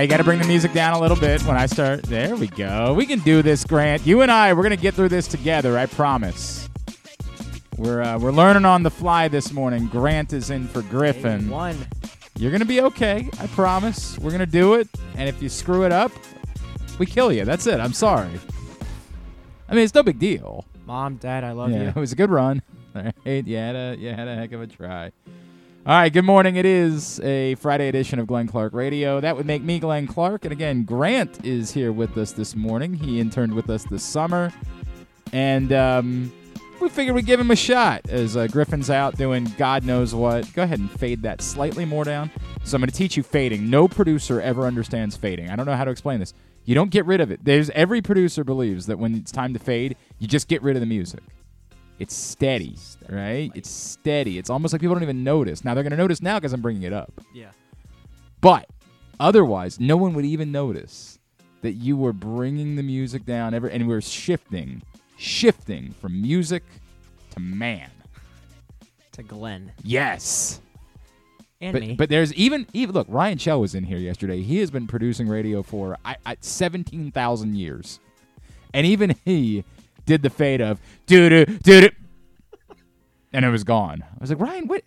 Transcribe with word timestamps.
Now 0.00 0.04
you 0.04 0.08
got 0.08 0.16
to 0.16 0.24
bring 0.24 0.40
the 0.40 0.46
music 0.46 0.72
down 0.72 0.94
a 0.94 0.98
little 0.98 1.16
bit 1.18 1.42
when 1.42 1.58
I 1.58 1.66
start. 1.66 2.04
There 2.04 2.34
we 2.34 2.46
go. 2.46 2.94
We 2.94 3.04
can 3.04 3.18
do 3.18 3.42
this, 3.42 3.64
Grant. 3.64 4.06
You 4.06 4.22
and 4.22 4.32
I, 4.32 4.54
we're 4.54 4.62
gonna 4.62 4.76
get 4.76 4.94
through 4.94 5.10
this 5.10 5.28
together. 5.28 5.76
I 5.76 5.84
promise. 5.84 6.70
We're 7.76 8.00
uh, 8.00 8.18
we're 8.18 8.32
learning 8.32 8.64
on 8.64 8.82
the 8.82 8.90
fly 8.90 9.28
this 9.28 9.52
morning. 9.52 9.88
Grant 9.88 10.32
is 10.32 10.48
in 10.48 10.68
for 10.68 10.80
Griffin. 10.80 11.50
One. 11.50 11.76
You're 12.38 12.50
gonna 12.50 12.64
be 12.64 12.80
okay. 12.80 13.28
I 13.38 13.46
promise. 13.48 14.18
We're 14.18 14.30
gonna 14.30 14.46
do 14.46 14.72
it. 14.72 14.88
And 15.16 15.28
if 15.28 15.42
you 15.42 15.50
screw 15.50 15.84
it 15.84 15.92
up, 15.92 16.12
we 16.98 17.04
kill 17.04 17.30
you. 17.30 17.44
That's 17.44 17.66
it. 17.66 17.78
I'm 17.78 17.92
sorry. 17.92 18.40
I 19.68 19.74
mean, 19.74 19.84
it's 19.84 19.94
no 19.94 20.02
big 20.02 20.18
deal. 20.18 20.64
Mom, 20.86 21.16
Dad, 21.16 21.44
I 21.44 21.52
love 21.52 21.72
yeah, 21.72 21.82
you. 21.82 21.88
it 21.88 21.96
was 21.96 22.12
a 22.12 22.16
good 22.16 22.30
run. 22.30 22.62
All 22.96 23.02
right, 23.02 23.46
you 23.46 23.56
had 23.58 23.76
a 23.76 23.96
you 23.98 24.14
had 24.14 24.28
a 24.28 24.34
heck 24.34 24.52
of 24.52 24.62
a 24.62 24.66
try. 24.66 25.12
All 25.86 25.94
right, 25.94 26.12
good 26.12 26.26
morning. 26.26 26.56
It 26.56 26.66
is 26.66 27.20
a 27.20 27.54
Friday 27.54 27.88
edition 27.88 28.18
of 28.18 28.26
Glenn 28.26 28.46
Clark 28.46 28.74
Radio. 28.74 29.18
That 29.18 29.34
would 29.34 29.46
make 29.46 29.62
me 29.62 29.78
Glenn 29.78 30.06
Clark. 30.06 30.44
And 30.44 30.52
again, 30.52 30.82
Grant 30.84 31.42
is 31.42 31.72
here 31.72 31.90
with 31.90 32.18
us 32.18 32.32
this 32.32 32.54
morning. 32.54 32.92
He 32.92 33.18
interned 33.18 33.54
with 33.54 33.70
us 33.70 33.84
this 33.84 34.02
summer. 34.02 34.52
And 35.32 35.72
um, 35.72 36.32
we 36.82 36.90
figured 36.90 37.16
we'd 37.16 37.24
give 37.24 37.40
him 37.40 37.50
a 37.50 37.56
shot 37.56 38.02
as 38.10 38.36
uh, 38.36 38.46
Griffin's 38.48 38.90
out 38.90 39.16
doing 39.16 39.50
God 39.56 39.82
knows 39.82 40.14
what. 40.14 40.52
Go 40.52 40.64
ahead 40.64 40.80
and 40.80 40.90
fade 40.90 41.22
that 41.22 41.40
slightly 41.40 41.86
more 41.86 42.04
down. 42.04 42.30
So 42.62 42.74
I'm 42.76 42.82
going 42.82 42.90
to 42.90 42.94
teach 42.94 43.16
you 43.16 43.22
fading. 43.22 43.70
No 43.70 43.88
producer 43.88 44.38
ever 44.38 44.66
understands 44.66 45.16
fading. 45.16 45.48
I 45.48 45.56
don't 45.56 45.64
know 45.64 45.76
how 45.76 45.86
to 45.86 45.90
explain 45.90 46.20
this. 46.20 46.34
You 46.66 46.74
don't 46.74 46.90
get 46.90 47.06
rid 47.06 47.22
of 47.22 47.30
it. 47.30 47.42
There's 47.42 47.70
every 47.70 48.02
producer 48.02 48.44
believes 48.44 48.84
that 48.84 48.98
when 48.98 49.14
it's 49.14 49.32
time 49.32 49.54
to 49.54 49.58
fade, 49.58 49.96
you 50.18 50.28
just 50.28 50.46
get 50.46 50.62
rid 50.62 50.76
of 50.76 50.80
the 50.80 50.86
music. 50.86 51.22
It's 52.00 52.14
steady, 52.14 52.76
right? 53.08 53.52
It's 53.54 53.70
steady. 53.70 54.38
It's 54.38 54.50
almost 54.50 54.72
like 54.72 54.80
people 54.80 54.94
don't 54.96 55.02
even 55.04 55.22
notice. 55.22 55.64
Now 55.64 55.74
they're 55.74 55.84
going 55.84 55.90
to 55.92 55.96
notice 55.96 56.20
now 56.22 56.38
because 56.38 56.52
I'm 56.52 56.60
bringing 56.62 56.82
it 56.82 56.92
up. 56.92 57.12
Yeah. 57.34 57.50
But 58.40 58.66
otherwise, 59.20 59.78
no 59.78 59.96
one 59.96 60.14
would 60.14 60.24
even 60.24 60.50
notice 60.50 61.18
that 61.62 61.72
you 61.74 61.96
were 61.96 62.14
bringing 62.14 62.74
the 62.76 62.82
music 62.82 63.26
down 63.26 63.52
ever 63.52 63.68
and 63.68 63.86
we 63.86 63.94
are 63.94 64.00
shifting, 64.00 64.82
shifting 65.18 65.94
from 66.00 66.20
music 66.20 66.62
to 67.32 67.40
man. 67.40 67.90
To 69.12 69.22
Glenn 69.22 69.70
Yes. 69.84 70.62
and 71.60 71.74
But, 71.74 71.82
me. 71.82 71.94
but 71.96 72.08
there's 72.08 72.32
even 72.32 72.66
even 72.72 72.94
look, 72.94 73.06
Ryan 73.10 73.36
Shell 73.36 73.60
was 73.60 73.74
in 73.74 73.84
here 73.84 73.98
yesterday. 73.98 74.40
He 74.40 74.58
has 74.58 74.70
been 74.70 74.86
producing 74.86 75.28
radio 75.28 75.62
for 75.62 75.98
I, 76.04 76.16
I, 76.24 76.36
17,000 76.40 77.54
years. 77.56 78.00
And 78.72 78.86
even 78.86 79.14
he 79.26 79.64
did 80.10 80.22
the 80.22 80.30
fade 80.30 80.60
of 80.60 80.80
doo 81.06 81.28
doo 81.28 81.44
doo 81.46 81.82
doo 81.82 81.88
and 83.32 83.44
it 83.44 83.48
was 83.50 83.62
gone. 83.62 84.02
I 84.02 84.16
was 84.20 84.30
like, 84.30 84.40
"Ryan, 84.40 84.66
what 84.66 84.82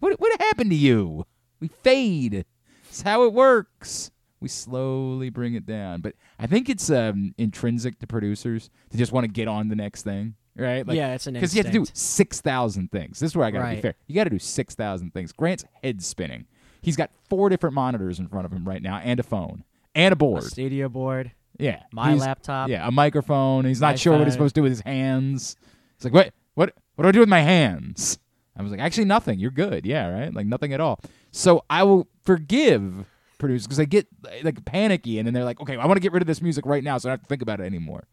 what 0.00 0.20
what 0.20 0.40
happened 0.42 0.70
to 0.70 0.76
you?" 0.76 1.24
We 1.60 1.68
fade. 1.68 2.44
It's 2.88 3.02
how 3.02 3.24
it 3.24 3.32
works. 3.32 4.10
We 4.40 4.48
slowly 4.48 5.30
bring 5.30 5.54
it 5.54 5.64
down. 5.64 6.02
But 6.02 6.14
I 6.38 6.46
think 6.46 6.68
it's 6.68 6.90
um, 6.90 7.34
intrinsic 7.38 7.98
to 8.00 8.06
producers 8.06 8.68
to 8.90 8.98
just 8.98 9.12
want 9.12 9.24
to 9.24 9.28
get 9.32 9.48
on 9.48 9.68
the 9.68 9.74
next 9.76 10.02
thing, 10.02 10.34
right? 10.56 10.86
Yeah, 10.86 11.14
it's 11.14 11.26
an 11.26 11.34
Because 11.34 11.56
you 11.56 11.62
have 11.62 11.72
to 11.72 11.78
do 11.78 11.86
6,000 11.92 12.92
things. 12.92 13.18
This 13.18 13.32
is 13.32 13.36
where 13.36 13.46
I 13.46 13.50
got 13.50 13.68
to 13.68 13.74
be 13.74 13.80
fair. 13.80 13.94
You 14.06 14.14
got 14.14 14.24
to 14.24 14.30
do 14.30 14.38
6,000 14.38 15.12
things. 15.12 15.32
Grant's 15.32 15.64
head 15.82 16.02
spinning. 16.02 16.46
He's 16.82 16.96
got 16.96 17.10
four 17.28 17.48
different 17.48 17.74
monitors 17.74 18.20
in 18.20 18.28
front 18.28 18.46
of 18.46 18.52
him 18.52 18.68
right 18.68 18.82
now 18.82 18.98
and 18.98 19.18
a 19.18 19.24
phone 19.24 19.64
and 19.94 20.12
a 20.12 20.14
a 20.14 20.16
board. 20.16 20.44
studio 20.44 20.88
board, 20.88 21.32
Yeah. 21.58 21.82
my 21.92 22.10
He's- 22.10 22.20
laptop. 22.20 22.68
Yeah, 22.68 22.86
a 22.86 22.90
microphone. 22.90 23.64
He's 23.64 23.80
not 23.80 23.98
sure 23.98 24.12
what 24.12 24.20
he's 24.26 24.34
Wi-Fi. 24.34 24.34
supposed 24.34 24.54
to 24.54 24.58
do 24.60 24.62
with 24.62 24.72
his 24.72 24.80
hands. 24.80 25.56
He's 25.96 26.04
like, 26.04 26.14
what, 26.14 26.32
what, 26.54 26.74
what 26.94 27.02
do 27.02 27.08
I 27.08 27.12
do 27.12 27.20
with 27.20 27.28
my 27.28 27.40
hands? 27.40 28.18
I 28.56 28.62
was 28.62 28.70
like, 28.72 28.80
actually, 28.80 29.04
nothing. 29.04 29.38
You're 29.38 29.50
good. 29.52 29.86
Yeah, 29.86 30.08
right. 30.08 30.34
Like 30.34 30.46
nothing 30.46 30.72
at 30.72 30.80
all. 30.80 31.00
So 31.30 31.64
I 31.70 31.82
will 31.84 32.08
forgive 32.24 33.04
producers 33.38 33.66
because 33.66 33.76
they 33.78 33.86
get 33.86 34.08
like 34.42 34.64
panicky 34.64 35.18
and 35.18 35.26
then 35.26 35.32
they're 35.34 35.44
like, 35.44 35.60
okay, 35.60 35.76
I 35.76 35.86
want 35.86 35.96
to 35.96 36.00
get 36.00 36.12
rid 36.12 36.22
of 36.22 36.26
this 36.26 36.42
music 36.42 36.66
right 36.66 36.82
now, 36.82 36.98
so 36.98 37.08
I 37.08 37.12
don't 37.12 37.20
have 37.20 37.22
to 37.22 37.28
think 37.28 37.42
about 37.42 37.60
it 37.60 37.64
anymore. 37.64 38.08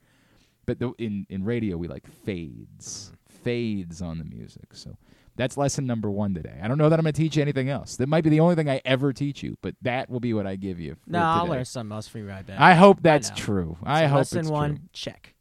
But 0.68 0.80
the, 0.80 0.92
in 1.00 1.26
in 1.30 1.44
radio, 1.44 1.78
we 1.78 1.88
like 1.88 2.06
fades, 2.08 3.12
fades 3.44 4.02
on 4.02 4.18
the 4.20 4.24
music. 4.24 4.74
So 4.74 4.98
that's 5.36 5.58
lesson 5.58 5.86
number 5.86 6.10
one 6.10 6.34
today. 6.34 6.58
I 6.62 6.68
don't 6.68 6.78
know 6.78 6.90
that 6.90 7.00
I'm 7.00 7.04
going 7.04 7.14
to 7.14 7.22
teach 7.22 7.36
you 7.36 7.42
anything 7.42 7.70
else. 7.70 7.98
That 7.98 8.08
might 8.08 8.24
be 8.24 8.30
the 8.30 8.40
only 8.40 8.56
thing 8.56 8.70
I 8.70 8.82
ever 8.86 9.14
teach 9.14 9.44
you, 9.44 9.58
but 9.62 9.76
that 9.82 10.10
will 10.10 10.20
be 10.20 10.34
what 10.34 10.48
I 10.48 10.56
give 10.56 10.80
you. 10.80 10.96
For 10.96 11.12
No, 11.12 11.20
I'll 11.20 11.48
learn 11.48 11.66
something 11.66 11.94
else 11.94 12.08
from 12.08 12.22
you, 12.26 12.32
I 12.32 12.42
bet. 12.42 12.60
I 12.60 12.74
hope 12.74 13.02
that's 13.02 13.30
know. 13.30 13.36
true. 13.36 13.78
So 13.82 13.88
I 13.88 14.06
hope 14.06 14.18
lesson 14.20 14.48
one, 14.48 14.76
true. 14.76 14.90
check. 14.94 15.36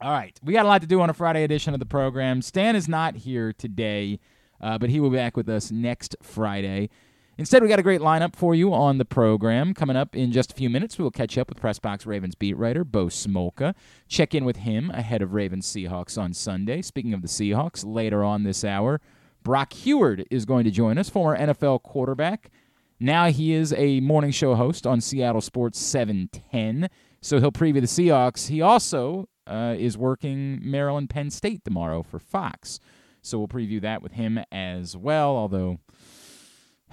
All 0.00 0.12
right. 0.12 0.38
We 0.42 0.52
got 0.52 0.64
a 0.64 0.68
lot 0.68 0.80
to 0.82 0.86
do 0.86 1.00
on 1.00 1.10
a 1.10 1.14
Friday 1.14 1.44
edition 1.44 1.74
of 1.74 1.80
the 1.80 1.86
program. 1.86 2.42
Stan 2.42 2.76
is 2.76 2.88
not 2.88 3.16
here 3.16 3.52
today, 3.52 4.18
uh, 4.60 4.78
but 4.78 4.90
he 4.90 5.00
will 5.00 5.10
be 5.10 5.16
back 5.16 5.36
with 5.36 5.48
us 5.48 5.70
next 5.70 6.16
Friday. 6.22 6.90
Instead, 7.36 7.62
we 7.62 7.68
got 7.68 7.78
a 7.78 7.82
great 7.82 8.02
lineup 8.02 8.36
for 8.36 8.54
you 8.54 8.74
on 8.74 8.98
the 8.98 9.04
program. 9.06 9.72
Coming 9.72 9.96
up 9.96 10.14
in 10.14 10.30
just 10.30 10.52
a 10.52 10.54
few 10.54 10.68
minutes, 10.68 10.98
we 10.98 11.04
will 11.04 11.10
catch 11.10 11.38
up 11.38 11.48
with 11.48 11.58
Pressbox 11.58 12.06
Ravens 12.06 12.34
beat 12.34 12.54
writer 12.54 12.84
Bo 12.84 13.06
Smolka. 13.06 13.74
Check 14.08 14.34
in 14.34 14.44
with 14.44 14.58
him 14.58 14.90
ahead 14.90 15.22
of 15.22 15.32
Ravens 15.32 15.66
Seahawks 15.66 16.20
on 16.20 16.34
Sunday. 16.34 16.82
Speaking 16.82 17.14
of 17.14 17.22
the 17.22 17.28
Seahawks, 17.28 17.82
later 17.82 18.22
on 18.22 18.42
this 18.42 18.62
hour, 18.62 19.00
Brock 19.42 19.72
Huard 19.72 20.26
is 20.30 20.44
going 20.44 20.64
to 20.64 20.70
join 20.70 20.98
us, 20.98 21.08
former 21.08 21.38
NFL 21.38 21.82
quarterback. 21.82 22.50
Now 22.98 23.30
he 23.30 23.52
is 23.54 23.72
a 23.72 24.00
morning 24.00 24.30
show 24.30 24.54
host 24.54 24.86
on 24.86 25.00
Seattle 25.00 25.40
Sports 25.40 25.78
710. 25.80 26.90
So 27.22 27.40
he'll 27.40 27.52
preview 27.52 27.80
the 27.80 27.86
Seahawks. 27.86 28.48
He 28.48 28.60
also 28.60 29.28
uh, 29.46 29.74
is 29.78 29.96
working 29.96 30.60
Maryland 30.62 31.10
Penn 31.10 31.30
State 31.30 31.64
tomorrow 31.64 32.02
for 32.02 32.18
Fox. 32.18 32.78
So 33.22 33.38
we'll 33.38 33.48
preview 33.48 33.80
that 33.82 34.02
with 34.02 34.12
him 34.12 34.40
as 34.52 34.96
well, 34.96 35.36
although 35.36 35.78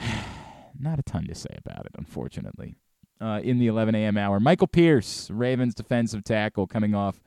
not 0.78 0.98
a 0.98 1.02
ton 1.02 1.26
to 1.26 1.34
say 1.34 1.58
about 1.64 1.86
it, 1.86 1.92
unfortunately. 1.98 2.76
Uh, 3.20 3.40
in 3.42 3.58
the 3.58 3.66
11 3.66 3.94
a.m. 3.94 4.18
hour, 4.18 4.38
Michael 4.38 4.66
Pierce, 4.66 5.30
Ravens 5.30 5.74
defensive 5.74 6.22
tackle, 6.22 6.66
coming 6.66 6.94
off 6.94 7.20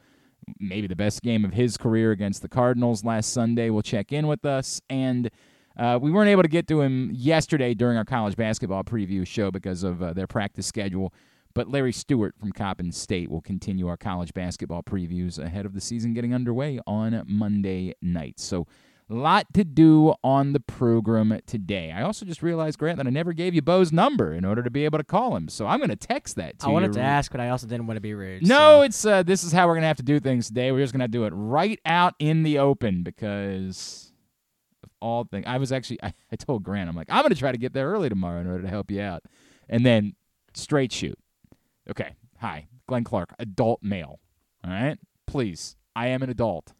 maybe 0.59 0.87
the 0.87 0.95
best 0.95 1.21
game 1.21 1.45
of 1.45 1.53
his 1.53 1.77
career 1.77 2.11
against 2.11 2.41
the 2.41 2.49
Cardinals 2.49 3.03
last 3.03 3.33
Sunday, 3.33 3.69
will 3.69 3.81
check 3.81 4.11
in 4.11 4.27
with 4.27 4.45
us. 4.45 4.81
And 4.89 5.29
uh, 5.77 5.97
we 6.01 6.11
weren't 6.11 6.29
able 6.29 6.43
to 6.43 6.49
get 6.49 6.67
to 6.67 6.81
him 6.81 7.09
yesterday 7.13 7.73
during 7.73 7.97
our 7.97 8.05
college 8.05 8.35
basketball 8.35 8.83
preview 8.83 9.25
show 9.25 9.51
because 9.51 9.83
of 9.83 10.03
uh, 10.03 10.13
their 10.13 10.27
practice 10.27 10.67
schedule. 10.67 11.13
But 11.53 11.69
Larry 11.69 11.93
Stewart 11.93 12.35
from 12.37 12.51
Coppin 12.51 12.91
State 12.91 13.29
will 13.29 13.41
continue 13.41 13.87
our 13.87 13.97
college 13.97 14.33
basketball 14.33 14.83
previews 14.83 15.39
ahead 15.39 15.65
of 15.65 15.73
the 15.73 15.81
season 15.81 16.13
getting 16.13 16.33
underway 16.33 16.79
on 16.85 17.23
Monday 17.27 17.93
night. 18.01 18.39
So, 18.39 18.67
lot 19.13 19.47
to 19.53 19.63
do 19.63 20.13
on 20.23 20.53
the 20.53 20.59
program 20.59 21.39
today. 21.47 21.91
I 21.91 22.03
also 22.03 22.25
just 22.25 22.43
realized, 22.43 22.77
Grant, 22.77 22.97
that 22.97 23.07
I 23.07 23.09
never 23.09 23.33
gave 23.33 23.55
you 23.55 23.61
Bo's 23.61 23.91
number 23.91 24.33
in 24.33 24.45
order 24.45 24.61
to 24.63 24.69
be 24.69 24.85
able 24.85 24.99
to 24.99 25.03
call 25.03 25.35
him. 25.35 25.47
So, 25.49 25.65
I'm 25.67 25.79
going 25.79 25.89
to 25.89 25.95
text 25.95 26.35
that 26.35 26.59
to 26.59 26.65
I 26.65 26.69
you. 26.69 26.73
wanted 26.73 26.93
to 26.93 27.01
ask, 27.01 27.31
but 27.31 27.41
I 27.41 27.49
also 27.49 27.65
didn't 27.67 27.87
want 27.87 27.97
to 27.97 28.01
be 28.01 28.13
rude. 28.13 28.43
No, 28.47 28.47
so- 28.57 28.81
it's 28.83 29.05
uh, 29.05 29.23
this 29.23 29.43
is 29.43 29.51
how 29.51 29.67
we're 29.67 29.75
gonna 29.75 29.87
have 29.87 29.97
to 29.97 30.03
do 30.03 30.19
things 30.19 30.47
today. 30.47 30.71
We're 30.71 30.83
just 30.83 30.93
gonna 30.93 31.07
do 31.07 31.23
it 31.25 31.31
right 31.35 31.79
out 31.85 32.13
in 32.19 32.43
the 32.43 32.59
open 32.59 33.03
because 33.03 34.11
of 34.83 34.89
all 35.01 35.23
things. 35.23 35.45
I 35.47 35.57
was 35.57 35.71
actually 35.71 35.99
I, 36.03 36.13
I 36.31 36.35
told 36.35 36.63
Grant 36.63 36.89
I'm 36.89 36.95
like 36.95 37.07
I'm 37.09 37.23
gonna 37.23 37.35
try 37.35 37.51
to 37.51 37.57
get 37.57 37.73
there 37.73 37.89
early 37.91 38.09
tomorrow 38.09 38.39
in 38.41 38.47
order 38.47 38.63
to 38.63 38.69
help 38.69 38.91
you 38.91 39.01
out, 39.01 39.23
and 39.67 39.85
then 39.85 40.15
straight 40.53 40.91
shoot. 40.91 41.17
Okay, 41.89 42.15
hi, 42.39 42.67
Glenn 42.87 43.03
Clark, 43.03 43.33
adult 43.39 43.81
male. 43.81 44.19
All 44.63 44.71
right, 44.71 44.97
please, 45.25 45.75
I 45.95 46.07
am 46.09 46.21
an 46.21 46.29
adult. 46.29 46.73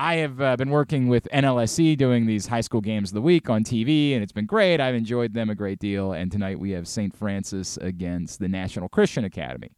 I 0.00 0.18
have 0.18 0.40
uh, 0.40 0.56
been 0.56 0.70
working 0.70 1.08
with 1.08 1.26
NLSE 1.32 1.96
doing 1.96 2.26
these 2.26 2.46
high 2.46 2.60
school 2.60 2.80
games 2.80 3.10
of 3.10 3.14
the 3.14 3.20
week 3.20 3.50
on 3.50 3.64
TV, 3.64 4.14
and 4.14 4.22
it's 4.22 4.30
been 4.30 4.46
great. 4.46 4.80
I've 4.80 4.94
enjoyed 4.94 5.34
them 5.34 5.50
a 5.50 5.56
great 5.56 5.80
deal. 5.80 6.12
And 6.12 6.30
tonight 6.30 6.60
we 6.60 6.70
have 6.70 6.86
St. 6.86 7.12
Francis 7.16 7.76
against 7.78 8.38
the 8.38 8.46
National 8.46 8.88
Christian 8.88 9.24
Academy. 9.24 9.72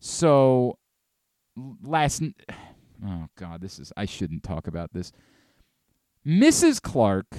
So 0.00 0.76
last, 1.82 2.20
n- 2.20 2.34
oh 3.06 3.28
God, 3.38 3.62
this 3.62 3.78
is 3.78 3.90
I 3.96 4.04
shouldn't 4.04 4.42
talk 4.42 4.66
about 4.66 4.92
this. 4.92 5.12
Mrs. 6.26 6.82
Clark 6.82 7.34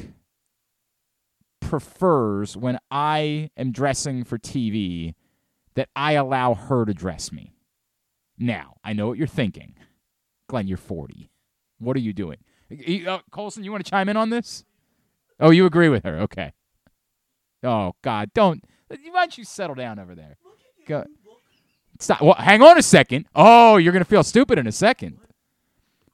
prefers 1.61 2.57
when 2.57 2.79
I 2.89 3.51
am 3.56 3.71
dressing 3.71 4.23
for 4.23 4.39
TV 4.39 5.13
that 5.75 5.89
I 5.95 6.13
allow 6.13 6.56
her 6.56 6.85
to 6.85 6.94
dress 6.95 7.31
me. 7.31 7.53
Now 8.39 8.77
I 8.83 8.94
know 8.94 9.09
what 9.09 9.19
you're 9.19 9.27
thinking, 9.27 9.75
Glenn. 10.47 10.67
You're 10.67 10.77
40. 10.77 11.29
What 11.80 11.96
are 11.96 12.02
you 12.02 12.14
doing? 12.14 12.38
Uh, 13.08 13.20
Colson, 13.31 13.64
you 13.64 13.72
want 13.72 13.84
to 13.84 13.90
chime 13.90 14.10
in 14.10 14.18
on 14.18 14.30
this? 14.30 14.64
Oh, 15.40 15.50
you 15.50 15.66
agree 15.66 15.90
with 15.90 16.04
her? 16.04 16.20
Okay. 16.20 16.54
Oh 17.64 17.94
God, 18.02 18.31
don't. 18.34 18.64
Why 18.88 18.98
don't 19.14 19.38
you 19.38 19.44
settle 19.44 19.76
down 19.76 20.00
over 20.00 20.16
there? 20.16 20.38
Go. 20.88 21.06
Stop. 22.00 22.22
Well, 22.22 22.36
hang 22.36 22.62
on 22.62 22.78
a 22.78 22.81
second. 22.81 23.26
Oh, 23.36 23.78
you're 23.78 23.94
gonna 23.94 24.06
feel 24.06 24.24
stupid 24.24 24.58
in 24.58 24.68
a 24.68 24.72
second. 24.72 25.18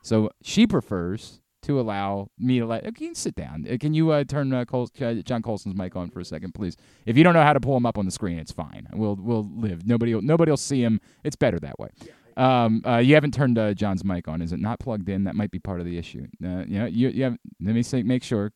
So 0.01 0.29
she 0.41 0.65
prefers 0.67 1.41
to 1.63 1.79
allow 1.79 2.29
me 2.37 2.59
to 2.59 2.65
let. 2.65 2.83
Can 2.95 3.07
you 3.07 3.15
sit 3.15 3.35
down? 3.35 3.63
Can 3.79 3.93
you 3.93 4.11
uh, 4.11 4.23
turn 4.23 4.53
uh, 4.53 4.65
Col- 4.65 4.87
John 4.87 5.41
Colson's 5.41 5.75
mic 5.75 5.95
on 5.95 6.09
for 6.09 6.19
a 6.19 6.25
second, 6.25 6.53
please? 6.53 6.77
If 7.05 7.17
you 7.17 7.23
don't 7.23 7.33
know 7.33 7.43
how 7.43 7.53
to 7.53 7.59
pull 7.59 7.75
him 7.77 7.85
up 7.85 7.97
on 7.97 8.05
the 8.05 8.11
screen, 8.11 8.39
it's 8.39 8.51
fine. 8.51 8.87
We'll 8.93 9.15
we'll 9.15 9.49
live. 9.55 9.85
Nobody 9.85 10.13
will, 10.13 10.21
nobody 10.21 10.51
will 10.51 10.57
see 10.57 10.81
him. 10.83 11.01
It's 11.23 11.35
better 11.35 11.59
that 11.59 11.79
way. 11.79 11.89
Um, 12.37 12.81
uh, 12.85 12.97
you 12.97 13.13
haven't 13.15 13.33
turned 13.33 13.57
uh, 13.57 13.73
John's 13.73 14.03
mic 14.03 14.27
on. 14.27 14.41
Is 14.41 14.51
it 14.51 14.59
not 14.59 14.79
plugged 14.79 15.07
in? 15.09 15.23
That 15.23 15.35
might 15.35 15.51
be 15.51 15.59
part 15.59 15.79
of 15.79 15.85
the 15.85 15.97
issue. 15.97 16.27
Uh, 16.43 16.63
you 16.67 16.79
know, 16.79 16.85
you, 16.85 17.09
you 17.09 17.23
have. 17.23 17.37
Let 17.61 17.75
me 17.75 17.83
say, 17.83 18.03
make 18.03 18.23
sure. 18.23 18.51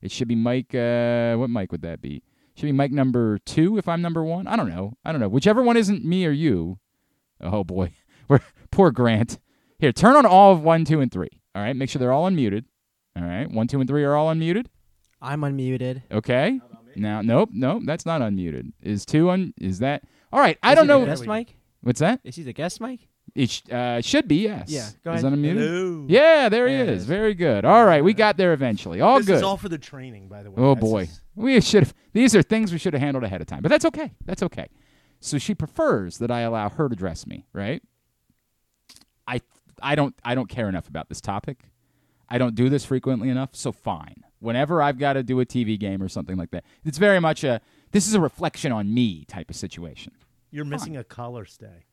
It 0.00 0.10
should 0.12 0.28
be 0.28 0.34
mic. 0.34 0.74
Uh, 0.74 1.34
what 1.36 1.48
mic 1.50 1.72
would 1.72 1.82
that 1.82 2.00
be? 2.02 2.22
Should 2.56 2.66
be 2.66 2.72
mic 2.72 2.92
number 2.92 3.38
two 3.38 3.78
if 3.78 3.88
I'm 3.88 4.02
number 4.02 4.22
one. 4.22 4.46
I 4.46 4.54
don't 4.54 4.68
know. 4.68 4.92
I 5.04 5.10
don't 5.12 5.20
know. 5.20 5.28
Whichever 5.28 5.62
one 5.62 5.76
isn't 5.76 6.04
me 6.04 6.26
or 6.26 6.30
you. 6.30 6.78
Oh 7.40 7.64
boy, 7.64 7.92
we're 8.28 8.40
poor 8.70 8.90
Grant. 8.90 9.38
Here, 9.78 9.92
turn 9.92 10.14
on 10.14 10.24
all 10.26 10.52
of 10.52 10.62
one, 10.62 10.84
two, 10.84 11.00
and 11.00 11.10
three. 11.10 11.40
All 11.54 11.62
right, 11.62 11.74
make 11.74 11.90
sure 11.90 11.98
they're 11.98 12.12
all 12.12 12.30
unmuted. 12.30 12.64
All 13.16 13.24
right, 13.24 13.50
one, 13.50 13.66
two, 13.66 13.80
and 13.80 13.88
three 13.88 14.04
are 14.04 14.14
all 14.14 14.32
unmuted. 14.32 14.66
I'm 15.20 15.40
unmuted. 15.40 16.02
Okay. 16.12 16.60
Now, 16.96 17.22
nope, 17.22 17.50
nope, 17.52 17.82
that's 17.86 18.06
not 18.06 18.20
unmuted. 18.20 18.72
Is 18.82 19.04
two 19.04 19.30
un? 19.30 19.52
Is 19.60 19.80
that? 19.80 20.04
All 20.32 20.38
right, 20.38 20.58
I 20.62 20.72
Is 20.72 20.76
don't 20.76 20.84
he 20.84 20.88
the 20.92 20.98
know. 20.98 21.06
guest 21.06 21.26
mic? 21.26 21.56
What's 21.80 22.00
that? 22.00 22.20
Is 22.24 22.36
he 22.36 22.42
the 22.44 22.52
guest 22.52 22.80
mic? 22.80 23.08
It 23.34 23.50
sh- 23.50 23.62
uh, 23.70 24.00
should 24.00 24.28
be 24.28 24.42
yes. 24.44 24.68
Yeah, 24.70 24.88
go 25.04 25.12
Is 25.12 25.24
ahead. 25.24 25.32
that 25.32 25.36
unmuted? 25.38 25.56
Hello. 25.58 26.06
Yeah, 26.08 26.48
there 26.48 26.68
he 26.68 26.76
There 26.76 26.84
is. 26.86 27.00
is. 27.02 27.06
Very 27.06 27.34
good. 27.34 27.64
All 27.64 27.84
right, 27.84 28.02
we 28.04 28.14
got 28.14 28.36
there 28.36 28.52
eventually. 28.52 29.00
All 29.00 29.16
this 29.18 29.26
good. 29.26 29.36
is 29.36 29.42
all 29.42 29.56
for 29.56 29.68
the 29.68 29.78
training, 29.78 30.28
by 30.28 30.42
the 30.44 30.50
way. 30.52 30.56
Oh 30.62 30.74
This 30.76 30.84
boy, 30.84 31.02
is- 31.02 31.20
we 31.34 31.60
should 31.60 31.82
have. 31.82 31.94
These 32.12 32.36
are 32.36 32.42
things 32.42 32.70
we 32.70 32.78
should 32.78 32.92
have 32.94 33.02
handled 33.02 33.24
ahead 33.24 33.40
of 33.40 33.48
time, 33.48 33.60
but 33.62 33.70
that's 33.70 33.84
okay. 33.86 34.12
That's 34.24 34.42
okay. 34.44 34.68
So 35.20 35.38
she 35.38 35.54
prefers 35.54 36.18
that 36.18 36.30
I 36.30 36.40
allow 36.42 36.68
her 36.68 36.88
to 36.88 36.94
dress 36.94 37.26
me, 37.26 37.46
right? 37.52 37.82
I 39.26 39.40
I 39.82 39.94
don't 39.94 40.14
I 40.24 40.34
don't 40.34 40.48
care 40.48 40.68
enough 40.68 40.88
about 40.88 41.08
this 41.08 41.20
topic. 41.20 41.64
I 42.28 42.38
don't 42.38 42.54
do 42.54 42.68
this 42.68 42.84
frequently 42.84 43.28
enough, 43.30 43.50
so 43.52 43.72
fine. 43.72 44.22
Whenever 44.38 44.82
I've 44.82 44.98
got 44.98 45.14
to 45.14 45.22
do 45.22 45.40
a 45.40 45.46
TV 45.46 45.78
game 45.78 46.02
or 46.02 46.08
something 46.08 46.36
like 46.36 46.50
that, 46.52 46.64
it's 46.84 46.98
very 46.98 47.20
much 47.20 47.42
a 47.44 47.60
this 47.90 48.06
is 48.06 48.14
a 48.14 48.20
reflection 48.20 48.70
on 48.72 48.92
me 48.92 49.24
type 49.24 49.50
of 49.50 49.56
situation. 49.56 50.12
You're 50.50 50.64
missing 50.64 50.96
a 50.96 51.02
collar 51.04 51.44
stay. 51.46 51.86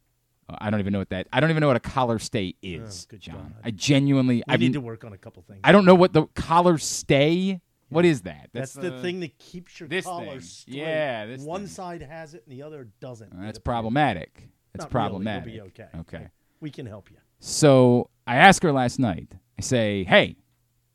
I 0.59 0.69
don't 0.69 0.79
even 0.79 0.93
know 0.93 0.99
what 0.99 1.09
that. 1.09 1.27
I 1.31 1.39
don't 1.39 1.49
even 1.49 1.61
know 1.61 1.67
what 1.67 1.75
a 1.77 1.81
collar 1.81 2.19
stay 2.19 2.55
is, 2.61 3.05
Oh, 3.07 3.11
good 3.11 3.21
John. 3.21 3.35
God. 3.35 3.53
I 3.63 3.71
genuinely. 3.71 4.43
I 4.47 4.57
need 4.57 4.73
to 4.73 4.81
work 4.81 5.03
on 5.03 5.13
a 5.13 5.17
couple 5.17 5.43
things. 5.43 5.59
I 5.63 5.71
don't 5.71 5.85
know 5.85 5.95
what 5.95 6.13
the 6.13 6.25
collar 6.35 6.77
stay. 6.77 7.61
What 7.89 8.05
is 8.05 8.21
that? 8.21 8.49
That's, 8.53 8.73
the 8.73 8.95
uh, 8.95 9.01
thing 9.01 9.19
that 9.19 9.37
keeps 9.37 9.77
your 9.79 9.89
this 9.89 10.05
collar 10.05 10.25
thing. 10.25 10.41
straight. 10.41 10.77
Yeah, 10.77 11.25
this 11.25 11.41
One 11.41 11.61
thing. 11.61 11.67
side 11.67 12.01
has 12.01 12.33
it 12.33 12.43
and 12.47 12.57
the 12.57 12.63
other 12.63 12.87
doesn't. 13.01 13.37
That's 13.37 13.59
problematic. 13.59 14.47
That's 14.73 14.83
Not 14.85 14.93
really, 14.93 15.09
problematic. 15.09 15.45
Be 15.53 15.61
okay. 15.61 15.87
Okay. 15.99 16.27
We 16.61 16.69
can 16.69 16.85
help 16.85 17.11
you. 17.11 17.17
So 17.39 18.09
I 18.25 18.37
asked 18.37 18.63
her 18.63 18.71
last 18.71 18.97
night. 18.99 19.33
I 19.57 19.61
say, 19.61 20.05
"Hey, 20.05 20.37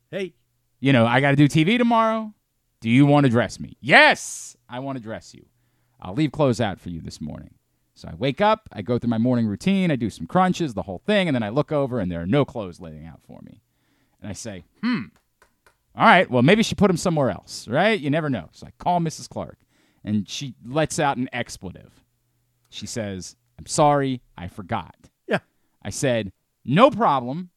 Hey, 0.09 0.33
you 0.79 0.91
know, 0.93 1.05
I 1.05 1.19
got 1.21 1.31
to 1.31 1.35
do 1.35 1.47
TV 1.47 1.77
tomorrow. 1.77 2.33
Do 2.81 2.89
you 2.89 3.05
want 3.05 3.25
to 3.25 3.29
dress 3.29 3.59
me?" 3.59 3.77
Yes, 3.79 4.55
I 4.67 4.79
want 4.79 4.97
to 4.97 5.03
dress 5.03 5.35
you. 5.35 5.45
I'll 6.01 6.13
leave 6.15 6.31
clothes 6.31 6.59
out 6.61 6.79
for 6.79 6.89
you 6.89 7.01
this 7.01 7.19
morning. 7.21 7.53
So 7.97 8.07
I 8.07 8.13
wake 8.13 8.41
up, 8.41 8.69
I 8.71 8.83
go 8.83 8.99
through 8.99 9.09
my 9.09 9.17
morning 9.17 9.47
routine, 9.47 9.89
I 9.89 9.95
do 9.95 10.11
some 10.11 10.27
crunches, 10.27 10.75
the 10.75 10.83
whole 10.83 11.01
thing, 11.07 11.27
and 11.27 11.33
then 11.33 11.41
I 11.41 11.49
look 11.49 11.71
over 11.71 11.99
and 11.99 12.11
there 12.11 12.21
are 12.21 12.27
no 12.27 12.45
clothes 12.45 12.79
laying 12.79 13.07
out 13.07 13.21
for 13.27 13.39
me. 13.41 13.63
And 14.21 14.29
I 14.29 14.33
say, 14.33 14.65
"Hmm. 14.83 15.05
All 15.95 16.05
right, 16.05 16.29
well 16.29 16.43
maybe 16.43 16.61
she 16.61 16.75
put 16.75 16.87
them 16.89 16.97
somewhere 16.97 17.31
else, 17.31 17.67
right? 17.67 17.99
You 17.99 18.11
never 18.11 18.29
know." 18.29 18.49
So 18.51 18.67
I 18.67 18.71
call 18.77 18.99
Mrs. 18.99 19.27
Clark, 19.27 19.57
and 20.03 20.29
she 20.29 20.53
lets 20.63 20.99
out 20.99 21.17
an 21.17 21.27
expletive. 21.33 22.03
She 22.69 22.85
says, 22.85 23.35
"I'm 23.57 23.65
sorry, 23.65 24.21
I 24.37 24.47
forgot." 24.47 24.95
yeah. 25.27 25.39
I 25.81 25.89
said, 25.89 26.33
No 26.63 26.91
problem. 26.91 27.49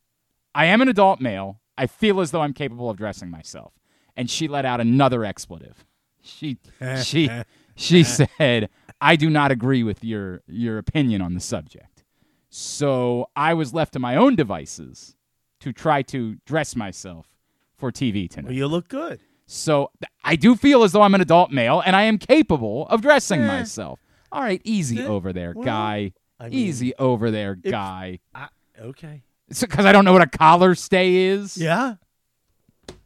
I 0.55 0.67
am 0.67 0.81
an 0.81 0.89
adult 0.89 1.21
male. 1.21 1.61
I 1.77 1.87
feel 1.87 2.19
as 2.19 2.31
though 2.31 2.41
I'm 2.41 2.55
capable 2.55 2.89
of 2.89 2.97
dressing 2.97 3.29
myself. 3.29 3.75
And 4.17 4.31
she 4.31 4.49
let 4.49 4.65
out 4.65 4.81
another 4.81 5.23
expletive. 5.23 5.85
She 6.23 6.59
she 7.03 7.29
she 7.75 8.05
said, 8.05 8.71
I 9.01 9.17
do 9.17 9.31
not 9.31 9.51
agree 9.51 9.83
with 9.83 10.05
your 10.05 10.43
your 10.47 10.79
opinion 10.79 11.23
on 11.23 11.35
the 11.35 11.41
subject. 11.41 12.05
So 12.51 13.29
I 13.37 13.55
was 13.55 13.73
left 13.73 13.93
to 13.95 13.99
my 13.99 14.17
own 14.17 14.37
devices 14.37 15.15
to 15.61 15.73
try 15.73 16.03
to 16.03 16.37
dress 16.47 16.75
myself 16.75 17.29
for 17.77 17.93
TV 17.93 18.29
tonight. 18.29 18.47
Well, 18.49 18.55
you 18.57 18.67
look 18.67 18.89
good. 18.89 19.21
So 19.47 19.91
I 20.25 20.37
do 20.37 20.55
feel 20.57 20.83
as 20.85 20.93
though 20.93 21.03
I'm 21.03 21.15
an 21.15 21.21
adult 21.21 21.51
male 21.51 21.83
and 21.85 21.95
I 21.97 22.03
am 22.03 22.19
capable 22.19 22.87
of 22.89 23.03
dressing 23.03 23.41
Eh. 23.43 23.47
myself. 23.47 24.01
All 24.33 24.43
right, 24.43 24.61
easy 24.65 25.01
Eh, 25.01 25.07
over 25.07 25.33
there, 25.33 25.53
well, 25.55 25.65
guy. 25.65 26.13
I 26.39 26.45
mean, 26.49 26.59
easy 26.59 26.95
over 26.97 27.31
there, 27.31 27.57
if- 27.63 27.71
guy. 27.71 28.21
I, 28.35 28.49
okay. 28.81 29.23
Because 29.49 29.85
I 29.85 29.93
don't 29.93 30.05
know 30.05 30.13
what 30.13 30.23
a 30.23 30.29
collar 30.29 30.75
stay 30.77 31.17
is. 31.27 31.57
Yeah. 31.57 31.95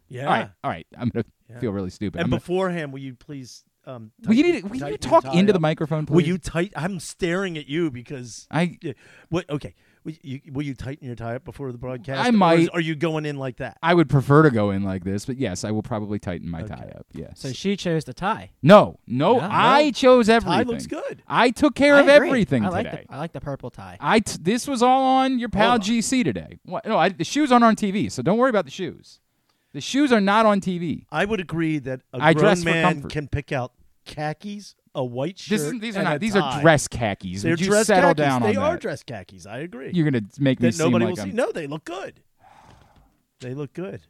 Yeah. 0.08 0.26
All 0.26 0.32
right. 0.32 0.50
All 0.62 0.70
right. 0.70 0.87
I'm 0.99 1.08
gonna 1.08 1.25
Yeah. 1.49 1.58
feel 1.61 1.73
really 1.73 1.91
stupid. 1.91 2.19
And 2.19 2.25
I'm 2.26 2.31
gonna- 2.31 2.41
beforehand, 2.41 2.93
will 2.93 3.00
you 3.00 3.14
please? 3.14 3.64
Um, 3.87 4.13
will 4.27 4.35
you 4.35 4.43
need? 4.45 4.65
Will 4.65 4.91
you 4.91 4.97
talk 4.97 5.25
tie 5.25 5.33
into 5.35 5.53
the 5.53 5.59
up? 5.59 5.63
microphone, 5.63 6.07
please? 6.07 6.15
Will 6.15 6.23
you 6.23 6.39
tight? 6.39 6.73
I'm 6.77 6.99
staring 7.01 7.59
at 7.59 7.69
you 7.69 7.91
because. 7.91 8.47
I 8.51 8.79
Yeah, 8.83 8.93
What? 9.29 9.49
Okay. 9.51 9.75
Will 10.05 10.13
you, 10.21 10.41
will 10.53 10.63
you 10.63 10.75
tighten 10.75 11.07
your 11.07 11.17
tie 11.17 11.35
up 11.37 11.47
before 11.47 11.73
the 11.73 11.79
broadcast? 11.79 12.21
I 12.21 12.27
Or 12.27 12.29
is- 12.29 12.35
might. 12.35 12.69
Are 12.75 12.81
you 12.81 12.95
going 12.95 13.25
in 13.25 13.39
like 13.39 13.57
that? 13.57 13.79
I 13.83 13.95
would 13.95 14.11
prefer 14.11 14.43
to 14.43 14.51
go 14.51 14.71
in 14.71 14.83
like 14.83 15.03
this, 15.03 15.25
but 15.25 15.39
yes, 15.39 15.65
I 15.65 15.71
will 15.71 15.83
probably 15.83 16.19
tighten 16.19 16.47
my 16.51 16.61
tie 16.63 16.93
up. 16.95 17.07
Yes. 17.15 17.41
So 17.41 17.53
she 17.55 17.75
chose 17.75 18.05
the 18.05 18.13
tie. 18.13 18.51
no, 18.63 18.99
no, 19.07 19.39
No? 19.39 19.49
I 19.51 19.93
chose 19.93 20.29
everything. 20.29 20.53
Tie 20.53 20.61
everything. 20.61 20.75
looks 20.75 21.09
good. 21.09 21.23
I 21.27 21.49
took 21.51 21.75
care 21.75 21.95
I 21.95 22.01
of 22.01 22.09
agree. 22.09 22.29
everything 22.29 22.67
I 22.67 22.69
like 22.69 22.91
today. 22.91 23.07
The, 23.09 23.15
I 23.15 23.19
like 23.19 23.33
the 23.33 23.41
purple 23.41 23.71
tie. 23.71 23.97
I 23.99 24.21
t- 24.21 24.37
this 24.43 24.69
was 24.69 24.83
all 24.83 25.05
on 25.05 25.39
your 25.39 25.49
pal 25.49 25.71
on. 25.73 25.81
GC 25.81 26.23
today. 26.23 26.59
What? 26.67 26.85
No, 26.85 26.99
I, 26.99 27.09
the 27.09 27.25
shoes 27.25 27.51
aren't 27.51 27.65
on 27.65 27.75
TV, 27.75 28.13
so 28.13 28.21
don't 28.23 28.37
worry 28.37 28.51
about 28.51 28.67
the 28.67 28.71
shoes. 28.71 29.21
The 29.75 29.81
shoes 29.82 30.11
are 30.12 30.21
not 30.21 30.47
on 30.47 30.61
TV. 30.62 31.05
I 31.12 31.25
would 31.26 31.41
agree 31.41 31.79
that 31.81 32.00
a 32.12 32.19
I 32.23 32.32
grown 32.32 32.44
dress 32.44 32.62
for 32.62 32.71
man 32.71 32.85
comfort. 32.94 33.11
can 33.12 33.29
pick 33.29 33.53
out 33.53 33.73
khakis, 34.06 34.75
a 34.94 35.05
white 35.05 35.38
shirt. 35.38 35.59
This 35.59 35.62
is, 35.62 35.81
these 35.81 35.97
are 35.97 36.00
and 36.00 36.05
not. 36.09 36.17
a 36.17 36.19
These 36.21 36.35
tie. 36.35 36.41
are 36.41 36.61
dress 36.62 36.88
khakis. 36.88 37.43
They're 37.43 37.53
Would 37.53 37.61
you 37.61 37.67
dress 37.67 37.87
settle 37.88 38.11
khakis. 38.11 38.25
down 38.25 38.43
they 38.43 38.55
on 38.56 38.62
are 38.62 38.73
that? 38.73 38.81
dress 38.81 39.03
khakis. 39.03 39.47
I 39.47 39.59
agree. 39.59 39.91
You're 39.93 40.11
gonna 40.11 40.25
make 40.38 40.61
me 40.61 40.69
that 40.69 40.75
seem 40.75 40.87
nobody 40.87 41.05
like 41.06 41.17
will 41.17 41.23
I'm, 41.23 41.31
see. 41.31 41.37
No, 41.37 41.53
they 41.53 41.67
look 41.67 41.85
good. 41.85 42.21
They 43.41 43.53
look 43.55 43.73
good. 43.73 44.00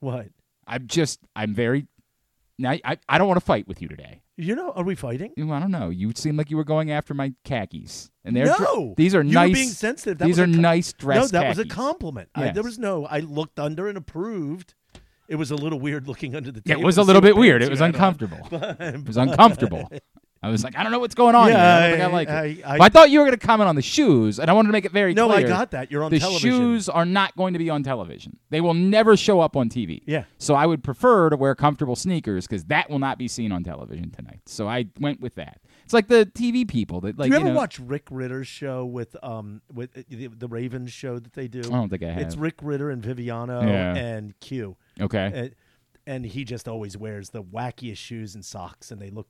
What? 0.00 0.28
I'm 0.66 0.86
just. 0.86 1.20
I'm 1.34 1.54
very. 1.54 1.86
Now 2.58 2.72
I, 2.84 2.98
I 3.08 3.18
don't 3.18 3.28
want 3.28 3.40
to 3.40 3.44
fight 3.46 3.66
with 3.66 3.80
you 3.80 3.88
today. 3.88 4.20
You 4.36 4.54
know? 4.54 4.70
Are 4.72 4.84
we 4.84 4.94
fighting? 4.94 5.32
I 5.36 5.58
don't 5.58 5.70
know. 5.70 5.88
You 5.90 6.12
seem 6.14 6.36
like 6.36 6.50
you 6.50 6.56
were 6.56 6.64
going 6.64 6.90
after 6.92 7.12
my 7.14 7.32
khakis, 7.44 8.10
and 8.24 8.36
they're 8.36 8.46
dr- 8.46 8.60
no. 8.60 8.94
these 8.96 9.14
are 9.14 9.22
you 9.22 9.32
nice. 9.32 9.48
Were 9.48 9.54
being 9.54 9.68
sensitive. 9.70 10.18
That 10.18 10.26
these 10.26 10.38
was 10.38 10.46
are 10.48 10.50
a 10.50 10.54
co- 10.54 10.60
nice 10.60 10.92
dress. 10.92 11.32
No, 11.32 11.40
that 11.40 11.48
was 11.48 11.58
a 11.58 11.62
khakis. 11.62 11.74
compliment. 11.74 12.28
I, 12.34 12.44
Yes. 12.46 12.54
there 12.54 12.62
was 12.62 12.78
no. 12.78 13.06
I 13.06 13.20
looked 13.20 13.58
under 13.58 13.88
and 13.88 13.96
approved. 13.96 14.74
It 15.28 15.36
was 15.36 15.50
a 15.50 15.56
little 15.56 15.78
weird 15.78 16.08
looking 16.08 16.34
under 16.34 16.50
the 16.50 16.62
Yeah, 16.64 16.74
table. 16.74 16.82
It 16.82 16.86
was 16.86 16.98
a 16.98 17.02
little 17.02 17.22
bit 17.22 17.36
weird. 17.36 17.62
It 17.62 17.70
was 17.70 17.80
you 17.80 17.86
uncomfortable. 17.86 18.48
It 18.50 19.06
was 19.06 19.16
uncomfortable. 19.16 19.90
I 20.40 20.50
was 20.50 20.62
like, 20.62 20.76
I 20.78 20.84
don't 20.84 20.92
know 20.92 21.00
what's 21.00 21.16
going 21.16 21.34
on. 21.34 21.48
Yeah, 21.48 21.88
here. 21.88 21.96
I 21.96 22.00
I 22.00 22.08
I- 22.08 22.12
like 22.12 22.28
it. 22.28 22.64
I- 22.64 22.74
I- 22.76 22.78
I 22.82 22.88
thought 22.88 23.10
you 23.10 23.18
were 23.18 23.24
going 23.26 23.36
to 23.36 23.44
comment 23.44 23.68
on 23.68 23.74
the 23.74 23.82
shoes, 23.82 24.38
and 24.38 24.48
I 24.48 24.52
wanted 24.54 24.68
to 24.68 24.72
make 24.72 24.84
it 24.84 24.92
very 24.92 25.12
No, 25.12 25.26
clear. 25.26 25.40
No, 25.40 25.46
I 25.46 25.48
got 25.48 25.72
that. 25.72 25.90
You're 25.90 26.04
on 26.04 26.12
the 26.12 26.20
television. 26.20 26.50
shoes 26.50 26.88
are 26.88 27.04
not 27.04 27.34
going 27.36 27.54
to 27.54 27.58
be 27.58 27.68
on 27.70 27.82
television. 27.82 28.38
They 28.50 28.60
will 28.60 28.72
never 28.74 29.16
show 29.16 29.40
up 29.40 29.56
on 29.56 29.68
TV. 29.68 30.02
Yeah. 30.06 30.24
So 30.38 30.54
I 30.54 30.64
would 30.66 30.84
prefer 30.84 31.28
to 31.30 31.36
wear 31.36 31.56
comfortable 31.56 31.96
sneakers 31.96 32.46
because 32.46 32.64
that 32.66 32.88
will 32.88 33.00
not 33.00 33.18
be 33.18 33.26
seen 33.26 33.50
on 33.50 33.64
television 33.64 34.10
tonight. 34.12 34.38
So 34.46 34.68
I 34.68 34.86
went 35.00 35.20
with 35.20 35.34
that. 35.34 35.60
It's 35.84 35.92
like 35.94 36.06
the 36.06 36.24
TV 36.26 36.68
people 36.68 37.00
that 37.00 37.18
like 37.18 37.30
Do 37.30 37.34
you 37.34 37.40
ever 37.40 37.48
know, 37.50 37.56
watch 37.56 37.80
Rick 37.80 38.04
Ritter's 38.10 38.46
show 38.46 38.84
with 38.84 39.16
um 39.24 39.62
with 39.72 39.96
uh, 39.96 40.02
the, 40.08 40.26
the 40.28 40.46
Ravens 40.46 40.92
show 40.92 41.18
that 41.18 41.32
they 41.32 41.48
do? 41.48 41.60
I 41.60 41.62
don't 41.70 41.88
think 41.88 42.02
I 42.04 42.10
have. 42.12 42.22
It's 42.22 42.36
Rick 42.36 42.56
Ritter 42.62 42.90
and 42.90 43.02
Viviano 43.02 43.62
Yeah. 43.66 43.94
and 43.96 44.38
Q. 44.38 44.76
okay. 45.00 45.30
And, 45.34 45.54
and 46.06 46.24
he 46.26 46.44
just 46.44 46.68
always 46.68 46.96
wears 46.96 47.30
the 47.30 47.42
wackiest 47.42 47.98
shoes 47.98 48.34
and 48.34 48.44
socks, 48.44 48.90
and 48.90 49.00
they 49.00 49.10
look 49.10 49.28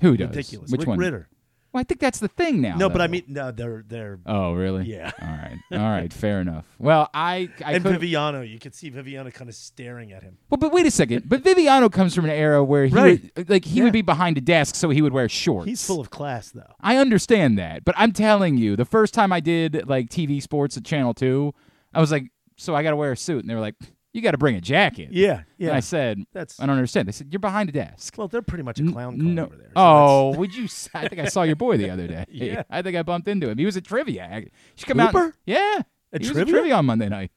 Who 0.00 0.16
does? 0.16 0.28
ridiculous. 0.28 0.70
Which 0.70 0.80
Rick 0.80 0.88
one? 0.88 0.98
Ritter. 0.98 1.28
Well, 1.72 1.80
I 1.80 1.84
think 1.84 1.98
that's 2.00 2.20
the 2.20 2.28
thing 2.28 2.60
now. 2.60 2.76
No, 2.76 2.88
but 2.88 3.00
I 3.00 3.08
mean, 3.08 3.24
no, 3.26 3.50
they're 3.50 3.82
they're 3.88 4.20
Oh, 4.26 4.52
really? 4.52 4.84
yeah. 4.84 5.10
All 5.20 5.26
right. 5.28 5.58
All 5.72 5.78
right. 5.90 6.12
Fair 6.12 6.40
enough. 6.40 6.66
Well, 6.78 7.10
I 7.12 7.48
I 7.64 7.72
and 7.72 7.84
could 7.84 8.00
Viviano, 8.00 8.48
you 8.48 8.60
could 8.60 8.76
see 8.76 8.92
Viviano 8.92 9.34
kind 9.34 9.50
of 9.50 9.56
staring 9.56 10.12
at 10.12 10.22
him. 10.22 10.38
Well, 10.50 10.58
but 10.58 10.70
wait 10.72 10.86
a 10.86 10.90
second. 10.92 11.28
But 11.28 11.42
Viviano 11.42 11.90
comes 11.90 12.14
from 12.14 12.26
an 12.26 12.30
era 12.30 12.62
where 12.62 12.86
he 12.86 12.94
Right. 12.94 13.30
would, 13.36 13.50
like 13.50 13.64
he 13.64 13.78
Yeah. 13.78 13.84
would 13.84 13.92
be 13.92 14.02
behind 14.02 14.38
a 14.38 14.40
desk, 14.40 14.76
so 14.76 14.90
he 14.90 15.02
would 15.02 15.12
wear 15.12 15.28
shorts. 15.28 15.66
He's 15.66 15.84
full 15.84 15.98
of 16.00 16.10
class, 16.10 16.50
though. 16.52 16.74
I 16.80 16.96
understand 16.96 17.58
that, 17.58 17.84
but 17.84 17.96
I'm 17.98 18.12
telling 18.12 18.56
you, 18.56 18.76
the 18.76 18.84
first 18.84 19.12
time 19.12 19.32
I 19.32 19.40
did 19.40 19.88
like 19.88 20.10
TV 20.10 20.40
sports 20.40 20.76
at 20.76 20.84
Channel 20.84 21.12
Two, 21.12 21.54
I 21.92 22.00
was 22.00 22.12
like, 22.12 22.30
so 22.56 22.76
I 22.76 22.84
got 22.84 22.90
to 22.90 22.96
wear 22.96 23.10
a 23.10 23.16
suit, 23.16 23.40
and 23.40 23.50
they 23.50 23.54
were 23.56 23.60
like, 23.60 23.74
you 24.14 24.22
got 24.22 24.30
to 24.30 24.38
bring 24.38 24.56
a 24.56 24.60
jacket. 24.62 25.08
Yeah, 25.12 25.38
And 25.38 25.44
yeah. 25.58 25.74
I 25.76 25.80
said, 25.80 26.22
That's 26.32 26.58
I 26.58 26.64
don't 26.66 26.76
understand. 26.76 27.06
They 27.08 27.12
said 27.12 27.28
you're 27.30 27.40
behind 27.40 27.68
a 27.68 27.72
desk. 27.72 28.14
well, 28.16 28.28
they're 28.28 28.40
pretty 28.40 28.64
much 28.64 28.80
a 28.80 28.90
clown 28.90 29.18
car 29.18 29.28
no. 29.28 29.44
over 29.44 29.56
there. 29.56 29.66
so 29.66 29.72
oh, 29.76 30.34
would 30.38 30.54
you? 30.54 30.64
s- 30.64 30.88
I 30.94 31.08
think 31.08 31.20
I 31.20 31.26
saw 31.26 31.42
your 31.42 31.56
boy 31.56 31.76
the 31.76 31.90
other 31.90 32.06
day. 32.06 32.24
Yeah. 32.30 32.62
I 32.70 32.80
think 32.80 32.96
I 32.96 33.02
bumped 33.02 33.28
into 33.28 33.50
him. 33.50 33.58
He 33.58 33.66
was 33.66 33.76
at 33.76 33.84
trivia. 33.84 34.44
Should 34.76 34.88
come 34.88 35.00
out. 35.00 35.12
Cooper? 35.12 35.34
Yeah, 35.44 35.82
At 36.12 36.22
he 36.22 36.28
was 36.28 36.36
trivia? 36.36 36.42
at 36.42 36.48
trivia 36.48 36.74
on 36.76 36.86
Monday 36.86 37.08
night. 37.10 37.32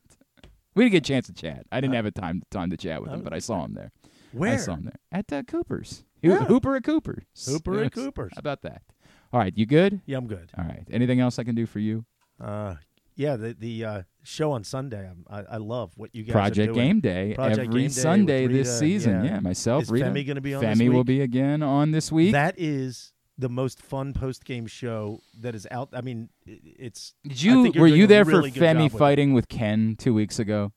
We 0.76 0.84
didn't 0.84 0.92
get 0.94 0.98
a 1.06 1.08
chance 1.14 1.26
to 1.28 1.34
chat. 1.34 1.66
I 1.72 1.82
didn't 1.82 1.96
have 1.96 2.06
a 2.06 2.12
time 2.12 2.44
time 2.52 2.70
to 2.70 2.78
chat 2.78 3.02
with 3.02 3.12
him, 3.12 3.20
Oh. 3.22 3.24
but 3.24 3.34
I 3.34 3.40
saw 3.40 3.66
him 3.66 3.74
there. 3.74 3.92
where? 4.32 4.54
I 4.54 4.58
saw 4.58 4.76
him 4.76 4.84
there 4.86 5.00
at 5.12 5.34
uh, 5.34 5.42
Cooper's. 5.44 6.04
Yeah. 6.22 6.46
Hooper 6.46 6.76
at 6.76 6.84
Cooper's. 6.84 7.24
Hooper 7.48 7.84
at 7.84 7.92
Cooper's. 7.94 8.34
How 8.36 8.40
about 8.40 8.62
that? 8.62 8.84
All 9.34 9.40
right, 9.40 9.54
you 9.58 9.66
good? 9.66 10.02
Yeah, 10.06 10.18
I'm 10.18 10.28
good. 10.28 10.52
All 10.58 10.64
right. 10.64 10.84
Anything 10.92 11.20
else 11.20 11.40
I 11.40 11.44
can 11.44 11.56
do 11.56 11.66
for 11.66 11.80
you? 11.80 12.06
Uh, 12.40 12.76
yeah, 13.18 13.36
the 13.36 13.54
the 13.54 13.84
uh, 13.86 14.02
show 14.24 14.52
on 14.52 14.64
Sunday. 14.64 15.10
I'm, 15.10 15.26
I 15.30 15.56
I 15.56 15.58
love 15.58 15.92
what 15.98 16.14
you 16.14 16.24
guys 16.24 16.30
are 16.30 16.34
Project. 16.34 16.74
Game 16.76 17.00
Day 17.00 17.34
Project 17.34 17.60
every 17.60 17.82
Game 17.82 17.88
Day 17.88 17.94
Sunday 17.94 18.44
with 18.48 18.56
this 18.56 18.80
season. 18.80 19.26
yeah. 19.26 19.32
Yeah, 19.32 19.40
myself, 19.40 19.84
Is 19.84 19.92
Rita. 19.92 20.06
Femi 20.06 20.26
going 20.26 20.36
to 20.36 20.42
be 20.42 20.54
on 20.54 20.64
this 20.64 20.78
Femi 20.80 20.94
will 20.94 21.04
be 21.04 21.22
again 21.22 21.64
on 21.64 21.92
this 21.92 22.12
week. 22.12 22.32
That 22.32 22.56
is 22.58 23.12
the 23.38 23.50
most 23.50 23.82
fun 23.82 24.14
post 24.14 24.46
game 24.46 24.68
show 24.68 25.20
that 25.42 25.56
is 25.56 25.68
out. 25.72 25.90
I 25.94 26.02
mean, 26.02 26.30
it's. 26.46 27.16
Did 27.28 27.42
you 27.42 27.72
were 27.76 27.88
you 27.88 28.06
there 28.06 28.24
really 28.24 28.52
for 28.52 28.60
Femi 28.60 28.84
with 28.84 28.94
fighting 28.94 29.34
with 29.34 29.50
Ken 29.50 29.96
two 29.98 30.14
weeks 30.14 30.38
ago? 30.38 30.72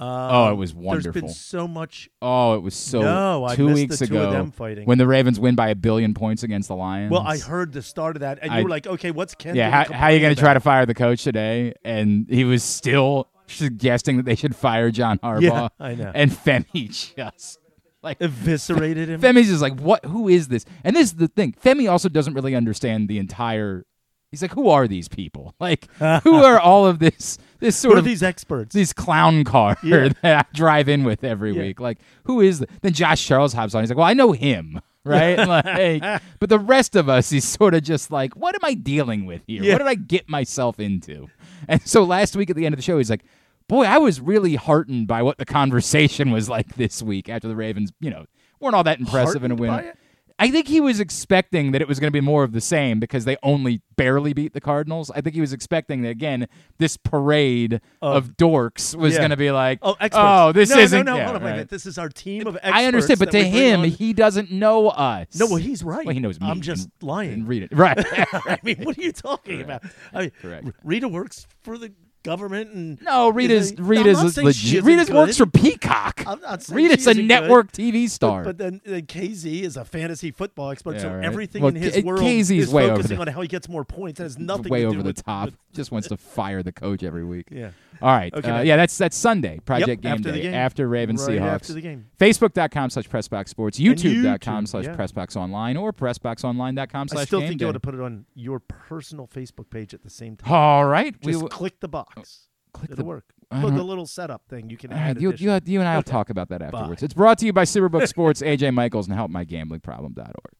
Um, 0.00 0.08
oh, 0.08 0.50
it 0.50 0.54
was 0.54 0.72
There's 0.72 0.82
wonderful. 0.84 1.20
been 1.22 1.28
so 1.28 1.68
much. 1.68 2.08
Oh, 2.22 2.54
it 2.54 2.62
was 2.62 2.74
so. 2.74 3.02
no, 3.02 3.44
I 3.44 3.54
two 3.54 3.66
missed 3.68 3.74
weeks 3.74 3.98
the 3.98 4.06
two 4.06 4.14
ago 4.14 4.26
of 4.28 4.32
them 4.32 4.50
fighting. 4.50 4.86
when 4.86 4.96
the 4.98 5.06
Ravens 5.06 5.38
win 5.38 5.54
by 5.54 5.68
a 5.68 5.74
billion 5.74 6.14
points 6.14 6.42
against 6.42 6.68
the 6.68 6.76
Lions. 6.76 7.10
well, 7.12 7.20
I 7.20 7.38
heard 7.38 7.72
the 7.72 7.82
start 7.82 8.16
of 8.16 8.20
that, 8.20 8.38
and 8.40 8.50
I- 8.50 8.58
you 8.58 8.64
were 8.64 8.70
like, 8.70 8.86
"Okay, 8.86 9.10
what's 9.10 9.34
Ken?" 9.34 9.54
Yeah, 9.54 9.70
how, 9.84 9.92
how 9.92 10.06
are 10.06 10.12
you 10.12 10.20
going 10.20 10.34
to 10.34 10.40
try 10.40 10.54
to 10.54 10.60
fire 10.60 10.86
the 10.86 10.94
coach 10.94 11.22
today? 11.22 11.74
And 11.84 12.26
he 12.30 12.44
was 12.44 12.62
still 12.62 13.28
suggesting 13.46 14.16
that 14.16 14.24
they 14.24 14.36
should 14.36 14.56
fire 14.56 14.90
John 14.90 15.18
Harbaugh. 15.22 15.42
Yeah, 15.42 15.68
I 15.78 15.94
know. 15.94 16.12
And 16.14 16.30
Femi 16.30 16.88
just 17.16 17.58
like 18.02 18.18
eviscerated 18.22 19.10
him? 19.10 19.20
Femi's 19.20 19.48
just 19.48 19.60
like, 19.60 19.78
what? 19.78 20.04
Who 20.06 20.28
is 20.28 20.48
this? 20.48 20.64
And 20.84 20.96
this 20.96 21.08
is 21.08 21.14
the 21.16 21.28
thing. 21.28 21.54
Femi 21.62 21.90
also 21.90 22.08
doesn't 22.08 22.32
really 22.34 22.54
understand 22.54 23.08
the 23.08 23.18
entire. 23.18 23.84
He's 24.30 24.40
like, 24.42 24.52
who 24.52 24.68
are 24.70 24.86
these 24.88 25.08
people? 25.08 25.54
Like, 25.60 25.88
who 26.22 26.34
are 26.42 26.58
all 26.58 26.86
of 26.86 27.00
this? 27.00 27.36
This 27.60 27.76
sort 27.76 27.98
of 27.98 28.04
these 28.04 28.22
experts? 28.22 28.74
these 28.74 28.92
clown 28.92 29.44
car 29.44 29.76
Yeah. 29.82 30.08
that 30.22 30.46
I 30.46 30.56
drive 30.56 30.88
in 30.88 31.04
with 31.04 31.22
every 31.24 31.52
Yeah. 31.52 31.62
week. 31.62 31.80
Like, 31.80 31.98
who 32.24 32.40
is 32.40 32.58
the, 32.60 32.66
then 32.82 32.92
Josh 32.92 33.24
Charles 33.26 33.52
hops 33.52 33.74
on? 33.74 33.82
He's 33.82 33.90
like, 33.90 33.98
well, 33.98 34.06
I 34.06 34.14
know 34.14 34.32
him, 34.32 34.80
right? 35.04 35.36
like, 35.38 36.22
but 36.38 36.48
the 36.48 36.58
rest 36.58 36.96
of 36.96 37.08
us, 37.08 37.30
he's 37.30 37.44
sort 37.44 37.74
of 37.74 37.82
just 37.82 38.10
like, 38.10 38.34
what 38.34 38.54
am 38.54 38.60
I 38.64 38.74
dealing 38.74 39.26
with 39.26 39.42
here? 39.46 39.62
Yeah. 39.62 39.72
What 39.74 39.78
did 39.78 39.86
I 39.88 39.94
get 39.94 40.28
myself 40.28 40.80
into? 40.80 41.28
And 41.68 41.80
so 41.86 42.02
last 42.04 42.34
week 42.36 42.50
at 42.50 42.56
the 42.56 42.66
end 42.66 42.72
of 42.74 42.78
the 42.78 42.82
show, 42.82 42.98
he's 42.98 43.10
like, 43.10 43.24
boy, 43.68 43.84
I 43.84 43.98
was 43.98 44.20
really 44.20 44.56
heartened 44.56 45.06
by 45.06 45.22
what 45.22 45.38
the 45.38 45.44
conversation 45.46 46.30
was 46.32 46.48
like 46.56 46.74
this 46.76 47.02
week 47.02 47.28
after 47.28 47.46
the 47.48 47.56
Ravens, 47.56 47.92
you 48.00 48.10
know, 48.10 48.26
weren't 48.58 48.74
all 48.74 48.84
that 48.84 48.98
impressive 49.00 49.44
in 49.44 49.52
a 49.52 49.56
Heartened 49.56 49.84
win. 49.86 49.92
I 50.40 50.50
think 50.50 50.68
he 50.68 50.80
was 50.80 51.00
expecting 51.00 51.72
that 51.72 51.82
it 51.82 51.86
was 51.86 52.00
going 52.00 52.08
to 52.08 52.12
be 52.12 52.22
more 52.22 52.42
of 52.44 52.52
the 52.52 52.62
same 52.62 52.98
because 52.98 53.26
they 53.26 53.36
only 53.42 53.82
barely 53.96 54.32
beat 54.32 54.54
the 54.54 54.60
Cardinals. 54.60 55.10
I 55.14 55.20
think 55.20 55.34
he 55.34 55.40
was 55.42 55.52
expecting 55.52 56.00
that 56.00 56.08
again, 56.08 56.48
this 56.78 56.96
parade 56.96 57.82
of, 58.00 58.38
dorks 58.38 58.94
was 58.96 59.12
yeah. 59.12 59.18
going 59.18 59.30
to 59.30 59.36
be 59.36 59.50
like, 59.50 59.80
Oh, 59.82 59.96
experts. 60.00 60.14
oh, 60.16 60.52
this 60.52 60.70
no, 60.70 60.78
isn't. 60.78 61.04
No, 61.04 61.12
no, 61.12 61.18
yeah, 61.18 61.24
hold 61.24 61.36
on, 61.36 61.42
wait 61.42 61.50
a 61.50 61.52
minute. 61.52 61.68
This 61.68 61.84
is 61.84 61.98
our 61.98 62.08
team 62.08 62.46
of 62.46 62.56
experts. 62.56 62.74
I 62.74 62.86
understand, 62.86 63.18
but 63.20 63.30
to 63.32 63.44
him, 63.44 63.82
he 63.82 64.14
doesn't 64.14 64.50
know 64.50 64.88
us. 64.88 65.26
no, 65.38 65.46
well, 65.46 65.56
he's 65.56 65.84
right. 65.84 66.06
Well, 66.06 66.14
he 66.14 66.20
knows 66.20 66.40
me. 66.40 66.48
I'm 66.48 66.62
just 66.62 66.88
lying. 67.02 67.32
and 67.34 67.46
read 67.46 67.62
it 67.64 67.72
right. 67.76 67.98
I 68.32 68.58
mean, 68.62 68.78
what 68.82 68.96
are 68.96 69.02
you 69.02 69.12
talking 69.12 69.60
about? 69.60 69.82
I 70.14 70.22
mean, 70.22 70.32
Correct. 70.40 70.68
Rita 70.82 71.06
works 71.06 71.46
for 71.62 71.76
the 71.76 71.92
government, 72.22 72.72
and 72.72 73.00
no, 73.02 73.28
Rita's 73.30 73.66
Is 73.66 73.72
it- 73.72 73.80
Rita's 73.80 74.18
I'm 74.18 74.24
not 74.26 74.32
saying 74.34 74.52
she 74.52 74.66
legit. 74.80 74.84
Rita's 74.84 75.10
works 75.10 75.36
for. 75.36 75.46
Peacock. 75.46 76.22
I'm 76.26 76.40
not 76.40 76.62
saying 76.62 76.76
Rita's 76.76 77.06
a 77.06 77.10
isn't 77.10 77.22
good, 77.22 77.28
network 77.28 77.72
TV 77.72 78.08
star. 78.08 78.44
But, 78.44 78.56
but 78.56 78.58
then, 78.58 78.80
then 78.84 79.02
KZ 79.06 79.62
is 79.62 79.76
a 79.76 79.84
fantasy 79.84 80.30
football 80.30 80.70
expert, 80.70 80.96
Yeah, 80.96 81.00
so 81.02 81.14
right. 81.14 81.24
everything 81.24 81.62
Well, 81.62 81.74
in 81.74 81.82
his 81.82 81.94
K- 81.94 82.02
world 82.02 82.20
KZ 82.20 82.44
's 82.44 82.50
is 82.50 82.70
way 82.72 82.84
over 82.84 82.96
focusing 82.96 83.16
the- 83.16 83.20
on 83.22 83.26
how 83.28 83.40
he 83.42 83.48
gets 83.48 83.68
more 83.68 83.84
points. 83.84 84.20
It 84.20 84.24
has 84.24 84.38
nothing 84.38 84.70
way 84.70 84.80
to 84.82 84.86
do 84.86 84.88
over 84.94 85.02
the 85.02 85.08
with, 85.08 85.24
top. 85.24 85.46
with- 85.46 85.56
Just 85.74 85.92
wants 85.92 86.08
to 86.08 86.16
fire 86.16 86.62
the 86.62 86.72
coach 86.72 87.02
every 87.02 87.24
week. 87.24 87.46
yeah, 87.50 87.70
All 88.02 88.08
right. 88.16 88.32
Okay, 88.34 88.50
uh, 88.50 88.62
yeah, 88.62 88.76
that's 88.76 88.96
that's 88.98 89.16
Sunday. 89.16 89.58
Project 89.64 90.02
Game 90.02 90.12
after 90.12 90.24
Day 90.24 90.32
the 90.32 90.40
game. 90.42 90.54
after 90.54 90.88
Ravens 90.88 91.26
right 91.26 91.38
Seahawks. 91.38 91.42
after 91.54 91.72
the 91.74 91.80
game. 91.80 92.06
Facebook.com 92.18 92.90
slash 92.90 93.08
Pressbox 93.08 93.48
Sports, 93.48 93.78
YouTube.com 93.78 94.64
YouTube, 94.64 94.68
slash 94.68 94.84
yeah. 94.84 94.94
Pressbox 94.96 95.36
Online, 95.36 95.76
or 95.76 95.92
PressboxOnline.com 95.92 97.08
I 97.16 97.24
still 97.24 97.40
think 97.40 97.60
you 97.60 97.68
ought 97.68 97.72
to 97.72 97.80
put 97.80 97.94
it 97.94 98.00
on 98.00 98.24
your 98.34 98.60
personal 98.60 99.26
Facebook 99.26 99.70
page 99.70 99.92
at 99.94 100.02
the 100.02 100.10
same 100.10 100.36
time. 100.36 100.52
All 100.52 100.84
right. 100.86 101.14
we 101.24 101.32
Just 101.32 101.42
will- 101.42 101.48
click 101.50 101.80
the 101.80 101.88
box. 101.88 102.48
click 102.72 102.90
It'll 102.92 103.02
the- 103.02 103.08
work. 103.08 103.24
I 103.52 103.62
Look, 103.62 103.74
the 103.74 103.82
little 103.82 104.06
setup 104.06 104.42
thing 104.48 104.70
you 104.70 104.76
can 104.76 104.92
All 104.92 104.98
add. 105.00 105.20
you, 105.20 105.32
you, 105.36 105.58
you 105.66 105.80
and 105.80 105.88
I 105.88 105.94
will 105.94 106.00
Okay. 106.00 106.12
talk 106.12 106.30
about 106.30 106.50
that 106.50 106.62
afterwards. 106.62 107.00
Bye. 107.00 107.04
It's 107.04 107.14
brought 107.14 107.36
to 107.38 107.46
you 107.46 107.52
by 107.52 107.64
Superbook 107.64 108.06
Sports, 108.06 108.42
AJ 108.42 108.72
Michaels, 108.72 109.08
and 109.08 109.18
HelpMyGamblingProblem.org. 109.18 110.54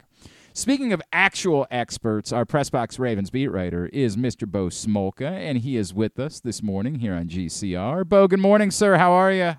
Speaking 0.53 0.93
of 0.93 1.01
actual 1.13 1.67
experts, 1.71 2.33
our 2.33 2.45
Pressbox 2.45 2.99
Ravens 2.99 3.31
beat 3.31 3.49
writer 3.49 3.87
is 3.93 4.17
Mr. 4.17 4.49
Bo 4.49 4.67
Smolka, 4.67 5.31
and 5.31 5.59
he 5.59 5.77
is 5.77 5.95
with 5.95 6.19
us 6.19 6.41
this 6.41 6.61
morning 6.61 6.97
here 6.97 7.15
on 7.15 7.29
GCR. 7.29 8.09
Bo, 8.09 8.27
good 8.27 8.41
morning, 8.41 8.73
sir. 8.73 8.97
How 8.97 9.13
are 9.13 9.31
you? 9.33 9.55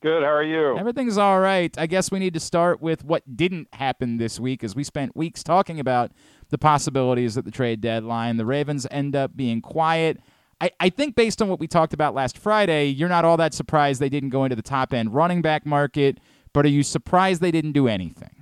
Good. 0.00 0.22
How 0.22 0.30
are 0.30 0.44
you? 0.44 0.78
Everything's 0.78 1.18
all 1.18 1.40
right. 1.40 1.76
I 1.76 1.86
guess 1.86 2.12
we 2.12 2.20
need 2.20 2.34
to 2.34 2.40
start 2.40 2.80
with 2.80 3.04
what 3.04 3.36
didn't 3.36 3.74
happen 3.74 4.18
this 4.18 4.38
week, 4.38 4.62
as 4.62 4.76
we 4.76 4.84
spent 4.84 5.16
weeks 5.16 5.42
talking 5.42 5.80
about 5.80 6.12
the 6.50 6.58
possibilities 6.58 7.36
at 7.36 7.44
the 7.44 7.50
trade 7.50 7.80
deadline. 7.80 8.36
The 8.36 8.46
Ravens 8.46 8.86
end 8.88 9.16
up 9.16 9.36
being 9.36 9.60
quiet. 9.60 10.20
I, 10.60 10.70
I 10.78 10.90
think, 10.90 11.16
based 11.16 11.42
on 11.42 11.48
what 11.48 11.58
we 11.58 11.66
talked 11.66 11.92
about 11.92 12.14
last 12.14 12.38
Friday, 12.38 12.86
you're 12.86 13.08
not 13.08 13.24
all 13.24 13.36
that 13.38 13.52
surprised 13.52 14.00
they 14.00 14.08
didn't 14.08 14.30
go 14.30 14.44
into 14.44 14.54
the 14.54 14.62
top 14.62 14.92
end 14.92 15.12
running 15.12 15.42
back 15.42 15.66
market, 15.66 16.18
but 16.52 16.64
are 16.64 16.68
you 16.70 16.84
surprised 16.84 17.40
they 17.40 17.50
didn't 17.50 17.72
do 17.72 17.88
anything? 17.88 18.41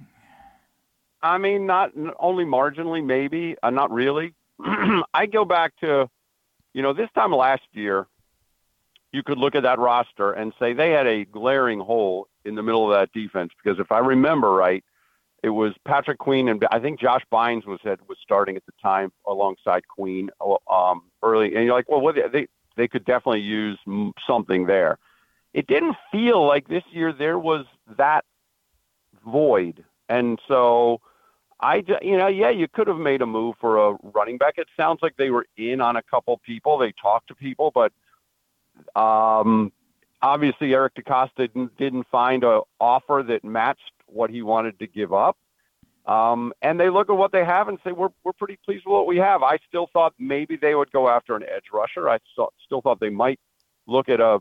I 1.23 1.39
mean, 1.39 1.67
not 1.67 1.93
only 2.19 2.45
marginally, 2.45 3.05
maybe, 3.05 3.57
uh, 3.63 3.71
not 3.71 3.91
really. 3.91 4.35
I 5.15 5.27
go 5.27 5.45
back 5.45 5.73
to, 5.81 6.09
you 6.73 6.83
know, 6.83 6.93
this 6.93 7.09
time 7.15 7.33
last 7.33 7.63
year, 7.73 8.07
you 9.13 9.23
could 9.23 9.39
look 9.39 9.55
at 9.55 9.65
that 9.65 9.79
roster 9.79 10.33
and 10.33 10.53
say 10.59 10.73
they 10.73 10.91
had 10.91 11.07
a 11.07 11.25
glaring 11.25 11.81
hole 11.81 12.29
in 12.45 12.55
the 12.55 12.63
middle 12.63 12.91
of 12.91 12.99
that 12.99 13.13
defense 13.13 13.53
because 13.63 13.81
if 13.81 13.91
I 13.93 13.99
remember 13.99 14.53
right, 14.53 14.85
it 15.43 15.51
was 15.51 15.73
Patrick 15.85 16.19
Queen 16.19 16.49
and 16.49 16.65
I 16.71 16.79
think 16.79 17.01
Josh 17.01 17.23
Bynes 17.33 17.67
was 17.67 17.81
was 17.85 18.19
starting 18.23 18.57
at 18.57 18.67
the 18.67 18.73
time 18.83 19.11
alongside 19.27 19.89
Queen 19.89 20.31
um, 20.71 21.03
early, 21.23 21.55
and 21.55 21.65
you're 21.65 21.75
like, 21.75 21.89
well, 21.89 22.01
what 22.01 22.17
they 22.33 22.47
they 22.77 22.89
could 22.89 23.05
definitely 23.05 23.41
use 23.41 23.79
something 24.27 24.67
there. 24.67 24.99
It 25.53 25.67
didn't 25.67 25.97
feel 26.13 26.47
like 26.47 26.69
this 26.69 26.85
year 26.93 27.13
there 27.13 27.39
was 27.39 27.65
that 27.97 28.25
void, 29.27 29.85
and 30.09 30.39
so 30.47 31.01
I, 31.63 31.85
you 32.03 32.17
know, 32.17 32.27
yeah, 32.27 32.51
you 32.51 32.69
could 32.69 32.87
have 32.87 32.97
made 32.97 33.21
a 33.21 33.27
move 33.27 33.57
for 33.61 33.91
a 33.91 33.97
running 34.03 34.39
back. 34.39 34.55
It 34.57 34.69
sounds 34.77 35.01
like 35.03 35.17
they 35.17 35.31
were 35.31 35.47
in 35.57 35.81
on 35.81 35.97
a 35.97 36.03
couple 36.03 36.39
people. 36.39 36.79
They 36.79 36.93
talked 36.93 37.29
to 37.29 37.35
people, 37.35 37.71
but 37.75 37.93
um, 38.99 39.71
obviously 40.23 40.73
Eric 40.73 40.95
DeCosta 40.95 41.37
didn't, 41.37 41.77
didn't 41.77 42.07
find 42.11 42.45
a 42.45 42.63
offer 42.81 43.23
that 43.29 43.45
matched 43.45 43.93
what 44.07 44.31
he 44.31 44.43
wanted 44.43 44.79
to 44.79 44.87
give 44.87 45.13
up. 45.13 45.37
Um, 46.07 46.53
and 46.63 46.81
they 46.81 46.89
look 46.91 47.11
at 47.11 47.17
what 47.17 47.31
they 47.31 47.45
have 47.45 47.69
and 47.69 47.79
say, 47.85 47.93
we're, 47.93 48.09
we're 48.25 48.33
pretty 48.33 48.59
pleased 48.65 48.85
with 48.87 48.93
what 48.93 49.07
we 49.07 49.19
have. 49.19 49.43
I 49.43 49.59
still 49.69 49.89
thought 49.93 50.15
maybe 50.19 50.57
they 50.57 50.75
would 50.75 50.91
go 50.91 51.09
after 51.09 51.37
an 51.37 51.43
edge 51.43 51.67
rusher. 51.73 52.09
I 52.09 52.19
still, 52.33 52.81
thought 52.81 53.01
they 53.01 53.11
might 53.11 53.39
look 53.87 54.09
at 54.09 54.21
a 54.21 54.41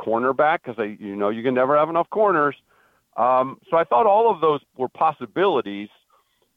cornerback 0.00 0.60
because 0.62 0.76
they, 0.76 0.96
you 1.04 1.16
know, 1.16 1.28
you 1.28 1.42
can 1.42 1.54
never 1.54 1.76
have 1.76 1.90
enough 1.90 2.08
corners. 2.10 2.54
Um, 3.16 3.58
so 3.70 3.76
I 3.76 3.84
thought 3.84 4.06
all 4.06 4.30
of 4.30 4.40
those 4.40 4.60
were 4.76 4.88
possibilities, 4.88 5.88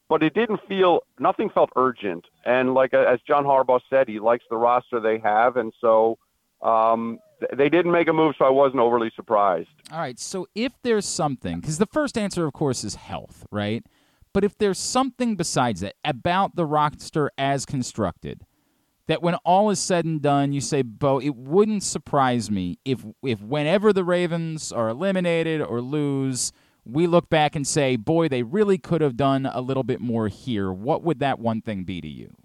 but 0.09 0.23
it 0.23 0.33
didn't 0.33 0.59
feel, 0.67 1.01
nothing 1.19 1.49
felt 1.49 1.69
urgent. 1.75 2.25
And 2.43 2.73
like 2.73 2.93
uh, 2.93 3.01
as 3.01 3.19
John 3.27 3.45
Harbaugh 3.45 3.79
said, 3.89 4.07
he 4.07 4.19
likes 4.19 4.43
the 4.49 4.57
roster 4.57 4.99
they 4.99 5.19
have. 5.19 5.55
And 5.55 5.71
so 5.79 6.17
um, 6.61 7.19
they 7.55 7.69
didn't 7.69 7.91
make 7.91 8.07
a 8.07 8.13
move, 8.13 8.35
so 8.37 8.45
I 8.45 8.49
wasn't 8.49 8.81
overly 8.81 9.11
surprised. 9.15 9.69
All 9.91 9.99
right, 9.99 10.19
so 10.19 10.47
if 10.55 10.73
there's 10.81 11.05
something, 11.05 11.61
because 11.61 11.77
the 11.77 11.85
first 11.85 12.17
answer, 12.17 12.45
of 12.45 12.53
course, 12.53 12.83
is 12.83 12.95
health, 12.95 13.45
right? 13.51 13.85
But 14.33 14.43
if 14.43 14.57
there's 14.57 14.79
something 14.79 15.35
besides 15.35 15.81
that 15.81 15.95
about 16.03 16.55
the 16.55 16.65
roster 16.65 17.31
as 17.37 17.65
constructed, 17.65 18.41
that 19.07 19.23
when 19.23 19.35
all 19.35 19.69
is 19.71 19.79
said 19.79 20.05
and 20.05 20.21
done, 20.21 20.53
you 20.53 20.61
say, 20.61 20.81
Bo, 20.83 21.19
it 21.19 21.35
wouldn't 21.35 21.81
surprise 21.81 22.51
me 22.51 22.77
if, 22.85 23.03
if 23.23 23.41
whenever 23.41 23.91
the 23.91 24.03
Ravens 24.03 24.71
are 24.71 24.89
eliminated 24.89 25.61
or 25.61 25.81
lose, 25.81 26.51
we 26.91 27.07
look 27.07 27.29
back 27.29 27.55
and 27.55 27.65
say, 27.67 27.95
boy, 27.95 28.27
they 28.27 28.43
really 28.43 28.77
could 28.77 29.01
have 29.01 29.17
done 29.17 29.45
a 29.45 29.61
little 29.61 29.83
bit 29.83 29.99
more 29.99 30.27
here. 30.27 30.71
What 30.71 31.03
would 31.03 31.19
that 31.19 31.39
one 31.39 31.61
thing 31.61 31.83
be 31.83 32.01
to 32.01 32.07
you? 32.07 32.35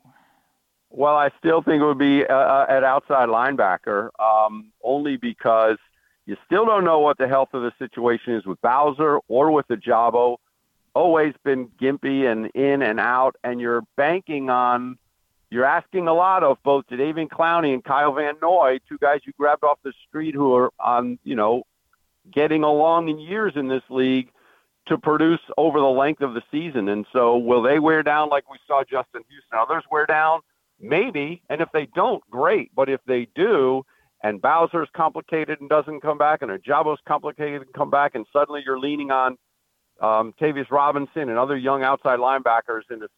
Well, 0.90 1.16
I 1.16 1.30
still 1.38 1.60
think 1.60 1.82
it 1.82 1.84
would 1.84 1.98
be 1.98 2.24
uh, 2.24 2.34
uh, 2.34 2.66
at 2.68 2.84
outside 2.84 3.28
linebacker, 3.28 4.10
um, 4.20 4.70
only 4.82 5.16
because 5.16 5.76
you 6.24 6.36
still 6.46 6.64
don't 6.64 6.84
know 6.84 7.00
what 7.00 7.18
the 7.18 7.26
health 7.26 7.48
of 7.52 7.62
the 7.62 7.72
situation 7.80 8.34
is 8.34 8.46
with 8.46 8.60
Bowser 8.60 9.18
or 9.26 9.50
with 9.50 9.66
the 9.66 9.74
Jabo. 9.74 10.36
Always 10.94 11.34
been 11.42 11.68
gimpy 11.80 12.30
and 12.30 12.46
in 12.54 12.82
and 12.82 13.00
out, 13.00 13.34
and 13.42 13.60
you're 13.60 13.82
banking 13.96 14.50
on, 14.50 14.96
you're 15.50 15.64
asking 15.64 16.06
a 16.06 16.14
lot 16.14 16.44
of 16.44 16.58
both 16.62 16.84
David 16.88 17.28
Clowney 17.28 17.74
and 17.74 17.82
Kyle 17.82 18.12
Van 18.12 18.34
Noy, 18.40 18.78
two 18.88 18.98
guys 18.98 19.20
you 19.24 19.32
grabbed 19.36 19.64
off 19.64 19.80
the 19.82 19.92
street 20.08 20.36
who 20.36 20.54
are 20.54 20.70
on, 20.78 21.18
you 21.24 21.34
know, 21.34 21.64
getting 22.32 22.62
along 22.62 23.08
in 23.08 23.18
years 23.18 23.54
in 23.56 23.66
this 23.66 23.82
league 23.90 24.30
to 24.86 24.98
produce 24.98 25.40
over 25.56 25.80
the 25.80 25.86
length 25.86 26.20
of 26.20 26.34
the 26.34 26.42
season. 26.50 26.88
And 26.88 27.06
so, 27.12 27.36
will 27.36 27.62
they 27.62 27.78
wear 27.78 28.02
down 28.02 28.28
like 28.28 28.50
we 28.50 28.58
saw 28.66 28.82
Justin 28.82 29.22
Houston? 29.28 29.58
Others 29.58 29.84
wear 29.90 30.06
down. 30.06 30.40
Maybe, 30.80 31.42
and 31.48 31.60
if 31.60 31.68
they 31.72 31.86
don't, 31.94 32.22
great. 32.30 32.70
But 32.74 32.88
if 32.88 33.00
they 33.06 33.28
do, 33.34 33.84
and 34.22 34.40
Bowser's 34.40 34.88
complicated 34.94 35.60
and 35.60 35.68
doesn't 35.68 36.00
come 36.00 36.18
back, 36.18 36.42
and 36.42 36.50
Ojabo's 36.50 36.98
complicated 37.06 37.62
and 37.62 37.72
come 37.72 37.90
back, 37.90 38.14
and 38.14 38.26
suddenly 38.32 38.62
you're 38.64 38.78
leaning 38.78 39.10
on 39.10 39.36
um, 40.00 40.34
Tavius 40.40 40.70
Robinson 40.70 41.28
and 41.28 41.38
other 41.38 41.56
young 41.56 41.82
outside 41.82 42.18
linebackers, 42.18 42.82
and 42.90 43.02
it's, 43.02 43.14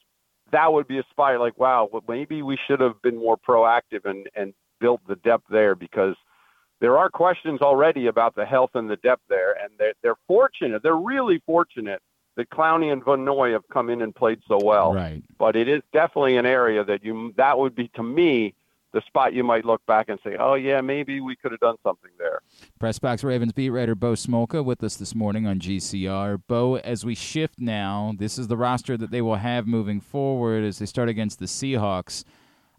that 0.52 0.72
would 0.72 0.86
be 0.86 0.98
a 0.98 1.04
spot 1.10 1.40
like, 1.40 1.58
wow, 1.58 1.88
maybe 2.06 2.42
we 2.42 2.58
should 2.66 2.80
have 2.80 3.00
been 3.02 3.16
more 3.16 3.36
proactive 3.36 4.04
and 4.04 4.28
and 4.36 4.52
built 4.80 5.00
the 5.08 5.16
depth 5.16 5.44
there 5.50 5.74
because 5.74 6.14
there 6.80 6.98
are 6.98 7.08
questions 7.08 7.60
already 7.60 8.06
about 8.06 8.34
the 8.34 8.44
health 8.44 8.70
and 8.74 8.88
the 8.88 8.96
depth 8.96 9.22
there, 9.28 9.52
and 9.52 9.70
they're, 9.78 9.94
they're 10.02 10.16
fortunate. 10.26 10.82
They're 10.82 10.94
really 10.94 11.42
fortunate 11.46 12.02
that 12.36 12.50
Clowney 12.50 12.92
and 12.92 13.04
Van 13.04 13.24
Noy 13.24 13.52
have 13.52 13.66
come 13.72 13.88
in 13.88 14.02
and 14.02 14.14
played 14.14 14.40
so 14.46 14.58
well 14.62 14.92
right. 14.92 15.22
but 15.38 15.56
it 15.56 15.68
is 15.68 15.82
definitely 15.92 16.36
an 16.36 16.44
area 16.44 16.84
that 16.84 17.02
you 17.02 17.32
that 17.36 17.58
would 17.58 17.74
be 17.74 17.88
to 17.94 18.02
me 18.02 18.54
the 18.92 19.02
spot 19.02 19.34
you 19.34 19.44
might 19.44 19.66
look 19.66 19.84
back 19.84 20.08
and 20.08 20.18
say, 20.24 20.36
oh 20.40 20.54
yeah, 20.54 20.80
maybe 20.80 21.20
we 21.20 21.36
could 21.36 21.50
have 21.50 21.60
done 21.60 21.76
something 21.82 22.10
there. 22.18 22.40
Press 22.78 22.98
Box 22.98 23.22
Ravens 23.22 23.52
beat 23.52 23.68
writer 23.68 23.94
Bo 23.94 24.12
Smolka 24.12 24.64
with 24.64 24.82
us 24.82 24.96
this 24.96 25.14
morning 25.14 25.46
on 25.46 25.58
GCR. 25.60 26.40
Bo, 26.46 26.76
as 26.76 27.04
we 27.04 27.14
shift 27.14 27.58
now, 27.58 28.14
this 28.16 28.38
is 28.38 28.48
the 28.48 28.56
roster 28.56 28.96
that 28.96 29.10
they 29.10 29.20
will 29.20 29.36
have 29.36 29.66
moving 29.66 30.00
forward 30.00 30.64
as 30.64 30.78
they 30.78 30.86
start 30.86 31.10
against 31.10 31.38
the 31.38 31.44
Seahawks. 31.44 32.24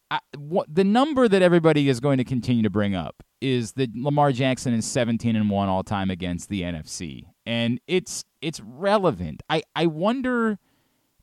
I, 0.09 0.19
what, 0.37 0.73
the 0.73 0.83
number 0.83 1.27
that 1.27 1.41
everybody 1.41 1.89
is 1.89 1.99
going 1.99 2.17
to 2.17 2.23
continue 2.23 2.63
to 2.63 2.69
bring 2.69 2.95
up 2.95 3.23
is 3.41 3.73
that 3.73 3.93
Lamar 3.95 4.31
Jackson 4.31 4.73
is 4.73 4.85
17 4.85 5.35
and 5.35 5.49
1 5.49 5.69
all 5.69 5.83
time 5.83 6.09
against 6.09 6.49
the 6.49 6.61
NFC. 6.61 7.25
And 7.45 7.79
it's 7.87 8.23
it's 8.41 8.59
relevant. 8.61 9.43
I, 9.49 9.63
I 9.75 9.87
wonder 9.87 10.59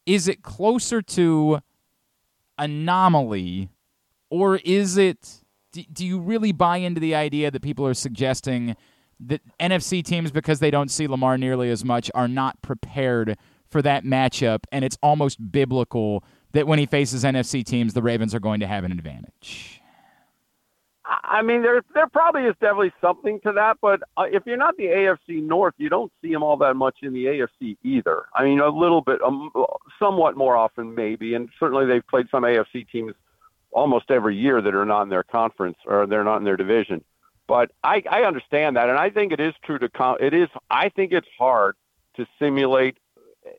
is 0.06 0.28
it 0.28 0.42
closer 0.42 1.00
to 1.00 1.60
anomaly 2.58 3.70
or 4.30 4.56
is 4.56 4.96
it 4.96 5.42
do, 5.72 5.82
do 5.92 6.06
you 6.06 6.20
really 6.20 6.52
buy 6.52 6.78
into 6.78 7.00
the 7.00 7.14
idea 7.14 7.50
that 7.50 7.62
people 7.62 7.86
are 7.86 7.94
suggesting 7.94 8.76
that 9.20 9.40
NFC 9.58 10.04
teams 10.04 10.30
because 10.30 10.60
they 10.60 10.70
don't 10.70 10.90
see 10.90 11.06
Lamar 11.06 11.38
nearly 11.38 11.70
as 11.70 11.84
much 11.84 12.10
are 12.14 12.28
not 12.28 12.60
prepared 12.62 13.36
for 13.68 13.82
that 13.82 14.04
matchup 14.04 14.60
and 14.70 14.84
it's 14.84 14.98
almost 15.02 15.50
biblical 15.50 16.24
that 16.54 16.66
when 16.66 16.78
he 16.78 16.86
faces 16.86 17.24
NFC 17.24 17.62
teams 17.62 17.92
the 17.92 18.02
Ravens 18.02 18.34
are 18.34 18.40
going 18.40 18.60
to 18.60 18.66
have 18.66 18.84
an 18.84 18.92
advantage. 18.92 19.80
I 21.06 21.42
mean, 21.42 21.60
there 21.60 21.82
there 21.92 22.08
probably 22.08 22.44
is 22.44 22.54
definitely 22.60 22.92
something 23.00 23.38
to 23.40 23.52
that, 23.52 23.76
but 23.82 24.00
uh, 24.16 24.22
if 24.22 24.44
you're 24.46 24.56
not 24.56 24.76
the 24.78 24.84
AFC 24.84 25.42
North, 25.42 25.74
you 25.76 25.90
don't 25.90 26.10
see 26.22 26.32
them 26.32 26.42
all 26.42 26.56
that 26.58 26.74
much 26.74 26.96
in 27.02 27.12
the 27.12 27.26
AFC 27.26 27.76
either. 27.82 28.24
I 28.34 28.44
mean, 28.44 28.60
a 28.60 28.70
little 28.70 29.02
bit, 29.02 29.20
um, 29.22 29.50
somewhat 29.98 30.34
more 30.36 30.56
often 30.56 30.94
maybe, 30.94 31.34
and 31.34 31.50
certainly 31.60 31.84
they've 31.84 32.06
played 32.06 32.28
some 32.30 32.44
AFC 32.44 32.88
teams 32.90 33.12
almost 33.70 34.10
every 34.10 34.36
year 34.36 34.62
that 34.62 34.74
are 34.74 34.86
not 34.86 35.02
in 35.02 35.08
their 35.10 35.24
conference 35.24 35.76
or 35.84 36.06
they're 36.06 36.24
not 36.24 36.38
in 36.38 36.44
their 36.44 36.56
division. 36.56 37.04
But 37.46 37.72
I, 37.82 38.02
I 38.10 38.22
understand 38.22 38.76
that, 38.76 38.88
and 38.88 38.98
I 38.98 39.10
think 39.10 39.32
it 39.32 39.40
is 39.40 39.52
true 39.62 39.78
to 39.78 39.90
com- 39.90 40.16
it 40.20 40.32
is. 40.32 40.48
I 40.70 40.88
think 40.88 41.12
it's 41.12 41.28
hard 41.38 41.76
to 42.16 42.26
simulate 42.38 42.96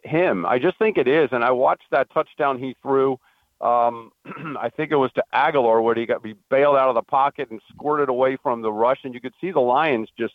him. 0.03 0.45
I 0.45 0.59
just 0.59 0.77
think 0.77 0.97
it 0.97 1.07
is, 1.07 1.29
and 1.31 1.43
I 1.43 1.51
watched 1.51 1.89
that 1.91 2.09
touchdown 2.11 2.59
he 2.59 2.75
threw 2.81 3.19
um, 3.61 4.11
I 4.59 4.69
think 4.69 4.91
it 4.91 4.95
was 4.95 5.11
to 5.13 5.23
Agholor 5.33 5.81
where 5.83 5.95
he 5.95 6.05
got 6.05 6.21
be 6.21 6.35
bailed 6.49 6.75
out 6.75 6.89
of 6.89 6.95
the 6.95 7.01
pocket 7.01 7.49
and 7.51 7.61
squirted 7.73 8.09
away 8.09 8.37
from 8.41 8.61
the 8.61 8.71
rush, 8.71 8.99
and 9.03 9.13
you 9.13 9.21
could 9.21 9.33
see 9.39 9.51
the 9.51 9.59
Lions 9.59 10.09
just 10.17 10.33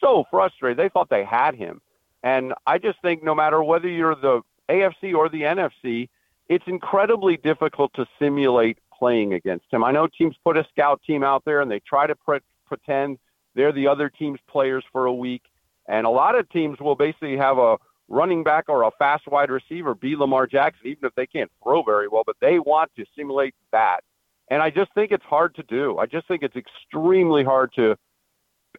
so 0.00 0.24
frustrated. 0.30 0.78
They 0.78 0.88
thought 0.88 1.10
they 1.10 1.24
had 1.24 1.54
him, 1.54 1.80
and 2.22 2.54
I 2.66 2.78
just 2.78 3.00
think 3.02 3.22
no 3.22 3.34
matter 3.34 3.62
whether 3.62 3.88
you're 3.88 4.14
the 4.14 4.42
AFC 4.68 5.14
or 5.14 5.28
the 5.28 5.42
NFC, 5.42 6.08
it's 6.48 6.64
incredibly 6.66 7.36
difficult 7.36 7.92
to 7.94 8.06
simulate 8.18 8.78
playing 8.98 9.34
against 9.34 9.66
him. 9.70 9.84
I 9.84 9.92
know 9.92 10.06
teams 10.06 10.36
put 10.44 10.56
a 10.56 10.66
scout 10.70 11.00
team 11.06 11.24
out 11.24 11.44
there 11.44 11.60
and 11.60 11.70
they 11.70 11.80
try 11.80 12.06
to 12.06 12.14
pre- 12.14 12.40
pretend 12.66 13.18
they're 13.54 13.72
the 13.72 13.88
other 13.88 14.08
team's 14.08 14.38
players 14.48 14.84
for 14.92 15.06
a 15.06 15.12
week, 15.12 15.42
and 15.88 16.06
a 16.06 16.10
lot 16.10 16.38
of 16.38 16.48
teams 16.50 16.80
will 16.80 16.94
basically 16.94 17.36
have 17.36 17.58
a 17.58 17.76
running 18.12 18.44
back 18.44 18.66
or 18.68 18.82
a 18.82 18.90
fast 18.98 19.26
wide 19.26 19.50
receiver 19.50 19.94
be 19.94 20.14
Lamar 20.14 20.46
Jackson, 20.46 20.86
even 20.86 21.06
if 21.06 21.14
they 21.14 21.26
can't 21.26 21.50
throw 21.62 21.82
very 21.82 22.08
well, 22.08 22.22
but 22.24 22.36
they 22.40 22.58
want 22.58 22.90
to 22.96 23.04
simulate 23.16 23.54
that. 23.72 24.00
And 24.50 24.62
I 24.62 24.68
just 24.68 24.92
think 24.94 25.12
it's 25.12 25.24
hard 25.24 25.54
to 25.54 25.62
do. 25.62 25.96
I 25.96 26.04
just 26.04 26.28
think 26.28 26.42
it's 26.42 26.54
extremely 26.54 27.42
hard 27.42 27.72
to 27.76 27.96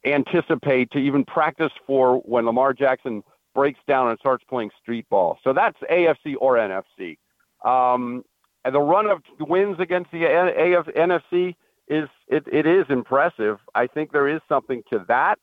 anticipate, 0.06 0.92
to 0.92 1.00
even 1.00 1.26
practice 1.26 1.72
for 1.88 2.18
when 2.20 2.46
Lamar 2.46 2.74
Jackson 2.74 3.24
breaks 3.56 3.80
down 3.88 4.10
and 4.10 4.20
starts 4.20 4.44
playing 4.48 4.70
street 4.80 5.10
ball. 5.10 5.40
So 5.44 5.52
that's 5.52 5.78
AFC 5.90 6.36
or 6.40 6.56
NFC. 6.56 7.18
Um, 7.66 8.24
and 8.64 8.76
the 8.76 8.82
run 8.82 9.08
of 9.08 9.24
wins 9.40 9.80
against 9.80 10.12
the 10.12 10.26
AF, 10.26 10.86
NFC 10.88 11.56
is 11.88 12.08
it, 12.28 12.44
it 12.52 12.68
is 12.68 12.86
impressive. 12.90 13.58
I 13.74 13.88
think 13.88 14.12
there 14.12 14.28
is 14.28 14.42
something 14.48 14.84
to 14.92 15.04
that, 15.08 15.40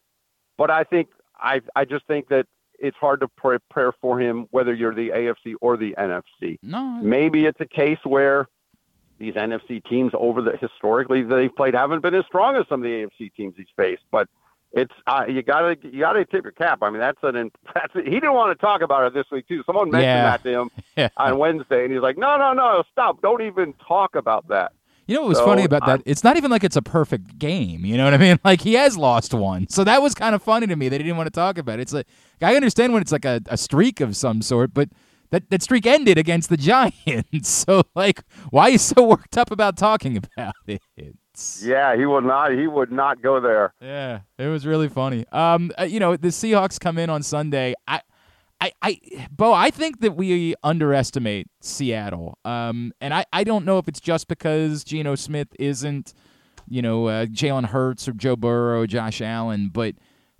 but 0.56 0.70
I 0.70 0.84
think 0.84 1.08
I 1.36 1.60
I 1.76 1.84
just 1.84 2.06
think 2.06 2.28
that 2.28 2.46
it's 2.80 2.96
hard 2.96 3.20
to 3.20 3.28
prepare 3.28 3.92
for 4.00 4.20
him 4.20 4.46
whether 4.50 4.74
you're 4.74 4.94
the 4.94 5.10
AFC 5.10 5.54
or 5.60 5.76
the 5.76 5.94
NFC. 5.98 6.58
No, 6.62 7.00
maybe 7.02 7.46
it's 7.46 7.60
a 7.60 7.66
case 7.66 7.98
where 8.04 8.48
these 9.18 9.34
NFC 9.34 9.84
teams 9.84 10.12
over 10.14 10.42
the 10.42 10.56
historically 10.56 11.22
they've 11.22 11.54
played 11.54 11.74
haven't 11.74 12.00
been 12.00 12.14
as 12.14 12.24
strong 12.26 12.56
as 12.56 12.66
some 12.68 12.80
of 12.80 12.84
the 12.84 12.90
AFC 12.90 13.32
teams 13.34 13.54
he's 13.56 13.66
faced, 13.76 14.02
but 14.10 14.28
it's 14.72 14.92
uh, 15.06 15.24
you 15.28 15.42
gotta 15.42 15.76
you 15.82 16.00
gotta 16.00 16.24
tip 16.24 16.44
your 16.44 16.52
cap. 16.52 16.78
I 16.82 16.90
mean 16.90 17.00
that's 17.00 17.18
an 17.22 17.50
that's 17.74 17.92
he 17.94 18.02
didn't 18.02 18.34
want 18.34 18.58
to 18.58 18.60
talk 18.60 18.82
about 18.82 19.06
it 19.06 19.14
this 19.14 19.26
week 19.30 19.46
too. 19.46 19.62
Someone 19.66 19.90
mentioned 19.90 20.04
yeah. 20.04 20.36
that 20.36 20.42
to 20.44 20.60
him 20.60 21.10
on 21.16 21.38
Wednesday, 21.38 21.84
and 21.84 21.92
he's 21.92 22.02
like, 22.02 22.16
no, 22.16 22.36
no, 22.36 22.52
no, 22.52 22.82
stop! 22.90 23.20
Don't 23.20 23.42
even 23.42 23.74
talk 23.86 24.16
about 24.16 24.48
that. 24.48 24.72
You 25.10 25.16
know 25.16 25.22
what 25.22 25.30
was 25.30 25.38
so, 25.38 25.44
funny 25.44 25.64
about 25.64 25.86
that? 25.86 26.02
It's 26.06 26.22
not 26.22 26.36
even 26.36 26.52
like 26.52 26.62
it's 26.62 26.76
a 26.76 26.82
perfect 26.82 27.36
game. 27.36 27.84
You 27.84 27.96
know 27.96 28.04
what 28.04 28.14
I 28.14 28.16
mean? 28.16 28.38
Like 28.44 28.60
he 28.60 28.74
has 28.74 28.96
lost 28.96 29.34
one, 29.34 29.68
so 29.68 29.82
that 29.82 30.00
was 30.00 30.14
kind 30.14 30.36
of 30.36 30.42
funny 30.42 30.68
to 30.68 30.76
me 30.76 30.88
that 30.88 31.00
he 31.00 31.02
didn't 31.02 31.16
want 31.16 31.26
to 31.26 31.32
talk 31.32 31.58
about 31.58 31.80
it. 31.80 31.82
It's 31.82 31.92
like 31.92 32.06
I 32.40 32.54
understand 32.54 32.92
when 32.92 33.02
it's 33.02 33.10
like 33.10 33.24
a, 33.24 33.40
a 33.46 33.56
streak 33.56 34.00
of 34.00 34.16
some 34.16 34.40
sort, 34.40 34.72
but 34.72 34.88
that 35.30 35.50
that 35.50 35.62
streak 35.62 35.84
ended 35.84 36.16
against 36.16 36.48
the 36.48 36.56
Giants. 36.70 37.48
So 37.48 37.82
like, 37.96 38.22
why 38.50 38.68
are 38.68 38.70
you 38.70 38.78
so 38.78 39.02
worked 39.02 39.36
up 39.36 39.50
about 39.50 39.76
talking 39.76 40.16
about 40.16 40.54
it? 40.68 40.80
Yeah, 41.60 41.96
he 41.96 42.06
would 42.06 42.24
not. 42.24 42.52
He 42.52 42.68
would 42.68 42.92
not 42.92 43.20
go 43.20 43.40
there. 43.40 43.74
Yeah, 43.80 44.20
it 44.38 44.46
was 44.46 44.64
really 44.64 44.88
funny. 44.88 45.26
Um, 45.32 45.72
uh, 45.76 45.84
you 45.84 45.98
know, 45.98 46.16
the 46.16 46.28
Seahawks 46.28 46.78
come 46.78 46.98
in 46.98 47.10
on 47.10 47.24
Sunday. 47.24 47.74
I 47.88 48.00
I, 48.60 48.72
I, 48.82 49.00
Bo, 49.30 49.52
I 49.52 49.70
think 49.70 50.00
that 50.00 50.16
we 50.16 50.54
underestimate 50.62 51.48
Seattle. 51.60 52.38
Um, 52.44 52.92
and 53.00 53.14
I, 53.14 53.24
I 53.32 53.44
don't 53.44 53.64
know 53.64 53.78
if 53.78 53.88
it's 53.88 54.00
just 54.00 54.28
because 54.28 54.84
Geno 54.84 55.14
Smith 55.14 55.48
isn't, 55.58 56.12
you 56.68 56.82
know, 56.82 57.06
uh, 57.06 57.26
Jalen 57.26 57.66
Hurts 57.66 58.06
or 58.06 58.12
Joe 58.12 58.36
Burrow, 58.36 58.80
or 58.80 58.86
Josh 58.86 59.20
Allen, 59.22 59.70
but 59.72 59.94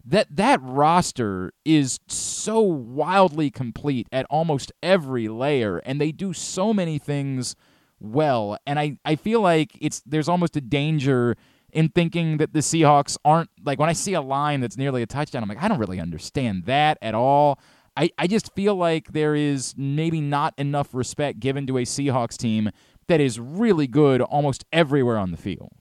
that 0.04 0.34
that 0.34 0.60
roster 0.62 1.52
is 1.64 2.00
so 2.08 2.60
wildly 2.60 3.50
complete 3.50 4.06
at 4.12 4.26
almost 4.30 4.72
every 4.82 5.28
layer, 5.28 5.78
and 5.78 6.00
they 6.00 6.12
do 6.12 6.32
so 6.32 6.72
many 6.72 6.98
things 6.98 7.54
well. 7.98 8.58
And 8.66 8.78
I, 8.78 8.98
I 9.04 9.16
feel 9.16 9.40
like 9.40 9.76
it's 9.80 10.00
there's 10.06 10.28
almost 10.28 10.56
a 10.56 10.60
danger 10.60 11.36
in 11.72 11.88
thinking 11.90 12.38
that 12.38 12.52
the 12.52 12.60
Seahawks 12.60 13.16
aren't 13.24 13.50
like 13.64 13.78
when 13.78 13.88
I 13.88 13.92
see 13.92 14.14
a 14.14 14.22
line 14.22 14.60
that's 14.60 14.76
nearly 14.76 15.02
a 15.02 15.06
touchdown, 15.06 15.42
I'm 15.42 15.48
like, 15.48 15.62
I 15.62 15.68
don't 15.68 15.78
really 15.78 16.00
understand 16.00 16.64
that 16.64 16.98
at 17.02 17.14
all. 17.14 17.58
I, 17.96 18.10
I 18.18 18.26
just 18.26 18.54
feel 18.54 18.76
like 18.76 19.12
there 19.12 19.34
is 19.34 19.74
maybe 19.76 20.20
not 20.20 20.54
enough 20.56 20.94
respect 20.94 21.40
given 21.40 21.66
to 21.66 21.78
a 21.78 21.82
Seahawks 21.82 22.36
team 22.36 22.70
that 23.08 23.20
is 23.20 23.40
really 23.40 23.86
good 23.86 24.20
almost 24.20 24.64
everywhere 24.72 25.18
on 25.18 25.32
the 25.32 25.36
field. 25.36 25.72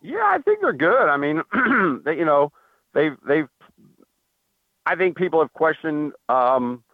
Yeah, 0.00 0.22
I 0.24 0.38
think 0.44 0.60
they're 0.60 0.72
good. 0.72 1.08
I 1.08 1.16
mean, 1.16 1.42
they, 2.04 2.16
you 2.18 2.24
know, 2.24 2.52
they've 2.92 3.16
they've. 3.26 3.48
I 4.86 4.96
think 4.96 5.16
people 5.16 5.40
have 5.40 5.52
questioned 5.54 6.12
um, 6.28 6.84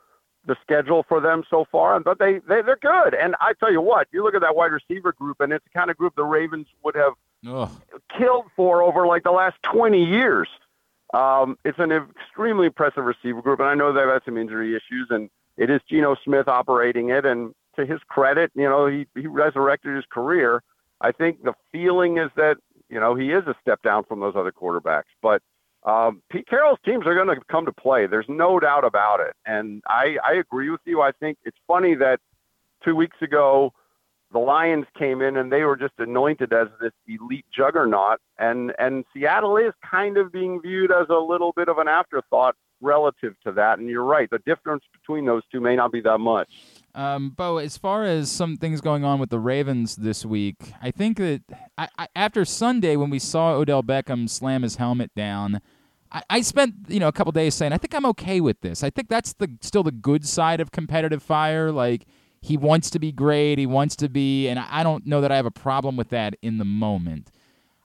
the 0.46 0.56
schedule 0.62 1.04
for 1.08 1.20
them 1.20 1.42
so 1.50 1.64
far, 1.72 1.98
but 2.00 2.18
they, 2.18 2.34
they 2.48 2.62
they're 2.62 2.78
good. 2.80 3.14
And 3.14 3.34
I 3.40 3.52
tell 3.58 3.72
you 3.72 3.80
what, 3.80 4.06
you 4.12 4.22
look 4.22 4.34
at 4.34 4.42
that 4.42 4.54
wide 4.54 4.70
receiver 4.72 5.12
group, 5.12 5.40
and 5.40 5.52
it's 5.52 5.64
the 5.64 5.76
kind 5.76 5.90
of 5.90 5.96
group 5.96 6.14
the 6.14 6.24
Ravens 6.24 6.66
would 6.84 6.94
have 6.94 7.14
Ugh. 7.48 7.70
killed 8.16 8.46
for 8.54 8.82
over 8.82 9.06
like 9.06 9.24
the 9.24 9.32
last 9.32 9.56
twenty 9.62 10.04
years. 10.04 10.48
Um, 11.12 11.56
it's 11.64 11.78
an 11.78 11.90
extremely 11.90 12.66
impressive 12.66 13.04
receiver 13.04 13.42
group, 13.42 13.60
and 13.60 13.68
I 13.68 13.74
know 13.74 13.92
they've 13.92 14.06
had 14.06 14.22
some 14.24 14.36
injury 14.36 14.76
issues, 14.76 15.08
and 15.10 15.28
it 15.56 15.70
is 15.70 15.80
Geno 15.88 16.16
Smith 16.24 16.48
operating 16.48 17.10
it. 17.10 17.24
And 17.24 17.54
to 17.76 17.84
his 17.84 18.00
credit, 18.08 18.52
you 18.54 18.68
know, 18.68 18.86
he, 18.86 19.06
he 19.14 19.26
resurrected 19.26 19.94
his 19.96 20.04
career. 20.10 20.62
I 21.00 21.12
think 21.12 21.42
the 21.42 21.54
feeling 21.72 22.18
is 22.18 22.30
that, 22.36 22.56
you 22.88 23.00
know, 23.00 23.14
he 23.14 23.32
is 23.32 23.44
a 23.46 23.54
step 23.60 23.82
down 23.82 24.04
from 24.04 24.20
those 24.20 24.34
other 24.36 24.52
quarterbacks. 24.52 25.10
But 25.22 25.42
um, 25.84 26.22
Pete 26.30 26.46
Carroll's 26.46 26.78
teams 26.84 27.06
are 27.06 27.14
going 27.14 27.28
to 27.28 27.42
come 27.50 27.64
to 27.66 27.72
play. 27.72 28.06
There's 28.06 28.28
no 28.28 28.60
doubt 28.60 28.84
about 28.84 29.20
it. 29.20 29.34
And 29.46 29.82
I, 29.88 30.16
I 30.24 30.34
agree 30.34 30.70
with 30.70 30.82
you. 30.84 31.00
I 31.00 31.12
think 31.12 31.38
it's 31.44 31.56
funny 31.66 31.94
that 31.96 32.20
two 32.84 32.94
weeks 32.94 33.16
ago, 33.22 33.72
the 34.32 34.38
Lions 34.38 34.86
came 34.96 35.22
in 35.22 35.36
and 35.36 35.50
they 35.50 35.62
were 35.62 35.76
just 35.76 35.94
anointed 35.98 36.52
as 36.52 36.68
this 36.80 36.92
elite 37.06 37.46
juggernaut, 37.54 38.18
and 38.38 38.72
and 38.78 39.04
Seattle 39.12 39.56
is 39.56 39.72
kind 39.88 40.16
of 40.16 40.32
being 40.32 40.60
viewed 40.60 40.92
as 40.92 41.08
a 41.10 41.18
little 41.18 41.52
bit 41.56 41.68
of 41.68 41.78
an 41.78 41.88
afterthought 41.88 42.54
relative 42.80 43.34
to 43.44 43.52
that. 43.52 43.78
And 43.78 43.88
you're 43.88 44.04
right, 44.04 44.28
the 44.30 44.38
difference 44.46 44.84
between 44.92 45.26
those 45.26 45.42
two 45.50 45.60
may 45.60 45.76
not 45.76 45.92
be 45.92 46.00
that 46.02 46.18
much. 46.18 46.48
Um, 46.94 47.30
Bo, 47.30 47.58
as 47.58 47.76
far 47.76 48.04
as 48.04 48.30
some 48.30 48.56
things 48.56 48.80
going 48.80 49.04
on 49.04 49.20
with 49.20 49.30
the 49.30 49.38
Ravens 49.38 49.96
this 49.96 50.24
week, 50.24 50.72
I 50.82 50.90
think 50.90 51.18
that 51.18 51.42
I, 51.76 51.88
I, 51.98 52.08
after 52.16 52.44
Sunday 52.44 52.96
when 52.96 53.10
we 53.10 53.18
saw 53.18 53.52
Odell 53.52 53.82
Beckham 53.82 54.28
slam 54.28 54.62
his 54.62 54.76
helmet 54.76 55.10
down. 55.14 55.60
I, 56.12 56.22
I 56.28 56.40
spent 56.40 56.74
you 56.88 56.98
know 56.98 57.08
a 57.08 57.12
couple 57.12 57.32
days 57.32 57.54
saying 57.54 57.72
I 57.72 57.78
think 57.78 57.94
I'm 57.94 58.06
okay 58.06 58.40
with 58.40 58.60
this. 58.60 58.82
I 58.82 58.90
think 58.90 59.08
that's 59.08 59.32
the 59.34 59.48
still 59.60 59.82
the 59.82 59.92
good 59.92 60.26
side 60.26 60.60
of 60.60 60.72
competitive 60.72 61.22
fire. 61.22 61.70
Like 61.70 62.06
he 62.40 62.56
wants 62.56 62.90
to 62.90 62.98
be 62.98 63.12
great. 63.12 63.58
He 63.58 63.66
wants 63.66 63.96
to 63.96 64.08
be, 64.08 64.48
and 64.48 64.58
I 64.58 64.82
don't 64.82 65.06
know 65.06 65.20
that 65.20 65.30
I 65.30 65.36
have 65.36 65.46
a 65.46 65.50
problem 65.50 65.96
with 65.96 66.08
that 66.10 66.36
in 66.42 66.58
the 66.58 66.64
moment. 66.64 67.30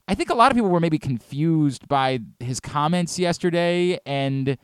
I 0.08 0.16
think 0.16 0.30
a 0.30 0.36
lot 0.36 0.52
of 0.52 0.56
people 0.56 0.70
were 0.70 0.80
maybe 0.80 1.00
confused 1.00 1.88
by 1.88 2.20
his 2.40 2.60
comments 2.60 3.18
yesterday 3.18 4.00
and 4.06 4.58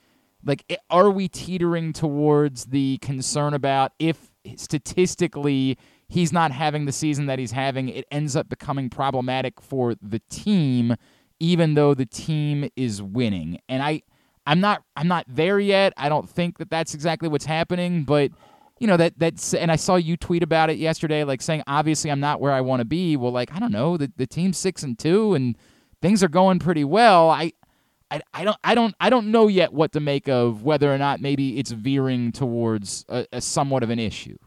like 0.43 0.79
are 0.89 1.09
we 1.09 1.27
teetering 1.27 1.93
towards 1.93 2.65
the 2.65 2.97
concern 2.99 3.53
about 3.53 3.91
if 3.99 4.31
statistically 4.55 5.77
he's 6.07 6.33
not 6.33 6.51
having 6.51 6.85
the 6.85 6.91
season 6.91 7.27
that 7.27 7.39
he's 7.39 7.51
having, 7.51 7.89
it 7.89 8.05
ends 8.11 8.35
up 8.35 8.49
becoming 8.49 8.89
problematic 8.89 9.61
for 9.61 9.95
the 10.01 10.19
team, 10.29 10.95
even 11.39 11.73
though 11.75 11.93
the 11.93 12.05
team 12.05 12.69
is 12.75 13.01
winning. 13.01 13.59
And 13.69 13.81
I, 13.81 14.01
I'm 14.45 14.59
not, 14.59 14.83
I'm 14.97 15.07
not 15.07 15.25
there 15.27 15.59
yet. 15.59 15.93
I 15.95 16.09
don't 16.09 16.29
think 16.29 16.57
that 16.57 16.69
that's 16.69 16.93
exactly 16.93 17.29
what's 17.29 17.45
happening, 17.45 18.03
but 18.03 18.31
you 18.81 18.87
know 18.87 18.97
that 18.97 19.13
that's 19.19 19.53
and 19.53 19.71
I 19.71 19.75
saw 19.75 19.95
you 19.95 20.17
tweet 20.17 20.41
about 20.41 20.71
it 20.71 20.79
yesterday, 20.79 21.23
like 21.23 21.43
saying 21.43 21.61
obviously 21.67 22.09
I'm 22.09 22.19
not 22.19 22.41
where 22.41 22.51
I 22.51 22.61
want 22.61 22.79
to 22.79 22.85
be. 22.85 23.15
Well, 23.15 23.31
like 23.31 23.53
I 23.53 23.59
don't 23.59 23.71
know, 23.71 23.95
the 23.95 24.11
the 24.17 24.25
team's 24.25 24.57
six 24.57 24.81
and 24.81 24.97
two 24.97 25.35
and 25.35 25.55
things 26.01 26.23
are 26.23 26.27
going 26.27 26.57
pretty 26.57 26.83
well. 26.83 27.29
I, 27.29 27.53
I, 28.09 28.21
I 28.33 28.43
don't 28.43 28.57
I 28.63 28.73
don't 28.73 28.95
I 28.99 29.11
don't 29.11 29.27
know 29.27 29.47
yet 29.47 29.71
what 29.71 29.91
to 29.91 29.99
make 29.99 30.27
of 30.27 30.63
whether 30.63 30.91
or 30.91 30.97
not 30.97 31.21
maybe 31.21 31.59
it's 31.59 31.69
veering 31.69 32.31
towards 32.31 33.05
a, 33.07 33.27
a 33.31 33.39
somewhat 33.39 33.83
of 33.83 33.91
an 33.91 33.99
issue. 33.99 34.37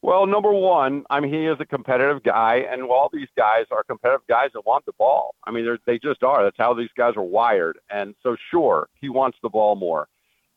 Well, 0.00 0.26
number 0.26 0.50
one, 0.50 1.04
I 1.10 1.20
mean, 1.20 1.32
he 1.32 1.46
is 1.46 1.58
a 1.60 1.66
competitive 1.66 2.22
guy, 2.22 2.64
and 2.68 2.82
all 2.82 3.10
these 3.12 3.28
guys 3.36 3.66
are 3.70 3.84
competitive 3.84 4.26
guys 4.26 4.48
that 4.54 4.66
want 4.66 4.86
the 4.86 4.92
ball. 4.98 5.34
I 5.46 5.50
mean, 5.52 5.78
they 5.86 5.98
just 5.98 6.22
are. 6.24 6.42
That's 6.42 6.56
how 6.58 6.72
these 6.74 6.90
guys 6.96 7.12
are 7.16 7.22
wired. 7.22 7.78
And 7.88 8.16
so, 8.22 8.36
sure, 8.50 8.88
he 9.00 9.10
wants 9.10 9.38
the 9.42 9.48
ball 9.48 9.76
more 9.76 10.08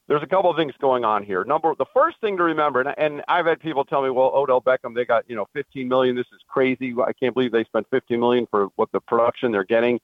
there's 0.08 0.22
a 0.22 0.28
couple 0.28 0.52
of 0.52 0.58
things 0.58 0.74
going 0.80 1.04
on 1.04 1.24
here. 1.24 1.44
Number, 1.44 1.74
the 1.76 1.86
first 1.94 2.20
thing 2.22 2.38
to 2.38 2.44
remember, 2.44 2.82
and, 2.82 2.94
and 2.98 3.24
I've 3.28 3.46
had 3.46 3.60
people 3.60 3.84
tell 3.84 4.04
me, 4.04 4.10
well, 4.10 4.32
Odell 4.36 4.62
Beckham, 4.62 4.94
they 4.94 5.06
got 5.06 5.28
you 5.28 5.36
know 5.36 5.48
15 5.54 5.88
million. 5.88 6.16
This 6.16 6.28
is 6.34 6.42
crazy. 6.48 6.94
I 7.04 7.14
can't 7.14 7.34
believe 7.34 7.52
they 7.52 7.64
spent 7.64 7.88
15 7.90 8.20
million 8.20 8.48
for 8.50 8.68
what 8.76 8.92
the 8.92 9.00
production 9.00 9.52
they're 9.52 9.64
getting. 9.64 10.00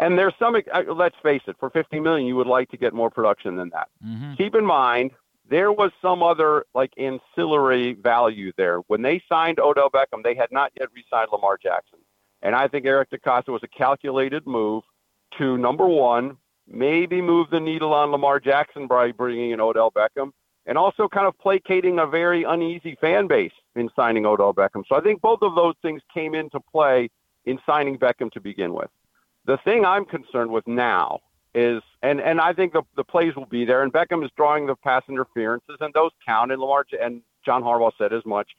And 0.00 0.18
there's 0.18 0.34
some. 0.38 0.54
Uh, 0.54 0.82
let's 0.94 1.16
face 1.22 1.42
it, 1.46 1.56
for 1.58 1.70
15 1.70 2.02
million, 2.02 2.26
you 2.26 2.36
would 2.36 2.46
like 2.46 2.70
to 2.70 2.76
get 2.76 2.92
more 2.92 3.10
production 3.10 3.56
than 3.56 3.70
that. 3.70 3.88
Mm-hmm. 4.04 4.34
Keep 4.34 4.54
in 4.54 4.64
mind, 4.64 5.12
there 5.48 5.72
was 5.72 5.90
some 6.02 6.22
other 6.22 6.66
like 6.74 6.92
ancillary 6.98 7.94
value 7.94 8.52
there 8.56 8.78
when 8.88 9.02
they 9.02 9.22
signed 9.28 9.58
Odell 9.58 9.90
Beckham. 9.90 10.22
They 10.22 10.34
had 10.34 10.52
not 10.52 10.72
yet 10.78 10.88
re-signed 10.94 11.28
Lamar 11.32 11.58
Jackson, 11.60 11.98
and 12.42 12.54
I 12.54 12.68
think 12.68 12.84
Eric 12.84 13.10
DeCosta 13.10 13.48
was 13.48 13.62
a 13.62 13.68
calculated 13.68 14.46
move 14.46 14.84
to 15.38 15.56
number 15.56 15.86
one 15.86 16.36
maybe 16.70 17.20
move 17.22 17.50
the 17.50 17.60
needle 17.60 17.92
on 17.94 18.10
Lamar 18.10 18.40
Jackson 18.40 18.86
by 18.86 19.12
bringing 19.12 19.50
in 19.50 19.60
Odell 19.60 19.90
Beckham, 19.90 20.32
and 20.66 20.76
also 20.76 21.08
kind 21.08 21.26
of 21.26 21.38
placating 21.38 21.98
a 21.98 22.06
very 22.06 22.44
uneasy 22.44 22.96
fan 23.00 23.26
base 23.26 23.52
in 23.74 23.88
signing 23.96 24.26
Odell 24.26 24.52
Beckham. 24.52 24.82
So 24.88 24.96
I 24.96 25.00
think 25.00 25.20
both 25.20 25.40
of 25.42 25.54
those 25.54 25.74
things 25.82 26.02
came 26.12 26.34
into 26.34 26.60
play 26.60 27.08
in 27.46 27.58
signing 27.64 27.98
Beckham 27.98 28.30
to 28.32 28.40
begin 28.40 28.74
with. 28.74 28.90
The 29.46 29.56
thing 29.64 29.84
I'm 29.84 30.04
concerned 30.04 30.50
with 30.50 30.66
now 30.66 31.20
is, 31.54 31.82
and 32.02 32.20
and 32.20 32.40
I 32.40 32.52
think 32.52 32.74
the 32.74 32.82
the 32.96 33.04
plays 33.04 33.34
will 33.34 33.46
be 33.46 33.64
there, 33.64 33.82
and 33.82 33.92
Beckham 33.92 34.22
is 34.22 34.30
drawing 34.36 34.66
the 34.66 34.76
pass 34.76 35.02
interferences, 35.08 35.78
and 35.80 35.92
those 35.94 36.10
count, 36.26 36.52
and 36.52 36.60
Lamar 36.60 36.84
and 37.00 37.22
John 37.44 37.62
Harbaugh 37.62 37.92
said 37.96 38.12
as 38.12 38.24
much. 38.26 38.50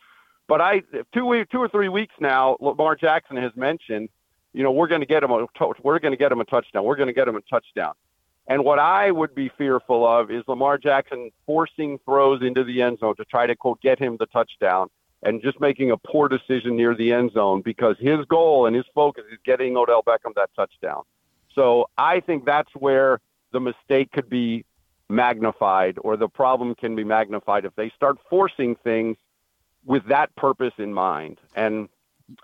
But 0.47 0.61
I 0.61 0.81
two 1.13 1.45
two 1.51 1.59
or 1.59 1.69
three 1.69 1.89
weeks 1.89 2.15
now, 2.19 2.57
Lamar 2.59 2.95
Jackson 2.95 3.37
has 3.37 3.51
mentioned 3.55 4.09
you 4.53 4.63
know, 4.63 4.71
we're 4.71 4.87
going 4.87 5.01
to 5.01 5.07
get 5.07 5.23
him 5.23 5.31
a 5.31 5.47
we're 5.83 5.99
going 5.99 6.11
to 6.11 6.17
get 6.17 6.31
him 6.31 6.39
a 6.39 6.45
touchdown. 6.45 6.83
We're 6.83 6.95
going 6.95 7.07
to 7.07 7.13
get 7.13 7.27
him 7.27 7.35
a 7.35 7.41
touchdown. 7.41 7.93
And 8.47 8.63
what 8.63 8.79
I 8.79 9.11
would 9.11 9.35
be 9.35 9.51
fearful 9.57 10.07
of 10.07 10.31
is 10.31 10.43
Lamar 10.47 10.79
Jackson 10.79 11.29
forcing 11.45 11.99
throws 12.03 12.41
into 12.41 12.63
the 12.63 12.81
end 12.81 12.97
zone 12.99 13.15
to 13.17 13.25
try 13.25 13.45
to 13.45 13.55
quote 13.55 13.79
get 13.81 13.99
him 13.99 14.17
the 14.19 14.25
touchdown 14.25 14.89
and 15.21 15.41
just 15.41 15.59
making 15.59 15.91
a 15.91 15.97
poor 15.97 16.27
decision 16.27 16.75
near 16.75 16.95
the 16.95 17.13
end 17.13 17.31
zone 17.33 17.61
because 17.61 17.95
his 17.99 18.25
goal 18.25 18.65
and 18.65 18.75
his 18.75 18.85
focus 18.95 19.25
is 19.31 19.37
getting 19.45 19.77
Odell 19.77 20.01
Beckham 20.01 20.33
that 20.35 20.49
touchdown. 20.55 21.03
So 21.53 21.89
I 21.97 22.21
think 22.21 22.45
that's 22.45 22.71
where 22.73 23.19
the 23.51 23.59
mistake 23.59 24.11
could 24.11 24.29
be 24.29 24.65
magnified 25.09 25.97
or 26.01 26.17
the 26.17 26.29
problem 26.29 26.73
can 26.73 26.95
be 26.95 27.03
magnified 27.03 27.65
if 27.65 27.75
they 27.75 27.89
start 27.89 28.17
forcing 28.29 28.75
things 28.75 29.17
with 29.85 30.05
that 30.07 30.35
purpose 30.35 30.73
in 30.77 30.93
mind. 30.93 31.37
And 31.55 31.89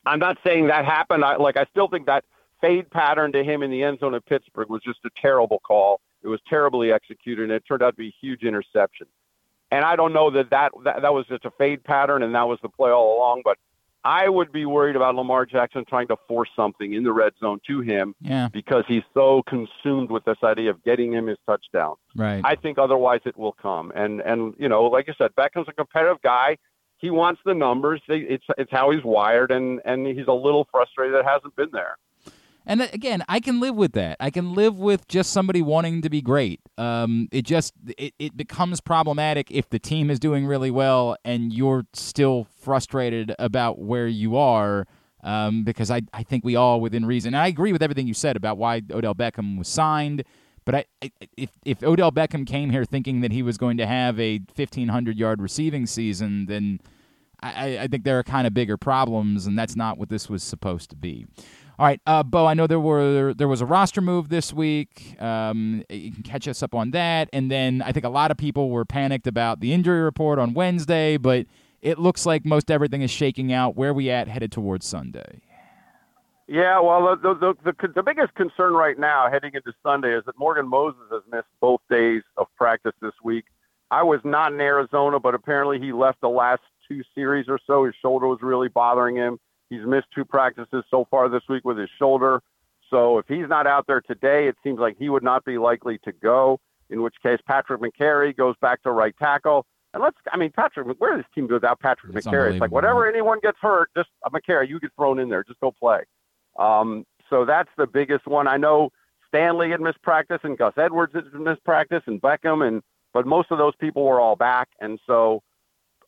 I'm 0.05 0.19
not 0.19 0.37
saying 0.45 0.67
that 0.67 0.85
happened. 0.85 1.23
I, 1.23 1.35
like 1.35 1.57
I 1.57 1.65
still 1.71 1.87
think 1.87 2.05
that 2.07 2.23
fade 2.61 2.89
pattern 2.89 3.31
to 3.33 3.43
him 3.43 3.63
in 3.63 3.71
the 3.71 3.83
end 3.83 3.99
zone 3.99 4.15
at 4.15 4.25
Pittsburgh 4.25 4.69
was 4.69 4.81
just 4.83 4.99
a 5.05 5.09
terrible 5.21 5.59
call. 5.59 6.01
It 6.23 6.27
was 6.27 6.39
terribly 6.49 6.91
executed, 6.91 7.43
and 7.43 7.51
it 7.51 7.63
turned 7.67 7.83
out 7.83 7.91
to 7.91 7.97
be 7.97 8.07
a 8.07 8.15
huge 8.19 8.43
interception. 8.43 9.07
And 9.71 9.83
I 9.83 9.95
don't 9.95 10.13
know 10.13 10.31
that 10.31 10.49
that, 10.51 10.71
that 10.83 11.01
that 11.01 11.13
was 11.13 11.25
just 11.27 11.45
a 11.45 11.51
fade 11.51 11.83
pattern 11.83 12.23
and 12.23 12.33
that 12.35 12.47
was 12.47 12.59
the 12.61 12.69
play 12.69 12.91
all 12.91 13.17
along, 13.17 13.41
but 13.43 13.57
I 14.05 14.29
would 14.29 14.51
be 14.51 14.67
worried 14.67 14.95
about 14.95 15.15
Lamar 15.15 15.47
Jackson 15.47 15.83
trying 15.83 16.07
to 16.09 16.15
force 16.27 16.49
something 16.55 16.93
in 16.93 17.03
the 17.03 17.11
red 17.11 17.33
zone 17.39 17.59
to 17.65 17.81
him 17.81 18.13
yeah. 18.21 18.49
because 18.53 18.83
he's 18.87 19.01
so 19.15 19.41
consumed 19.47 20.11
with 20.11 20.23
this 20.25 20.37
idea 20.43 20.69
of 20.69 20.83
getting 20.83 21.11
him 21.11 21.25
his 21.25 21.39
touchdown. 21.47 21.95
Right. 22.15 22.41
I 22.45 22.55
think 22.55 22.77
otherwise 22.77 23.21
it 23.25 23.35
will 23.35 23.53
come. 23.53 23.91
And 23.95 24.21
and 24.21 24.53
you 24.59 24.69
know, 24.69 24.83
like 24.83 25.09
I 25.09 25.15
said, 25.17 25.35
Beckham's 25.35 25.67
a 25.67 25.73
competitive 25.73 26.21
guy 26.21 26.57
he 26.97 27.09
wants 27.09 27.41
the 27.45 27.53
numbers. 27.53 28.01
It's 28.07 28.45
it's 28.57 28.71
how 28.71 28.91
he's 28.91 29.03
wired, 29.03 29.51
and 29.51 29.81
and 29.85 30.07
he's 30.07 30.27
a 30.27 30.33
little 30.33 30.67
frustrated 30.71 31.15
that 31.15 31.19
it 31.19 31.25
hasn't 31.25 31.55
been 31.55 31.69
there. 31.71 31.97
And 32.67 32.81
again, 32.81 33.23
I 33.29 33.39
can 33.39 33.59
live 33.59 33.75
with 33.75 33.91
that. 33.93 34.17
I 34.19 34.31
can 34.31 34.53
live 34.53 34.79
with 34.79 35.07
just 35.07 35.31
somebody 35.31 35.61
wanting 35.61 36.01
to 36.01 36.09
be 36.09 36.21
great. 36.21 36.61
Um, 36.77 37.27
it 37.31 37.43
just 37.43 37.73
it, 37.97 38.13
it 38.17 38.35
becomes 38.35 38.81
problematic 38.81 39.51
if 39.51 39.69
the 39.69 39.77
team 39.77 40.09
is 40.09 40.19
doing 40.19 40.47
really 40.47 40.71
well 40.71 41.15
and 41.23 41.53
you're 41.53 41.85
still 41.93 42.47
frustrated 42.59 43.35
about 43.37 43.79
where 43.79 44.07
you 44.07 44.35
are. 44.35 44.87
Um, 45.23 45.63
because 45.63 45.89
I, 45.89 46.03
I 46.13 46.21
think 46.21 46.45
we 46.45 46.55
all 46.55 46.79
within 46.79 47.03
reason. 47.03 47.33
I 47.33 47.47
agree 47.47 47.71
with 47.71 47.81
everything 47.81 48.05
you 48.05 48.13
said 48.13 48.35
about 48.35 48.59
why 48.59 48.83
Odell 48.91 49.15
Beckham 49.15 49.57
was 49.57 49.67
signed. 49.67 50.23
But 50.65 50.75
I, 50.75 50.85
I, 51.03 51.11
if 51.37 51.51
if 51.63 51.83
Odell 51.83 52.11
Beckham 52.11 52.45
came 52.45 52.71
here 52.71 52.85
thinking 52.85 53.21
that 53.21 53.31
he 53.31 53.43
was 53.43 53.57
going 53.57 53.77
to 53.77 53.85
have 53.85 54.19
a 54.19 54.39
1500 54.55 55.17
yard 55.17 55.41
receiving 55.41 55.85
season, 55.85 56.47
then 56.47 56.79
I, 57.41 57.79
I 57.79 57.87
think 57.87 58.03
there 58.03 58.17
are 58.17 58.23
kind 58.23 58.47
of 58.47 58.53
bigger 58.53 58.77
problems, 58.77 59.45
and 59.45 59.57
that's 59.57 59.75
not 59.75 59.97
what 59.97 60.09
this 60.09 60.29
was 60.29 60.43
supposed 60.43 60.89
to 60.89 60.95
be. 60.95 61.27
All 61.77 61.85
right, 61.85 61.99
uh, 62.07 62.23
Bo. 62.23 62.45
I 62.45 62.53
know 62.53 62.67
there 62.67 62.79
were 62.79 63.33
there 63.33 63.47
was 63.47 63.61
a 63.61 63.65
roster 63.65 64.01
move 64.01 64.29
this 64.29 64.53
week. 64.53 65.21
Um, 65.21 65.83
you 65.89 66.11
can 66.11 66.23
catch 66.23 66.47
us 66.47 66.63
up 66.63 66.73
on 66.73 66.91
that, 66.91 67.29
and 67.33 67.51
then 67.51 67.81
I 67.81 67.91
think 67.91 68.05
a 68.05 68.09
lot 68.09 68.31
of 68.31 68.37
people 68.37 68.69
were 68.69 68.85
panicked 68.85 69.27
about 69.27 69.59
the 69.59 69.73
injury 69.73 70.01
report 70.01 70.39
on 70.39 70.53
Wednesday, 70.53 71.17
but 71.17 71.45
it 71.81 71.99
looks 71.99 72.25
like 72.25 72.45
most 72.45 72.71
everything 72.71 73.01
is 73.01 73.11
shaking 73.11 73.51
out. 73.51 73.75
Where 73.75 73.93
we 73.93 74.09
at 74.09 74.27
headed 74.29 74.51
towards 74.51 74.87
Sunday? 74.87 75.41
Yeah, 76.47 76.79
well, 76.79 77.15
the, 77.15 77.33
the 77.33 77.55
the, 77.63 77.87
the 77.87 78.03
biggest 78.03 78.35
concern 78.35 78.73
right 78.73 78.99
now 78.99 79.29
heading 79.31 79.51
into 79.55 79.73
Sunday 79.81 80.15
is 80.15 80.23
that 80.25 80.37
Morgan 80.37 80.67
Moses 80.67 81.01
has 81.11 81.23
missed 81.31 81.47
both 81.59 81.81
days 81.89 82.21
of 82.37 82.47
practice 82.55 82.93
this 83.01 83.13
week. 83.23 83.45
I 83.89 84.03
was 84.03 84.19
not 84.23 84.53
in 84.53 84.61
Arizona, 84.61 85.19
but 85.19 85.33
apparently 85.33 85.79
he 85.79 85.91
left 85.91 86.21
the 86.21 86.29
last 86.29 86.61
two 86.87 87.01
series 87.15 87.47
or 87.47 87.59
so. 87.65 87.85
His 87.85 87.95
shoulder 87.99 88.27
was 88.27 88.39
really 88.41 88.67
bothering 88.67 89.15
him. 89.15 89.39
He's 89.69 89.85
missed 89.85 90.07
two 90.13 90.25
practices 90.25 90.83
so 90.91 91.07
far 91.09 91.29
this 91.29 91.43
week 91.49 91.65
with 91.65 91.77
his 91.77 91.89
shoulder. 91.97 92.41
So 92.89 93.17
if 93.17 93.25
he's 93.27 93.47
not 93.47 93.65
out 93.65 93.87
there 93.87 94.01
today, 94.01 94.47
it 94.47 94.55
seems 94.63 94.79
like 94.79 94.97
he 94.99 95.09
would 95.09 95.23
not 95.23 95.43
be 95.45 95.57
likely 95.57 95.97
to 96.03 96.11
go. 96.11 96.59
In 96.91 97.01
which 97.01 97.15
case, 97.23 97.39
Patrick 97.47 97.81
Mekari 97.81 98.35
goes 98.35 98.55
back 98.61 98.83
to 98.83 98.91
right 98.91 99.15
tackle. 99.17 99.65
And 99.95 100.03
let's, 100.03 100.17
I 100.31 100.37
mean, 100.37 100.51
Patrick, 100.51 100.87
where 100.99 101.17
this 101.17 101.25
team 101.33 101.47
goes 101.47 101.55
without 101.55 101.79
Patrick 101.79 102.15
it's 102.15 102.27
Mekari? 102.27 102.51
It's 102.51 102.61
like 102.61 102.71
whatever 102.71 103.09
anyone 103.09 103.39
gets 103.41 103.57
hurt, 103.59 103.89
just 103.97 104.09
uh, 104.23 104.29
Mekari, 104.29 104.69
you 104.69 104.79
get 104.79 104.91
thrown 104.95 105.17
in 105.17 105.29
there, 105.29 105.43
just 105.43 105.59
go 105.59 105.71
play. 105.71 106.01
Um, 106.57 107.05
so 107.29 107.45
that's 107.45 107.69
the 107.77 107.87
biggest 107.87 108.27
one. 108.27 108.47
I 108.47 108.57
know 108.57 108.91
Stanley 109.27 109.71
had 109.71 109.81
missed 109.81 110.01
practice 110.01 110.39
and 110.43 110.57
Gus 110.57 110.73
Edwards 110.77 111.13
had 111.13 111.33
missed 111.33 111.63
practice 111.63 112.03
and 112.05 112.21
Beckham 112.21 112.65
and 112.65 112.81
but 113.15 113.25
most 113.25 113.49
of 113.49 113.57
those 113.57 113.73
people 113.77 114.03
were 114.03 114.19
all 114.19 114.35
back, 114.35 114.67
and 114.81 114.99
so 115.07 115.41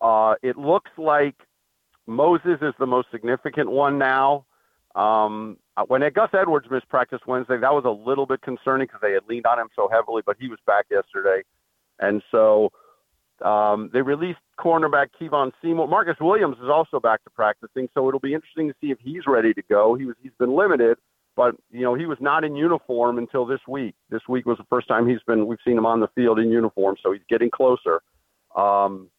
uh, 0.01 0.35
it 0.43 0.57
looks 0.57 0.91
like 0.97 1.35
Moses 2.05 2.57
is 2.61 2.73
the 2.79 2.85
most 2.85 3.07
significant 3.11 3.71
one 3.71 3.97
now. 3.97 4.45
Um, 4.93 5.55
uh, 5.77 5.83
when 5.87 6.01
Gus 6.13 6.31
Edwards 6.33 6.67
missed 6.69 6.89
practice 6.89 7.21
Wednesday, 7.25 7.57
that 7.59 7.71
was 7.71 7.85
a 7.85 7.89
little 7.89 8.25
bit 8.25 8.41
concerning 8.41 8.87
because 8.87 8.99
they 9.01 9.13
had 9.13 9.23
leaned 9.29 9.45
on 9.45 9.57
him 9.57 9.69
so 9.73 9.87
heavily, 9.89 10.21
but 10.25 10.35
he 10.37 10.49
was 10.49 10.59
back 10.67 10.87
yesterday, 10.91 11.43
and 11.97 12.21
so 12.29 12.73
um, 13.41 13.89
they 13.93 14.01
released 14.01 14.39
cornerback 14.59 15.07
Kevon 15.19 15.51
Seymour. 15.61 15.87
Marcus 15.87 16.17
Williams 16.19 16.57
is 16.57 16.69
also 16.69 16.99
back 16.99 17.23
to 17.23 17.29
practicing, 17.29 17.87
so 17.93 18.07
it'll 18.07 18.19
be 18.19 18.33
interesting 18.33 18.67
to 18.67 18.75
see 18.81 18.91
if 18.91 18.97
he's 18.99 19.27
ready 19.27 19.53
to 19.53 19.61
go. 19.69 19.95
He 19.95 20.05
was 20.05 20.15
he's 20.21 20.31
been 20.39 20.55
limited, 20.55 20.97
but 21.35 21.55
you 21.71 21.81
know 21.81 21.93
he 21.93 22.05
was 22.05 22.17
not 22.19 22.43
in 22.43 22.55
uniform 22.55 23.17
until 23.17 23.45
this 23.45 23.61
week. 23.67 23.95
This 24.09 24.21
week 24.27 24.45
was 24.45 24.57
the 24.57 24.65
first 24.69 24.87
time 24.87 25.07
he's 25.07 25.21
been. 25.27 25.45
We've 25.45 25.59
seen 25.65 25.77
him 25.77 25.85
on 25.85 25.99
the 25.99 26.07
field 26.15 26.39
in 26.39 26.49
uniform, 26.49 26.97
so 27.01 27.11
he's 27.11 27.21
getting 27.29 27.51
closer. 27.51 28.01
Um, 28.55 29.09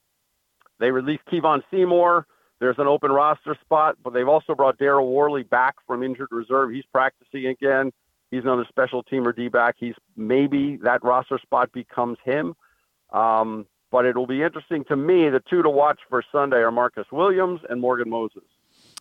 they 0.80 0.90
released 0.90 1.24
Kevon 1.30 1.62
Seymour. 1.70 2.26
There's 2.60 2.78
an 2.78 2.88
open 2.88 3.12
roster 3.12 3.56
spot, 3.60 3.96
but 4.02 4.12
they've 4.12 4.28
also 4.28 4.54
brought 4.54 4.78
Daryl 4.78 5.12
Worley 5.12 5.44
back 5.44 5.76
from 5.86 6.02
injured 6.02 6.28
reserve. 6.32 6.70
He's 6.70 6.84
practicing 6.92 7.46
again. 7.46 7.92
He's 8.30 8.42
another 8.42 8.66
special 8.68 9.04
teamer 9.04 9.34
D 9.34 9.48
back. 9.48 9.76
He's 9.78 9.94
maybe 10.16 10.76
that 10.82 11.04
roster 11.04 11.38
spot 11.38 11.72
becomes 11.72 12.18
him. 12.24 12.54
Um, 13.12 13.66
but 13.90 14.04
it'll 14.04 14.26
be 14.26 14.42
interesting 14.42 14.84
to 14.84 14.96
me. 14.96 15.28
The 15.28 15.42
two 15.48 15.62
to 15.62 15.70
watch 15.70 16.00
for 16.08 16.22
Sunday 16.30 16.58
are 16.58 16.70
Marcus 16.70 17.06
Williams 17.10 17.60
and 17.68 17.80
Morgan 17.80 18.10
Moses. 18.10 18.42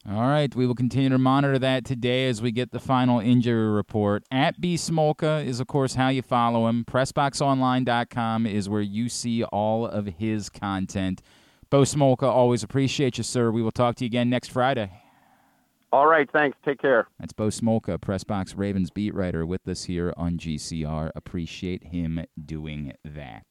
All 0.10 0.22
right, 0.22 0.56
we 0.56 0.66
will 0.66 0.76
continue 0.76 1.10
to 1.10 1.18
monitor 1.18 1.60
that 1.60 1.84
today 1.84 2.30
as 2.30 2.42
we 2.42 2.52
get 2.52 2.72
the 2.72 2.80
final 2.80 3.20
injury 3.20 3.70
report. 3.70 4.24
At 4.32 4.62
B 4.62 4.76
Smolka 4.76 5.46
is, 5.46 5.60
of 5.60 5.68
course, 5.68 5.96
how 5.96 6.08
you 6.08 6.22
follow 6.22 6.68
him. 6.68 6.86
PressBoxOnline.com 6.86 8.46
is 8.46 8.70
where 8.70 8.82
you 8.82 9.10
see 9.10 9.44
all 9.44 9.86
of 9.86 10.06
his 10.06 10.50
content. 10.50 11.22
Bo 11.70 11.82
Smolka, 11.82 12.24
always 12.24 12.64
appreciate 12.64 13.18
you, 13.18 13.24
sir. 13.26 13.52
We 13.52 13.62
will 13.62 13.72
talk 13.72 13.96
to 13.96 14.06
you 14.06 14.08
again 14.08 14.30
next 14.30 14.50
Friday. 14.50 14.90
All 15.92 16.08
right, 16.08 16.30
thanks. 16.32 16.58
Take 16.64 16.80
care. 16.80 17.08
That's 17.20 17.34
Bo 17.34 17.48
Smolka, 17.48 17.98
Pressbox 17.98 18.58
Ravens 18.58 18.90
beat 18.90 19.14
writer, 19.14 19.46
with 19.46 19.68
us 19.68 19.86
here 19.86 20.14
on 20.16 20.38
GCR. 20.38 21.12
Appreciate 21.16 21.86
him 21.86 22.26
doing 22.46 22.94
that. 23.04 23.46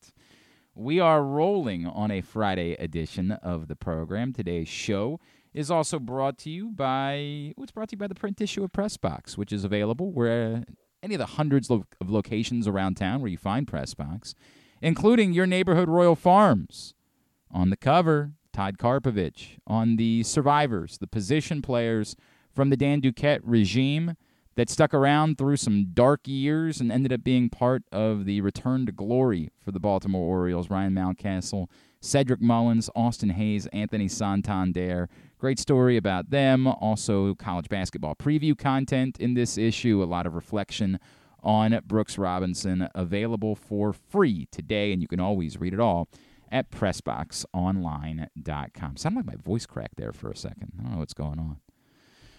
We 0.79 1.01
are 1.01 1.23
rolling 1.23 1.87
on 1.87 2.11
a 2.11 2.21
Friday 2.21 2.75
edition 2.75 3.33
of 3.33 3.67
the 3.67 3.75
program. 3.75 4.35
Today's 4.35 4.69
show 4.69 5.19
is 5.55 5.71
also 5.71 5.99
brought 5.99 6.37
to 6.41 6.51
you 6.51 6.69
by 6.69 7.55
what's 7.57 7.73
brought 7.73 7.89
to 7.89 7.95
you 7.95 7.99
by 7.99 8.09
the 8.09 8.15
print 8.15 8.43
issue 8.43 8.63
of 8.63 8.73
Pressbox, 8.73 9.39
which 9.39 9.55
is 9.55 9.65
available 9.65 10.13
where 10.13 10.65
any 11.03 11.15
of 11.15 11.19
the 11.19 11.25
hundreds 11.25 11.71
of 11.71 11.87
locations 12.05 12.69
around 12.69 12.97
town 12.97 13.23
where 13.23 13.31
you 13.31 13.39
find 13.39 13.67
Pressbox, 13.67 14.35
including 14.83 15.33
your 15.33 15.47
neighborhood 15.47 15.89
Royal 15.89 16.15
Farms. 16.15 16.93
On 17.51 17.71
the 17.71 17.77
cover, 17.79 18.33
Todd 18.53 18.77
Karpovich. 18.77 19.57
On 19.67 19.97
the 19.97 20.25
survivors, 20.25 20.99
the 20.99 21.07
position 21.07 21.63
players 21.63 22.17
from 22.53 22.69
the 22.69 22.77
Dan 22.77 23.01
Duquette 23.01 23.41
regime 23.43 24.15
that 24.57 24.71
stuck 24.71 24.93
around 24.93 25.39
through 25.39 25.57
some 25.57 25.93
dark 25.93 26.27
years 26.27 26.81
and 26.81 26.91
ended 26.91 27.13
up 27.13 27.23
being 27.23 27.49
part 27.49 27.85
of 27.93 28.25
the 28.25 28.41
return 28.41 28.87
to 28.87 28.93
glory 28.93 29.51
for 29.63 29.71
the 29.71 29.79
Baltimore 29.79 30.27
Orioles. 30.27 30.71
Ryan 30.71 30.95
Mountcastle, 30.95 31.69
Cedric 32.01 32.41
Mullins, 32.41 32.91
Austin 32.97 33.31
Hays, 33.31 33.67
Anthony 33.69 34.09
Santander. 34.09 35.09
Great 35.39 35.59
story 35.59 35.99
about 35.99 36.31
them. 36.31 36.67
Also, 36.67 37.35
college 37.35 37.69
basketball 37.69 38.15
preview 38.15 38.57
content 38.57 39.21
in 39.21 39.35
this 39.35 39.59
issue. 39.59 40.03
A 40.03 40.05
lot 40.05 40.27
of 40.27 40.35
reflection 40.35 40.99
on 41.43 41.79
Brooks 41.87 42.17
Robinson 42.17 42.89
available 42.95 43.55
for 43.55 43.93
free 43.93 44.49
today, 44.51 44.93
and 44.93 45.03
you 45.03 45.09
can 45.09 45.21
always 45.21 45.61
read 45.61 45.75
it 45.75 45.81
all 45.81 46.09
at 46.51 46.71
PressBoxOnline.com. 46.71 48.97
Sound 48.97 49.17
like 49.17 49.27
my 49.27 49.37
voice 49.37 49.67
cracked 49.67 49.97
there 49.97 50.13
for 50.13 50.31
a 50.31 50.37
second. 50.37 50.73
I 50.79 50.83
don't 50.83 50.93
know 50.93 50.99
what's 50.99 51.13
going 51.13 51.39
on. 51.39 51.59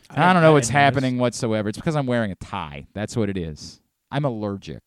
I, 0.10 0.34
don't 0.34 0.42
know 0.42 0.54
what's 0.54 0.70
happening 0.70 1.18
whatsoever. 1.18 1.70
It's 1.70 1.78
because 1.78 1.96
I'm 1.96 2.08
wearing 2.08 2.32
a 2.32 2.36
tie. 2.36 2.88
That's 2.94 3.16
what 3.16 3.30
it 3.30 3.38
is. 3.38 3.82
I'm 4.12 4.26
allergic. 4.26 4.84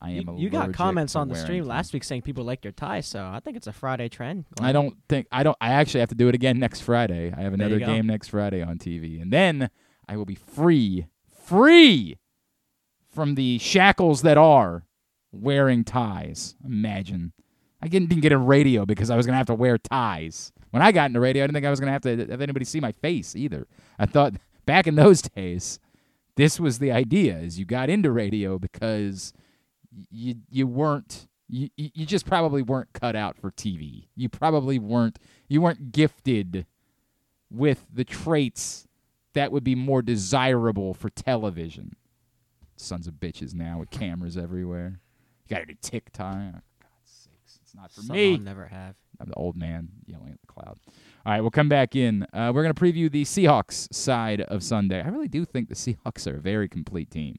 I 0.00 0.10
am 0.10 0.28
You, 0.28 0.44
you 0.44 0.50
got 0.50 0.72
comments 0.72 1.16
on 1.16 1.28
the 1.28 1.34
stream 1.34 1.64
last 1.64 1.92
week 1.92 2.04
saying 2.04 2.22
people 2.22 2.44
like 2.44 2.64
your 2.64 2.72
tie, 2.72 3.00
so 3.00 3.20
I 3.20 3.40
think 3.40 3.56
it's 3.56 3.66
a 3.66 3.72
Friday 3.72 4.08
trend. 4.08 4.44
I 4.60 4.70
don't 4.72 4.96
think 5.08 5.26
I 5.32 5.42
don't. 5.42 5.56
I 5.60 5.70
actually 5.70 6.00
have 6.00 6.10
to 6.10 6.14
do 6.14 6.28
it 6.28 6.34
again 6.34 6.58
next 6.60 6.82
Friday. 6.82 7.32
I 7.36 7.40
have 7.40 7.52
another 7.54 7.78
game 7.78 8.06
next 8.06 8.28
Friday 8.28 8.62
on 8.62 8.78
TV, 8.78 9.20
and 9.20 9.32
then 9.32 9.70
I 10.08 10.16
will 10.16 10.24
be 10.24 10.36
free, 10.36 11.06
free 11.28 12.18
from 13.12 13.34
the 13.34 13.58
shackles 13.58 14.22
that 14.22 14.38
are 14.38 14.84
wearing 15.32 15.82
ties. 15.82 16.54
Imagine, 16.64 17.32
I 17.82 17.88
didn't 17.88 18.08
didn't 18.08 18.22
get 18.22 18.32
a 18.32 18.38
radio 18.38 18.86
because 18.86 19.10
I 19.10 19.16
was 19.16 19.26
gonna 19.26 19.38
have 19.38 19.46
to 19.46 19.54
wear 19.54 19.78
ties. 19.78 20.52
When 20.70 20.82
I 20.82 20.92
got 20.92 21.06
into 21.06 21.18
radio, 21.18 21.42
I 21.42 21.46
didn't 21.46 21.54
think 21.54 21.66
I 21.66 21.70
was 21.70 21.80
gonna 21.80 21.92
have 21.92 22.02
to 22.02 22.16
have 22.16 22.40
anybody 22.40 22.64
see 22.64 22.80
my 22.80 22.92
face 22.92 23.34
either. 23.34 23.66
I 23.98 24.06
thought 24.06 24.34
back 24.68 24.86
in 24.86 24.94
those 24.94 25.22
days, 25.36 25.80
this 26.36 26.60
was 26.60 26.78
the 26.78 26.92
idea: 26.92 27.36
is 27.38 27.58
you 27.58 27.64
got 27.64 27.90
into 27.90 28.12
radio 28.12 28.58
because 28.60 29.32
you 30.10 30.36
you 30.48 30.68
weren't 30.68 31.26
you 31.48 31.70
you 31.76 32.06
just 32.06 32.26
probably 32.26 32.62
weren't 32.62 32.92
cut 32.92 33.16
out 33.16 33.36
for 33.36 33.50
TV. 33.50 34.06
You 34.14 34.28
probably 34.28 34.78
weren't 34.78 35.18
you 35.48 35.60
weren't 35.60 35.90
gifted 35.90 36.66
with 37.50 37.86
the 37.92 38.04
traits 38.04 38.86
that 39.32 39.50
would 39.50 39.64
be 39.64 39.74
more 39.74 40.02
desirable 40.02 40.94
for 40.94 41.08
television. 41.08 41.96
Sons 42.76 43.06
of 43.08 43.14
bitches 43.14 43.54
now 43.54 43.78
with 43.78 43.90
cameras 43.90 44.36
everywhere. 44.36 45.00
You 45.46 45.56
got 45.56 45.60
to 45.60 45.66
do 45.66 45.74
tick 45.80 46.12
tie. 46.12 46.52
Oh, 46.54 46.60
God's 46.80 47.10
sakes, 47.10 47.58
it's 47.62 47.67
not 47.78 47.92
for 47.92 48.02
me. 48.12 48.34
I'll 48.34 48.40
never 48.40 48.66
have. 48.66 48.96
I'm 49.20 49.28
the 49.28 49.34
old 49.34 49.56
man 49.56 49.88
yelling 50.06 50.32
at 50.32 50.40
the 50.40 50.46
cloud. 50.46 50.78
All 51.24 51.32
right, 51.32 51.40
we'll 51.40 51.50
come 51.50 51.68
back 51.68 51.96
in. 51.96 52.26
Uh, 52.32 52.52
we're 52.54 52.62
going 52.62 52.74
to 52.74 52.80
preview 52.80 53.10
the 53.10 53.24
Seahawks 53.24 53.92
side 53.92 54.40
of 54.42 54.62
Sunday. 54.62 55.02
I 55.02 55.08
really 55.08 55.28
do 55.28 55.44
think 55.44 55.68
the 55.68 55.74
Seahawks 55.74 56.26
are 56.26 56.36
a 56.36 56.40
very 56.40 56.68
complete 56.68 57.10
team. 57.10 57.38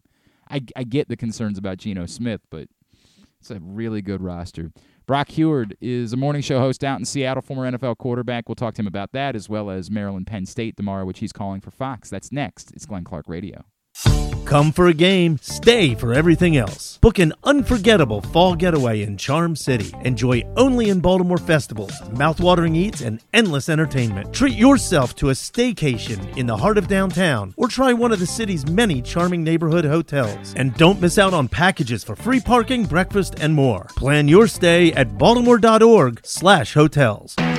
I, 0.49 0.61
I 0.75 0.83
get 0.83 1.09
the 1.09 1.17
concerns 1.17 1.57
about 1.57 1.77
Geno 1.77 2.05
Smith, 2.05 2.41
but 2.49 2.67
it's 3.39 3.51
a 3.51 3.59
really 3.61 4.01
good 4.01 4.21
roster. 4.21 4.71
Brock 5.05 5.29
Huard 5.29 5.75
is 5.81 6.13
a 6.13 6.17
morning 6.17 6.41
show 6.41 6.59
host 6.59 6.83
out 6.83 6.99
in 6.99 7.05
Seattle, 7.05 7.41
former 7.41 7.69
NFL 7.69 7.97
quarterback. 7.97 8.47
We'll 8.47 8.55
talk 8.55 8.75
to 8.75 8.81
him 8.81 8.87
about 8.87 9.11
that 9.13 9.35
as 9.35 9.49
well 9.49 9.69
as 9.69 9.89
Maryland 9.89 10.27
Penn 10.27 10.45
State 10.45 10.77
tomorrow, 10.77 11.05
which 11.05 11.19
he's 11.19 11.31
calling 11.31 11.61
for 11.61 11.71
Fox. 11.71 12.09
That's 12.09 12.31
next. 12.31 12.71
It's 12.71 12.85
Glenn 12.85 13.03
Clark 13.03 13.25
Radio. 13.27 13.65
Come 14.49 14.71
for 14.71 14.87
a 14.87 14.93
game, 14.95 15.37
stay 15.43 15.93
for 15.93 16.11
everything 16.11 16.57
else. 16.57 16.97
Book 17.01 17.19
an 17.19 17.33
unforgettable 17.43 18.21
fall 18.21 18.55
getaway 18.55 19.03
in 19.03 19.15
Charm 19.15 19.55
City. 19.55 19.93
Enjoy 20.03 20.41
only 20.57 20.89
in 20.89 21.01
Baltimore 21.01 21.37
festivals, 21.37 21.91
mouthwatering 22.13 22.75
eats, 22.75 23.01
and 23.01 23.21
endless 23.31 23.69
entertainment. 23.69 24.33
Treat 24.33 24.57
yourself 24.57 25.15
to 25.17 25.29
a 25.29 25.33
staycation 25.33 26.35
in 26.35 26.47
the 26.47 26.57
heart 26.57 26.79
of 26.79 26.87
downtown 26.87 27.53
or 27.57 27.67
try 27.67 27.93
one 27.93 28.11
of 28.11 28.17
the 28.17 28.25
city's 28.25 28.67
many 28.67 29.03
charming 29.03 29.43
neighborhood 29.43 29.85
hotels. 29.85 30.55
And 30.55 30.73
don't 30.77 30.99
miss 30.99 31.19
out 31.19 31.35
on 31.35 31.47
packages 31.47 32.03
for 32.03 32.15
free 32.15 32.39
parking, 32.39 32.85
breakfast, 32.85 33.35
and 33.39 33.53
more. 33.53 33.85
Plan 33.97 34.27
your 34.27 34.47
stay 34.47 34.91
at 34.93 35.15
baltimore.org/hotels. 35.19 37.58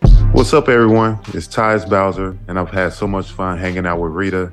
What's 0.00 0.52
up, 0.52 0.68
everyone? 0.68 1.18
It's 1.34 1.48
Tyus 1.48 1.88
Bowser, 1.88 2.38
and 2.46 2.58
I've 2.58 2.70
had 2.70 2.92
so 2.92 3.06
much 3.06 3.30
fun 3.32 3.58
hanging 3.58 3.86
out 3.86 4.00
with 4.00 4.12
Rita 4.12 4.52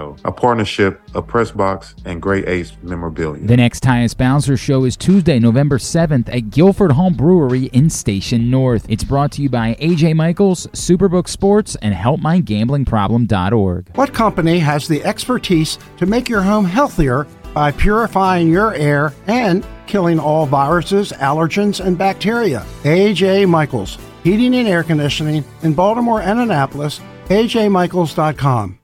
Show, 0.01 0.15
a 0.25 0.31
partnership 0.31 1.01
of 1.13 1.27
Pressbox 1.27 1.93
and 2.05 2.21
Great 2.21 2.47
Ace 2.47 2.71
Memorabilia. 2.81 3.45
The 3.45 3.57
next 3.57 3.83
Tyus 3.83 4.17
Bowser 4.17 4.57
show 4.57 4.85
is 4.85 4.97
Tuesday, 4.97 5.37
November 5.37 5.77
7th 5.77 6.33
at 6.33 6.49
Guilford 6.49 6.93
Home 6.93 7.13
Brewery 7.13 7.65
in 7.65 7.89
Station 7.89 8.49
North. 8.49 8.85
It's 8.89 9.03
brought 9.03 9.31
to 9.33 9.43
you 9.43 9.49
by 9.49 9.75
AJ 9.75 10.15
Michaels, 10.15 10.67
Superbook 10.67 11.27
Sports, 11.27 11.75
and 11.81 11.93
HelpMyGamblingProblem.org. 11.93 13.95
What 13.95 14.13
company 14.13 14.59
has 14.59 14.87
the 14.87 15.03
expertise 15.03 15.77
to 15.97 16.05
make 16.05 16.29
your 16.29 16.41
home 16.41 16.65
healthier 16.65 17.27
by 17.53 17.71
purifying 17.71 18.49
your 18.49 18.73
air 18.73 19.13
and 19.27 19.65
killing 19.85 20.19
all 20.19 20.45
viruses, 20.45 21.11
allergens, 21.11 21.85
and 21.85 21.97
bacteria? 21.97 22.65
AJ 22.83 23.47
Michaels, 23.47 23.97
Heating 24.23 24.55
and 24.55 24.67
Air 24.67 24.83
Conditioning 24.83 25.43
in 25.61 25.73
Baltimore 25.73 26.21
and 26.21 26.39
Annapolis, 26.39 27.01
ajmichaels.com. 27.27 28.79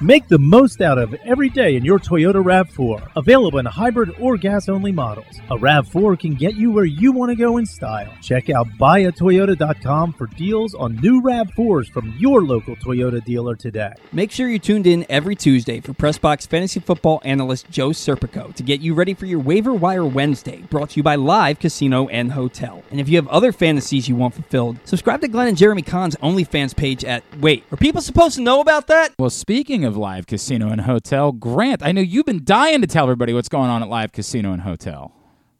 Make 0.00 0.28
the 0.28 0.38
most 0.38 0.80
out 0.80 0.96
of 0.96 1.12
every 1.24 1.48
day 1.48 1.74
in 1.74 1.84
your 1.84 1.98
Toyota 1.98 2.40
RAV4. 2.40 3.10
Available 3.16 3.58
in 3.58 3.66
hybrid 3.66 4.14
or 4.20 4.36
gas 4.36 4.68
only 4.68 4.92
models. 4.92 5.40
A 5.50 5.56
RAV4 5.56 6.20
can 6.20 6.34
get 6.36 6.54
you 6.54 6.70
where 6.70 6.84
you 6.84 7.10
want 7.10 7.30
to 7.30 7.34
go 7.34 7.56
in 7.56 7.66
style. 7.66 8.08
Check 8.22 8.48
out 8.48 8.68
buyatoyota.com 8.78 10.12
for 10.12 10.28
deals 10.28 10.72
on 10.74 10.94
new 11.00 11.20
RAV4s 11.20 11.90
from 11.90 12.14
your 12.16 12.44
local 12.44 12.76
Toyota 12.76 13.24
dealer 13.24 13.56
today. 13.56 13.92
Make 14.12 14.30
sure 14.30 14.48
you're 14.48 14.60
tuned 14.60 14.86
in 14.86 15.04
every 15.08 15.34
Tuesday 15.34 15.80
for 15.80 15.94
Pressbox 15.94 16.46
fantasy 16.46 16.78
football 16.78 17.20
analyst 17.24 17.68
Joe 17.68 17.90
Serpico 17.90 18.54
to 18.54 18.62
get 18.62 18.80
you 18.80 18.94
ready 18.94 19.14
for 19.14 19.26
your 19.26 19.40
waiver 19.40 19.74
wire 19.74 20.06
Wednesday, 20.06 20.58
brought 20.70 20.90
to 20.90 20.98
you 20.98 21.02
by 21.02 21.16
Live 21.16 21.58
Casino 21.58 22.06
and 22.06 22.30
Hotel. 22.30 22.84
And 22.92 23.00
if 23.00 23.08
you 23.08 23.16
have 23.16 23.26
other 23.26 23.50
fantasies 23.50 24.08
you 24.08 24.14
want 24.14 24.34
fulfilled, 24.34 24.78
subscribe 24.84 25.22
to 25.22 25.28
Glenn 25.28 25.48
and 25.48 25.56
Jeremy 25.56 25.82
Kahn's 25.82 26.14
OnlyFans 26.16 26.76
page 26.76 27.04
at 27.04 27.24
Wait, 27.40 27.64
are 27.72 27.76
people 27.76 28.00
supposed 28.00 28.36
to 28.36 28.42
know 28.42 28.60
about 28.60 28.86
that? 28.86 29.12
Well, 29.18 29.30
speaking 29.30 29.87
of 29.87 29.87
Live 29.96 30.26
Casino 30.26 30.68
and 30.68 30.82
Hotel, 30.82 31.32
Grant, 31.32 31.82
I 31.82 31.92
know 31.92 32.00
you've 32.00 32.26
been 32.26 32.44
dying 32.44 32.80
to 32.80 32.86
tell 32.86 33.04
everybody 33.04 33.32
what's 33.32 33.48
going 33.48 33.70
on 33.70 33.82
at 33.82 33.88
Live 33.88 34.12
Casino 34.12 34.52
and 34.52 34.62
Hotel. 34.62 35.12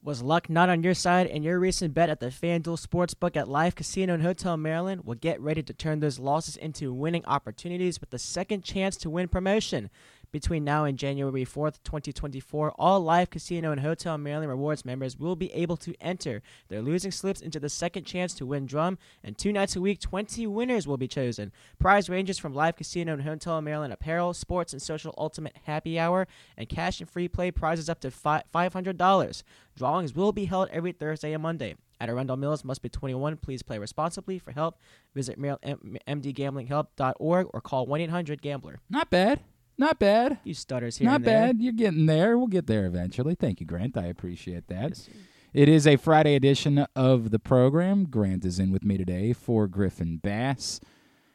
Was 0.02 0.22
luck 0.22 0.48
not 0.48 0.68
on 0.68 0.82
your 0.82 0.94
side 0.94 1.26
in 1.26 1.42
your 1.42 1.58
recent 1.58 1.92
bet 1.92 2.08
at 2.08 2.20
the 2.20 2.28
FanDuel 2.28 2.80
Sportsbook 2.80 3.36
at 3.36 3.48
Live 3.48 3.74
Casino 3.74 4.14
and 4.14 4.22
Hotel 4.22 4.56
Maryland? 4.56 5.02
Well, 5.04 5.18
get 5.20 5.40
ready 5.40 5.62
to 5.62 5.72
turn 5.74 6.00
those 6.00 6.18
losses 6.18 6.56
into 6.56 6.94
winning 6.94 7.24
opportunities 7.26 8.00
with 8.00 8.10
the 8.10 8.18
second 8.18 8.64
chance 8.64 8.96
to 8.98 9.10
win 9.10 9.28
promotion. 9.28 9.90
Between 10.30 10.62
now 10.62 10.84
and 10.84 10.98
January 10.98 11.44
4th, 11.44 11.82
2024, 11.84 12.72
all 12.78 13.00
Live 13.00 13.30
Casino 13.30 13.72
and 13.72 13.80
Hotel 13.80 14.18
Maryland 14.18 14.50
Rewards 14.50 14.84
members 14.84 15.18
will 15.18 15.36
be 15.36 15.50
able 15.54 15.78
to 15.78 15.94
enter 16.00 16.42
their 16.68 16.82
losing 16.82 17.10
slips 17.10 17.40
into 17.40 17.58
the 17.58 17.70
second 17.70 18.04
chance 18.04 18.34
to 18.34 18.44
win 18.44 18.66
drum, 18.66 18.98
and 19.24 19.38
two 19.38 19.52
nights 19.52 19.74
a 19.74 19.80
week, 19.80 20.00
20 20.00 20.46
winners 20.46 20.86
will 20.86 20.98
be 20.98 21.08
chosen. 21.08 21.50
Prize 21.78 22.10
ranges 22.10 22.38
from 22.38 22.54
Live 22.54 22.76
Casino 22.76 23.14
and 23.14 23.22
Hotel 23.22 23.62
Maryland 23.62 23.92
apparel, 23.92 24.34
sports 24.34 24.74
and 24.74 24.82
social 24.82 25.14
ultimate 25.16 25.56
happy 25.64 25.98
hour, 25.98 26.26
and 26.56 26.68
cash 26.68 27.00
and 27.00 27.08
free 27.08 27.28
play 27.28 27.50
prizes 27.50 27.88
up 27.88 28.00
to 28.00 28.10
fi- 28.10 28.42
$500. 28.54 29.42
Drawings 29.76 30.14
will 30.14 30.32
be 30.32 30.44
held 30.44 30.68
every 30.70 30.92
Thursday 30.92 31.32
and 31.32 31.42
Monday. 31.42 31.74
At 32.00 32.08
Arundel 32.08 32.36
Mills 32.36 32.64
must 32.64 32.82
be 32.82 32.88
21. 32.88 33.38
Please 33.38 33.62
play 33.62 33.78
responsibly. 33.78 34.38
For 34.38 34.52
help, 34.52 34.78
visit 35.14 35.40
mdgamblinghelp.org 35.40 37.46
or 37.52 37.60
call 37.60 37.86
1-800-GAMBLER. 37.86 38.80
Not 38.88 39.10
bad. 39.10 39.40
Not 39.78 40.00
bad. 40.00 40.38
You 40.42 40.54
stutters 40.54 40.98
here 40.98 41.08
Not 41.08 41.22
bad. 41.22 41.60
You're 41.60 41.72
getting 41.72 42.06
there. 42.06 42.36
We'll 42.36 42.48
get 42.48 42.66
there 42.66 42.84
eventually. 42.84 43.36
Thank 43.36 43.60
you, 43.60 43.66
Grant. 43.66 43.96
I 43.96 44.06
appreciate 44.06 44.66
that. 44.66 45.08
it 45.54 45.68
is 45.68 45.86
a 45.86 45.96
Friday 45.96 46.34
edition 46.34 46.84
of 46.96 47.30
the 47.30 47.38
program. 47.38 48.06
Grant 48.06 48.44
is 48.44 48.58
in 48.58 48.72
with 48.72 48.84
me 48.84 48.98
today 48.98 49.32
for 49.32 49.68
Griffin 49.68 50.16
Bass. 50.16 50.80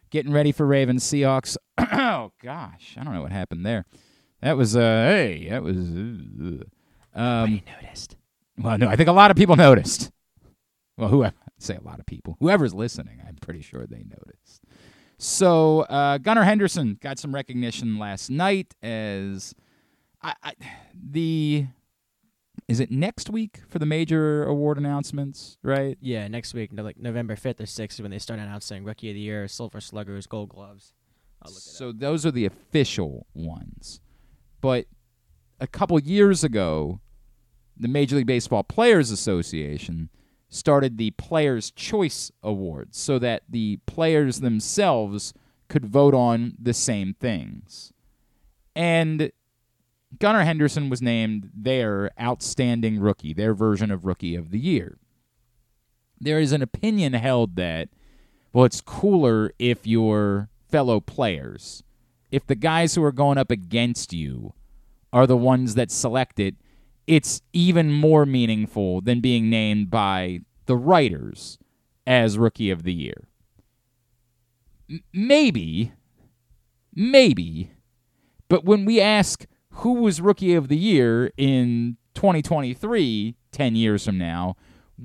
Getting 0.09 0.33
ready 0.33 0.51
for 0.51 0.65
Ravens 0.65 1.03
Seahawks. 1.05 1.55
oh 1.77 2.33
gosh, 2.41 2.95
I 2.99 3.03
don't 3.03 3.13
know 3.13 3.21
what 3.21 3.31
happened 3.31 3.65
there. 3.65 3.85
That 4.41 4.57
was 4.57 4.75
uh 4.75 4.79
hey, 4.79 5.47
that 5.49 5.63
was 5.63 5.77
uh, 5.77 7.19
um 7.19 7.61
noticed. 7.81 8.17
well 8.57 8.77
no, 8.77 8.89
I 8.89 8.97
think 8.97 9.07
a 9.09 9.13
lot 9.13 9.31
of 9.31 9.37
people 9.37 9.55
noticed. 9.55 10.11
Well, 10.97 11.09
who 11.09 11.23
I 11.23 11.31
say 11.57 11.75
a 11.75 11.81
lot 11.81 11.99
of 11.99 12.05
people. 12.05 12.35
Whoever's 12.39 12.73
listening, 12.73 13.21
I'm 13.25 13.37
pretty 13.37 13.61
sure 13.61 13.87
they 13.87 14.03
noticed. 14.03 14.61
So 15.17 15.81
uh, 15.81 16.17
Gunnar 16.17 16.43
Henderson 16.43 16.97
got 17.01 17.19
some 17.19 17.33
recognition 17.33 17.97
last 17.97 18.29
night 18.29 18.73
as 18.83 19.53
I, 20.21 20.33
I, 20.43 20.53
the 20.93 21.67
is 22.67 22.79
it 22.79 22.91
next 22.91 23.29
week 23.29 23.59
for 23.67 23.79
the 23.79 23.85
major 23.85 24.43
award 24.45 24.77
announcements, 24.77 25.57
right? 25.63 25.97
Yeah, 26.01 26.27
next 26.27 26.53
week, 26.53 26.71
no- 26.71 26.83
like 26.83 26.97
November 26.97 27.35
5th 27.35 27.59
or 27.59 27.65
6th, 27.65 27.99
when 28.01 28.11
they 28.11 28.19
start 28.19 28.39
announcing 28.39 28.83
Rookie 28.83 29.09
of 29.09 29.15
the 29.15 29.19
Year, 29.21 29.47
Silver 29.47 29.81
Sluggers, 29.81 30.27
Gold 30.27 30.49
Gloves. 30.49 30.93
I'll 31.41 31.51
look 31.51 31.57
it 31.57 31.63
So 31.63 31.91
those 31.91 32.25
are 32.25 32.31
the 32.31 32.45
official 32.45 33.27
ones. 33.33 33.99
But 34.61 34.85
a 35.59 35.67
couple 35.67 35.99
years 35.99 36.43
ago, 36.43 37.01
the 37.77 37.89
Major 37.89 38.15
League 38.15 38.27
Baseball 38.27 38.63
Players 38.63 39.11
Association 39.11 40.09
started 40.53 40.97
the 40.97 41.11
Players' 41.11 41.71
Choice 41.71 42.31
Awards 42.43 42.97
so 42.97 43.17
that 43.19 43.43
the 43.49 43.79
players 43.85 44.39
themselves 44.39 45.33
could 45.67 45.85
vote 45.85 46.13
on 46.13 46.53
the 46.61 46.73
same 46.73 47.15
things. 47.19 47.91
And 48.75 49.31
Gunnar 50.19 50.43
Henderson 50.43 50.89
was 50.89 51.01
named 51.01 51.49
their 51.55 52.11
outstanding 52.21 52.99
rookie, 52.99 53.33
their 53.33 53.53
version 53.53 53.89
of 53.89 54.05
Rookie 54.05 54.35
of 54.35 54.51
the 54.51 54.59
Year. 54.59 54.97
There 56.19 56.39
is 56.39 56.51
an 56.51 56.61
opinion 56.61 57.13
held 57.13 57.55
that, 57.55 57.89
well, 58.53 58.65
it's 58.65 58.81
cooler 58.81 59.51
if 59.57 59.87
your 59.87 60.49
fellow 60.69 60.99
players, 60.99 61.83
if 62.31 62.45
the 62.45 62.55
guys 62.55 62.95
who 62.95 63.03
are 63.03 63.11
going 63.11 63.37
up 63.37 63.49
against 63.49 64.13
you 64.13 64.53
are 65.11 65.25
the 65.25 65.37
ones 65.37 65.75
that 65.75 65.91
select 65.91 66.39
it, 66.39 66.55
it's 67.07 67.41
even 67.51 67.91
more 67.91 68.25
meaningful 68.25 69.01
than 69.01 69.19
being 69.19 69.49
named 69.49 69.89
by 69.89 70.41
the 70.65 70.75
writers 70.75 71.57
as 72.07 72.37
Rookie 72.37 72.69
of 72.69 72.83
the 72.83 72.93
Year. 72.93 73.27
M- 74.89 75.03
maybe, 75.13 75.93
maybe, 76.93 77.71
but 78.47 78.65
when 78.65 78.85
we 78.85 79.01
ask 79.01 79.45
who 79.69 79.93
was 79.93 80.21
Rookie 80.21 80.53
of 80.53 80.67
the 80.67 80.77
Year 80.77 81.31
in 81.37 81.97
2023, 82.13 83.35
10 83.51 83.75
years 83.75 84.05
from 84.05 84.17
now, 84.17 84.55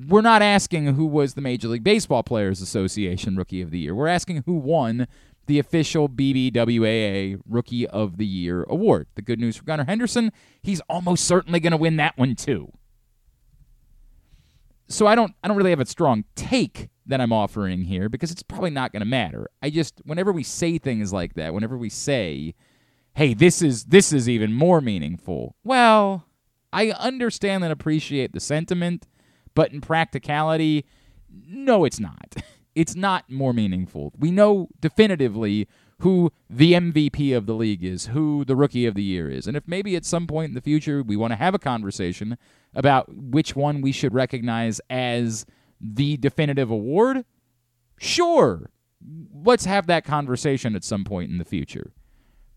we're 0.06 0.20
not 0.20 0.42
asking 0.42 0.94
who 0.94 1.06
was 1.06 1.34
the 1.34 1.40
Major 1.40 1.68
League 1.68 1.82
Baseball 1.84 2.22
Players 2.22 2.60
Association 2.60 3.36
Rookie 3.36 3.62
of 3.62 3.70
the 3.70 3.78
Year. 3.78 3.94
We're 3.94 4.06
asking 4.08 4.42
who 4.44 4.54
won 4.54 5.06
the 5.48 5.58
official 5.58 6.08
BBWAA 6.08 7.40
Rookie 7.48 7.86
of 7.88 8.18
the 8.18 8.26
Year 8.26 8.64
award. 8.68 9.08
The 9.16 9.22
good 9.22 9.40
news 9.40 9.56
for 9.56 9.64
Gunnar 9.64 9.86
Henderson, 9.86 10.30
he's 10.62 10.80
almost 10.82 11.24
certainly 11.24 11.58
going 11.58 11.72
to 11.72 11.76
win 11.78 11.96
that 11.96 12.16
one 12.16 12.36
too. 12.36 12.70
So 14.88 15.06
I 15.06 15.14
don't 15.14 15.34
I 15.42 15.48
don't 15.48 15.56
really 15.56 15.70
have 15.70 15.80
a 15.80 15.86
strong 15.86 16.24
take 16.36 16.90
that 17.06 17.20
I'm 17.20 17.32
offering 17.32 17.82
here 17.82 18.08
because 18.08 18.30
it's 18.30 18.42
probably 18.42 18.70
not 18.70 18.92
going 18.92 19.00
to 19.00 19.06
matter. 19.06 19.48
I 19.62 19.70
just 19.70 20.00
whenever 20.04 20.32
we 20.32 20.42
say 20.42 20.78
things 20.78 21.12
like 21.12 21.34
that, 21.34 21.52
whenever 21.52 21.76
we 21.76 21.88
say, 21.88 22.54
"Hey, 23.14 23.34
this 23.34 23.60
is 23.60 23.84
this 23.84 24.12
is 24.12 24.28
even 24.28 24.52
more 24.52 24.80
meaningful." 24.80 25.56
Well, 25.64 26.26
I 26.72 26.90
understand 26.92 27.64
and 27.64 27.72
appreciate 27.72 28.32
the 28.32 28.40
sentiment, 28.40 29.06
but 29.54 29.72
in 29.72 29.80
practicality, 29.80 30.86
no 31.30 31.84
it's 31.84 32.00
not. 32.00 32.36
It's 32.78 32.94
not 32.94 33.28
more 33.28 33.52
meaningful. 33.52 34.12
We 34.16 34.30
know 34.30 34.68
definitively 34.78 35.66
who 36.02 36.30
the 36.48 36.74
MVP 36.74 37.36
of 37.36 37.46
the 37.46 37.54
league 37.54 37.82
is, 37.82 38.06
who 38.06 38.44
the 38.44 38.54
rookie 38.54 38.86
of 38.86 38.94
the 38.94 39.02
year 39.02 39.28
is. 39.28 39.48
And 39.48 39.56
if 39.56 39.66
maybe 39.66 39.96
at 39.96 40.04
some 40.04 40.28
point 40.28 40.50
in 40.50 40.54
the 40.54 40.60
future 40.60 41.02
we 41.02 41.16
want 41.16 41.32
to 41.32 41.36
have 41.36 41.54
a 41.54 41.58
conversation 41.58 42.38
about 42.76 43.12
which 43.12 43.56
one 43.56 43.80
we 43.80 43.90
should 43.90 44.14
recognize 44.14 44.80
as 44.88 45.44
the 45.80 46.18
definitive 46.18 46.70
award, 46.70 47.24
sure. 47.98 48.70
Let's 49.34 49.64
have 49.64 49.88
that 49.88 50.04
conversation 50.04 50.76
at 50.76 50.84
some 50.84 51.02
point 51.02 51.32
in 51.32 51.38
the 51.38 51.44
future. 51.44 51.90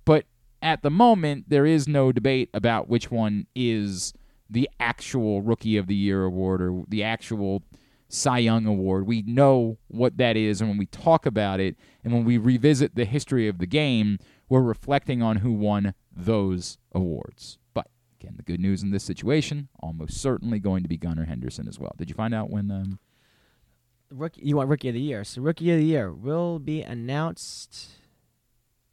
But 0.05 0.25
at 0.61 0.83
the 0.83 0.91
moment, 0.91 1.45
there 1.49 1.65
is 1.65 1.87
no 1.87 2.11
debate 2.11 2.51
about 2.53 2.87
which 2.87 3.09
one 3.09 3.47
is 3.55 4.13
the 4.47 4.69
actual 4.79 5.41
Rookie 5.41 5.77
of 5.77 5.87
the 5.87 5.95
Year 5.95 6.25
award 6.25 6.61
or 6.61 6.83
the 6.87 7.01
actual 7.01 7.63
Cy 8.13 8.39
Young 8.39 8.65
award. 8.65 9.07
We 9.07 9.21
know 9.23 9.77
what 9.87 10.17
that 10.17 10.35
is, 10.37 10.59
and 10.61 10.69
when 10.69 10.77
we 10.77 10.85
talk 10.87 11.25
about 11.25 11.59
it 11.59 11.75
and 12.03 12.13
when 12.13 12.25
we 12.25 12.37
revisit 12.37 12.95
the 12.95 13.05
history 13.05 13.47
of 13.47 13.57
the 13.59 13.65
game, 13.67 14.17
we're 14.49 14.61
reflecting 14.61 15.21
on 15.21 15.37
who 15.37 15.51
won 15.53 15.93
those 16.15 16.77
awards. 16.93 17.57
But 17.73 17.87
again, 18.19 18.33
the 18.37 18.43
good 18.43 18.59
news 18.59 18.83
in 18.83 18.91
this 18.91 19.03
situation, 19.03 19.69
almost 19.79 20.19
certainly 20.19 20.59
going 20.59 20.83
to 20.83 20.89
be 20.89 20.97
Gunnar 20.97 21.25
Henderson 21.25 21.67
as 21.67 21.79
well. 21.79 21.93
Did 21.97 22.09
you 22.09 22.15
find 22.15 22.33
out 22.33 22.49
when? 22.49 22.69
Um, 22.69 22.99
Rookie, 24.09 24.41
you 24.43 24.57
want 24.57 24.67
Rookie 24.67 24.89
of 24.89 24.93
the 24.93 24.99
Year. 24.99 25.23
So 25.23 25.41
Rookie 25.41 25.71
of 25.71 25.77
the 25.79 25.85
Year 25.85 26.11
will 26.11 26.59
be 26.59 26.81
announced? 26.81 27.91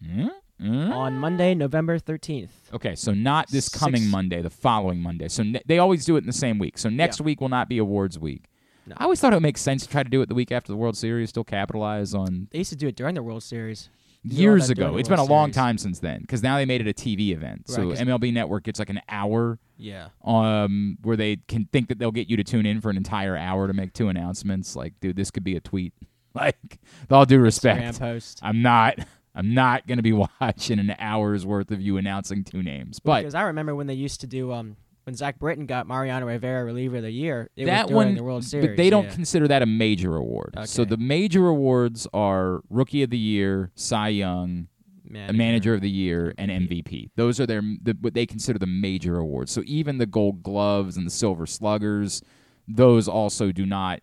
Hmm? 0.04 0.28
on 0.60 1.14
Monday, 1.14 1.54
November 1.54 2.00
13th. 2.00 2.48
Okay, 2.72 2.96
so 2.96 3.12
not 3.14 3.48
this 3.48 3.68
coming 3.68 4.00
Six- 4.02 4.10
Monday, 4.12 4.42
the 4.42 4.50
following 4.50 5.00
Monday. 5.00 5.28
So 5.28 5.44
ne- 5.44 5.62
they 5.66 5.78
always 5.78 6.04
do 6.04 6.16
it 6.16 6.20
in 6.20 6.26
the 6.26 6.32
same 6.32 6.58
week. 6.58 6.78
So 6.78 6.88
next 6.88 7.20
Yeah. 7.20 7.26
week 7.26 7.40
will 7.40 7.48
not 7.48 7.68
be 7.68 7.78
awards 7.78 8.18
week. 8.18 8.46
No. 8.89 8.95
I 8.99 9.05
always 9.05 9.20
thought 9.20 9.32
it 9.32 9.36
would 9.36 9.43
make 9.43 9.59
sense 9.59 9.82
to 9.84 9.89
try 9.89 10.03
to 10.03 10.09
do 10.09 10.20
it 10.22 10.28
the 10.28 10.34
week 10.34 10.51
after 10.53 10.72
the 10.72 10.76
World 10.76 10.97
Series, 10.97 11.28
still 11.30 11.45
capitalize 11.45 12.14
on. 12.14 12.49
They 12.51 12.59
used 12.59 12.70
to 12.70 12.76
do 12.76 12.89
it 12.89 12.97
during 12.97 13.14
the 13.14 13.22
World 13.22 13.43
Series. 13.43 13.89
years 14.24 14.68
ago. 14.68 14.97
It's 14.97 15.09
been 15.09 15.18
a 15.20 15.24
long 15.24 15.47
Series. 15.47 15.55
time 15.55 15.78
since 15.78 16.01
then 16.01 16.20
because 16.22 16.43
now 16.43 16.57
they 16.57 16.66
made 16.66 16.80
it 16.80 16.89
a 16.89 16.93
TV 16.93 17.30
event. 17.32 17.64
Right, 17.68 17.74
so 17.76 17.89
'cause- 17.91 18.01
MLB 18.01 18.32
Network 18.32 18.64
gets 18.64 18.78
like 18.80 18.91
an 18.91 19.01
hour 19.09 19.59
Yeah. 19.78 20.09
um, 20.24 20.99
where 21.03 21.16
they 21.16 21.36
can 21.47 21.66
think 21.72 21.89
that 21.89 21.99
they'll 21.99 22.11
get 22.11 22.28
you 22.28 22.36
to 22.36 22.45
tune 22.45 22.66
in 22.66 22.80
for 22.80 22.91
an 22.91 22.97
entire 22.97 23.36
hour 23.36 23.68
to 23.68 23.72
make 23.72 23.93
two 23.93 24.09
announcements. 24.09 24.74
Like, 24.74 24.99
dude, 25.01 25.14
this 25.16 25.30
could 25.30 25.45
be 25.45 25.57
a 25.57 25.61
tweet. 25.61 25.93
Like, 26.34 26.78
with 27.01 27.11
all 27.11 27.24
due 27.24 27.39
respect, 27.41 27.99
post. 27.99 28.39
I'm 28.43 28.61
not. 28.62 28.99
I'm 29.34 29.55
not 29.55 29.86
going 29.89 29.97
to 29.99 30.03
be 30.03 30.12
watching 30.41 30.78
an 30.78 30.95
hour's 30.99 31.45
worth 31.47 31.70
of 31.72 31.80
you 31.80 31.97
announcing 31.97 32.45
two 32.45 32.62
names. 32.62 32.99
But 33.01 33.20
because 33.20 33.34
I 33.34 33.43
remember 33.43 33.74
when 33.74 33.86
they 33.89 33.95
used 33.95 34.20
to 34.20 34.26
do 34.28 34.53
um 34.53 34.76
when 35.09 35.14
Zach 35.14 35.38
Britton 35.38 35.64
got 35.64 35.86
Mariano 35.86 36.26
Rivera 36.26 36.66
reliever 36.66 36.98
of 36.98 37.02
the 37.02 37.11
year. 37.11 37.48
It 37.56 37.64
that 37.64 37.84
was 37.84 37.92
during 37.92 38.09
one, 38.09 38.14
the 38.14 38.22
World 38.22 38.44
Series. 38.44 38.66
but 38.66 38.76
they 38.76 38.90
don't 38.90 39.04
yeah. 39.04 39.14
consider 39.14 39.48
that 39.48 39.62
a 39.62 39.66
major 39.66 40.16
award. 40.16 40.54
So 40.66 40.84
the 40.84 40.98
major 40.98 41.48
awards 41.48 42.06
are 42.12 42.61
Rookie 42.68 43.02
of 43.02 43.09
the 43.09 43.16
Year, 43.16 43.70
Cy 43.74 44.09
Young, 44.09 44.68
Manager. 45.09 45.32
Manager 45.38 45.74
of 45.74 45.80
the 45.80 45.88
Year, 45.88 46.34
and 46.36 46.50
MVP. 46.50 47.09
Those 47.16 47.40
are 47.40 47.46
their 47.46 47.62
the, 47.62 47.96
what 48.02 48.12
they 48.12 48.26
consider 48.26 48.59
the 48.59 48.66
major 48.66 49.16
awards. 49.16 49.50
So 49.50 49.62
even 49.64 49.96
the 49.96 50.04
Gold 50.04 50.42
Gloves 50.42 50.98
and 50.98 51.06
the 51.06 51.11
Silver 51.11 51.46
Sluggers, 51.46 52.20
those 52.68 53.09
also 53.09 53.50
do 53.50 53.64
not. 53.64 54.00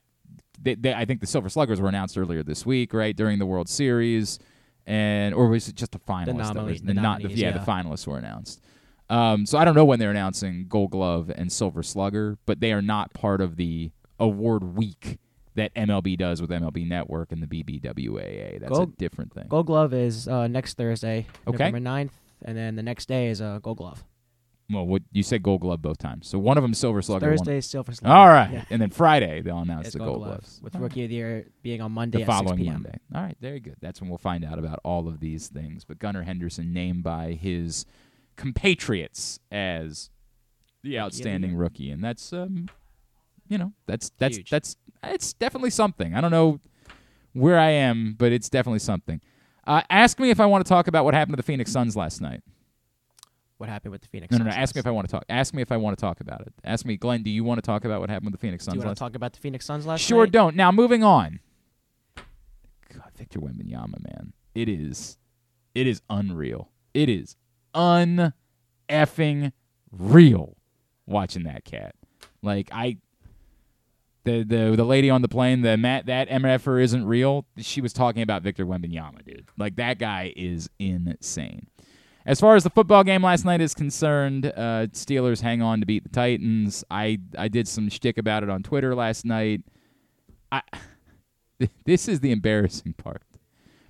They, 0.59 0.73
they, 0.73 0.91
I 0.91 1.05
think 1.05 1.21
the 1.21 1.27
Silver 1.27 1.49
Sluggers 1.49 1.79
were 1.79 1.87
announced 1.87 2.17
earlier 2.17 2.41
this 2.41 2.65
week, 2.65 2.95
right 2.95 3.15
during 3.15 3.37
the 3.37 3.45
World 3.45 3.69
Series, 3.69 4.39
and 4.87 5.35
or 5.35 5.49
was 5.49 5.67
it 5.67 5.75
just 5.75 5.91
the 5.91 5.99
finalists? 5.99 6.25
that 6.25 6.55
nomine- 6.55 6.65
was- 6.65 6.81
the 6.81 6.93
not 6.95 7.21
the, 7.21 7.29
yeah, 7.29 7.49
yeah. 7.49 7.57
the 7.59 7.71
finalists 7.71 8.07
were 8.07 8.17
announced. 8.17 8.63
Um, 9.09 9.45
so 9.45 9.57
I 9.57 9.65
don't 9.65 9.75
know 9.75 9.85
when 9.85 9.99
they're 9.99 10.11
announcing 10.11 10.65
Gold 10.67 10.91
Glove 10.91 11.31
and 11.33 11.51
Silver 11.51 11.83
Slugger, 11.83 12.37
but 12.45 12.59
they 12.59 12.71
are 12.73 12.81
not 12.81 13.13
part 13.13 13.39
of 13.41 13.55
the 13.55 13.91
award 14.19 14.63
week 14.75 15.19
that 15.55 15.73
MLB 15.75 16.17
does 16.17 16.41
with 16.41 16.49
MLB 16.49 16.87
Network 16.87 17.31
and 17.31 17.41
the 17.41 17.47
BBWAA. 17.47 18.59
That's 18.59 18.71
a 18.71 18.75
Gold- 18.75 18.97
different 18.97 19.33
thing. 19.33 19.45
Gold 19.47 19.67
Glove 19.67 19.93
is 19.93 20.27
uh, 20.27 20.47
next 20.47 20.75
Thursday, 20.77 21.27
Okay. 21.47 21.57
November 21.69 21.79
9th, 21.79 22.11
and 22.43 22.57
then 22.57 22.75
the 22.75 22.83
next 22.83 23.07
day 23.07 23.27
is 23.29 23.41
uh, 23.41 23.59
Gold 23.61 23.77
Glove. 23.77 24.03
Well, 24.71 24.87
what 24.87 25.03
you 25.11 25.21
said 25.21 25.43
Gold 25.43 25.61
Glove 25.61 25.83
both 25.83 25.99
times. 25.99 26.27
So 26.27 26.39
one 26.39 26.57
of 26.57 26.63
them 26.63 26.73
Silver 26.73 27.03
Slugger. 27.03 27.27
one- 27.27 27.37
Thursday 27.37 27.57
is 27.59 27.67
Silver 27.67 27.93
Slugger. 27.93 28.13
All 28.15 28.27
right, 28.27 28.51
Yeah. 28.51 28.65
and 28.71 28.81
then 28.81 28.89
Friday 28.89 29.41
they'll 29.43 29.59
announce 29.59 29.85
It's 29.87 29.93
the 29.93 29.99
Gold 29.99 30.09
Gold 30.09 30.17
Glove, 30.23 30.29
Gloves 30.39 30.59
with 30.63 30.75
Rookie 30.75 31.03
of 31.03 31.09
the 31.09 31.15
Year 31.15 31.45
being 31.61 31.81
on 31.81 31.91
Monday 31.91 32.17
the 32.17 32.23
at 32.31 32.37
6 32.39 32.49
following. 32.49 32.65
Monday. 32.65 32.97
All 33.13 33.21
right, 33.21 33.37
very 33.39 33.59
good. 33.59 33.75
That's 33.79 34.01
when 34.01 34.09
we'll 34.09 34.17
find 34.17 34.43
out 34.43 34.57
about 34.57 34.79
all 34.83 35.07
of 35.07 35.19
these 35.19 35.47
things. 35.49 35.85
But 35.85 35.99
Gunnar 35.99 36.23
Henderson 36.23 36.73
named 36.73 37.03
by 37.03 37.33
his 37.33 37.85
compatriots 38.35 39.39
as 39.51 40.09
the 40.83 40.99
outstanding 40.99 41.51
Year. 41.51 41.59
rookie, 41.59 41.89
and 41.91 42.03
that's 42.03 42.31
um, 42.33 42.69
you 43.47 43.57
know, 43.57 43.73
that's 43.85 44.11
that's 44.17 44.37
Huge. 44.37 44.49
that's 44.49 44.75
it's 45.03 45.33
definitely 45.33 45.69
something. 45.69 46.13
I 46.15 46.21
don't 46.21 46.31
know 46.31 46.59
where 47.33 47.59
I 47.59 47.69
am, 47.71 48.15
but 48.17 48.31
it's 48.31 48.49
definitely 48.49 48.79
something. 48.79 49.21
Uh, 49.67 49.81
ask 49.89 50.19
me 50.19 50.29
if 50.29 50.39
I 50.39 50.45
want 50.45 50.63
to 50.65 50.69
talk 50.69 50.87
about 50.87 51.05
what 51.05 51.13
happened 51.13 51.33
to 51.33 51.37
the 51.37 51.43
Phoenix 51.43 51.71
Suns 51.71 51.95
last 51.95 52.21
night. 52.21 52.41
What 53.57 53.69
happened 53.69 53.93
with 53.93 54.01
the 54.01 54.07
Phoenix 54.09 54.31
No, 54.31 54.39
no, 54.39 54.43
no. 54.45 54.51
Suns 54.51 54.61
Ask 54.61 54.75
me 54.75 54.79
if 54.79 54.87
I 54.87 54.91
want 54.91 55.07
to 55.07 55.11
talk. 55.11 55.23
Ask 55.29 55.53
me 55.53 55.61
if 55.61 55.71
I 55.71 55.77
want 55.77 55.97
to 55.97 56.01
talk 56.01 56.19
about 56.19 56.41
it. 56.41 56.53
Ask 56.63 56.85
me, 56.85 56.97
Glenn. 56.97 57.23
Do 57.23 57.29
you 57.29 57.43
want 57.43 57.57
to 57.57 57.61
talk 57.61 57.85
about 57.85 58.01
what 58.01 58.09
happened 58.09 58.31
with 58.31 58.39
the 58.39 58.45
Phoenix 58.45 58.65
Suns? 58.65 58.73
Do 58.73 58.79
you 58.79 58.81
want 58.81 58.89
last 58.89 58.97
to 58.97 59.03
talk 59.05 59.15
about 59.15 59.33
the 59.33 59.39
Phoenix 59.39 59.65
Suns 59.65 59.85
last 59.85 60.01
Sure 60.01 60.25
night? 60.25 60.31
don't. 60.33 60.55
Now 60.55 60.71
moving 60.71 61.03
on. 61.03 61.39
God, 62.93 63.11
Victor 63.17 63.39
Wembanyama, 63.39 64.03
man, 64.03 64.33
it 64.53 64.69
is, 64.69 65.17
it 65.73 65.87
is 65.87 66.01
unreal. 66.09 66.69
It 66.93 67.09
is 67.09 67.35
un 67.75 68.33
effing 68.89 69.51
real 69.91 70.55
watching 71.05 71.43
that 71.43 71.65
cat. 71.65 71.95
Like 72.41 72.69
I, 72.71 72.97
the 74.23 74.43
the 74.43 74.73
the 74.75 74.83
lady 74.83 75.09
on 75.09 75.21
the 75.21 75.27
plane, 75.27 75.61
the 75.61 75.77
Matt 75.77 76.07
that 76.07 76.29
MFer 76.29 76.81
isn't 76.81 77.05
real. 77.05 77.45
She 77.57 77.81
was 77.81 77.93
talking 77.93 78.21
about 78.21 78.41
Victor 78.41 78.65
Wembanyama, 78.65 79.23
dude. 79.25 79.47
Like 79.57 79.75
that 79.75 79.99
guy 79.99 80.33
is 80.35 80.69
insane. 80.79 81.67
As 82.25 82.39
far 82.39 82.55
as 82.55 82.63
the 82.63 82.71
football 82.71 83.03
game 83.03 83.21
last 83.21 83.45
night 83.45 83.61
is 83.61 83.75
concerned, 83.75 84.47
uh, 84.47 84.87
Steelers 84.91 85.41
hang 85.41 85.61
on 85.61 85.79
to 85.79 85.85
beat 85.85 86.03
the 86.03 86.09
Titans. 86.09 86.83
I 86.89 87.19
I 87.37 87.47
did 87.47 87.67
some 87.67 87.89
shtick 87.89 88.17
about 88.17 88.43
it 88.43 88.49
on 88.49 88.63
Twitter 88.63 88.95
last 88.95 89.25
night. 89.25 89.61
I 90.51 90.61
this 91.85 92.07
is 92.07 92.19
the 92.19 92.31
embarrassing 92.31 92.93
part. 92.93 93.23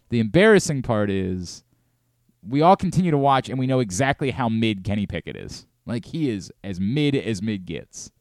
The 0.10 0.20
embarrassing 0.20 0.82
part 0.82 1.10
is 1.10 1.65
we 2.48 2.62
all 2.62 2.76
continue 2.76 3.12
to 3.12 3.18
watch 3.18 3.50
and 3.50 3.60
we 3.60 3.68
know 3.68 3.80
exactly 3.80 4.32
how 4.32 4.50
mid 4.50 4.84
Kenny 4.84 5.06
Pickett 5.06 5.36
is. 5.36 5.66
Like 5.86 6.06
he 6.06 6.30
is 6.30 6.52
as 6.64 6.80
mid 6.80 7.16
as 7.16 7.42
mid 7.42 7.66
gets. 7.66 8.12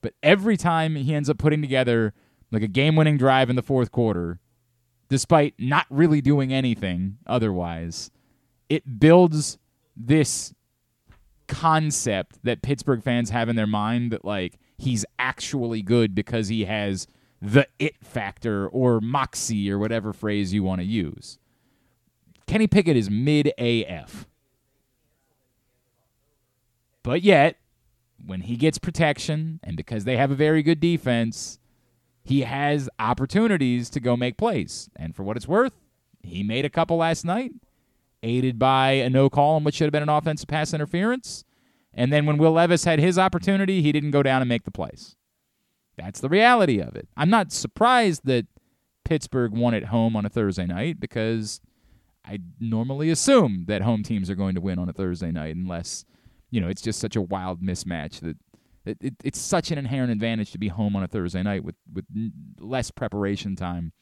But 0.00 0.14
every 0.22 0.56
time 0.56 0.96
he 0.96 1.14
ends 1.14 1.28
up 1.28 1.38
putting 1.38 1.60
together 1.60 2.14
like 2.50 2.62
a 2.62 2.68
game-winning 2.68 3.18
drive 3.18 3.50
in 3.50 3.56
the 3.56 3.62
fourth 3.62 3.90
quarter, 3.90 4.38
despite 5.08 5.54
not 5.58 5.86
really 5.90 6.20
doing 6.20 6.52
anything 6.52 7.18
otherwise, 7.26 8.10
it 8.68 9.00
builds 9.00 9.58
this 9.96 10.54
concept 11.46 12.38
that 12.44 12.62
Pittsburgh 12.62 13.02
fans 13.02 13.30
have 13.30 13.48
in 13.48 13.56
their 13.56 13.66
mind 13.66 14.12
that 14.12 14.24
like 14.24 14.58
he's 14.76 15.04
actually 15.18 15.82
good 15.82 16.14
because 16.14 16.48
he 16.48 16.66
has 16.66 17.06
the 17.40 17.66
it 17.78 17.94
factor 18.04 18.68
or 18.68 19.00
moxie 19.00 19.70
or 19.70 19.78
whatever 19.78 20.12
phrase 20.12 20.52
you 20.52 20.62
want 20.62 20.80
to 20.80 20.86
use. 20.86 21.38
Kenny 22.48 22.66
Pickett 22.66 22.96
is 22.96 23.08
mid 23.10 23.52
AF. 23.58 24.26
But 27.04 27.22
yet, 27.22 27.58
when 28.24 28.40
he 28.40 28.56
gets 28.56 28.78
protection 28.78 29.60
and 29.62 29.76
because 29.76 30.04
they 30.04 30.16
have 30.16 30.30
a 30.30 30.34
very 30.34 30.62
good 30.62 30.80
defense, 30.80 31.58
he 32.24 32.40
has 32.40 32.90
opportunities 32.98 33.88
to 33.90 34.00
go 34.00 34.16
make 34.16 34.36
plays. 34.36 34.90
And 34.96 35.14
for 35.14 35.22
what 35.22 35.36
it's 35.36 35.46
worth, 35.46 35.74
he 36.22 36.42
made 36.42 36.64
a 36.64 36.70
couple 36.70 36.96
last 36.96 37.24
night, 37.24 37.52
aided 38.22 38.58
by 38.58 38.92
a 38.92 39.08
no 39.08 39.30
call 39.30 39.56
on 39.56 39.64
what 39.64 39.74
should 39.74 39.84
have 39.84 39.92
been 39.92 40.02
an 40.02 40.08
offensive 40.08 40.48
pass 40.48 40.74
interference. 40.74 41.44
And 41.94 42.12
then 42.12 42.26
when 42.26 42.38
Will 42.38 42.52
Levis 42.52 42.84
had 42.84 42.98
his 42.98 43.18
opportunity, 43.18 43.82
he 43.82 43.92
didn't 43.92 44.10
go 44.10 44.22
down 44.22 44.42
and 44.42 44.48
make 44.48 44.64
the 44.64 44.70
plays. 44.70 45.16
That's 45.96 46.20
the 46.20 46.28
reality 46.28 46.80
of 46.80 46.96
it. 46.96 47.08
I'm 47.16 47.30
not 47.30 47.52
surprised 47.52 48.22
that 48.24 48.46
Pittsburgh 49.04 49.52
won 49.52 49.74
at 49.74 49.84
home 49.84 50.16
on 50.16 50.24
a 50.24 50.30
Thursday 50.30 50.66
night 50.66 51.00
because 51.00 51.60
I 52.28 52.40
normally 52.60 53.10
assume 53.10 53.64
that 53.68 53.82
home 53.82 54.02
teams 54.02 54.28
are 54.28 54.34
going 54.34 54.54
to 54.54 54.60
win 54.60 54.78
on 54.78 54.88
a 54.88 54.92
Thursday 54.92 55.30
night 55.30 55.56
unless, 55.56 56.04
you 56.50 56.60
know, 56.60 56.68
it's 56.68 56.82
just 56.82 57.00
such 57.00 57.16
a 57.16 57.22
wild 57.22 57.62
mismatch 57.62 58.20
that 58.20 58.36
it, 58.84 58.98
it, 59.00 59.14
it's 59.24 59.38
such 59.38 59.70
an 59.70 59.78
inherent 59.78 60.12
advantage 60.12 60.52
to 60.52 60.58
be 60.58 60.68
home 60.68 60.94
on 60.94 61.02
a 61.02 61.08
Thursday 61.08 61.42
night 61.42 61.64
with, 61.64 61.76
with 61.92 62.04
less 62.60 62.90
preparation 62.90 63.56
time 63.56 63.92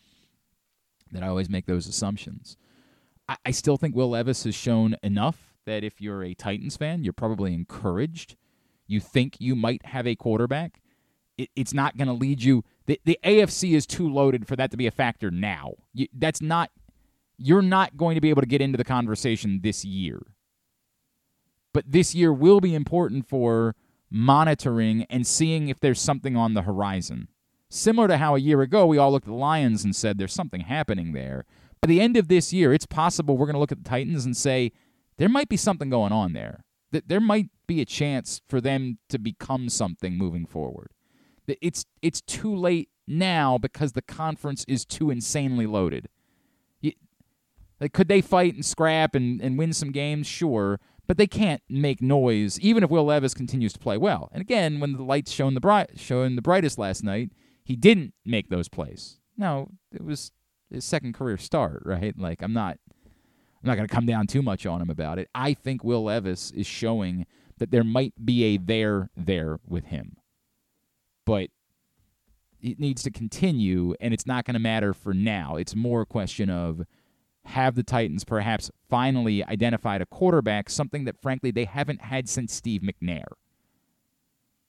that 1.12 1.22
I 1.22 1.28
always 1.28 1.48
make 1.48 1.66
those 1.66 1.86
assumptions. 1.86 2.56
I, 3.28 3.36
I 3.46 3.50
still 3.52 3.76
think 3.76 3.94
Will 3.94 4.10
Levis 4.10 4.44
has 4.44 4.54
shown 4.54 4.96
enough 5.02 5.54
that 5.64 5.84
if 5.84 6.00
you're 6.00 6.24
a 6.24 6.34
Titans 6.34 6.76
fan, 6.76 7.04
you're 7.04 7.12
probably 7.12 7.54
encouraged. 7.54 8.36
You 8.86 9.00
think 9.00 9.36
you 9.40 9.54
might 9.54 9.86
have 9.86 10.06
a 10.06 10.16
quarterback. 10.16 10.80
It, 11.38 11.50
it's 11.54 11.74
not 11.74 11.96
going 11.96 12.08
to 12.08 12.14
lead 12.14 12.42
you. 12.42 12.64
The, 12.86 13.00
the 13.04 13.18
AFC 13.24 13.74
is 13.74 13.86
too 13.86 14.08
loaded 14.08 14.48
for 14.48 14.56
that 14.56 14.70
to 14.72 14.76
be 14.76 14.86
a 14.86 14.92
factor 14.92 15.30
now. 15.30 15.74
You, 15.92 16.08
that's 16.12 16.40
not. 16.40 16.70
You're 17.38 17.62
not 17.62 17.96
going 17.96 18.14
to 18.14 18.20
be 18.20 18.30
able 18.30 18.42
to 18.42 18.48
get 18.48 18.60
into 18.60 18.78
the 18.78 18.84
conversation 18.84 19.60
this 19.62 19.84
year. 19.84 20.20
But 21.72 21.92
this 21.92 22.14
year 22.14 22.32
will 22.32 22.60
be 22.60 22.74
important 22.74 23.28
for 23.28 23.74
monitoring 24.10 25.04
and 25.10 25.26
seeing 25.26 25.68
if 25.68 25.80
there's 25.80 26.00
something 26.00 26.36
on 26.36 26.54
the 26.54 26.62
horizon. 26.62 27.28
Similar 27.68 28.08
to 28.08 28.16
how 28.16 28.34
a 28.34 28.40
year 28.40 28.62
ago 28.62 28.86
we 28.86 28.96
all 28.96 29.10
looked 29.10 29.26
at 29.26 29.32
the 29.32 29.36
Lions 29.36 29.84
and 29.84 29.94
said 29.94 30.16
there's 30.16 30.32
something 30.32 30.62
happening 30.62 31.12
there. 31.12 31.44
By 31.82 31.88
the 31.88 32.00
end 32.00 32.16
of 32.16 32.28
this 32.28 32.52
year, 32.52 32.72
it's 32.72 32.86
possible 32.86 33.36
we're 33.36 33.46
going 33.46 33.54
to 33.54 33.60
look 33.60 33.72
at 33.72 33.82
the 33.82 33.88
Titans 33.88 34.24
and 34.24 34.36
say 34.36 34.72
there 35.18 35.28
might 35.28 35.48
be 35.48 35.56
something 35.56 35.90
going 35.90 36.12
on 36.12 36.32
there. 36.32 36.64
That 36.92 37.08
there 37.08 37.20
might 37.20 37.48
be 37.66 37.80
a 37.80 37.84
chance 37.84 38.40
for 38.48 38.60
them 38.60 38.98
to 39.08 39.18
become 39.18 39.68
something 39.68 40.16
moving 40.16 40.46
forward. 40.46 40.92
That 41.46 41.58
It's 41.60 41.84
it's 42.00 42.20
too 42.22 42.54
late 42.54 42.88
now 43.06 43.58
because 43.58 43.92
the 43.92 44.02
conference 44.02 44.64
is 44.66 44.84
too 44.84 45.10
insanely 45.10 45.66
loaded. 45.66 46.08
Like, 47.80 47.92
could 47.92 48.08
they 48.08 48.20
fight 48.20 48.54
and 48.54 48.64
scrap 48.64 49.14
and, 49.14 49.40
and 49.40 49.58
win 49.58 49.72
some 49.72 49.92
games? 49.92 50.26
Sure, 50.26 50.80
but 51.06 51.18
they 51.18 51.26
can't 51.26 51.62
make 51.68 52.02
noise, 52.02 52.58
even 52.60 52.82
if 52.82 52.90
Will 52.90 53.04
Levis 53.04 53.34
continues 53.34 53.72
to 53.74 53.78
play 53.78 53.96
well. 53.96 54.28
And 54.32 54.40
again, 54.40 54.80
when 54.80 54.94
the 54.94 55.02
lights 55.02 55.30
shone 55.30 55.54
the 55.54 55.60
bright 55.60 55.98
shone 55.98 56.36
the 56.36 56.42
brightest 56.42 56.78
last 56.78 57.04
night, 57.04 57.32
he 57.64 57.76
didn't 57.76 58.14
make 58.24 58.48
those 58.48 58.68
plays. 58.68 59.18
No, 59.36 59.70
it 59.92 60.04
was 60.04 60.32
his 60.70 60.84
second 60.84 61.14
career 61.14 61.36
start, 61.36 61.82
right? 61.84 62.18
Like 62.18 62.42
I'm 62.42 62.52
not 62.52 62.78
I'm 63.62 63.68
not 63.68 63.76
going 63.76 63.88
to 63.88 63.94
come 63.94 64.06
down 64.06 64.26
too 64.26 64.42
much 64.42 64.66
on 64.66 64.80
him 64.80 64.90
about 64.90 65.18
it. 65.18 65.28
I 65.34 65.54
think 65.54 65.84
Will 65.84 66.04
Levis 66.04 66.50
is 66.52 66.66
showing 66.66 67.26
that 67.58 67.70
there 67.70 67.84
might 67.84 68.14
be 68.24 68.44
a 68.44 68.56
there 68.58 69.10
there 69.16 69.58
with 69.66 69.86
him. 69.86 70.16
But 71.24 71.50
it 72.60 72.78
needs 72.78 73.02
to 73.04 73.10
continue 73.10 73.94
and 74.00 74.12
it's 74.12 74.26
not 74.26 74.44
going 74.44 74.54
to 74.54 74.60
matter 74.60 74.92
for 74.94 75.14
now. 75.14 75.56
It's 75.56 75.74
more 75.74 76.02
a 76.02 76.06
question 76.06 76.50
of 76.50 76.82
have 77.46 77.74
the 77.74 77.82
Titans 77.82 78.24
perhaps 78.24 78.70
finally 78.88 79.44
identified 79.44 80.00
a 80.02 80.06
quarterback, 80.06 80.68
something 80.70 81.04
that 81.04 81.20
frankly 81.20 81.50
they 81.50 81.64
haven't 81.64 82.02
had 82.02 82.28
since 82.28 82.52
Steve 82.52 82.82
McNair. 82.82 83.24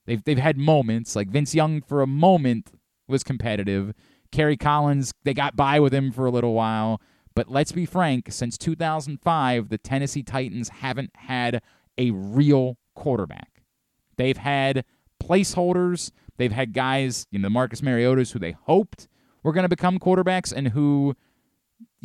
They've 0.06 0.24
they've 0.24 0.38
had 0.38 0.58
moments 0.58 1.16
like 1.16 1.30
Vince 1.30 1.54
Young 1.54 1.82
for 1.82 2.02
a 2.02 2.08
moment 2.08 2.72
was 3.08 3.24
competitive. 3.24 3.94
Kerry 4.32 4.58
Collins, 4.58 5.14
they 5.24 5.34
got 5.34 5.56
by 5.56 5.80
with 5.80 5.94
him 5.94 6.12
for 6.12 6.26
a 6.26 6.32
little 6.32 6.54
while, 6.54 7.02
But 7.38 7.52
let's 7.52 7.72
be 7.72 7.86
frank, 7.86 8.32
since 8.32 8.58
2005, 8.58 9.70
the 9.70 9.78
Tennessee 9.78 10.24
Titans 10.24 10.70
haven't 10.70 11.12
had 11.16 11.62
a 11.96 12.10
real 12.10 12.80
quarterback. 12.96 13.62
They've 14.16 14.38
had 14.38 14.84
placeholders, 15.22 16.10
they've 16.38 16.52
had 16.52 16.74
guys, 16.74 17.28
you 17.30 17.38
know, 17.38 17.46
the 17.46 17.52
Marcus 17.52 17.84
Mariota's 17.84 18.32
who 18.32 18.40
they 18.40 18.54
hoped 18.54 19.08
were 19.44 19.54
going 19.54 19.66
to 19.66 19.70
become 19.70 20.00
quarterbacks 20.00 20.52
and 20.52 20.70
who, 20.70 21.16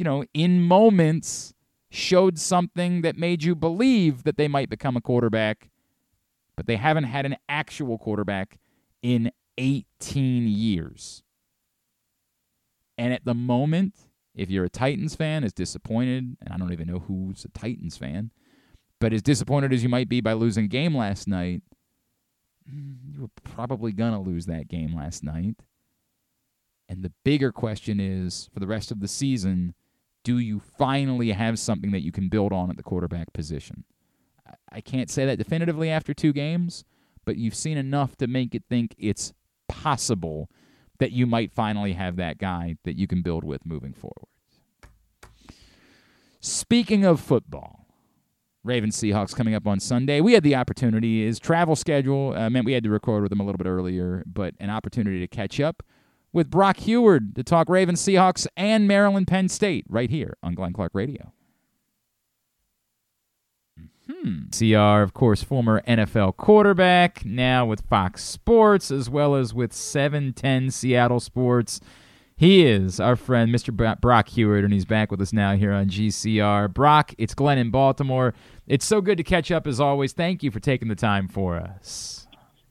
you 0.02 0.04
know, 0.04 0.24
in 0.34 0.60
moments 0.60 1.54
showed 1.88 2.36
something 2.36 3.02
that 3.02 3.16
made 3.16 3.44
you 3.44 3.54
believe 3.54 4.24
that 4.24 4.36
they 4.36 4.48
might 4.48 4.68
become 4.68 4.96
a 4.96 5.00
quarterback, 5.00 5.70
but 6.56 6.66
they 6.66 6.74
haven't 6.74 7.04
had 7.04 7.24
an 7.24 7.36
actual 7.48 7.98
quarterback 7.98 8.58
in 9.00 9.30
18 9.58 10.48
years. 10.48 11.22
And 12.98 13.12
at 13.12 13.24
the 13.24 13.32
moment, 13.32 13.94
if 14.34 14.50
you're 14.50 14.64
a 14.64 14.68
Titans 14.68 15.14
fan, 15.14 15.44
as 15.44 15.52
disappointed, 15.52 16.36
and 16.40 16.52
I 16.52 16.56
don't 16.56 16.72
even 16.72 16.88
know 16.88 16.98
who's 16.98 17.44
a 17.44 17.48
Titans 17.50 17.96
fan, 17.96 18.32
but 18.98 19.12
as 19.12 19.22
disappointed 19.22 19.72
as 19.72 19.84
you 19.84 19.88
might 19.88 20.08
be 20.08 20.20
by 20.20 20.32
losing 20.32 20.66
game 20.66 20.96
last 20.96 21.28
night, 21.28 21.62
you 22.66 23.20
were 23.20 23.30
probably 23.44 23.92
going 23.92 24.14
to 24.14 24.18
lose 24.18 24.46
that 24.46 24.66
game 24.66 24.96
last 24.96 25.22
night. 25.22 25.54
And 26.88 27.04
the 27.04 27.12
bigger 27.24 27.52
question 27.52 28.00
is 28.00 28.50
for 28.52 28.58
the 28.58 28.66
rest 28.66 28.90
of 28.90 28.98
the 28.98 29.06
season, 29.06 29.74
do 30.24 30.38
you 30.38 30.60
finally 30.60 31.32
have 31.32 31.58
something 31.58 31.90
that 31.92 32.02
you 32.02 32.12
can 32.12 32.28
build 32.28 32.52
on 32.52 32.70
at 32.70 32.76
the 32.76 32.82
quarterback 32.82 33.32
position? 33.32 33.84
I 34.70 34.80
can't 34.80 35.10
say 35.10 35.26
that 35.26 35.38
definitively 35.38 35.90
after 35.90 36.14
two 36.14 36.32
games, 36.32 36.84
but 37.24 37.36
you've 37.36 37.54
seen 37.54 37.76
enough 37.76 38.16
to 38.16 38.26
make 38.26 38.54
it 38.54 38.64
think 38.68 38.94
it's 38.98 39.32
possible 39.68 40.50
that 40.98 41.12
you 41.12 41.26
might 41.26 41.52
finally 41.52 41.94
have 41.94 42.16
that 42.16 42.38
guy 42.38 42.76
that 42.84 42.96
you 42.96 43.06
can 43.06 43.22
build 43.22 43.44
with 43.44 43.66
moving 43.66 43.92
forward. 43.92 44.28
Speaking 46.40 47.04
of 47.04 47.20
football, 47.20 47.86
Ravens 48.64 48.96
Seahawks 48.96 49.34
coming 49.34 49.54
up 49.54 49.66
on 49.66 49.80
Sunday. 49.80 50.20
We 50.20 50.34
had 50.34 50.44
the 50.44 50.54
opportunity, 50.54 51.26
his 51.26 51.40
travel 51.40 51.74
schedule 51.74 52.34
uh, 52.36 52.48
meant 52.48 52.64
we 52.64 52.72
had 52.72 52.84
to 52.84 52.90
record 52.90 53.22
with 53.22 53.32
him 53.32 53.40
a 53.40 53.44
little 53.44 53.58
bit 53.58 53.66
earlier, 53.66 54.22
but 54.26 54.54
an 54.60 54.70
opportunity 54.70 55.18
to 55.18 55.26
catch 55.26 55.58
up 55.58 55.82
with 56.32 56.50
Brock 56.50 56.78
Huard 56.78 57.34
to 57.34 57.42
talk 57.42 57.68
Ravens 57.68 58.00
Seahawks 58.00 58.46
and 58.56 58.88
Maryland 58.88 59.26
Penn 59.26 59.48
State 59.48 59.84
right 59.88 60.10
here 60.10 60.36
on 60.42 60.54
Glenn 60.54 60.72
Clark 60.72 60.92
Radio. 60.94 61.32
Hmm. 64.10 64.48
CR, 64.50 65.02
of 65.02 65.14
course, 65.14 65.42
former 65.42 65.80
NFL 65.86 66.36
quarterback, 66.36 67.24
now 67.24 67.66
with 67.66 67.82
Fox 67.82 68.24
Sports 68.24 68.90
as 68.90 69.08
well 69.08 69.34
as 69.34 69.54
with 69.54 69.72
710 69.72 70.70
Seattle 70.70 71.20
Sports. 71.20 71.80
He 72.36 72.66
is 72.66 72.98
our 72.98 73.14
friend, 73.14 73.54
Mr. 73.54 73.72
Brock 74.00 74.28
Huard, 74.30 74.64
and 74.64 74.72
he's 74.72 74.84
back 74.84 75.10
with 75.10 75.20
us 75.20 75.32
now 75.32 75.54
here 75.54 75.72
on 75.72 75.88
GCR. 75.88 76.72
Brock, 76.72 77.14
it's 77.16 77.34
Glenn 77.34 77.58
in 77.58 77.70
Baltimore. 77.70 78.34
It's 78.66 78.84
so 78.84 79.00
good 79.00 79.18
to 79.18 79.24
catch 79.24 79.52
up 79.52 79.66
as 79.66 79.78
always. 79.78 80.12
Thank 80.12 80.42
you 80.42 80.50
for 80.50 80.58
taking 80.58 80.88
the 80.88 80.96
time 80.96 81.28
for 81.28 81.56
us. 81.56 82.21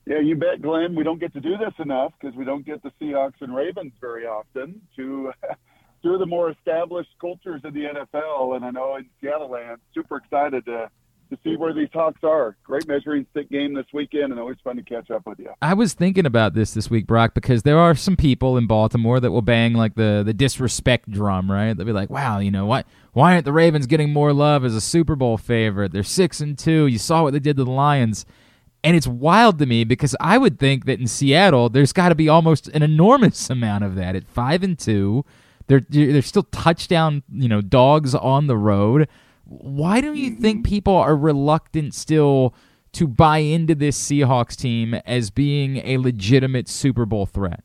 Yeah, 0.06 0.18
you 0.18 0.34
bet, 0.34 0.60
Glenn. 0.60 0.94
We 0.94 1.04
don't 1.04 1.20
get 1.20 1.32
to 1.34 1.40
do 1.40 1.56
this 1.56 1.74
enough 1.78 2.12
because 2.20 2.36
we 2.36 2.44
don't 2.44 2.66
get 2.66 2.82
the 2.82 2.90
Seahawks 3.00 3.40
and 3.40 3.54
Ravens 3.54 3.92
very 4.00 4.26
often 4.26 4.80
to 4.96 5.32
two 6.02 6.14
of 6.14 6.18
the 6.18 6.26
more 6.26 6.50
established 6.50 7.10
cultures 7.20 7.60
in 7.64 7.72
the 7.72 7.84
NFL. 7.84 8.56
And 8.56 8.64
I 8.64 8.70
know 8.70 8.96
in 8.96 9.06
Seattle 9.20 9.50
land, 9.50 9.78
super 9.94 10.16
excited 10.16 10.64
to 10.66 10.90
to 11.32 11.38
see 11.42 11.56
where 11.56 11.72
these 11.72 11.88
Hawks 11.94 12.20
are. 12.22 12.56
Great 12.62 12.86
measuring 12.86 13.26
stick 13.30 13.48
game 13.50 13.72
this 13.72 13.86
weekend, 13.94 14.32
and 14.32 14.38
always 14.38 14.58
fun 14.62 14.76
to 14.76 14.82
catch 14.82 15.10
up 15.10 15.26
with 15.26 15.38
you. 15.38 15.50
I 15.62 15.72
was 15.72 15.94
thinking 15.94 16.26
about 16.26 16.52
this 16.52 16.74
this 16.74 16.90
week, 16.90 17.06
Brock, 17.06 17.32
because 17.32 17.62
there 17.62 17.78
are 17.78 17.94
some 17.94 18.16
people 18.16 18.58
in 18.58 18.66
Baltimore 18.66 19.18
that 19.18 19.30
will 19.30 19.40
bang 19.40 19.72
like 19.72 19.94
the 19.94 20.22
the 20.24 20.34
disrespect 20.34 21.10
drum, 21.10 21.50
right? 21.50 21.74
They'll 21.74 21.86
be 21.86 21.92
like, 21.92 22.10
"Wow, 22.10 22.38
you 22.40 22.50
know 22.50 22.66
what? 22.66 22.86
Why 23.12 23.32
aren't 23.32 23.46
the 23.46 23.52
Ravens 23.52 23.86
getting 23.86 24.12
more 24.12 24.32
love 24.34 24.64
as 24.64 24.74
a 24.74 24.80
Super 24.80 25.16
Bowl 25.16 25.38
favorite? 25.38 25.92
They're 25.92 26.02
six 26.02 26.40
and 26.40 26.58
two. 26.58 26.86
You 26.86 26.98
saw 26.98 27.22
what 27.22 27.32
they 27.32 27.40
did 27.40 27.56
to 27.56 27.64
the 27.64 27.70
Lions." 27.70 28.26
And 28.84 28.96
it's 28.96 29.06
wild 29.06 29.58
to 29.60 29.66
me 29.66 29.84
because 29.84 30.16
I 30.20 30.38
would 30.38 30.58
think 30.58 30.86
that 30.86 30.98
in 30.98 31.06
Seattle 31.06 31.68
there's 31.68 31.92
got 31.92 32.08
to 32.08 32.14
be 32.14 32.28
almost 32.28 32.68
an 32.68 32.82
enormous 32.82 33.48
amount 33.48 33.84
of 33.84 33.94
that. 33.94 34.16
At 34.16 34.26
five 34.26 34.62
and 34.62 34.78
two, 34.78 35.24
they're 35.68 35.82
they're 35.88 36.22
still 36.22 36.42
touchdown, 36.44 37.22
you 37.32 37.48
know, 37.48 37.60
dogs 37.60 38.14
on 38.14 38.48
the 38.48 38.56
road. 38.56 39.08
Why 39.44 40.00
don't 40.00 40.16
you 40.16 40.30
think 40.30 40.58
mm-hmm. 40.58 40.70
people 40.70 40.96
are 40.96 41.16
reluctant 41.16 41.94
still 41.94 42.54
to 42.92 43.06
buy 43.06 43.38
into 43.38 43.74
this 43.74 44.00
Seahawks 44.00 44.56
team 44.56 44.94
as 45.06 45.30
being 45.30 45.78
a 45.78 45.98
legitimate 45.98 46.68
Super 46.68 47.06
Bowl 47.06 47.26
threat? 47.26 47.62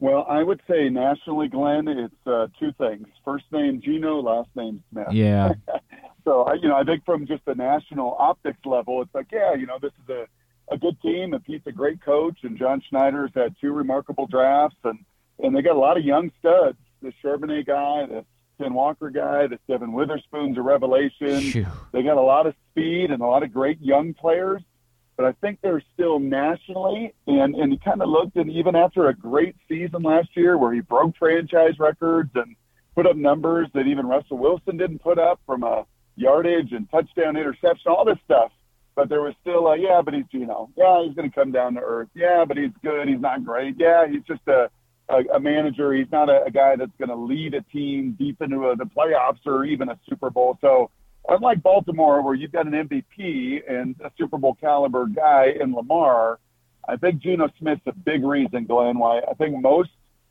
Well, 0.00 0.24
I 0.28 0.42
would 0.44 0.60
say 0.68 0.88
nationally, 0.88 1.48
Glenn, 1.48 1.88
it's 1.88 2.14
uh, 2.26 2.46
two 2.60 2.72
things. 2.78 3.08
First 3.24 3.46
name 3.50 3.80
Geno, 3.80 4.20
last 4.20 4.48
name 4.54 4.82
Smith. 4.90 5.08
Yeah. 5.10 5.54
so, 6.28 6.42
I, 6.42 6.54
you 6.54 6.68
know, 6.68 6.76
I 6.76 6.84
think 6.84 7.04
from 7.06 7.26
just 7.26 7.44
the 7.46 7.54
national 7.54 8.14
optics 8.18 8.58
level, 8.66 9.00
it's 9.00 9.14
like, 9.14 9.28
yeah, 9.32 9.54
you 9.54 9.66
know, 9.66 9.78
this 9.80 9.92
is 10.04 10.10
a, 10.10 10.26
a 10.74 10.76
good 10.76 11.00
team, 11.00 11.32
and 11.32 11.42
Pete's 11.42 11.66
a 11.66 11.72
great 11.72 12.02
coach, 12.02 12.38
and 12.42 12.58
John 12.58 12.82
Schneider's 12.86 13.30
had 13.34 13.56
two 13.60 13.72
remarkable 13.72 14.26
drafts, 14.26 14.76
and, 14.84 14.98
and 15.38 15.56
they 15.56 15.62
got 15.62 15.76
a 15.76 15.78
lot 15.78 15.96
of 15.96 16.04
young 16.04 16.30
studs. 16.38 16.76
The 17.00 17.12
Charbonnet 17.24 17.66
guy, 17.66 18.06
the 18.06 18.24
Ken 18.58 18.74
Walker 18.74 19.08
guy. 19.08 19.46
The 19.46 19.58
Devon 19.68 19.92
Witherspoon's 19.92 20.58
a 20.58 20.62
revelation. 20.62 21.40
Phew. 21.40 21.66
They 21.92 22.02
got 22.02 22.18
a 22.18 22.22
lot 22.22 22.46
of 22.46 22.54
speed 22.70 23.10
and 23.10 23.22
a 23.22 23.26
lot 23.26 23.42
of 23.42 23.52
great 23.52 23.80
young 23.80 24.12
players. 24.12 24.62
But 25.16 25.26
I 25.26 25.32
think 25.40 25.60
they're 25.62 25.82
still 25.94 26.20
nationally, 26.20 27.12
and 27.26 27.54
and 27.56 27.72
he 27.72 27.78
kind 27.78 28.00
of 28.02 28.08
looked, 28.08 28.36
and 28.36 28.50
even 28.50 28.76
after 28.76 29.08
a 29.08 29.14
great 29.14 29.56
season 29.68 30.02
last 30.02 30.28
year, 30.36 30.56
where 30.56 30.72
he 30.72 30.80
broke 30.80 31.16
franchise 31.16 31.76
records 31.80 32.30
and 32.36 32.54
put 32.94 33.04
up 33.04 33.16
numbers 33.16 33.68
that 33.74 33.88
even 33.88 34.06
Russell 34.06 34.38
Wilson 34.38 34.76
didn't 34.76 35.00
put 35.00 35.18
up 35.18 35.40
from 35.44 35.64
a 35.64 35.86
yardage 36.18 36.72
and 36.72 36.90
touchdown 36.90 37.36
interception, 37.36 37.90
all 37.90 38.04
this 38.04 38.18
stuff. 38.24 38.52
But 38.94 39.08
there 39.08 39.22
was 39.22 39.34
still 39.40 39.68
a 39.68 39.78
yeah, 39.78 40.02
but 40.04 40.12
he's 40.12 40.24
Geno. 40.32 40.70
Yeah, 40.76 41.04
he's 41.04 41.14
going 41.14 41.30
to 41.30 41.34
come 41.34 41.52
down 41.52 41.74
to 41.74 41.80
earth. 41.80 42.08
Yeah, 42.14 42.44
but 42.46 42.56
he's 42.56 42.72
good. 42.82 43.08
He's 43.08 43.20
not 43.20 43.44
great. 43.44 43.76
Yeah, 43.78 44.08
he's 44.08 44.24
just 44.24 44.46
a 44.48 44.70
a, 45.08 45.36
a 45.36 45.40
manager. 45.40 45.92
He's 45.92 46.10
not 46.10 46.28
a, 46.28 46.44
a 46.46 46.50
guy 46.50 46.76
that's 46.76 46.92
going 46.98 47.08
to 47.08 47.16
lead 47.16 47.54
a 47.54 47.62
team 47.62 48.16
deep 48.18 48.42
into 48.42 48.68
a, 48.68 48.76
the 48.76 48.84
playoffs 48.84 49.46
or 49.46 49.64
even 49.64 49.88
a 49.88 49.98
Super 50.08 50.30
Bowl. 50.30 50.58
So 50.60 50.90
unlike 51.28 51.62
Baltimore, 51.62 52.22
where 52.22 52.34
you've 52.34 52.52
got 52.52 52.66
an 52.66 52.72
MVP 52.72 53.62
and 53.68 53.94
a 54.04 54.10
Super 54.18 54.38
Bowl 54.38 54.56
caliber 54.60 55.06
guy 55.06 55.54
in 55.60 55.74
Lamar, 55.74 56.38
I 56.86 56.96
think 56.96 57.20
Geno 57.22 57.48
Smith's 57.58 57.82
a 57.86 57.92
big 57.92 58.24
reason, 58.24 58.64
Glenn, 58.64 58.98
why 58.98 59.20
I 59.20 59.34
think 59.34 59.60
most 59.60 59.90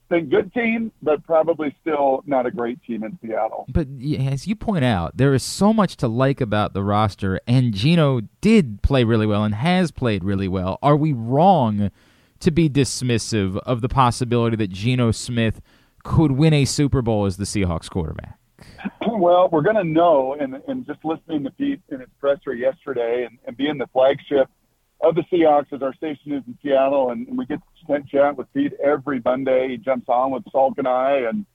think 0.09 0.29
good 0.29 0.53
team, 0.53 0.91
but 1.01 1.23
probably 1.25 1.75
still 1.81 2.23
not 2.25 2.45
a 2.45 2.51
great 2.51 2.81
team 2.83 3.03
in 3.03 3.17
Seattle. 3.21 3.65
But 3.67 3.87
as 4.19 4.47
you 4.47 4.55
point 4.55 4.85
out, 4.85 5.17
there 5.17 5.33
is 5.33 5.43
so 5.43 5.73
much 5.73 5.97
to 5.97 6.07
like 6.07 6.41
about 6.41 6.73
the 6.73 6.83
roster, 6.83 7.39
and 7.47 7.73
Geno 7.73 8.21
did 8.41 8.81
play 8.81 9.03
really 9.03 9.25
well 9.25 9.43
and 9.43 9.55
has 9.55 9.91
played 9.91 10.23
really 10.23 10.47
well. 10.47 10.79
Are 10.81 10.95
we 10.95 11.13
wrong 11.13 11.91
to 12.39 12.51
be 12.51 12.69
dismissive 12.69 13.57
of 13.59 13.81
the 13.81 13.89
possibility 13.89 14.55
that 14.57 14.69
Geno 14.69 15.11
Smith 15.11 15.61
could 16.03 16.31
win 16.31 16.53
a 16.53 16.65
Super 16.65 17.01
Bowl 17.01 17.25
as 17.25 17.37
the 17.37 17.45
Seahawks 17.45 17.89
quarterback? 17.89 18.37
Well, 19.19 19.49
we're 19.51 19.63
going 19.63 19.77
to 19.77 19.83
know, 19.83 20.35
and, 20.39 20.61
and 20.67 20.85
just 20.85 21.03
listening 21.03 21.43
to 21.45 21.49
Pete 21.49 21.81
in 21.89 22.01
his 22.01 22.09
presser 22.19 22.53
yesterday 22.53 23.25
and, 23.27 23.39
and 23.47 23.57
being 23.57 23.79
the 23.79 23.87
flagship 23.87 24.47
of 25.01 25.15
the 25.15 25.23
Seahawks 25.31 25.71
as 25.73 25.81
our 25.81 25.93
station 25.93 26.33
is 26.33 26.43
in 26.47 26.57
Seattle, 26.63 27.11
and, 27.11 27.37
we 27.37 27.45
get 27.45 27.59
to 27.87 28.03
chat 28.11 28.35
with 28.35 28.51
Pete 28.53 28.73
every 28.83 29.21
Monday. 29.23 29.69
He 29.69 29.77
jumps 29.77 30.07
on 30.09 30.31
with 30.31 30.43
Salk 30.45 30.77
and 30.77 30.87
I, 30.87 31.27
and 31.29 31.45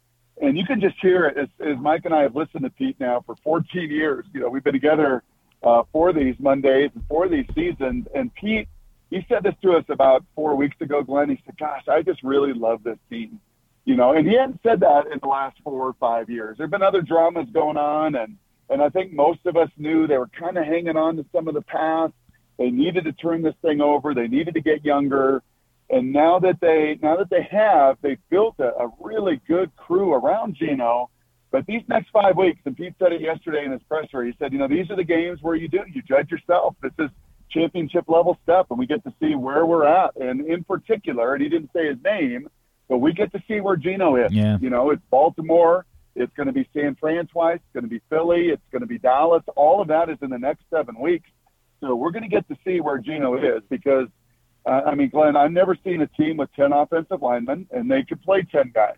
and 0.40 0.56
you 0.56 0.64
can 0.64 0.80
just 0.80 0.96
hear 1.00 1.26
it 1.26 1.36
as, 1.36 1.48
as 1.60 1.76
Mike 1.78 2.02
and 2.04 2.14
I 2.14 2.22
have 2.22 2.34
listened 2.34 2.64
to 2.64 2.70
Pete 2.70 2.98
now 2.98 3.22
for 3.26 3.36
14 3.44 3.90
years. 3.90 4.24
You 4.32 4.40
know, 4.40 4.48
we've 4.48 4.64
been 4.64 4.72
together 4.72 5.22
uh, 5.62 5.82
for 5.92 6.12
these 6.12 6.34
Mondays 6.38 6.90
and 6.94 7.04
for 7.06 7.28
these 7.28 7.46
seasons, 7.54 8.06
and 8.14 8.34
Pete– 8.34 8.68
he 9.12 9.26
said 9.28 9.42
this 9.42 9.54
to 9.60 9.72
us 9.72 9.84
about 9.90 10.24
four 10.34 10.56
weeks 10.56 10.76
ago, 10.80 11.02
Glenn. 11.02 11.28
He 11.28 11.38
said, 11.44 11.58
"Gosh, 11.58 11.86
I 11.86 12.00
just 12.00 12.22
really 12.22 12.54
love 12.54 12.82
this 12.82 12.96
team." 13.10 13.40
You 13.84 13.94
know, 13.94 14.12
and 14.12 14.26
he 14.26 14.34
hadn't 14.34 14.60
said 14.62 14.80
that 14.80 15.06
in 15.12 15.18
the 15.20 15.28
last 15.28 15.58
four 15.62 15.86
or 15.86 15.92
five 16.00 16.30
years. 16.30 16.56
There've 16.56 16.70
been 16.70 16.82
other 16.82 17.02
dramas 17.02 17.46
going 17.52 17.76
on, 17.76 18.14
and 18.14 18.38
and 18.70 18.82
I 18.82 18.88
think 18.88 19.12
most 19.12 19.40
of 19.44 19.56
us 19.56 19.68
knew 19.76 20.06
they 20.06 20.16
were 20.16 20.28
kind 20.28 20.56
of 20.56 20.64
hanging 20.64 20.96
on 20.96 21.16
to 21.16 21.26
some 21.30 21.46
of 21.46 21.52
the 21.52 21.60
past. 21.60 22.14
They 22.62 22.70
needed 22.70 23.06
to 23.06 23.12
turn 23.12 23.42
this 23.42 23.56
thing 23.60 23.80
over. 23.80 24.14
They 24.14 24.28
needed 24.28 24.54
to 24.54 24.60
get 24.60 24.84
younger, 24.84 25.42
and 25.90 26.12
now 26.12 26.38
that 26.38 26.60
they 26.60 26.96
now 27.02 27.16
that 27.16 27.28
they 27.28 27.42
have, 27.50 27.96
they've 28.02 28.20
built 28.30 28.54
a, 28.60 28.68
a 28.84 28.92
really 29.00 29.40
good 29.48 29.74
crew 29.74 30.14
around 30.14 30.54
Geno. 30.54 31.10
But 31.50 31.66
these 31.66 31.82
next 31.88 32.10
five 32.10 32.36
weeks, 32.36 32.60
and 32.64 32.76
Pete 32.76 32.94
said 33.00 33.12
it 33.12 33.20
yesterday 33.20 33.64
in 33.64 33.72
his 33.72 33.82
presser. 33.88 34.22
He 34.22 34.32
said, 34.38 34.52
you 34.52 34.60
know, 34.60 34.68
these 34.68 34.88
are 34.90 34.96
the 34.96 35.02
games 35.02 35.40
where 35.42 35.56
you 35.56 35.66
do 35.66 35.80
you 35.92 36.02
judge 36.02 36.30
yourself. 36.30 36.76
This 36.80 36.92
is 37.00 37.10
championship 37.50 38.04
level 38.06 38.38
stuff, 38.44 38.68
and 38.70 38.78
we 38.78 38.86
get 38.86 39.02
to 39.02 39.12
see 39.20 39.34
where 39.34 39.66
we're 39.66 39.84
at. 39.84 40.14
And 40.14 40.46
in 40.46 40.62
particular, 40.62 41.34
and 41.34 41.42
he 41.42 41.48
didn't 41.48 41.70
say 41.74 41.88
his 41.88 41.98
name, 42.04 42.48
but 42.88 42.98
we 42.98 43.12
get 43.12 43.32
to 43.32 43.42
see 43.48 43.60
where 43.60 43.74
Geno 43.74 44.14
is. 44.14 44.32
Yeah. 44.32 44.56
You 44.60 44.70
know, 44.70 44.90
it's 44.90 45.02
Baltimore. 45.10 45.84
It's 46.14 46.32
going 46.36 46.46
to 46.46 46.52
be 46.52 46.68
San 46.72 46.94
Fran 46.94 47.26
twice. 47.26 47.56
It's 47.56 47.72
going 47.72 47.84
to 47.84 47.90
be 47.90 48.00
Philly. 48.08 48.50
It's 48.50 48.62
going 48.70 48.82
to 48.82 48.86
be 48.86 48.98
Dallas. 48.98 49.42
All 49.56 49.82
of 49.82 49.88
that 49.88 50.08
is 50.10 50.18
in 50.22 50.30
the 50.30 50.38
next 50.38 50.62
seven 50.70 50.96
weeks. 51.00 51.28
So 51.82 51.96
we're 51.96 52.12
going 52.12 52.22
to 52.22 52.28
get 52.28 52.48
to 52.48 52.56
see 52.64 52.80
where 52.80 52.98
Geno 52.98 53.36
is 53.36 53.62
because, 53.68 54.06
uh, 54.64 54.82
I 54.86 54.94
mean, 54.94 55.10
Glenn, 55.10 55.36
I've 55.36 55.50
never 55.50 55.76
seen 55.84 56.00
a 56.00 56.06
team 56.06 56.36
with 56.36 56.48
10 56.54 56.72
offensive 56.72 57.20
linemen 57.20 57.66
and 57.72 57.90
they 57.90 58.04
could 58.04 58.22
play 58.22 58.46
10 58.50 58.70
guys. 58.72 58.94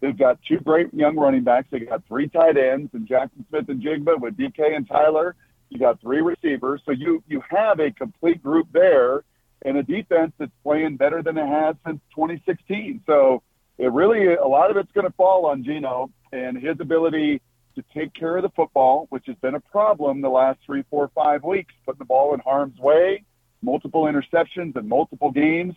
They've 0.00 0.16
got 0.16 0.38
two 0.46 0.60
great 0.60 0.94
young 0.94 1.16
running 1.16 1.42
backs. 1.42 1.66
They 1.72 1.80
got 1.80 2.06
three 2.06 2.28
tight 2.28 2.56
ends 2.56 2.90
and 2.94 3.08
Jaxon 3.08 3.44
Smith-Njigba 3.48 4.20
with 4.20 4.36
DK 4.36 4.76
and 4.76 4.88
Tyler. 4.88 5.34
You 5.70 5.80
got 5.80 6.00
three 6.00 6.20
receivers. 6.20 6.80
So 6.86 6.92
you 6.92 7.22
you 7.26 7.42
have 7.50 7.80
a 7.80 7.90
complete 7.90 8.42
group 8.42 8.68
there 8.72 9.24
and 9.62 9.76
a 9.76 9.82
defense 9.82 10.32
that's 10.38 10.52
playing 10.62 10.96
better 10.96 11.22
than 11.22 11.36
it 11.36 11.46
has 11.46 11.74
since 11.84 12.00
2016. 12.14 13.02
So 13.06 13.42
it 13.76 13.92
really 13.92 14.34
a 14.34 14.46
lot 14.46 14.70
of 14.70 14.76
it's 14.76 14.92
going 14.92 15.06
to 15.06 15.12
fall 15.14 15.46
on 15.46 15.64
Geno 15.64 16.10
and 16.32 16.56
his 16.56 16.76
ability 16.80 17.42
to 17.74 17.84
take 17.94 18.12
care 18.14 18.36
of 18.36 18.42
the 18.42 18.50
football, 18.50 19.06
which 19.10 19.24
has 19.26 19.36
been 19.36 19.54
a 19.54 19.60
problem 19.60 20.20
the 20.20 20.28
last 20.28 20.58
three, 20.64 20.84
four, 20.90 21.10
five 21.14 21.44
weeks, 21.44 21.72
putting 21.84 21.98
the 21.98 22.04
ball 22.04 22.34
in 22.34 22.40
harm's 22.40 22.78
way, 22.78 23.24
multiple 23.62 24.04
interceptions 24.04 24.76
in 24.76 24.88
multiple 24.88 25.30
games. 25.30 25.74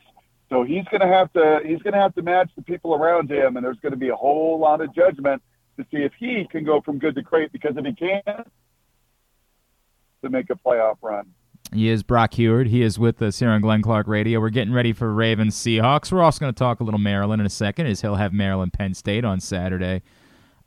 So 0.50 0.64
he's 0.64 0.84
going 0.86 1.02
to 1.02 1.08
have 1.08 1.32
to 1.34 1.60
he's 1.66 1.82
going 1.82 1.94
to 1.94 2.00
have 2.00 2.14
to 2.16 2.22
match 2.22 2.50
the 2.56 2.62
people 2.62 2.94
around 2.94 3.32
him, 3.32 3.56
and 3.56 3.66
there's 3.66 3.80
going 3.80 3.94
to 3.94 3.98
be 3.98 4.10
a 4.10 4.16
whole 4.16 4.60
lot 4.60 4.82
of 4.82 4.94
judgment 4.94 5.42
to 5.78 5.86
see 5.92 6.04
if 6.04 6.12
he 6.20 6.46
can 6.52 6.66
go 6.66 6.82
from 6.82 7.00
good 7.00 7.16
to 7.16 7.22
great. 7.22 7.52
Because 7.52 7.74
if 7.78 7.86
he 7.86 7.94
can, 7.94 8.44
to 10.24 10.30
make 10.30 10.50
a 10.50 10.56
playoff 10.56 10.98
run. 11.02 11.28
He 11.74 11.88
is 11.88 12.04
Brock 12.04 12.34
Huard. 12.34 12.68
He 12.68 12.82
is 12.82 13.00
with 13.00 13.22
us 13.22 13.40
here 13.40 13.50
on 13.50 13.62
Glenn 13.62 13.82
Clark 13.82 14.08
Radio. 14.08 14.42
We're 14.42 14.50
getting 14.50 14.74
ready 14.74 14.92
for 14.92 15.14
Ravens 15.14 15.56
Seahawks. 15.56 16.12
We're 16.12 16.22
also 16.22 16.40
going 16.40 16.54
to 16.54 16.58
talk 16.58 16.82
a 16.82 16.84
little 16.84 17.00
Maryland 17.00 17.40
in 17.40 17.46
a 17.46 17.50
second, 17.50 17.88
as 17.88 18.02
he'll 18.02 18.16
have 18.16 18.34
Maryland 18.34 18.74
Penn 18.74 18.94
State 18.94 19.24
on 19.24 19.40
Saturday. 19.40 20.02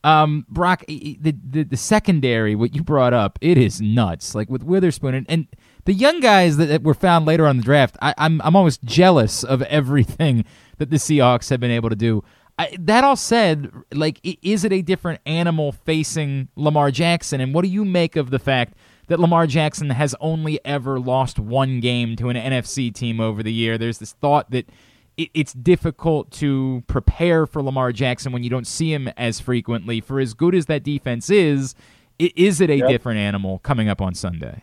Um, 0.04 0.44
Brock, 0.50 0.84
the, 0.86 1.16
the 1.18 1.64
the 1.64 1.76
secondary, 1.78 2.54
what 2.54 2.74
you 2.74 2.82
brought 2.82 3.14
up, 3.14 3.38
it 3.40 3.56
is 3.56 3.80
nuts. 3.80 4.34
Like 4.34 4.50
with 4.50 4.62
Witherspoon 4.62 5.14
and, 5.14 5.26
and 5.30 5.46
the 5.86 5.94
young 5.94 6.20
guys 6.20 6.58
that, 6.58 6.66
that, 6.66 6.82
were 6.82 6.92
found 6.92 7.24
later 7.24 7.46
on 7.46 7.56
the 7.56 7.62
draft, 7.62 7.96
I, 8.02 8.14
I'm 8.18 8.42
I'm 8.42 8.54
almost 8.54 8.84
jealous 8.84 9.42
of 9.42 9.62
everything 9.62 10.44
that 10.78 10.90
the 10.90 10.96
Seahawks 10.98 11.48
have 11.48 11.58
been 11.58 11.70
able 11.70 11.88
to 11.88 11.96
do. 11.96 12.22
I, 12.58 12.76
that 12.80 13.02
all 13.02 13.16
said, 13.16 13.72
like, 13.92 14.20
is 14.22 14.62
it 14.62 14.72
a 14.72 14.82
different 14.82 15.20
animal 15.26 15.72
facing 15.72 16.48
Lamar 16.54 16.90
Jackson? 16.90 17.40
And 17.40 17.52
what 17.54 17.64
do 17.64 17.68
you 17.68 17.84
make 17.84 18.14
of 18.14 18.30
the 18.30 18.38
fact 18.38 18.74
that 19.08 19.18
Lamar 19.18 19.46
Jackson 19.46 19.90
has 19.90 20.14
only 20.20 20.64
ever 20.64 21.00
lost 21.00 21.38
one 21.38 21.80
game 21.80 22.14
to 22.16 22.28
an 22.28 22.36
NFC 22.36 22.94
team 22.94 23.20
over 23.20 23.42
the 23.42 23.52
year? 23.52 23.76
There's 23.76 23.98
this 23.98 24.12
thought 24.12 24.50
that 24.52 24.68
it, 25.16 25.30
it's 25.34 25.52
difficult 25.52 26.30
to 26.32 26.82
prepare 26.86 27.46
for 27.46 27.62
Lamar 27.62 27.92
Jackson 27.92 28.32
when 28.32 28.42
you 28.42 28.50
don't 28.50 28.66
see 28.66 28.92
him 28.92 29.08
as 29.16 29.40
frequently. 29.40 30.00
For 30.00 30.20
as 30.20 30.34
good 30.34 30.54
as 30.54 30.66
that 30.66 30.82
defense 30.82 31.30
is, 31.30 31.74
it, 32.18 32.36
is 32.36 32.60
it 32.60 32.70
a 32.70 32.76
yep. 32.76 32.88
different 32.88 33.18
animal 33.18 33.58
coming 33.60 33.88
up 33.88 34.00
on 34.00 34.14
Sunday? 34.14 34.62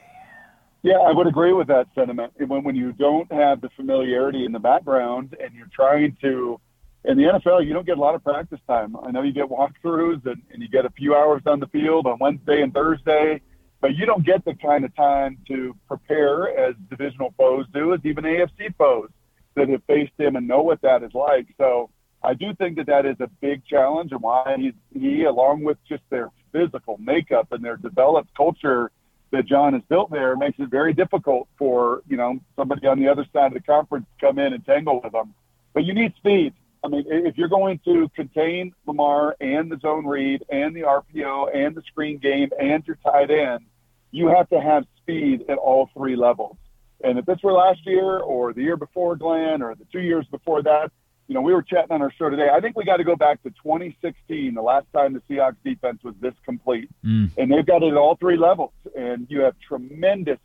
Yeah, 0.83 0.97
I 0.97 1.11
would 1.11 1.27
agree 1.27 1.53
with 1.53 1.67
that 1.67 1.87
sentiment. 1.93 2.33
When 2.37 2.63
when 2.63 2.75
you 2.75 2.91
don't 2.91 3.31
have 3.31 3.61
the 3.61 3.69
familiarity 3.75 4.45
in 4.45 4.51
the 4.51 4.59
background 4.59 5.35
and 5.39 5.53
you're 5.53 5.69
trying 5.71 6.17
to, 6.21 6.59
in 7.05 7.17
the 7.17 7.23
NFL, 7.23 7.65
you 7.67 7.73
don't 7.73 7.85
get 7.85 7.97
a 7.97 8.01
lot 8.01 8.15
of 8.15 8.23
practice 8.23 8.59
time. 8.67 8.95
I 9.03 9.11
know 9.11 9.21
you 9.21 9.31
get 9.31 9.45
walkthroughs 9.45 10.25
and, 10.25 10.41
and 10.51 10.61
you 10.61 10.67
get 10.67 10.85
a 10.85 10.89
few 10.89 11.15
hours 11.15 11.43
on 11.45 11.59
the 11.59 11.67
field 11.67 12.07
on 12.07 12.17
Wednesday 12.19 12.63
and 12.63 12.73
Thursday, 12.73 13.41
but 13.79 13.95
you 13.95 14.07
don't 14.07 14.25
get 14.25 14.43
the 14.43 14.55
kind 14.55 14.83
of 14.83 14.95
time 14.95 15.37
to 15.49 15.75
prepare 15.87 16.57
as 16.57 16.73
divisional 16.89 17.31
foes 17.37 17.67
do, 17.71 17.93
as 17.93 17.99
even 18.03 18.23
AFC 18.23 18.75
foes 18.75 19.09
that 19.55 19.69
have 19.69 19.83
faced 19.85 20.13
him 20.17 20.35
and 20.35 20.47
know 20.47 20.61
what 20.61 20.81
that 20.81 21.03
is 21.03 21.13
like. 21.13 21.47
So 21.57 21.89
I 22.23 22.33
do 22.33 22.53
think 22.55 22.77
that 22.77 22.87
that 22.87 23.05
is 23.05 23.15
a 23.19 23.27
big 23.41 23.65
challenge 23.65 24.11
and 24.11 24.21
why 24.21 24.55
he's, 24.57 24.73
he, 24.93 25.23
along 25.23 25.63
with 25.63 25.77
just 25.87 26.03
their 26.09 26.29
physical 26.51 26.97
makeup 26.99 27.51
and 27.51 27.63
their 27.63 27.77
developed 27.77 28.35
culture 28.35 28.91
that 29.31 29.45
John 29.45 29.73
has 29.73 29.81
built 29.89 30.11
there, 30.11 30.35
makes 30.35 30.59
it 30.59 30.69
very 30.69 30.93
difficult 30.93 31.47
for, 31.57 32.01
you 32.07 32.17
know, 32.17 32.39
somebody 32.55 32.85
on 32.87 32.99
the 32.99 33.07
other 33.07 33.25
side 33.33 33.47
of 33.47 33.53
the 33.53 33.61
conference 33.61 34.05
to 34.19 34.25
come 34.25 34.39
in 34.39 34.53
and 34.53 34.65
tangle 34.65 35.01
with 35.01 35.13
them. 35.13 35.33
But 35.73 35.85
you 35.85 35.93
need 35.93 36.13
speed. 36.17 36.53
I 36.83 36.87
mean, 36.87 37.05
if 37.07 37.37
you're 37.37 37.47
going 37.47 37.79
to 37.85 38.09
contain 38.15 38.73
Lamar 38.85 39.35
and 39.39 39.71
the 39.71 39.77
zone 39.79 40.05
read 40.05 40.43
and 40.49 40.75
the 40.75 40.81
RPO 40.81 41.55
and 41.55 41.75
the 41.75 41.81
screen 41.83 42.17
game 42.17 42.49
and 42.59 42.85
your 42.85 42.97
tight 43.03 43.29
end, 43.29 43.65
you 44.11 44.27
have 44.27 44.49
to 44.49 44.59
have 44.59 44.85
speed 44.97 45.45
at 45.47 45.57
all 45.57 45.89
three 45.95 46.15
levels. 46.15 46.57
And 47.03 47.19
if 47.19 47.25
this 47.25 47.39
were 47.43 47.53
last 47.53 47.85
year 47.85 48.19
or 48.19 48.53
the 48.53 48.61
year 48.61 48.77
before, 48.77 49.15
Glenn, 49.15 49.61
or 49.61 49.75
the 49.75 49.85
two 49.91 50.01
years 50.01 50.25
before 50.29 50.61
that, 50.63 50.91
you 51.27 51.35
know, 51.35 51.41
we 51.41 51.53
were 51.53 51.61
chatting 51.61 51.91
on 51.91 52.01
our 52.01 52.11
show 52.11 52.29
today. 52.29 52.49
I 52.51 52.59
think 52.59 52.75
we 52.75 52.83
got 52.83 52.97
to 52.97 53.03
go 53.03 53.15
back 53.15 53.41
to 53.43 53.49
2016, 53.51 54.53
the 54.53 54.61
last 54.61 54.85
time 54.93 55.13
the 55.13 55.21
Seahawks 55.29 55.55
defense 55.63 56.03
was 56.03 56.13
this 56.19 56.33
complete. 56.43 56.89
Mm. 57.05 57.31
And 57.37 57.51
they've 57.51 57.65
got 57.65 57.83
it 57.83 57.91
at 57.91 57.97
all 57.97 58.15
three 58.15 58.37
levels. 58.37 58.73
And 58.97 59.27
you 59.29 59.41
have 59.41 59.55
tremendous 59.65 60.39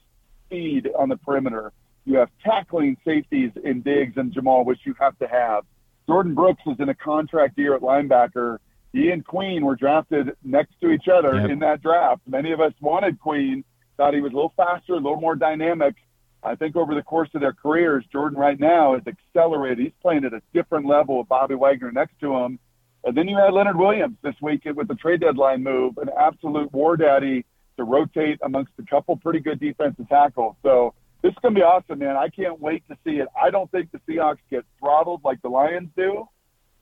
speed 0.47 0.89
on 0.97 1.09
the 1.09 1.17
perimeter. 1.17 1.73
You 2.05 2.19
have 2.19 2.31
tackling 2.45 2.97
safeties 3.05 3.51
in 3.65 3.83
Diggs 3.83 4.17
and 4.17 4.33
Jamal, 4.33 4.65
which 4.65 4.81
you 4.85 4.95
have 5.01 5.19
to 5.19 5.27
have. 5.27 5.65
Jordyn 6.09 6.37
Brooks 6.37 6.63
is 6.67 6.77
in 6.79 6.89
a 6.89 6.95
contract 6.95 7.59
year 7.59 7.75
at 7.75 7.83
linebacker. 7.83 8.59
He 8.93 9.11
and 9.11 9.27
Queen 9.27 9.65
were 9.65 9.75
drafted 9.75 10.37
next 10.45 10.81
to 10.81 10.91
each 10.91 11.09
other 11.09 11.35
yep. 11.35 11.51
in 11.51 11.59
that 11.59 11.83
draft. 11.83 12.23
Many 12.29 12.53
of 12.53 12.61
us 12.61 12.73
wanted 12.81 13.19
Queen, 13.19 13.65
thought 13.97 14.15
he 14.15 14.21
was 14.21 14.33
a 14.33 14.37
little 14.37 14.55
faster, 14.57 14.93
a 14.93 14.97
little 14.97 15.21
more 15.21 15.35
dynamic. 15.35 15.97
I 16.43 16.55
think 16.55 16.77
over 16.77 16.95
the 16.95 17.03
course 17.03 17.29
of 17.35 17.41
their 17.41 17.53
careers, 17.53 18.05
Jordyn 18.15 18.37
right 18.37 18.59
now 18.59 18.95
has 18.95 19.03
accelerated. 19.07 19.79
He's 19.79 19.93
playing 20.01 20.25
at 20.25 20.33
a 20.33 20.43
different 20.55 20.87
level 20.87 21.19
with 21.19 21.29
Bobby 21.29 21.55
Wagner 21.55 21.91
next 21.91 22.19
to 22.21 22.35
him. 22.37 22.59
And 23.05 23.17
then 23.17 23.29
you 23.29 23.37
had 23.37 23.53
Leonard 23.53 23.77
Williams 23.77 24.17
this 24.23 24.35
week 24.41 24.63
with 24.65 24.89
the 24.89 24.95
trade 24.95 25.21
deadline 25.21 25.63
move, 25.63 25.99
an 25.99 26.09
absolute 26.19 26.73
war 26.73 26.97
daddy 26.97 27.45
to 27.77 27.85
rotate 27.85 28.39
amongst 28.43 28.73
a 28.79 28.85
couple 28.85 29.17
pretty 29.17 29.41
good 29.41 29.61
defensive 29.61 30.09
tackles. 30.09 30.57
So 30.63 30.95
this 31.23 31.33
is 31.33 31.39
going 31.43 31.55
to 31.55 31.61
be 31.61 31.65
awesome, 31.65 31.99
man. 31.99 32.17
I 32.17 32.29
can't 32.29 32.61
wait 32.61 32.83
to 32.89 32.97
see 33.05 33.17
it. 33.17 33.29
I 33.41 33.51
don't 33.51 33.71
think 33.71 33.91
the 33.93 34.01
Seahawks 34.09 34.39
get 34.51 34.65
throttled 34.79 35.23
like 35.25 35.41
the 35.43 35.49
Lions 35.49 35.91
do. 35.97 36.29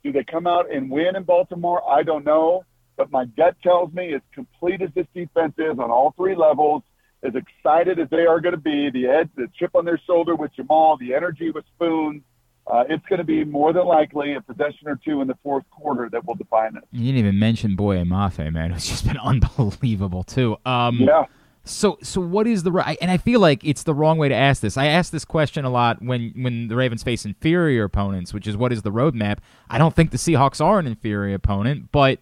Do 0.03 0.11
they 0.11 0.23
come 0.23 0.47
out 0.47 0.71
and 0.71 0.89
win 0.89 1.15
in 1.15 1.23
Baltimore? 1.23 1.81
I 1.89 2.03
don't 2.03 2.25
know. 2.25 2.63
But 2.97 3.11
my 3.11 3.25
gut 3.25 3.55
tells 3.61 3.91
me, 3.93 4.13
as 4.13 4.21
complete 4.33 4.81
as 4.81 4.89
this 4.95 5.07
defense 5.13 5.53
is 5.57 5.77
on 5.79 5.91
all 5.91 6.13
three 6.15 6.35
levels, 6.35 6.83
as 7.25 7.33
excited 7.35 7.99
as 7.99 8.09
they 8.09 8.25
are 8.25 8.39
going 8.39 8.55
to 8.55 8.61
be, 8.61 8.89
the 8.89 9.07
edge, 9.07 9.29
the 9.35 9.47
chip 9.57 9.75
on 9.75 9.85
their 9.85 9.99
shoulder 10.05 10.35
with 10.35 10.55
Jamal, 10.55 10.97
the 10.97 11.13
energy 11.13 11.51
with 11.51 11.65
Spoon, 11.75 12.23
uh, 12.67 12.83
it's 12.89 13.05
going 13.07 13.19
to 13.19 13.25
be 13.25 13.43
more 13.43 13.73
than 13.73 13.85
likely 13.85 14.33
a 14.33 14.41
possession 14.41 14.87
or 14.87 14.99
two 15.03 15.21
in 15.21 15.27
the 15.27 15.37
fourth 15.43 15.65
quarter 15.69 16.09
that 16.11 16.25
will 16.25 16.35
define 16.35 16.75
it. 16.75 16.83
You 16.91 17.05
didn't 17.05 17.19
even 17.19 17.37
mention 17.37 17.75
Boye 17.75 18.03
Mafe, 18.03 18.51
man. 18.51 18.71
It's 18.75 18.87
just 18.87 19.05
been 19.05 19.17
unbelievable 19.17 20.23
too. 20.23 20.57
Um, 20.65 20.97
yeah. 20.99 21.25
So, 21.63 21.97
so 22.03 22.21
what 22.21 22.45
is 22.45 22.63
the 22.63 22.71
right? 22.71 22.97
And 23.01 23.09
I 23.09 23.17
feel 23.17 23.39
like 23.39 23.63
it's 23.63 23.83
the 23.83 23.93
wrong 23.93 24.17
way 24.17 24.29
to 24.29 24.35
ask 24.35 24.61
this. 24.61 24.77
I 24.77 24.85
ask 24.85 25.11
this 25.11 25.25
question 25.25 25.65
a 25.65 25.69
lot 25.69 26.01
when 26.01 26.31
when 26.35 26.67
the 26.67 26.75
Ravens 26.75 27.01
face 27.01 27.25
inferior 27.25 27.83
opponents, 27.83 28.33
which 28.33 28.45
is 28.45 28.55
what 28.55 28.71
is 28.71 28.83
the 28.83 28.91
roadmap. 28.91 29.39
I 29.67 29.79
don't 29.79 29.95
think 29.95 30.11
the 30.11 30.17
Seahawks 30.17 30.63
are 30.63 30.77
an 30.77 30.85
inferior 30.85 31.33
opponent, 31.33 31.91
but 31.91 32.19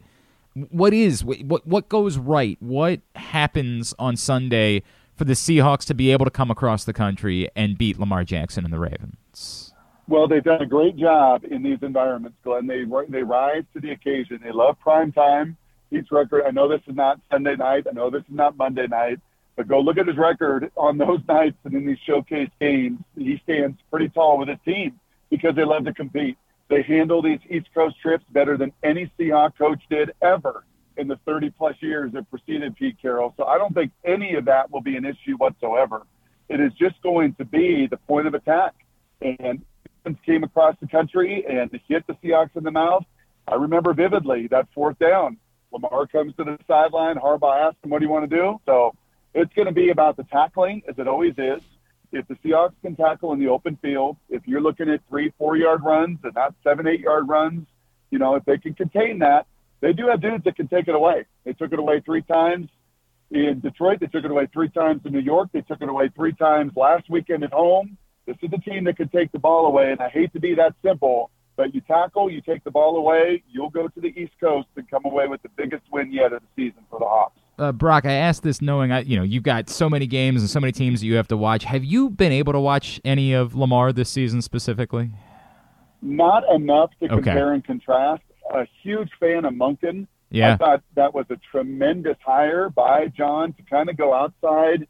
what 0.53 0.93
is 0.93 1.23
what 1.23 1.65
what 1.65 1.89
goes 1.89 2.17
right? 2.17 2.57
What 2.59 3.01
happens 3.15 3.93
on 3.97 4.15
Sunday 4.15 4.83
for 5.15 5.25
the 5.25 5.33
Seahawks 5.33 5.85
to 5.85 5.93
be 5.93 6.11
able 6.11 6.25
to 6.25 6.31
come 6.31 6.51
across 6.51 6.83
the 6.83 6.93
country 6.93 7.49
and 7.55 7.77
beat 7.77 7.99
Lamar 7.99 8.23
Jackson 8.23 8.63
and 8.63 8.73
the 8.73 8.79
Ravens? 8.79 9.73
Well, 10.07 10.27
they've 10.27 10.43
done 10.43 10.61
a 10.61 10.65
great 10.65 10.97
job 10.97 11.43
in 11.45 11.63
these 11.63 11.79
environments, 11.81 12.37
Glenn. 12.43 12.67
They 12.67 12.83
they 13.09 13.23
rise 13.23 13.63
to 13.73 13.79
the 13.79 13.91
occasion. 13.91 14.39
They 14.43 14.51
love 14.51 14.77
prime 14.79 15.11
time. 15.11 15.57
Pete's 15.89 16.11
record. 16.11 16.43
I 16.45 16.51
know 16.51 16.67
this 16.67 16.81
is 16.87 16.95
not 16.95 17.19
Sunday 17.31 17.55
night. 17.55 17.85
I 17.89 17.93
know 17.93 18.09
this 18.09 18.23
is 18.23 18.35
not 18.35 18.57
Monday 18.57 18.87
night. 18.87 19.19
But 19.55 19.67
go 19.67 19.79
look 19.79 19.97
at 19.97 20.07
his 20.07 20.17
record 20.17 20.71
on 20.75 20.97
those 20.97 21.19
nights 21.27 21.57
and 21.63 21.73
in 21.73 21.85
these 21.85 21.99
showcase 22.05 22.49
games. 22.59 22.99
He 23.15 23.39
stands 23.43 23.77
pretty 23.89 24.09
tall 24.09 24.39
with 24.39 24.49
his 24.49 24.57
team 24.65 24.99
because 25.29 25.55
they 25.55 25.63
love 25.63 25.85
to 25.85 25.93
compete. 25.93 26.37
They 26.69 26.81
handle 26.81 27.21
these 27.21 27.39
East 27.49 27.67
Coast 27.73 27.99
trips 28.01 28.23
better 28.31 28.57
than 28.57 28.71
any 28.83 29.11
Seahawk 29.19 29.57
coach 29.57 29.81
did 29.89 30.11
ever 30.21 30.65
in 30.97 31.07
the 31.07 31.17
30 31.25 31.49
plus 31.51 31.75
years 31.81 32.11
that 32.13 32.29
preceded 32.29 32.75
Pete 32.75 32.97
Carroll. 33.01 33.33
So 33.37 33.45
I 33.45 33.57
don't 33.57 33.73
think 33.73 33.91
any 34.03 34.35
of 34.35 34.45
that 34.45 34.71
will 34.71 34.81
be 34.81 34.95
an 34.95 35.05
issue 35.05 35.35
whatsoever. 35.37 36.03
It 36.49 36.59
is 36.59 36.71
just 36.73 37.01
going 37.01 37.33
to 37.35 37.45
be 37.45 37.87
the 37.87 37.97
point 37.97 38.27
of 38.27 38.33
attack. 38.33 38.73
And 39.21 39.63
came 40.25 40.43
across 40.43 40.75
the 40.81 40.87
country 40.87 41.45
and 41.47 41.71
hit 41.87 42.05
the 42.07 42.13
Seahawks 42.15 42.55
in 42.55 42.63
the 42.63 42.71
mouth. 42.71 43.05
I 43.47 43.55
remember 43.55 43.93
vividly 43.93 44.47
that 44.47 44.67
fourth 44.73 44.99
down. 44.99 45.37
Lamar 45.71 46.07
comes 46.07 46.35
to 46.35 46.43
the 46.43 46.59
sideline. 46.67 47.15
Harbaugh 47.15 47.67
asks 47.67 47.83
him, 47.83 47.89
"What 47.89 47.99
do 47.99 48.05
you 48.05 48.11
want 48.11 48.29
to 48.29 48.35
do?" 48.35 48.59
So 48.65 48.93
it's 49.33 49.53
going 49.53 49.67
to 49.67 49.73
be 49.73 49.89
about 49.89 50.17
the 50.17 50.23
tackling, 50.25 50.83
as 50.87 50.99
it 50.99 51.07
always 51.07 51.33
is 51.37 51.61
if 52.13 52.27
the 52.27 52.35
Seahawks 52.35 52.73
can 52.81 52.95
tackle 52.95 53.33
in 53.33 53.39
the 53.39 53.47
open 53.47 53.77
field, 53.81 54.17
if 54.29 54.43
you're 54.45 54.61
looking 54.61 54.89
at 54.89 55.01
three, 55.09 55.33
four 55.37 55.57
yard 55.57 55.83
runs 55.83 56.19
and 56.23 56.33
not 56.35 56.53
seven, 56.63 56.87
eight 56.87 56.99
yard 56.99 57.27
runs, 57.27 57.65
you 58.11 58.19
know, 58.19 58.35
if 58.35 58.45
they 58.45 58.57
can 58.57 58.75
contain 58.75 59.19
that, 59.19 59.47
they 59.81 59.93
do 59.93 60.07
have 60.07 60.21
dudes 60.21 60.43
that 60.45 60.55
can 60.55 60.67
take 60.67 60.87
it 60.87 60.95
away. 60.95 61.25
They 61.43 61.53
took 61.53 61.73
it 61.73 61.79
away 61.79 62.01
three 62.05 62.21
times 62.21 62.69
in 63.31 63.59
Detroit. 63.59 63.99
They 63.99 64.07
took 64.07 64.23
it 64.23 64.31
away 64.31 64.47
three 64.53 64.69
times 64.69 65.01
in 65.05 65.11
New 65.11 65.19
York. 65.19 65.49
They 65.51 65.61
took 65.61 65.81
it 65.81 65.89
away 65.89 66.09
three 66.15 66.33
times 66.33 66.73
last 66.75 67.09
weekend 67.09 67.43
at 67.43 67.51
home. 67.51 67.97
This 68.27 68.37
is 68.41 68.51
the 68.51 68.59
team 68.59 68.83
that 68.85 68.95
can 68.95 69.09
take 69.09 69.31
the 69.31 69.39
ball 69.39 69.65
away, 69.65 69.91
and 69.91 69.99
I 69.99 70.07
hate 70.07 70.31
to 70.33 70.39
be 70.39 70.55
that 70.55 70.75
simple, 70.81 71.31
but 71.57 71.75
you 71.75 71.81
tackle, 71.81 72.31
you 72.31 72.41
take 72.41 72.63
the 72.63 72.71
ball 72.71 72.95
away, 72.95 73.43
you'll 73.51 73.69
go 73.69 73.89
to 73.89 73.99
the 73.99 74.17
East 74.17 74.33
Coast 74.39 74.69
and 74.77 74.89
come 74.89 75.03
away 75.03 75.27
with 75.27 75.41
the 75.41 75.49
biggest 75.57 75.83
win 75.91 76.13
yet 76.13 76.31
of 76.31 76.41
the 76.41 76.47
season 76.55 76.85
for 76.89 76.99
the 76.99 77.05
Hawks 77.05 77.42
uh, 77.59 77.71
Brock, 77.71 78.05
I 78.05 78.13
asked 78.13 78.43
this 78.43 78.61
knowing 78.61 78.91
I, 78.91 79.01
you 79.01 79.15
know, 79.17 79.23
you've 79.23 79.43
got 79.43 79.69
so 79.69 79.89
many 79.89 80.07
games 80.07 80.41
and 80.41 80.49
so 80.49 80.59
many 80.59 80.71
teams 80.71 81.01
that 81.01 81.05
you 81.07 81.15
have 81.15 81.27
to 81.29 81.37
watch. 81.37 81.63
Have 81.65 81.83
you 81.83 82.09
been 82.09 82.31
able 82.31 82.53
to 82.53 82.59
watch 82.59 82.99
any 83.05 83.33
of 83.33 83.55
Lamar 83.55 83.93
this 83.93 84.09
season 84.09 84.41
specifically? 84.41 85.11
Not 86.01 86.43
enough 86.53 86.91
to 87.01 87.07
compare 87.07 87.53
and 87.53 87.63
contrast. 87.63 88.23
a 88.53 88.65
huge 88.81 89.09
fan 89.19 89.45
of 89.45 89.53
Monken. 89.53 90.07
Yeah. 90.29 90.53
I 90.53 90.57
thought 90.57 90.83
that 90.95 91.13
was 91.13 91.25
a 91.29 91.37
tremendous 91.51 92.17
hire 92.25 92.69
by 92.69 93.07
John 93.07 93.53
to 93.53 93.63
kind 93.63 93.89
of 93.89 93.97
go 93.97 94.13
outside 94.13 94.87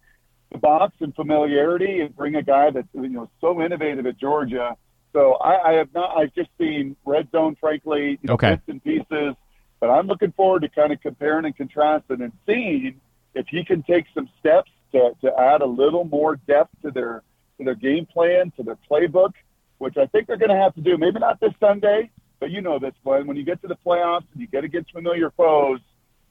the 0.51 0.57
box 0.57 0.95
and 1.01 1.14
familiarity 1.16 1.99
and 1.99 2.16
bring 2.16 2.36
a 2.36 2.41
guy 2.43 2.72
that's 2.72 2.88
you 2.93 3.09
know 3.09 3.30
so 3.41 3.61
innovative 3.61 4.05
at 4.05 4.18
Georgia. 4.20 4.76
So 5.11 5.34
I, 5.34 5.72
I 5.72 5.74
have 5.74 5.89
not. 5.93 6.18
I've 6.18 6.34
just 6.34 6.49
seen 6.57 6.95
red 7.05 7.28
zone, 7.32 7.55
frankly, 7.59 8.11
you 8.22 8.28
know, 8.28 8.34
Okay. 8.36 8.51
bits 8.51 8.64
and 8.68 8.84
pieces. 8.84 9.36
But 9.84 9.89
I'm 9.89 10.07
looking 10.07 10.31
forward 10.31 10.61
to 10.61 10.69
kind 10.69 10.93
of 10.93 11.01
comparing 11.01 11.43
and 11.43 11.53
contrasting 11.53 12.21
and 12.21 12.31
seeing 12.45 13.01
if 13.36 13.47
he 13.49 13.65
can 13.65 13.84
take 13.84 14.05
some 14.13 14.29
steps 14.39 14.71
to, 14.93 15.11
to 15.19 15.38
add 15.38 15.59
a 15.59 15.65
little 15.65 16.05
more 16.05 16.38
depth 16.38 16.71
to 16.84 16.91
their 16.91 17.21
to 17.57 17.65
their 17.65 17.75
game 17.75 18.05
plan, 18.05 18.53
to 18.55 18.63
their 18.63 18.77
playbook, 18.89 19.34
which 19.79 19.97
I 19.97 20.05
think 20.05 20.27
they're 20.27 20.38
going 20.38 20.55
to 20.55 20.55
have 20.55 20.73
to 20.75 20.81
do. 20.81 20.97
Maybe 20.97 21.19
not 21.19 21.41
this 21.41 21.51
Sunday, 21.59 22.11
but 22.39 22.49
you 22.49 22.61
know 22.61 22.79
this, 22.79 22.93
Glenn. 23.03 23.27
When 23.27 23.36
you 23.36 23.43
get 23.43 23.61
to 23.63 23.67
the 23.67 23.75
playoffs 23.86 24.23
and 24.31 24.39
you 24.39 24.47
get 24.47 24.63
against 24.63 24.93
familiar 24.93 25.31
foes, 25.31 25.81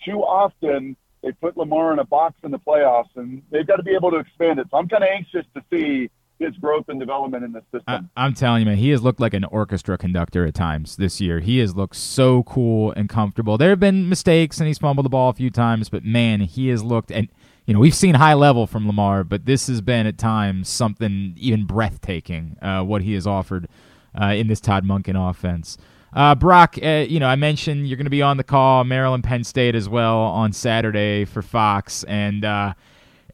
too 0.02 0.20
often 0.22 0.96
they 1.22 1.32
put 1.32 1.54
Lamar 1.58 1.92
in 1.92 1.98
a 1.98 2.06
box 2.06 2.36
in 2.44 2.52
the 2.52 2.58
playoffs, 2.58 3.14
and 3.16 3.42
they've 3.50 3.66
got 3.66 3.76
to 3.76 3.82
be 3.82 3.94
able 3.94 4.12
to 4.12 4.16
expand 4.16 4.60
it. 4.60 4.68
So 4.70 4.78
I'm 4.78 4.88
kind 4.88 5.04
of 5.04 5.10
anxious 5.12 5.44
to 5.54 5.62
see 5.70 6.08
his 6.42 6.56
growth 6.56 6.88
and 6.88 7.00
development 7.00 7.44
in 7.44 7.52
the 7.52 7.62
system. 7.72 8.10
I, 8.16 8.24
I'm 8.24 8.34
telling 8.34 8.60
you, 8.60 8.66
man, 8.66 8.76
he 8.76 8.90
has 8.90 9.02
looked 9.02 9.20
like 9.20 9.34
an 9.34 9.44
orchestra 9.44 9.96
conductor 9.96 10.46
at 10.46 10.54
times 10.54 10.96
this 10.96 11.20
year. 11.20 11.40
He 11.40 11.58
has 11.58 11.74
looked 11.74 11.96
so 11.96 12.42
cool 12.42 12.92
and 12.92 13.08
comfortable. 13.08 13.56
There 13.58 13.70
have 13.70 13.80
been 13.80 14.08
mistakes, 14.08 14.58
and 14.58 14.66
he's 14.66 14.78
fumbled 14.78 15.06
the 15.06 15.10
ball 15.10 15.30
a 15.30 15.34
few 15.34 15.50
times, 15.50 15.88
but 15.88 16.04
man, 16.04 16.40
he 16.40 16.68
has 16.68 16.82
looked 16.82 17.10
and 17.10 17.28
you 17.66 17.74
know 17.74 17.80
we've 17.80 17.94
seen 17.94 18.16
high 18.16 18.34
level 18.34 18.66
from 18.66 18.86
Lamar, 18.86 19.24
but 19.24 19.46
this 19.46 19.68
has 19.68 19.80
been 19.80 20.06
at 20.06 20.18
times 20.18 20.68
something 20.68 21.34
even 21.38 21.64
breathtaking. 21.64 22.56
Uh, 22.60 22.82
what 22.82 23.02
he 23.02 23.14
has 23.14 23.26
offered 23.26 23.68
uh, 24.20 24.26
in 24.26 24.48
this 24.48 24.60
Todd 24.60 24.84
Monken 24.84 25.30
offense. 25.30 25.78
Uh, 26.12 26.34
Brock, 26.34 26.76
uh, 26.82 27.06
you 27.08 27.18
know, 27.18 27.26
I 27.26 27.36
mentioned 27.36 27.88
you're 27.88 27.96
going 27.96 28.04
to 28.04 28.10
be 28.10 28.20
on 28.20 28.36
the 28.36 28.44
call, 28.44 28.84
Maryland, 28.84 29.24
Penn 29.24 29.44
State 29.44 29.74
as 29.74 29.88
well 29.88 30.18
on 30.18 30.52
Saturday 30.52 31.24
for 31.24 31.40
Fox, 31.40 32.04
and 32.04 32.44
uh, 32.44 32.74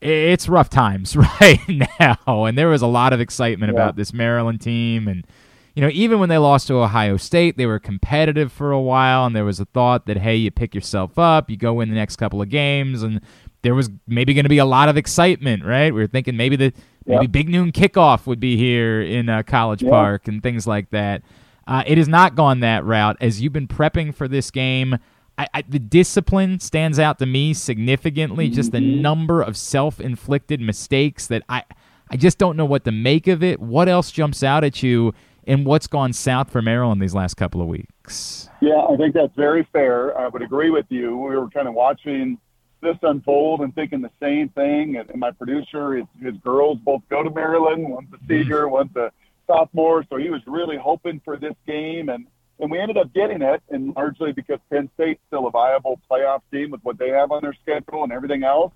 it's 0.01 0.49
rough 0.49 0.71
times 0.71 1.17
right 1.41 1.61
now. 2.01 2.45
And 2.45 2.57
there 2.57 2.69
was 2.69 2.83
a 2.83 2.87
lot 2.87 3.13
of 3.13 3.21
excitement 3.21 3.73
Yeah. 3.73 3.81
about 3.83 3.97
this 3.97 4.13
Maryland 4.13 4.61
team. 4.61 5.09
And, 5.09 5.27
you 5.75 5.83
know, 5.83 5.91
even 5.93 6.19
when 6.19 6.29
they 6.29 6.39
lost 6.39 6.67
to 6.69 6.75
Ohio 6.75 7.17
State, 7.17 7.57
they 7.57 7.67
were 7.67 7.79
competitive 7.79 8.53
for 8.53 8.71
a 8.73 8.81
while. 8.81 9.27
And 9.27 9.35
there 9.37 9.45
was 9.45 9.61
a 9.61 9.65
thought 9.67 10.07
that, 10.07 10.19
hey, 10.19 10.37
you 10.37 10.51
pick 10.51 10.75
yourself 10.75 11.19
up, 11.19 11.51
you 11.51 11.57
go 11.57 11.75
win 11.75 11.89
the 11.89 11.95
next 11.95 12.17
couple 12.17 12.41
of 12.43 12.49
games. 12.49 13.03
And 13.03 13.21
there 13.63 13.75
was 13.75 13.91
maybe 14.07 14.35
going 14.35 14.45
to 14.45 14.49
be 14.49 14.59
a 14.59 14.65
lot 14.65 14.89
of 14.89 14.97
excitement, 14.97 15.65
right? 15.65 15.93
We 15.93 16.01
were 16.01 16.07
thinking 16.07 16.37
maybe 16.37 16.57
the 16.57 16.73
maybe 17.07 17.25
Yeah. 17.25 17.29
big 17.29 17.49
noon 17.49 17.73
kickoff 17.73 18.27
would 18.27 18.39
be 18.41 18.57
here 18.57 19.01
in 19.03 19.29
uh, 19.29 19.43
College 19.43 19.83
Yeah. 19.83 19.91
Park 19.91 20.29
and 20.29 20.43
things 20.43 20.67
like 20.67 20.91
that. 20.91 21.23
Uh, 21.67 21.83
it 21.87 21.99
has 21.99 22.09
not 22.09 22.35
gone 22.35 22.61
that 22.61 22.85
route. 22.85 23.17
As 23.21 23.41
you've 23.43 23.53
been 23.53 23.69
prepping 23.69 24.15
for 24.15 24.27
this 24.29 24.51
game, 24.51 24.97
I, 25.39 25.47
I, 25.55 25.63
the 25.63 25.79
discipline 25.79 26.59
stands 26.59 26.99
out 26.99 27.19
to 27.21 27.27
me 27.27 27.55
significantly. 27.55 28.49
Just 28.49 28.73
the 28.73 28.79
mm-hmm. 28.79 29.01
number 29.01 29.41
of 29.41 29.57
self-inflicted 29.57 30.61
mistakes 30.61 31.29
that 31.29 31.45
I, 31.49 31.63
I 32.11 32.17
just 32.17 32.39
don't 32.39 32.57
know 32.57 32.65
what 32.65 32.85
to 32.85 32.93
make 32.93 33.29
of 33.29 33.43
it. 33.43 33.61
What 33.61 33.89
else 33.89 34.11
jumps 34.11 34.43
out 34.43 34.65
at 34.65 34.83
you, 34.83 35.15
and 35.47 35.65
what's 35.65 35.87
gone 35.87 36.13
south 36.13 36.51
for 36.51 36.61
Maryland 36.61 37.01
these 37.01 37.15
last 37.15 37.35
couple 37.35 37.63
of 37.63 37.69
weeks? 37.69 38.49
Yeah, 38.61 38.85
I 38.91 38.97
think 38.97 39.15
that's 39.15 39.35
very 39.37 39.67
fair. 39.73 40.19
I 40.19 40.27
would 40.27 40.43
agree 40.43 40.71
with 40.71 40.87
you. 40.89 41.17
We 41.17 41.37
were 41.37 41.49
kind 41.51 41.69
of 41.69 41.75
watching 41.75 42.39
this 42.81 42.97
unfold 43.03 43.61
and 43.61 43.75
thinking 43.75 44.01
the 44.01 44.11
same 44.21 44.49
thing. 44.51 44.97
And, 44.97 45.09
my 45.21 45.31
producer, 45.31 45.95
his, 45.95 46.07
his 46.21 46.35
girls 46.43 46.79
both 46.85 47.03
go 47.09 47.23
to 47.23 47.31
Maryland. 47.31 47.89
One's 47.89 48.09
a 48.13 48.17
mm-hmm. 48.17 48.27
senior, 48.29 48.69
one's 48.69 48.97
a 48.97 49.13
sophomore. 49.47 50.05
So 50.11 50.17
he 50.17 50.31
was 50.31 50.41
really 50.47 50.77
hoping 50.77 51.21
for 51.25 51.37
this 51.37 51.55
game. 51.67 52.09
And, 52.09 52.27
and 52.61 52.71
we 52.71 52.79
ended 52.79 52.97
up 52.97 53.13
getting 53.15 53.43
it, 53.43 53.63
and 53.71 53.95
largely 53.95 54.33
because 54.33 54.59
Penn 54.71 54.91
State's 54.95 55.21
still 55.29 55.47
a 55.47 55.51
viable 55.51 56.01
playoff 56.11 56.41
team 56.53 56.71
with 56.71 56.83
what 56.83 56.99
they 56.99 57.11
have 57.11 57.31
on 57.31 57.43
their 57.43 57.57
schedule 57.63 58.03
and 58.03 58.13
everything 58.13 58.43
else. 58.43 58.73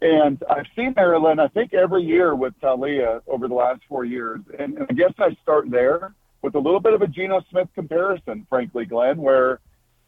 And 0.00 0.42
I've 0.50 0.66
seen 0.76 0.92
Maryland, 0.96 1.40
I 1.40 1.48
think, 1.48 1.72
every 1.72 2.02
year 2.02 2.34
with 2.34 2.52
Taulia 2.60 3.22
over 3.26 3.48
the 3.48 3.54
last 3.54 3.80
four 3.88 4.04
years. 4.04 4.40
And, 4.58 4.76
and 4.76 4.86
I 4.90 4.92
guess 4.92 5.12
I 5.18 5.36
start 5.42 5.70
there 5.70 6.14
with 6.42 6.54
a 6.54 6.58
little 6.58 6.80
bit 6.80 6.92
of 6.92 7.00
a 7.00 7.06
Geno 7.06 7.42
Smith 7.50 7.68
comparison, 7.74 8.46
frankly, 8.50 8.84
Glenn, 8.84 9.16
where, 9.16 9.60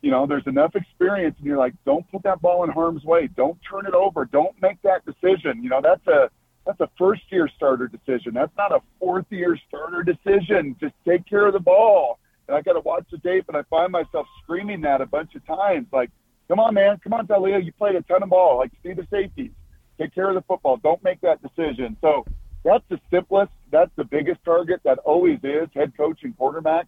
you 0.03 0.11
know, 0.11 0.27
there's 0.27 0.47
enough 0.47 0.77
experience 0.77 1.35
and 1.39 1.47
you're 1.47 1.57
like, 1.57 1.73
don't 1.87 2.09
put 2.11 2.23
that 2.25 2.43
ball 2.43 2.65
in 2.65 2.71
harm's 2.71 3.05
way. 3.05 3.29
Don't 3.29 3.59
turn 3.69 3.87
it 3.87 3.95
over. 3.95 4.27
Don't 4.27 4.55
make 4.61 4.81
that 4.83 5.03
decision. 5.07 5.63
You 5.63 5.71
know, 5.71 5.81
that's 5.83 6.07
a 6.07 6.31
that's 6.67 6.81
a 6.81 6.91
first 6.99 7.23
year 7.31 7.49
starter 7.57 7.89
decision. 7.89 8.35
That's 8.35 8.55
not 8.59 8.73
a 8.73 8.81
fourth 8.99 9.27
year 9.31 9.57
starter 9.69 10.03
decision. 10.03 10.77
Just 10.79 10.95
take 11.07 11.25
care 11.27 11.47
of 11.47 11.55
the 11.55 11.61
ball. 11.61 12.19
And 12.49 12.57
I 12.57 12.63
got 12.63 12.75
to 12.75 12.81
watch 12.81 13.07
the 13.11 13.19
tape 13.19 13.47
and 13.49 13.57
I 13.57 13.63
find 13.71 13.91
myself 13.93 14.27
screaming 14.43 14.83
that 14.83 15.01
a 15.01 15.07
bunch 15.07 15.35
of 15.35 15.45
times. 15.47 15.87
Like, 15.93 16.11
come 16.49 16.61
on, 16.61 16.75
man. 16.75 16.99
Come 17.03 17.13
on, 17.13 17.27
Taulia. 17.27 17.65
You 17.65 17.73
played 17.73 17.97
a 17.97 18.03
ton 18.03 18.23
of 18.23 18.31
ball. 18.31 18.59
Like, 18.59 18.73
see 18.83 18.93
the 18.93 19.07
safeties. 19.11 19.51
Take 19.99 20.15
care 20.15 20.29
of 20.29 20.35
the 20.35 20.43
football. 20.43 20.77
Don't 20.77 21.03
make 21.03 21.21
that 21.23 21.41
decision. 21.43 21.97
So 22.01 22.25
that's 22.65 22.85
the 22.89 23.01
simplest. 23.11 23.53
That's 23.71 23.91
the 23.97 24.05
biggest 24.05 24.45
target. 24.45 24.81
That 24.85 24.99
always 24.99 25.39
is 25.43 25.69
head 25.75 25.97
coach 25.97 26.21
and 26.23 26.37
quarterback. 26.37 26.87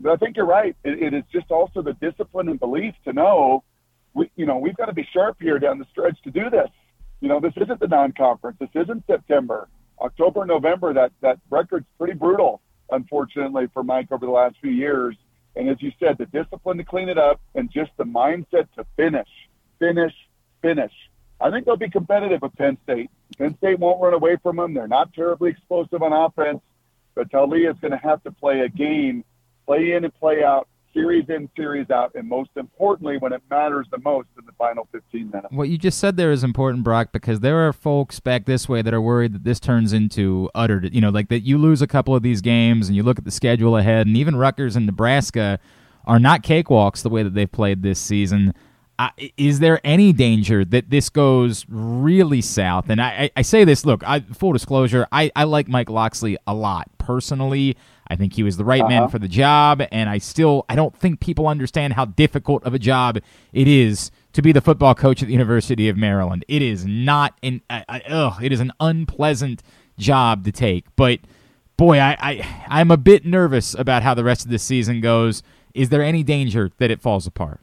But 0.00 0.12
I 0.12 0.16
think 0.16 0.36
you're 0.36 0.46
right. 0.46 0.76
It, 0.84 1.02
it 1.02 1.14
is 1.14 1.24
just 1.32 1.50
also 1.50 1.82
the 1.82 1.94
discipline 1.94 2.48
and 2.48 2.60
belief 2.60 2.94
to 3.04 3.12
know, 3.12 3.64
we, 4.14 4.30
you 4.36 4.46
know, 4.46 4.58
we've 4.58 4.76
got 4.76 4.86
to 4.86 4.92
be 4.92 5.06
sharp 5.12 5.36
here 5.40 5.58
down 5.58 5.78
the 5.78 5.86
stretch 5.90 6.20
to 6.22 6.30
do 6.30 6.50
this. 6.50 6.68
You 7.20 7.28
know, 7.28 7.40
this 7.40 7.52
isn't 7.56 7.80
the 7.80 7.88
non-conference. 7.88 8.58
This 8.60 8.70
isn't 8.74 9.04
September, 9.06 9.68
October, 10.00 10.44
November. 10.44 10.94
That 10.94 11.12
that 11.20 11.38
record's 11.50 11.86
pretty 11.98 12.14
brutal, 12.14 12.60
unfortunately, 12.90 13.68
for 13.72 13.82
Mike 13.82 14.10
over 14.10 14.26
the 14.26 14.32
last 14.32 14.56
few 14.60 14.70
years. 14.70 15.16
And 15.56 15.68
as 15.68 15.80
you 15.80 15.92
said, 15.98 16.18
the 16.18 16.26
discipline 16.26 16.78
to 16.78 16.84
clean 16.84 17.08
it 17.08 17.18
up 17.18 17.40
and 17.54 17.70
just 17.70 17.90
the 17.96 18.04
mindset 18.04 18.68
to 18.76 18.84
finish, 18.96 19.28
finish, 19.78 20.14
finish. 20.62 20.92
I 21.40 21.50
think 21.50 21.66
they'll 21.66 21.76
be 21.76 21.90
competitive 21.90 22.42
with 22.42 22.54
Penn 22.56 22.78
State. 22.84 23.10
Penn 23.38 23.56
State 23.58 23.78
won't 23.78 24.00
run 24.00 24.14
away 24.14 24.36
from 24.42 24.56
them. 24.56 24.74
They're 24.74 24.88
not 24.88 25.12
terribly 25.14 25.50
explosive 25.50 26.02
on 26.02 26.12
offense, 26.12 26.60
but 27.14 27.30
Taulia 27.30 27.72
is 27.72 27.80
going 27.80 27.92
to 27.92 27.98
have 27.98 28.22
to 28.24 28.32
play 28.32 28.60
a 28.60 28.68
game, 28.68 29.24
play 29.66 29.92
in 29.92 30.04
and 30.04 30.14
play 30.14 30.42
out, 30.42 30.68
series 30.92 31.24
in, 31.28 31.48
series 31.56 31.90
out, 31.90 32.12
and 32.14 32.28
most 32.28 32.50
importantly, 32.56 33.16
when 33.18 33.32
it 33.32 33.42
matters 33.50 33.86
the 33.90 33.98
most 33.98 34.28
in 34.38 34.44
the 34.46 34.52
final 34.52 34.88
15 34.92 35.30
minutes. 35.30 35.48
What 35.50 35.68
you 35.68 35.78
just 35.78 35.98
said 35.98 36.16
there 36.16 36.32
is 36.32 36.44
important, 36.44 36.84
Brock, 36.84 37.10
because 37.12 37.40
there 37.40 37.66
are 37.66 37.72
folks 37.72 38.20
back 38.20 38.46
this 38.46 38.68
way 38.68 38.82
that 38.82 38.94
are 38.94 39.00
worried 39.00 39.32
that 39.34 39.44
this 39.44 39.60
turns 39.60 39.92
into 39.92 40.50
utter, 40.54 40.80
you 40.90 41.00
know, 41.00 41.10
like 41.10 41.28
that 41.28 41.40
you 41.40 41.58
lose 41.58 41.82
a 41.82 41.86
couple 41.86 42.14
of 42.14 42.22
these 42.22 42.40
games 42.40 42.88
and 42.88 42.96
you 42.96 43.02
look 43.02 43.18
at 43.18 43.24
the 43.24 43.30
schedule 43.30 43.76
ahead, 43.76 44.06
and 44.06 44.16
even 44.16 44.36
Rutgers 44.36 44.76
and 44.76 44.86
Nebraska 44.86 45.58
are 46.06 46.18
not 46.18 46.42
cakewalks 46.42 47.02
the 47.02 47.10
way 47.10 47.22
that 47.22 47.34
they've 47.34 47.50
played 47.50 47.82
this 47.82 48.00
season. 48.00 48.54
Uh, 48.98 49.10
is 49.36 49.60
there 49.60 49.80
any 49.84 50.12
danger 50.12 50.64
that 50.64 50.90
this 50.90 51.08
goes 51.08 51.64
really 51.68 52.40
south? 52.40 52.90
And 52.90 53.00
I, 53.00 53.08
I, 53.08 53.30
I 53.36 53.42
say 53.42 53.62
this, 53.64 53.86
look, 53.86 54.02
I, 54.04 54.20
full 54.20 54.52
disclosure, 54.52 55.06
I, 55.12 55.30
I 55.36 55.44
like 55.44 55.68
Mike 55.68 55.88
Locksley 55.88 56.36
a 56.48 56.54
lot 56.54 56.88
personally. 56.98 57.76
I 58.10 58.16
think 58.16 58.32
he 58.34 58.42
was 58.42 58.56
the 58.56 58.64
right 58.64 58.86
man 58.88 59.02
Uh-huh. 59.02 59.08
for 59.08 59.18
the 59.18 59.28
job, 59.28 59.82
and 59.92 60.08
I 60.08 60.18
still 60.18 60.64
I 60.68 60.74
don't 60.76 60.96
think 60.96 61.20
people 61.20 61.46
understand 61.46 61.92
how 61.94 62.06
difficult 62.06 62.64
of 62.64 62.74
a 62.74 62.78
job 62.78 63.18
it 63.52 63.68
is 63.68 64.10
to 64.32 64.42
be 64.42 64.52
the 64.52 64.60
football 64.60 64.94
coach 64.94 65.20
at 65.22 65.26
the 65.26 65.32
University 65.32 65.88
of 65.88 65.96
Maryland. 65.96 66.44
It 66.48 66.62
is 66.62 66.86
not 66.86 67.34
an 67.42 67.60
I, 67.68 67.84
I, 67.88 68.00
ugh, 68.08 68.42
it 68.42 68.52
is 68.52 68.60
an 68.60 68.72
unpleasant 68.80 69.62
job 69.98 70.44
to 70.44 70.52
take. 70.52 70.84
But 70.96 71.20
boy, 71.76 71.98
I, 71.98 72.16
I 72.20 72.64
I'm 72.68 72.90
a 72.90 72.96
bit 72.96 73.24
nervous 73.26 73.74
about 73.74 74.02
how 74.02 74.14
the 74.14 74.24
rest 74.24 74.44
of 74.44 74.50
this 74.50 74.62
season 74.62 75.00
goes. 75.00 75.42
Is 75.74 75.90
there 75.90 76.02
any 76.02 76.22
danger 76.22 76.70
that 76.78 76.90
it 76.90 77.00
falls 77.00 77.26
apart? 77.26 77.60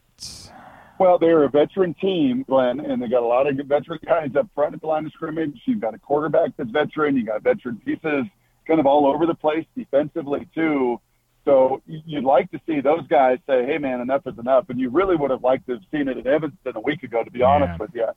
Well, 0.98 1.18
they're 1.18 1.42
a 1.42 1.50
veteran 1.50 1.92
team, 2.00 2.42
Glenn, 2.48 2.80
and 2.80 3.02
they 3.02 3.08
got 3.08 3.22
a 3.22 3.26
lot 3.26 3.46
of 3.46 3.54
veteran 3.66 3.98
guys 4.06 4.30
up 4.34 4.48
front 4.54 4.74
at 4.74 4.80
the 4.80 4.86
line 4.86 5.04
of 5.04 5.12
scrimmage. 5.12 5.60
You've 5.66 5.80
got 5.80 5.92
a 5.92 5.98
quarterback 5.98 6.50
that's 6.56 6.70
veteran. 6.70 7.16
You 7.18 7.26
got 7.26 7.42
veteran 7.42 7.76
pieces 7.84 8.24
kind 8.66 8.80
of 8.80 8.86
all 8.86 9.06
over 9.06 9.26
the 9.26 9.34
place 9.34 9.66
defensively 9.76 10.48
too. 10.54 11.00
So 11.44 11.80
you'd 11.86 12.24
like 12.24 12.50
to 12.50 12.60
see 12.66 12.80
those 12.80 13.06
guys 13.06 13.38
say, 13.46 13.64
"Hey, 13.64 13.78
man, 13.78 14.00
enough 14.00 14.26
is 14.26 14.36
enough." 14.38 14.68
And 14.68 14.80
you 14.80 14.90
really 14.90 15.14
would 15.14 15.30
have 15.30 15.44
liked 15.44 15.66
to 15.66 15.74
have 15.74 15.82
seen 15.92 16.08
it 16.08 16.18
at 16.18 16.26
Evanston 16.26 16.72
a 16.74 16.80
week 16.80 17.04
ago, 17.04 17.22
to 17.22 17.30
be 17.30 17.42
honest 17.42 17.78
with 17.78 17.90
you. 17.94 18.08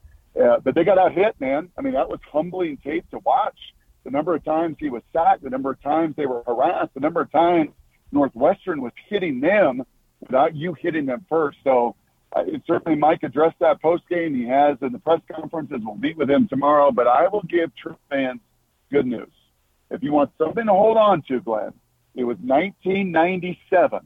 Uh, 0.41 0.59
but 0.63 0.73
they 0.73 0.83
got 0.83 0.97
out 0.97 1.13
hit, 1.13 1.39
man. 1.39 1.69
I 1.77 1.81
mean, 1.81 1.93
that 1.93 2.09
was 2.09 2.19
humbling 2.31 2.77
tape 2.77 3.09
to 3.11 3.19
watch. 3.19 3.57
The 4.03 4.11
number 4.11 4.33
of 4.33 4.43
times 4.43 4.77
he 4.79 4.89
was 4.89 5.03
sacked, 5.13 5.43
the 5.43 5.49
number 5.49 5.71
of 5.71 5.81
times 5.81 6.15
they 6.15 6.25
were 6.25 6.43
harassed, 6.47 6.93
the 6.93 7.01
number 7.01 7.21
of 7.21 7.31
times 7.31 7.69
Northwestern 8.11 8.81
was 8.81 8.93
hitting 9.07 9.41
them 9.41 9.83
without 10.21 10.55
you 10.55 10.73
hitting 10.73 11.05
them 11.05 11.25
first. 11.29 11.57
So 11.63 11.95
uh, 12.35 12.43
it 12.47 12.61
certainly 12.65 12.97
Mike 12.97 13.23
addressed 13.23 13.59
that 13.59 13.81
post 13.81 14.03
game. 14.09 14.33
He 14.35 14.47
has 14.47 14.77
in 14.81 14.91
the 14.91 14.99
press 14.99 15.21
conferences. 15.31 15.79
We'll 15.83 15.95
meet 15.95 16.17
with 16.17 16.29
him 16.29 16.47
tomorrow. 16.47 16.91
But 16.91 17.07
I 17.07 17.27
will 17.27 17.43
give 17.43 17.75
True 17.75 17.97
fans 18.09 18.39
good 18.91 19.05
news. 19.05 19.29
If 19.91 20.03
you 20.03 20.11
want 20.11 20.31
something 20.37 20.65
to 20.65 20.73
hold 20.73 20.97
on 20.97 21.21
to, 21.23 21.39
Glenn, 21.39 21.73
it 22.15 22.23
was 22.23 22.37
1997, 22.37 23.99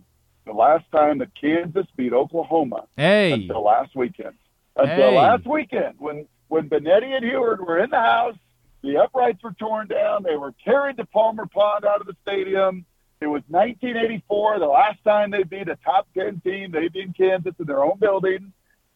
the 0.45 0.51
last 0.53 0.85
time 0.91 1.19
that 1.19 1.29
Kansas 1.39 1.85
beat 1.95 2.13
Oklahoma. 2.13 2.85
Hey. 2.95 3.31
Until 3.33 3.63
last 3.63 3.95
weekend. 3.95 4.35
Until 4.75 5.11
Hey. 5.11 5.17
last 5.17 5.45
weekend, 5.45 5.95
when 5.99 6.27
when 6.49 6.69
Benetti 6.69 7.15
and 7.15 7.25
Huard 7.25 7.65
were 7.65 7.79
in 7.79 7.89
the 7.89 7.99
house, 7.99 8.35
the 8.83 8.97
uprights 8.97 9.41
were 9.41 9.53
torn 9.53 9.87
down. 9.87 10.21
They 10.23 10.35
were 10.35 10.53
carried 10.63 10.97
to 10.97 11.05
Palmer 11.05 11.47
Pond 11.47 11.83
out 11.85 11.99
of 12.01 12.05
the 12.05 12.15
stadium. 12.21 12.85
It 13.21 13.27
was 13.27 13.41
1984, 13.47 14.59
the 14.59 14.67
last 14.67 15.03
time 15.03 15.31
they 15.31 15.43
beat 15.43 15.67
a 15.69 15.77
top 15.77 16.07
10 16.13 16.41
team. 16.41 16.71
They 16.71 16.89
beat 16.89 17.15
Kansas 17.17 17.55
in 17.59 17.65
their 17.65 17.83
own 17.83 17.97
building. 17.97 18.51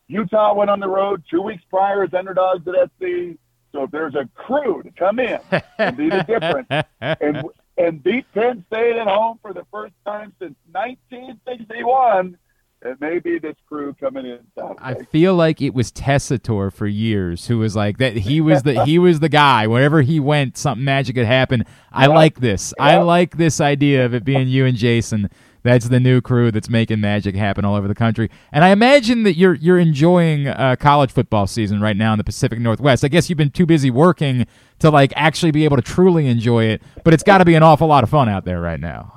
Utah 0.07 0.53
went 0.53 0.69
on 0.69 0.79
the 0.79 0.88
road 0.88 1.23
two 1.29 1.41
weeks 1.41 1.63
prior 1.69 2.03
as 2.03 2.13
underdogs 2.13 2.67
at 2.67 2.75
SC. 2.99 3.38
So 3.78 3.84
if 3.84 3.91
there's 3.91 4.15
a 4.15 4.28
crew 4.34 4.82
to 4.82 4.89
come 4.89 5.19
in 5.19 5.39
and 5.78 5.95
be 5.95 6.09
the 6.09 6.23
difference 6.23 6.67
and 7.21 7.43
and 7.78 8.03
beat 8.03 8.25
Penn 8.34 8.65
State 8.71 8.95
at 8.95 9.05
home 9.05 9.38
for 9.39 9.53
the 9.53 9.67
first 9.71 9.93
time 10.03 10.34
since 10.39 10.55
1961, 10.71 12.39
it 12.82 12.99
may 12.99 13.19
be 13.19 13.38
this 13.38 13.55
crew 13.69 13.95
coming 13.99 14.25
in. 14.25 14.39
Saturday. 14.57 14.80
I 14.82 14.95
feel 14.95 15.36
like 15.36 15.61
it 15.61 15.75
was 15.75 15.91
Tessitore 15.91 16.73
for 16.73 16.88
years 16.88 17.45
who 17.45 17.59
was 17.59 17.75
like 17.75 17.99
that. 17.99 18.17
He 18.17 18.41
was 18.41 18.63
the 18.63 18.84
he 18.84 18.97
was 18.97 19.19
the 19.19 19.30
guy. 19.30 19.67
Wherever 19.67 20.01
he 20.01 20.19
went, 20.19 20.57
something 20.57 20.84
magic 20.84 21.15
had 21.15 21.28
happened. 21.28 21.65
I 21.91 22.07
like 22.07 22.39
this. 22.39 22.73
I 22.80 22.97
like 22.97 23.38
this 23.38 23.61
idea 23.61 24.07
of 24.07 24.15
it 24.15 24.23
being 24.23 24.47
you 24.47 24.65
and 24.65 24.75
Jason. 24.75 25.30
That's 25.63 25.89
the 25.89 25.99
new 25.99 26.21
crew 26.21 26.51
that's 26.51 26.69
making 26.69 27.01
magic 27.01 27.35
happen 27.35 27.65
all 27.65 27.75
over 27.75 27.87
the 27.87 27.95
country. 27.95 28.29
And 28.51 28.63
I 28.63 28.69
imagine 28.69 29.23
that 29.23 29.35
you're 29.35 29.55
you're 29.55 29.79
enjoying 29.79 30.47
uh, 30.47 30.75
college 30.79 31.11
football 31.11 31.47
season 31.47 31.81
right 31.81 31.97
now 31.97 32.13
in 32.13 32.17
the 32.17 32.23
Pacific 32.23 32.59
Northwest. 32.59 33.03
I 33.03 33.07
guess 33.07 33.29
you've 33.29 33.37
been 33.37 33.51
too 33.51 33.65
busy 33.65 33.91
working 33.91 34.45
to 34.79 34.89
like 34.89 35.13
actually 35.15 35.51
be 35.51 35.65
able 35.65 35.77
to 35.77 35.83
truly 35.83 36.27
enjoy 36.27 36.65
it. 36.65 36.81
But 37.03 37.13
it's 37.13 37.23
got 37.23 37.39
to 37.39 37.45
be 37.45 37.55
an 37.55 37.63
awful 37.63 37.87
lot 37.87 38.03
of 38.03 38.09
fun 38.09 38.29
out 38.29 38.45
there 38.45 38.61
right 38.61 38.79
now. 38.79 39.13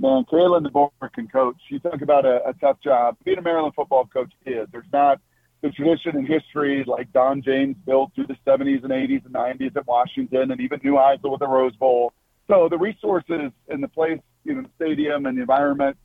Man, 0.00 0.24
Kalen 0.30 0.64
DeBoer 0.64 1.12
can 1.12 1.26
coach. 1.26 1.56
You 1.68 1.80
talk 1.80 2.02
about 2.02 2.24
a, 2.24 2.48
a 2.48 2.52
tough 2.54 2.80
job. 2.80 3.16
Being 3.24 3.38
a 3.38 3.42
Maryland 3.42 3.74
football 3.74 4.06
coach 4.06 4.32
is. 4.46 4.68
There's 4.70 4.86
not 4.92 5.20
the 5.60 5.70
tradition 5.70 6.16
and 6.16 6.26
history 6.26 6.84
like 6.86 7.12
Don 7.12 7.42
James 7.42 7.76
built 7.84 8.12
through 8.14 8.28
the 8.28 8.36
70s 8.46 8.84
and 8.84 8.92
80s 8.92 9.24
and 9.24 9.34
90s 9.34 9.76
at 9.76 9.86
Washington, 9.88 10.52
and 10.52 10.60
even 10.60 10.78
Neuheisel 10.80 11.30
with 11.30 11.40
the 11.40 11.48
Rose 11.48 11.74
Bowl. 11.76 12.12
So 12.46 12.68
the 12.70 12.78
resources 12.78 13.50
and 13.68 13.82
the 13.82 13.88
place, 13.88 14.20
you 14.48 14.54
know, 14.54 14.62
the 14.62 14.70
stadium 14.76 15.26
and 15.26 15.36
the 15.36 15.42
environment, 15.42 15.96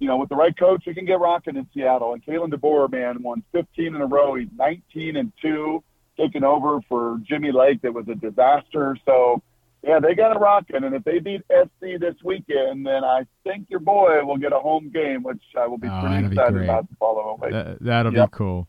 you 0.00 0.08
know, 0.08 0.16
with 0.16 0.28
the 0.28 0.36
right 0.36 0.56
coach, 0.58 0.82
you 0.86 0.94
can 0.94 1.06
get 1.06 1.20
rocking 1.20 1.56
in 1.56 1.66
Seattle. 1.72 2.12
And 2.12 2.24
Kalen 2.24 2.52
DeBoer, 2.52 2.90
man, 2.90 3.22
won 3.22 3.42
15 3.52 3.94
in 3.94 4.00
a 4.00 4.06
row. 4.06 4.34
He's 4.34 4.48
19 4.56 5.16
and 5.16 5.32
two, 5.40 5.82
taking 6.18 6.44
over 6.44 6.80
for 6.88 7.20
Jimmy 7.22 7.52
Lake. 7.52 7.80
That 7.82 7.94
was 7.94 8.06
a 8.08 8.14
disaster. 8.16 8.98
So 9.06 9.40
yeah, 9.82 10.00
they 10.00 10.14
got 10.14 10.34
it 10.34 10.40
rocking. 10.40 10.82
And 10.82 10.94
if 10.94 11.04
they 11.04 11.20
beat 11.20 11.42
SC 11.50 12.00
this 12.00 12.16
weekend, 12.24 12.86
then 12.86 13.04
I 13.04 13.24
think 13.44 13.66
your 13.70 13.80
boy 13.80 14.24
will 14.24 14.38
get 14.38 14.52
a 14.52 14.58
home 14.58 14.90
game, 14.92 15.22
which 15.22 15.42
I 15.56 15.66
will 15.66 15.78
be 15.78 15.88
Oh, 15.88 16.00
pretty 16.00 16.14
that'd 16.16 16.30
be 16.30 16.36
excited 16.36 16.64
about 16.64 16.88
to 16.88 16.96
follow 16.96 17.38
away. 17.38 17.50
That, 17.52 17.78
that'll 17.80 18.12
Yep. 18.12 18.30
be 18.30 18.36
cool. 18.36 18.66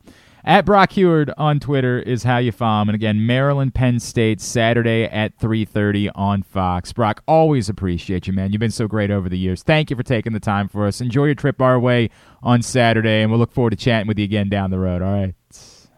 At 0.47 0.63
Brock 0.63 0.91
Huard 0.91 1.33
on 1.39 1.59
Twitter 1.59 1.97
is 1.97 2.21
how 2.21 2.37
you 2.37 2.51
follow 2.51 2.83
him. 2.83 2.89
And 2.89 2.95
again, 2.95 3.25
Maryland 3.25 3.73
Penn 3.73 3.99
State 3.99 4.39
Saturday 4.39 5.05
at 5.05 5.35
3:30 5.39 6.11
on 6.13 6.43
Fox. 6.43 6.93
Brock, 6.93 7.23
always 7.27 7.67
appreciate 7.67 8.27
you, 8.27 8.33
man. 8.33 8.51
You've 8.51 8.59
been 8.59 8.69
so 8.69 8.87
great 8.87 9.09
over 9.09 9.27
the 9.27 9.39
years. 9.39 9.63
Thank 9.63 9.89
you 9.89 9.95
for 9.95 10.03
taking 10.03 10.33
the 10.33 10.39
time 10.39 10.67
for 10.67 10.85
us. 10.85 11.01
Enjoy 11.01 11.25
your 11.25 11.33
trip 11.33 11.63
our 11.63 11.79
way 11.79 12.11
on 12.43 12.61
Saturday, 12.61 13.23
and 13.23 13.31
we'll 13.31 13.39
look 13.39 13.53
forward 13.53 13.71
to 13.71 13.75
chatting 13.75 14.07
with 14.07 14.19
you 14.19 14.25
again 14.25 14.47
down 14.47 14.69
the 14.69 14.77
road. 14.77 15.01
All 15.01 15.11
right. 15.11 15.33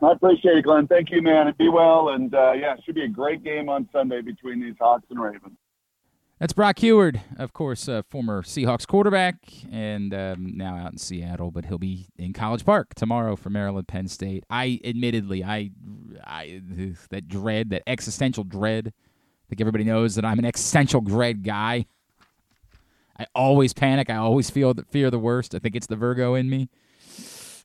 I 0.01 0.11
appreciate 0.13 0.59
it, 0.59 0.63
Glenn. 0.63 0.87
Thank 0.87 1.11
you, 1.11 1.21
man. 1.21 1.47
And 1.47 1.57
be 1.57 1.67
well. 1.67 2.09
And 2.09 2.33
uh, 2.33 2.53
yeah, 2.53 2.75
it 2.75 2.79
should 2.85 2.95
be 2.95 3.03
a 3.03 3.09
great 3.09 3.43
game 3.43 3.67
on 3.67 3.89
Sunday 3.91 4.21
between 4.21 4.61
these 4.61 4.75
Hawks 4.79 5.07
and 5.09 5.19
Ravens. 5.19 5.57
That's 6.39 6.53
Brock 6.53 6.77
Huard, 6.77 7.19
of 7.39 7.53
course, 7.53 7.89
former 8.09 8.43
Seahawks 8.43 8.85
quarterback, 8.85 9.37
and 9.71 10.13
um, 10.13 10.55
now 10.55 10.77
out 10.77 10.91
in 10.91 10.99
Seattle. 10.99 11.49
But 11.49 11.65
he'll 11.65 11.79
be 11.79 12.09
in 12.15 12.31
College 12.33 12.63
Park 12.63 12.93
tomorrow 12.93 13.35
for 13.35 13.49
Maryland 13.49 13.87
Penn 13.87 14.07
State. 14.07 14.43
I, 14.47 14.79
admittedly, 14.83 15.43
I, 15.43 15.71
I 16.23 16.61
that 17.09 17.27
dread, 17.27 17.71
that 17.71 17.81
existential 17.87 18.43
dread. 18.43 18.89
I 18.89 19.45
think 19.49 19.61
everybody 19.61 19.83
knows 19.83 20.13
that 20.13 20.25
I'm 20.25 20.37
an 20.37 20.45
existential 20.45 21.01
dread 21.01 21.43
guy. 21.43 21.87
I 23.17 23.25
always 23.33 23.73
panic. 23.73 24.11
I 24.11 24.17
always 24.17 24.51
feel 24.51 24.75
the 24.75 24.83
fear 24.83 25.09
the 25.09 25.17
worst. 25.17 25.55
I 25.55 25.59
think 25.59 25.75
it's 25.75 25.87
the 25.87 25.95
Virgo 25.95 26.35
in 26.35 26.51
me. 26.51 26.69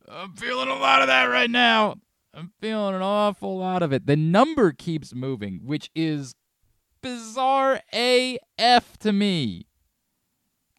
I'm 0.09 0.33
feeling 0.35 0.69
a 0.69 0.77
lot 0.77 1.03
of 1.03 1.09
that 1.09 1.25
right 1.25 1.51
now. 1.51 1.97
I'm 2.33 2.53
feeling 2.59 2.95
an 2.95 3.03
awful 3.03 3.59
lot 3.59 3.83
of 3.83 3.93
it. 3.93 4.07
The 4.07 4.17
number 4.17 4.73
keeps 4.73 5.15
moving, 5.15 5.61
which 5.63 5.91
is 5.95 6.35
bizarre 7.03 7.81
AF 7.93 8.99
to 8.99 9.13
me. 9.13 9.67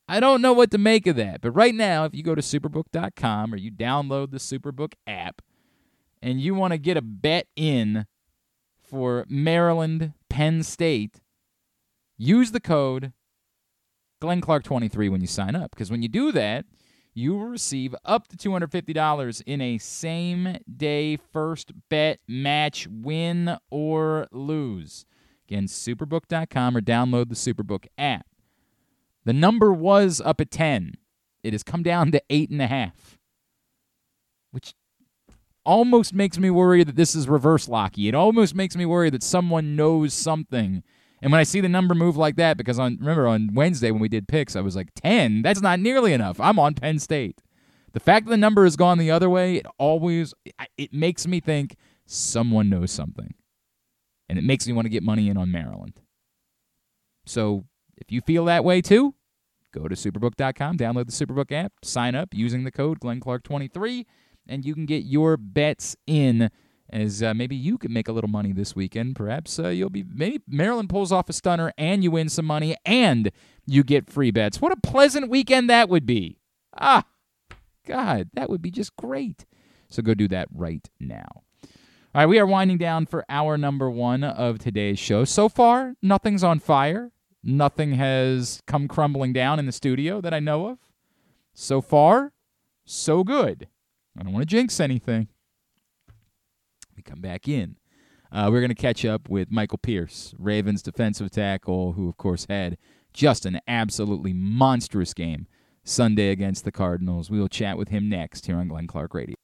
I 0.08 0.20
don't 0.20 0.42
know 0.42 0.54
what 0.54 0.72
to 0.72 0.78
make 0.78 1.08
of 1.08 1.16
that. 1.16 1.42
But 1.42 1.52
right 1.52 1.74
now, 1.74 2.06
if 2.06 2.14
you 2.14 2.24
go 2.24 2.36
to 2.36 2.42
superbook.com 2.42 3.54
or 3.54 3.58
you 3.58 3.72
download 3.72 4.32
the 4.32 4.38
Superbook 4.38 4.94
app 5.08 5.42
and 6.22 6.42
you 6.42 6.56
want 6.56 6.72
to 6.72 6.78
get 6.78 6.98
a 6.98 7.02
bet 7.02 7.48
in 7.56 8.06
for 8.82 9.26
Maryland 9.30 10.14
Penn 10.30 10.64
State, 10.64 11.22
use 12.18 12.52
the 12.52 12.60
code 12.60 13.14
Glenn 14.20 14.42
Clark 14.42 14.64
23 14.64 15.10
when 15.10 15.22
you 15.22 15.28
sign 15.28 15.56
up. 15.56 15.72
Because 15.72 15.90
when 15.92 16.02
you 16.02 16.10
do 16.10 16.32
that, 16.32 16.66
you 17.14 17.34
will 17.34 17.48
receive 17.48 17.96
up 18.04 18.28
to 18.28 18.38
$250 18.38 19.44
in 19.46 19.62
a 19.62 19.78
same 19.78 20.58
day 20.76 21.18
first 21.18 21.72
bet 21.90 22.20
match, 22.28 22.88
win 22.88 23.58
or 23.70 24.28
lose. 24.32 25.06
Again, 25.54 25.68
superbook.com 25.68 26.76
or 26.76 26.82
download 26.82 27.30
the 27.30 27.36
Superbook 27.36 27.86
app. 27.96 28.26
The 29.24 29.34
number 29.34 29.72
was 29.72 30.20
up 30.20 30.42
at 30.42 30.50
10. 30.50 30.96
It 31.44 31.54
has 31.54 31.62
come 31.62 31.84
down 31.84 32.12
to 32.12 32.24
8.5, 32.28 32.92
which 34.50 34.74
almost 35.64 36.12
makes 36.12 36.40
me 36.40 36.50
worry 36.50 36.84
that 36.84 36.96
this 36.96 37.14
is 37.14 37.30
reverse 37.30 37.70
locky. 37.70 38.08
It 38.08 38.16
almost 38.16 38.56
makes 38.56 38.76
me 38.76 38.88
worry 38.88 39.12
that 39.12 39.22
someone 39.22 39.76
knows 39.76 40.16
something. 40.16 40.82
And 41.22 41.32
when 41.32 41.40
I 41.40 41.44
see 41.44 41.62
the 41.62 41.70
number 41.70 41.94
move 41.94 42.18
like 42.18 42.36
that, 42.38 42.58
because 42.58 42.80
on 42.80 42.98
remember 43.00 43.28
on 43.28 43.52
Wednesday 43.54 43.92
when 43.92 44.02
we 44.02 44.10
did 44.10 44.28
picks, 44.28 44.56
I 44.56 44.62
was 44.62 44.76
like 44.76 44.90
10. 44.96 45.44
That's 45.44 45.62
not 45.62 45.80
nearly 45.80 46.14
enough. 46.14 46.40
I'm 46.40 46.58
on 46.58 46.74
Penn 46.74 46.98
State. 46.98 47.44
The 47.92 48.00
fact 48.00 48.26
that 48.26 48.32
the 48.32 48.38
number 48.38 48.64
has 48.64 48.76
gone 48.76 48.98
the 48.98 49.12
other 49.12 49.30
way, 49.30 49.58
it 49.58 49.68
always 49.78 50.34
it 50.80 50.94
makes 50.94 51.28
me 51.28 51.40
think 51.40 51.76
someone 52.08 52.72
knows 52.72 52.90
something, 52.90 53.36
and 54.34 54.40
it 54.40 54.44
makes 54.44 54.66
me 54.66 54.74
want 54.74 54.88
to 54.88 54.90
get 54.90 55.04
money 55.04 55.30
in 55.30 55.38
on 55.38 55.52
Maryland. 55.52 56.02
So 57.24 57.66
if 57.98 58.12
you 58.12 58.20
feel 58.20 58.46
that 58.46 58.66
way 58.66 58.82
too, 58.82 59.14
go 59.72 59.88
to 59.88 59.94
superbook.com, 59.94 60.76
download 60.76 61.06
the 61.06 61.26
Superbook 61.26 61.52
app, 61.52 61.74
sign 61.84 62.16
up 62.16 62.30
using 62.34 62.64
the 62.64 62.72
code 62.72 63.00
GlennClark23, 63.00 64.08
and 64.48 64.66
you 64.66 64.74
can 64.74 64.88
get 64.88 65.04
your 65.04 65.38
bets 65.38 65.96
in. 66.08 66.50
As 66.90 67.22
uh, 67.22 67.36
maybe 67.36 67.56
you 67.56 67.78
can 67.78 67.94
make 67.94 68.08
a 68.08 68.12
little 68.12 68.28
money 68.28 68.54
this 68.54 68.76
weekend. 68.76 69.16
Perhaps 69.16 69.60
uh, 69.60 69.68
you'll 69.68 69.92
be 69.92 70.04
maybe 70.04 70.42
Maryland 70.48 70.90
pulls 70.90 71.12
off 71.12 71.30
a 71.30 71.34
stunner 71.34 71.72
and 71.78 72.04
you 72.04 72.10
win 72.10 72.28
some 72.28 72.46
money 72.46 72.76
and 72.88 73.32
you 73.68 73.84
get 73.84 74.10
free 74.10 74.32
bets. 74.32 74.60
What 74.60 74.72
a 74.72 74.78
pleasant 74.78 75.30
weekend 75.30 75.70
that 75.70 75.90
would 75.90 76.08
be! 76.08 76.40
Ah, 76.76 77.06
God, 77.86 78.32
that 78.34 78.50
would 78.50 78.64
be 78.64 78.72
just 78.72 78.96
great. 78.96 79.46
So 79.90 80.02
go 80.02 80.16
do 80.16 80.28
that 80.30 80.48
right 80.52 80.90
now. 81.00 81.44
All 82.16 82.22
right, 82.22 82.30
we 82.30 82.38
are 82.38 82.46
winding 82.46 82.78
down 82.78 83.08
for 83.08 83.26
hour 83.28 83.58
number 83.58 83.90
one 83.90 84.24
of 84.24 84.60
today's 84.60 85.00
show. 85.00 85.26
So 85.26 85.50
far, 85.50 85.96
nothing's 86.00 86.44
on 86.44 86.60
fire. 86.60 87.12
Nothing 87.44 87.94
has 87.94 88.62
come 88.68 88.88
crumbling 88.88 89.34
down 89.34 89.58
in 89.58 89.66
the 89.66 89.72
studio 89.72 90.22
that 90.22 90.32
I 90.32 90.40
know 90.40 90.68
of. 90.68 90.78
So 91.56 91.82
far, 91.82 92.32
so 92.86 93.24
good. 93.24 93.68
I 94.16 94.22
don't 94.22 94.32
want 94.32 94.44
to 94.44 94.46
jinx 94.46 94.80
anything. 94.80 95.28
We 96.96 97.02
come 97.02 97.20
back 97.20 97.48
in. 97.48 97.78
Uh, 98.32 98.50
we're 98.52 98.62
going 98.62 98.70
to 98.70 98.76
catch 98.76 99.04
up 99.06 99.28
with 99.28 99.50
Michael 99.50 99.80
Pierce, 99.80 100.36
Ravens 100.38 100.84
defensive 100.84 101.32
tackle, 101.32 101.94
who, 101.94 102.08
of 102.08 102.18
course, 102.18 102.46
had 102.48 102.78
just 103.12 103.44
an 103.44 103.60
absolutely 103.68 104.34
monstrous 104.34 105.16
game 105.16 105.48
Sunday 105.84 106.30
against 106.30 106.64
the 106.64 106.72
Cardinals. 106.72 107.32
We 107.32 107.40
will 107.40 107.50
chat 107.50 107.76
with 107.76 107.90
him 107.90 108.08
next 108.08 108.46
here 108.46 108.58
on 108.58 108.68
Glenn 108.68 108.86
Clark 108.86 109.16
Radio. 109.16 109.36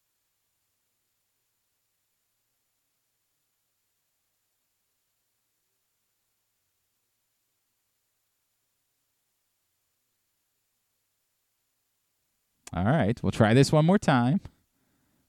All 12.85 12.93
right, 12.93 13.21
we'll 13.21 13.31
try 13.31 13.53
this 13.53 13.71
one 13.71 13.85
more 13.85 13.97
time. 13.99 14.39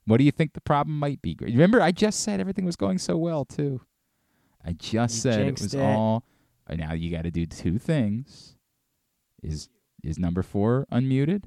What 0.06 0.18
do 0.18 0.24
you 0.24 0.30
think 0.30 0.52
the 0.54 0.60
problem 0.60 0.98
might 0.98 1.20
be? 1.22 1.36
Remember, 1.40 1.80
I 1.80 1.90
just 1.92 2.20
said 2.20 2.40
everything 2.40 2.64
was 2.64 2.76
going 2.76 2.98
so 2.98 3.16
well 3.16 3.44
too. 3.44 3.80
I 4.64 4.72
just 4.72 5.16
You 5.16 5.20
said 5.32 5.40
it 5.40 5.60
was 5.60 5.74
it. 5.74 5.80
all. 5.80 6.24
Now 6.68 6.92
you 6.92 7.10
got 7.10 7.22
to 7.22 7.30
do 7.30 7.46
two 7.46 7.78
things. 7.78 8.56
Is 9.42 9.68
is 10.04 10.18
number 10.18 10.42
four 10.42 10.86
unmuted? 10.92 11.44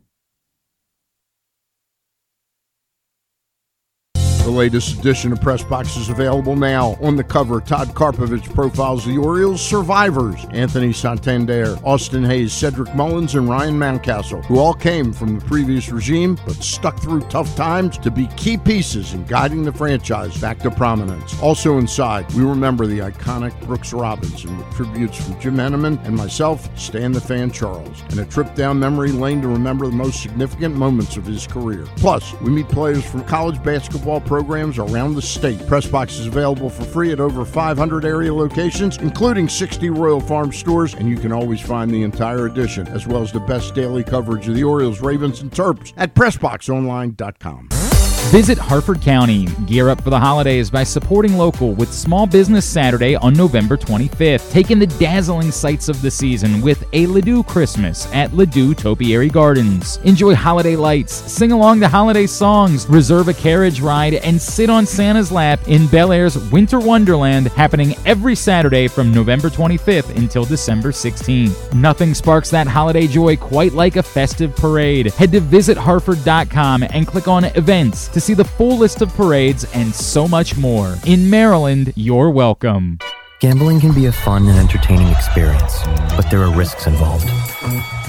The 4.43 4.51
latest 4.51 4.99
edition 4.99 5.31
of 5.31 5.39
Press 5.39 5.63
Box 5.63 5.95
is 5.95 6.09
available 6.09 6.57
now. 6.57 6.97
On 7.01 7.15
the 7.15 7.23
cover, 7.23 7.61
Todd 7.61 7.87
Karpovich 7.95 8.53
profiles 8.53 9.05
the 9.05 9.17
Orioles 9.17 9.61
survivors 9.61 10.45
Anthony 10.51 10.91
Santander, 10.91 11.77
Austin 11.85 12.25
Hays, 12.25 12.51
Cedric 12.51 12.93
Mullins, 12.93 13.35
and 13.35 13.47
Ryan 13.47 13.79
Mountcastle, 13.79 14.43
who 14.43 14.59
all 14.59 14.73
came 14.73 15.13
from 15.13 15.39
the 15.39 15.45
previous 15.45 15.89
regime 15.89 16.37
but 16.45 16.55
stuck 16.55 16.99
through 16.99 17.21
tough 17.29 17.55
times 17.55 17.97
to 17.99 18.11
be 18.11 18.27
key 18.35 18.57
pieces 18.57 19.13
in 19.13 19.23
guiding 19.27 19.63
the 19.63 19.71
franchise 19.71 20.37
back 20.41 20.59
to 20.59 20.69
prominence. 20.69 21.41
Also 21.41 21.77
inside, 21.77 22.29
we 22.33 22.43
remember 22.43 22.85
the 22.85 22.99
iconic 22.99 23.57
Brooks 23.61 23.93
Robinson 23.93 24.57
with 24.57 24.69
tributes 24.75 25.23
from 25.23 25.39
Jim 25.39 25.55
Henneman 25.55 26.03
and 26.03 26.17
myself, 26.17 26.67
Stan 26.77 27.13
the 27.13 27.21
Fan 27.21 27.49
Charles, 27.49 28.03
and 28.09 28.19
a 28.19 28.25
trip 28.25 28.53
down 28.55 28.77
memory 28.77 29.13
lane 29.13 29.41
to 29.41 29.47
remember 29.47 29.85
the 29.85 29.95
most 29.95 30.21
significant 30.21 30.75
moments 30.75 31.15
of 31.15 31.25
his 31.25 31.47
career. 31.47 31.85
Plus, 31.95 32.33
we 32.41 32.51
meet 32.51 32.67
players 32.67 33.05
from 33.05 33.23
college 33.23 33.63
basketball 33.63 34.19
programs 34.33 34.79
around 34.79 35.13
the 35.13 35.21
state. 35.21 35.59
Pressbox 35.59 36.19
is 36.19 36.25
available 36.25 36.67
for 36.67 36.83
free 36.85 37.11
at 37.11 37.19
over 37.19 37.45
500 37.45 38.03
area 38.03 38.33
locations, 38.33 38.97
including 38.97 39.47
60 39.47 39.91
Royal 39.91 40.19
Farm 40.19 40.51
stores, 40.51 40.95
and 40.95 41.07
you 41.07 41.17
can 41.17 41.31
always 41.31 41.61
find 41.61 41.91
the 41.91 42.01
entire 42.01 42.47
edition, 42.47 42.87
as 42.87 43.05
well 43.05 43.21
as 43.21 43.31
the 43.31 43.39
best 43.41 43.75
daily 43.75 44.03
coverage 44.03 44.47
of 44.47 44.55
the 44.55 44.63
Orioles, 44.63 45.01
Ravens, 45.01 45.41
and 45.41 45.51
Terps 45.51 45.93
at 45.97 46.15
PressBoxOnline.com. 46.15 47.92
Visit 48.31 48.57
Harford 48.57 48.99
County. 48.99 49.45
Gear 49.67 49.89
up 49.89 50.01
for 50.01 50.09
the 50.09 50.19
holidays 50.19 50.71
by 50.71 50.83
supporting 50.83 51.37
local 51.37 51.73
with 51.73 51.93
Small 51.93 52.25
Business 52.25 52.65
Saturday 52.65 53.15
on 53.15 53.33
November 53.33 53.77
25th. 53.77 54.51
Take 54.51 54.71
in 54.71 54.79
the 54.79 54.87
dazzling 54.87 55.51
sights 55.51 55.87
of 55.87 56.01
the 56.01 56.09
season 56.09 56.59
with 56.61 56.81
a 56.93 57.05
Ladew 57.05 57.45
Christmas 57.47 58.11
at 58.11 58.31
Ladew 58.31 58.75
Topiary 58.75 59.29
Gardens. 59.29 59.97
Enjoy 59.97 60.33
holiday 60.33 60.75
lights, 60.75 61.13
sing 61.13 61.51
along 61.51 61.79
to 61.81 61.87
holiday 61.87 62.25
songs, 62.25 62.87
reserve 62.87 63.27
a 63.27 63.35
carriage 63.35 63.81
ride, 63.81 64.15
and 64.15 64.41
sit 64.41 64.67
on 64.67 64.87
Santa's 64.87 65.31
lap 65.31 65.59
in 65.67 65.85
Bel 65.85 66.11
Air's 66.11 66.37
Winter 66.51 66.79
Wonderland 66.79 67.49
happening 67.49 67.93
every 68.03 68.35
Saturday 68.35 68.87
from 68.87 69.13
November 69.13 69.49
25th 69.49 70.15
until 70.17 70.43
December 70.43 70.89
16th. 70.89 71.71
Nothing 71.75 72.15
sparks 72.15 72.49
that 72.49 72.65
holiday 72.65 73.05
joy 73.05 73.37
quite 73.37 73.73
like 73.73 73.95
a 73.95 74.01
festive 74.03 74.55
parade. 74.55 75.11
Head 75.13 75.31
to 75.33 75.41
visitharford.com 75.41 76.83
and 76.83 77.05
click 77.05 77.27
on 77.27 77.45
events 77.45 78.07
to 78.13 78.21
see 78.21 78.33
the 78.33 78.45
full 78.45 78.77
list 78.77 79.01
of 79.01 79.13
parades 79.15 79.65
and 79.73 79.93
so 79.93 80.27
much 80.27 80.55
more. 80.55 80.95
In 81.05 81.29
Maryland, 81.29 81.91
you're 81.95 82.29
welcome. 82.29 82.99
Gambling 83.39 83.81
can 83.81 83.93
be 83.93 84.05
a 84.05 84.11
fun 84.11 84.47
and 84.47 84.57
entertaining 84.57 85.07
experience, 85.07 85.79
but 86.15 86.29
there 86.31 86.41
are 86.41 86.55
risks 86.55 86.87
involved. 86.87 87.25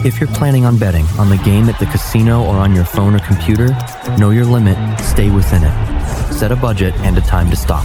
If 0.04 0.20
you're 0.20 0.28
planning 0.28 0.64
on 0.64 0.78
betting 0.78 1.06
on 1.18 1.28
the 1.28 1.38
game 1.38 1.68
at 1.68 1.80
the 1.80 1.86
casino 1.86 2.44
or 2.44 2.56
on 2.56 2.72
your 2.74 2.84
phone 2.84 3.16
or 3.16 3.18
computer, 3.20 3.68
know 4.18 4.30
your 4.30 4.44
limit, 4.44 4.76
stay 5.00 5.30
within 5.30 5.64
it. 5.64 6.32
Set 6.32 6.52
a 6.52 6.56
budget 6.56 6.94
and 6.98 7.18
a 7.18 7.22
time 7.22 7.50
to 7.50 7.56
stop. 7.56 7.84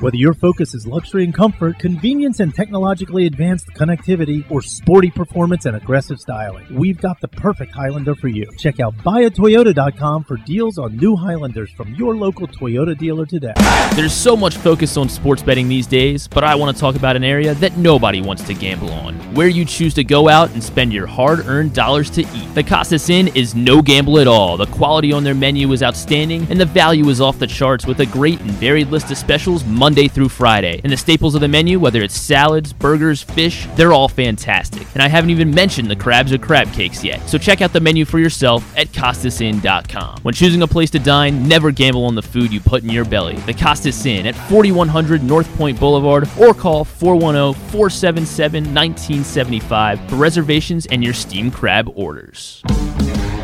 Whether 0.00 0.18
your 0.18 0.34
focus 0.34 0.74
is 0.74 0.86
luxury 0.86 1.24
and 1.24 1.32
comfort, 1.32 1.78
convenience 1.78 2.40
and 2.40 2.54
technologically 2.54 3.24
advanced 3.24 3.68
connectivity, 3.68 4.44
or 4.50 4.60
sporty 4.60 5.10
performance 5.10 5.64
and 5.64 5.74
aggressive 5.74 6.20
styling, 6.20 6.66
we've 6.70 7.00
got 7.00 7.18
the 7.22 7.28
perfect 7.28 7.72
Highlander 7.72 8.14
for 8.14 8.28
you. 8.28 8.46
Check 8.58 8.78
out 8.78 8.94
buyatoyota.com 8.98 10.24
for 10.24 10.36
deals 10.36 10.76
on 10.76 10.98
new 10.98 11.16
Highlanders 11.16 11.70
from 11.70 11.94
your 11.94 12.14
local 12.14 12.46
Toyota 12.46 12.96
dealer 12.96 13.24
today. 13.24 13.54
There's 13.94 14.12
so 14.12 14.36
much 14.36 14.58
focus 14.58 14.98
on 14.98 15.08
sports 15.08 15.42
betting 15.42 15.66
these 15.66 15.86
days, 15.86 16.28
but 16.28 16.44
I 16.44 16.54
want 16.56 16.76
to 16.76 16.80
talk 16.80 16.94
about 16.94 17.16
an 17.16 17.24
area 17.24 17.54
that 17.54 17.78
nobody 17.78 18.20
wants 18.20 18.42
to 18.44 18.54
gamble 18.54 18.90
on 18.90 19.14
where 19.34 19.48
you 19.48 19.66
choose 19.66 19.92
to 19.92 20.02
go 20.02 20.28
out 20.28 20.50
and 20.52 20.64
spend 20.64 20.92
your 20.92 21.06
hard 21.06 21.40
earned 21.46 21.74
dollars 21.74 22.08
to 22.08 22.22
eat. 22.22 22.54
The 22.54 22.62
Costas 22.62 23.10
Inn 23.10 23.28
is 23.28 23.54
no 23.54 23.82
gamble 23.82 24.18
at 24.18 24.26
all. 24.26 24.56
The 24.56 24.66
quality 24.66 25.12
on 25.12 25.24
their 25.24 25.34
menu 25.34 25.70
is 25.72 25.82
outstanding, 25.82 26.46
and 26.50 26.58
the 26.58 26.64
value 26.64 27.06
is 27.10 27.20
off 27.20 27.38
the 27.38 27.46
charts 27.46 27.86
with 27.86 28.00
a 28.00 28.06
great 28.06 28.40
and 28.40 28.50
varied 28.52 28.88
list 28.88 29.10
of 29.10 29.15
specials 29.16 29.64
Monday 29.64 30.08
through 30.08 30.28
Friday. 30.28 30.80
And 30.84 30.92
the 30.92 30.96
staples 30.96 31.34
of 31.34 31.40
the 31.40 31.48
menu, 31.48 31.78
whether 31.80 32.02
it's 32.02 32.18
salads, 32.18 32.72
burgers, 32.72 33.22
fish, 33.22 33.66
they're 33.76 33.92
all 33.92 34.08
fantastic. 34.08 34.86
And 34.94 35.02
I 35.02 35.08
haven't 35.08 35.30
even 35.30 35.50
mentioned 35.50 35.90
the 35.90 35.96
crabs 35.96 36.32
or 36.32 36.38
crab 36.38 36.72
cakes 36.72 37.02
yet. 37.02 37.26
So 37.28 37.38
check 37.38 37.62
out 37.62 37.72
the 37.72 37.80
menu 37.80 38.04
for 38.04 38.18
yourself 38.18 38.64
at 38.76 38.88
CostasInn.com. 38.88 40.20
When 40.22 40.34
choosing 40.34 40.62
a 40.62 40.66
place 40.66 40.90
to 40.90 40.98
dine, 40.98 41.48
never 41.48 41.70
gamble 41.70 42.04
on 42.04 42.14
the 42.14 42.22
food 42.22 42.52
you 42.52 42.60
put 42.60 42.82
in 42.82 42.90
your 42.90 43.04
belly. 43.04 43.36
The 43.36 43.54
Costas 43.54 44.04
Inn 44.06 44.26
at 44.26 44.34
4100 44.34 45.22
North 45.22 45.52
Point 45.56 45.80
Boulevard 45.80 46.28
or 46.38 46.54
call 46.54 46.84
410 46.84 47.54
477 47.70 48.64
1975 48.64 50.08
for 50.08 50.16
reservations 50.16 50.86
and 50.86 51.02
your 51.02 51.14
steamed 51.14 51.54
crab 51.54 51.90
orders. 51.94 52.62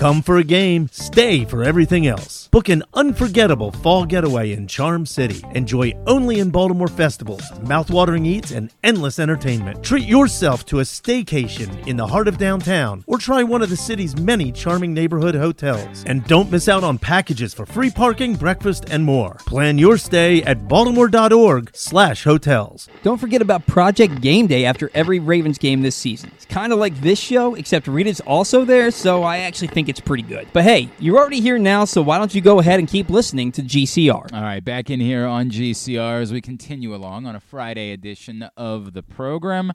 Come 0.00 0.22
for 0.22 0.38
a 0.38 0.44
game, 0.44 0.88
stay 0.90 1.44
for 1.44 1.62
everything 1.62 2.06
else. 2.06 2.48
Book 2.50 2.70
an 2.70 2.82
unforgettable 2.94 3.70
fall 3.70 4.06
getaway 4.06 4.52
in 4.52 4.66
Charm 4.66 5.04
City. 5.04 5.44
Enjoy 5.52 5.92
only 6.06 6.38
in 6.38 6.48
Baltimore 6.48 6.88
festivals, 6.88 7.42
mouthwatering 7.64 8.26
eats, 8.26 8.50
and 8.50 8.72
endless 8.82 9.18
entertainment. 9.18 9.84
Treat 9.84 10.08
yourself 10.08 10.64
to 10.64 10.78
a 10.78 10.84
staycation 10.84 11.86
in 11.86 11.98
the 11.98 12.06
heart 12.06 12.28
of 12.28 12.38
downtown 12.38 13.04
or 13.06 13.18
try 13.18 13.42
one 13.42 13.60
of 13.60 13.68
the 13.68 13.76
city's 13.76 14.18
many 14.18 14.50
charming 14.50 14.94
neighborhood 14.94 15.34
hotels. 15.34 16.02
And 16.06 16.24
don't 16.24 16.50
miss 16.50 16.66
out 16.66 16.82
on 16.82 16.96
packages 16.96 17.52
for 17.52 17.66
free 17.66 17.90
parking, 17.90 18.36
breakfast, 18.36 18.86
and 18.90 19.04
more. 19.04 19.34
Plan 19.46 19.76
your 19.76 19.98
stay 19.98 20.42
at 20.44 20.66
baltimore.org 20.66 21.72
slash 21.74 22.24
hotels. 22.24 22.88
Don't 23.02 23.18
forget 23.18 23.42
about 23.42 23.66
Project 23.66 24.22
Game 24.22 24.46
Day 24.46 24.64
after 24.64 24.90
every 24.94 25.18
Ravens 25.18 25.58
game 25.58 25.82
this 25.82 25.94
season. 25.94 26.30
It's 26.36 26.46
kind 26.46 26.72
of 26.72 26.78
like 26.78 26.98
this 27.02 27.18
show, 27.18 27.54
except 27.54 27.86
Rita's 27.86 28.20
also 28.20 28.64
there, 28.64 28.90
so 28.90 29.24
I 29.24 29.40
actually 29.40 29.68
think 29.68 29.89
it's 29.90 30.00
pretty 30.00 30.22
good. 30.22 30.46
But 30.52 30.62
hey, 30.62 30.88
you're 31.00 31.18
already 31.18 31.40
here 31.40 31.58
now, 31.58 31.84
so 31.84 32.00
why 32.00 32.16
don't 32.16 32.32
you 32.32 32.40
go 32.40 32.60
ahead 32.60 32.78
and 32.78 32.88
keep 32.88 33.10
listening 33.10 33.50
to 33.52 33.62
GCR? 33.62 34.32
All 34.32 34.42
right, 34.42 34.64
back 34.64 34.88
in 34.88 35.00
here 35.00 35.26
on 35.26 35.50
GCR 35.50 36.22
as 36.22 36.32
we 36.32 36.40
continue 36.40 36.94
along 36.94 37.26
on 37.26 37.34
a 37.34 37.40
Friday 37.40 37.90
edition 37.90 38.44
of 38.56 38.92
the 38.92 39.02
program. 39.02 39.72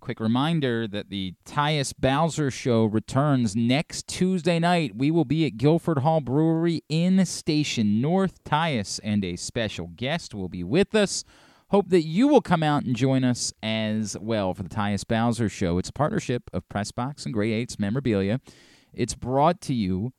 Quick 0.00 0.18
reminder 0.18 0.88
that 0.88 1.10
the 1.10 1.34
Tyus 1.44 1.94
Bowser 1.96 2.50
Show 2.50 2.86
returns 2.86 3.54
next 3.54 4.08
Tuesday 4.08 4.58
night. 4.58 4.96
We 4.96 5.12
will 5.12 5.24
be 5.24 5.46
at 5.46 5.56
Guilford 5.56 5.98
Hall 5.98 6.20
Brewery 6.20 6.82
in 6.88 7.24
Station 7.24 8.00
North. 8.00 8.42
Tyus 8.42 8.98
and 9.04 9.24
a 9.24 9.36
special 9.36 9.92
guest 9.94 10.34
will 10.34 10.48
be 10.48 10.64
with 10.64 10.92
us. 10.96 11.22
Hope 11.68 11.88
that 11.90 12.02
you 12.02 12.26
will 12.26 12.40
come 12.42 12.64
out 12.64 12.84
and 12.84 12.96
join 12.96 13.22
us 13.22 13.52
as 13.62 14.16
well 14.20 14.54
for 14.54 14.64
the 14.64 14.68
Tyus 14.68 15.06
Bowser 15.06 15.48
Show. 15.48 15.78
It's 15.78 15.88
a 15.88 15.92
partnership 15.92 16.50
of 16.52 16.68
Pressbox 16.68 17.24
and 17.24 17.32
Gray 17.32 17.52
Eights 17.52 17.78
memorabilia. 17.78 18.40
It's 18.96 19.14
brought 19.14 19.60
to 19.62 19.74
you 19.74 20.12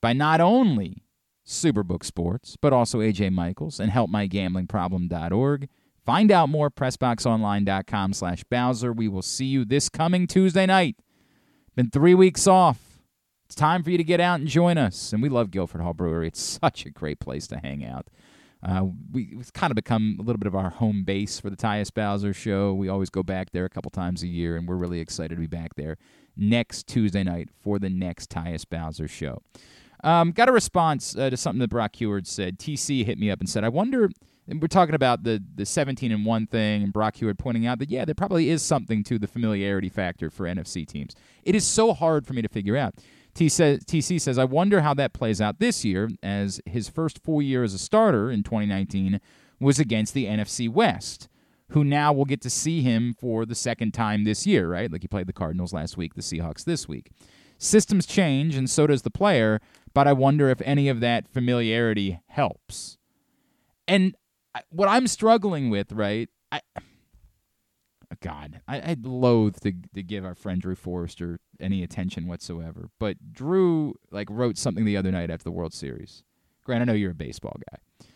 by 0.00 0.12
not 0.12 0.40
only 0.40 1.04
Superbook 1.46 2.04
Sports, 2.04 2.56
but 2.60 2.72
also 2.72 2.98
AJ 2.98 3.32
Michaels 3.32 3.80
and 3.80 3.92
HelpMyGamblingProblem.org. 3.92 5.68
Find 6.04 6.32
out 6.32 6.48
more 6.48 6.68
PressBoxOnline.com 6.68 8.12
slash 8.12 8.42
Bowser. 8.44 8.92
We 8.92 9.06
will 9.06 9.22
see 9.22 9.46
you 9.46 9.64
this 9.64 9.88
coming 9.88 10.26
Tuesday 10.26 10.66
night. 10.66 10.96
Been 11.76 11.90
three 11.90 12.14
weeks 12.14 12.48
off. 12.48 12.98
It's 13.46 13.54
time 13.54 13.84
for 13.84 13.90
you 13.90 13.98
to 13.98 14.04
get 14.04 14.18
out 14.18 14.40
and 14.40 14.48
join 14.48 14.78
us. 14.78 15.12
And 15.12 15.22
we 15.22 15.28
love 15.28 15.52
Guilford 15.52 15.80
Hall 15.80 15.94
Brewery. 15.94 16.28
It's 16.28 16.40
such 16.62 16.84
a 16.84 16.90
great 16.90 17.20
place 17.20 17.46
to 17.48 17.58
hang 17.58 17.84
out. 17.84 18.08
Uh, 18.64 18.86
we, 19.12 19.34
it's 19.38 19.50
kind 19.50 19.70
of 19.70 19.74
become 19.74 20.16
a 20.20 20.22
little 20.22 20.38
bit 20.38 20.46
of 20.46 20.54
our 20.54 20.70
home 20.70 21.02
base 21.04 21.40
for 21.40 21.50
the 21.50 21.56
Tyus 21.56 21.92
Bowser 21.92 22.32
show. 22.32 22.72
We 22.72 22.88
always 22.88 23.10
go 23.10 23.22
back 23.22 23.50
there 23.50 23.64
a 23.64 23.68
couple 23.68 23.90
times 23.90 24.22
a 24.22 24.28
year, 24.28 24.56
and 24.56 24.68
we're 24.68 24.76
really 24.76 25.00
excited 25.00 25.34
to 25.34 25.40
be 25.40 25.48
back 25.48 25.74
there 25.74 25.98
next 26.36 26.86
Tuesday 26.86 27.22
night 27.22 27.48
for 27.60 27.78
the 27.78 27.90
next 27.90 28.30
Tyus 28.30 28.68
Bowser 28.68 29.08
show. 29.08 29.42
Um, 30.04 30.32
got 30.32 30.48
a 30.48 30.52
response 30.52 31.16
uh, 31.16 31.30
to 31.30 31.36
something 31.36 31.60
that 31.60 31.70
Brock 31.70 31.96
Huard 31.96 32.26
said. 32.26 32.58
TC 32.58 33.04
hit 33.04 33.18
me 33.18 33.30
up 33.30 33.40
and 33.40 33.48
said, 33.48 33.62
I 33.62 33.68
wonder, 33.68 34.10
and 34.48 34.60
we're 34.60 34.66
talking 34.66 34.94
about 34.94 35.22
the, 35.22 35.42
the 35.54 35.64
17 35.64 36.10
and 36.10 36.26
1 36.26 36.46
thing, 36.48 36.82
and 36.82 36.92
Brock 36.92 37.16
Huard 37.16 37.38
pointing 37.38 37.66
out 37.66 37.78
that, 37.78 37.90
yeah, 37.90 38.04
there 38.04 38.14
probably 38.14 38.50
is 38.50 38.62
something 38.62 39.04
to 39.04 39.18
the 39.18 39.28
familiarity 39.28 39.88
factor 39.88 40.28
for 40.28 40.46
NFC 40.46 40.86
teams. 40.86 41.14
It 41.44 41.54
is 41.54 41.64
so 41.64 41.92
hard 41.92 42.26
for 42.26 42.32
me 42.32 42.42
to 42.42 42.48
figure 42.48 42.76
out. 42.76 42.94
TC 43.34 44.20
says, 44.20 44.38
I 44.38 44.44
wonder 44.44 44.82
how 44.82 44.92
that 44.94 45.14
plays 45.14 45.40
out 45.40 45.58
this 45.58 45.84
year, 45.84 46.10
as 46.22 46.60
his 46.66 46.88
first 46.88 47.22
full 47.22 47.40
year 47.40 47.62
as 47.62 47.72
a 47.72 47.78
starter 47.78 48.30
in 48.30 48.42
2019 48.42 49.20
was 49.58 49.78
against 49.78 50.12
the 50.12 50.26
NFC 50.26 50.68
West, 50.68 51.28
who 51.72 51.84
now 51.84 52.12
will 52.12 52.24
get 52.24 52.40
to 52.42 52.50
see 52.50 52.82
him 52.82 53.14
for 53.18 53.46
the 53.46 53.54
second 53.54 53.92
time 53.92 54.24
this 54.24 54.46
year, 54.46 54.68
right? 54.68 54.90
Like 54.90 55.02
he 55.02 55.08
played 55.08 55.26
the 55.26 55.32
Cardinals 55.32 55.72
last 55.72 55.96
week, 55.96 56.14
the 56.14 56.22
Seahawks 56.22 56.64
this 56.64 56.86
week. 56.86 57.10
Systems 57.58 58.06
change, 58.06 58.56
and 58.56 58.68
so 58.68 58.86
does 58.86 59.02
the 59.02 59.10
player, 59.10 59.60
but 59.94 60.06
I 60.06 60.12
wonder 60.12 60.48
if 60.48 60.60
any 60.62 60.88
of 60.88 61.00
that 61.00 61.28
familiarity 61.28 62.20
helps. 62.26 62.98
And 63.86 64.14
what 64.70 64.88
I'm 64.88 65.06
struggling 65.06 65.70
with, 65.70 65.92
right? 65.92 66.28
I 66.50 66.60
God, 68.20 68.60
I, 68.68 68.90
I'd 68.90 69.06
loathe 69.06 69.56
to, 69.62 69.72
to 69.94 70.02
give 70.02 70.24
our 70.24 70.34
friend 70.34 70.60
Drew 70.60 70.74
Forrester 70.74 71.40
any 71.58 71.82
attention 71.82 72.28
whatsoever. 72.28 72.90
But 73.00 73.32
Drew 73.32 73.94
like 74.10 74.28
wrote 74.30 74.58
something 74.58 74.84
the 74.84 74.96
other 74.96 75.10
night 75.10 75.30
after 75.30 75.44
the 75.44 75.50
World 75.50 75.72
Series. 75.72 76.22
Grant, 76.64 76.82
I 76.82 76.84
know 76.84 76.92
you're 76.92 77.10
a 77.10 77.14
baseball 77.14 77.56
guy. 77.70 78.06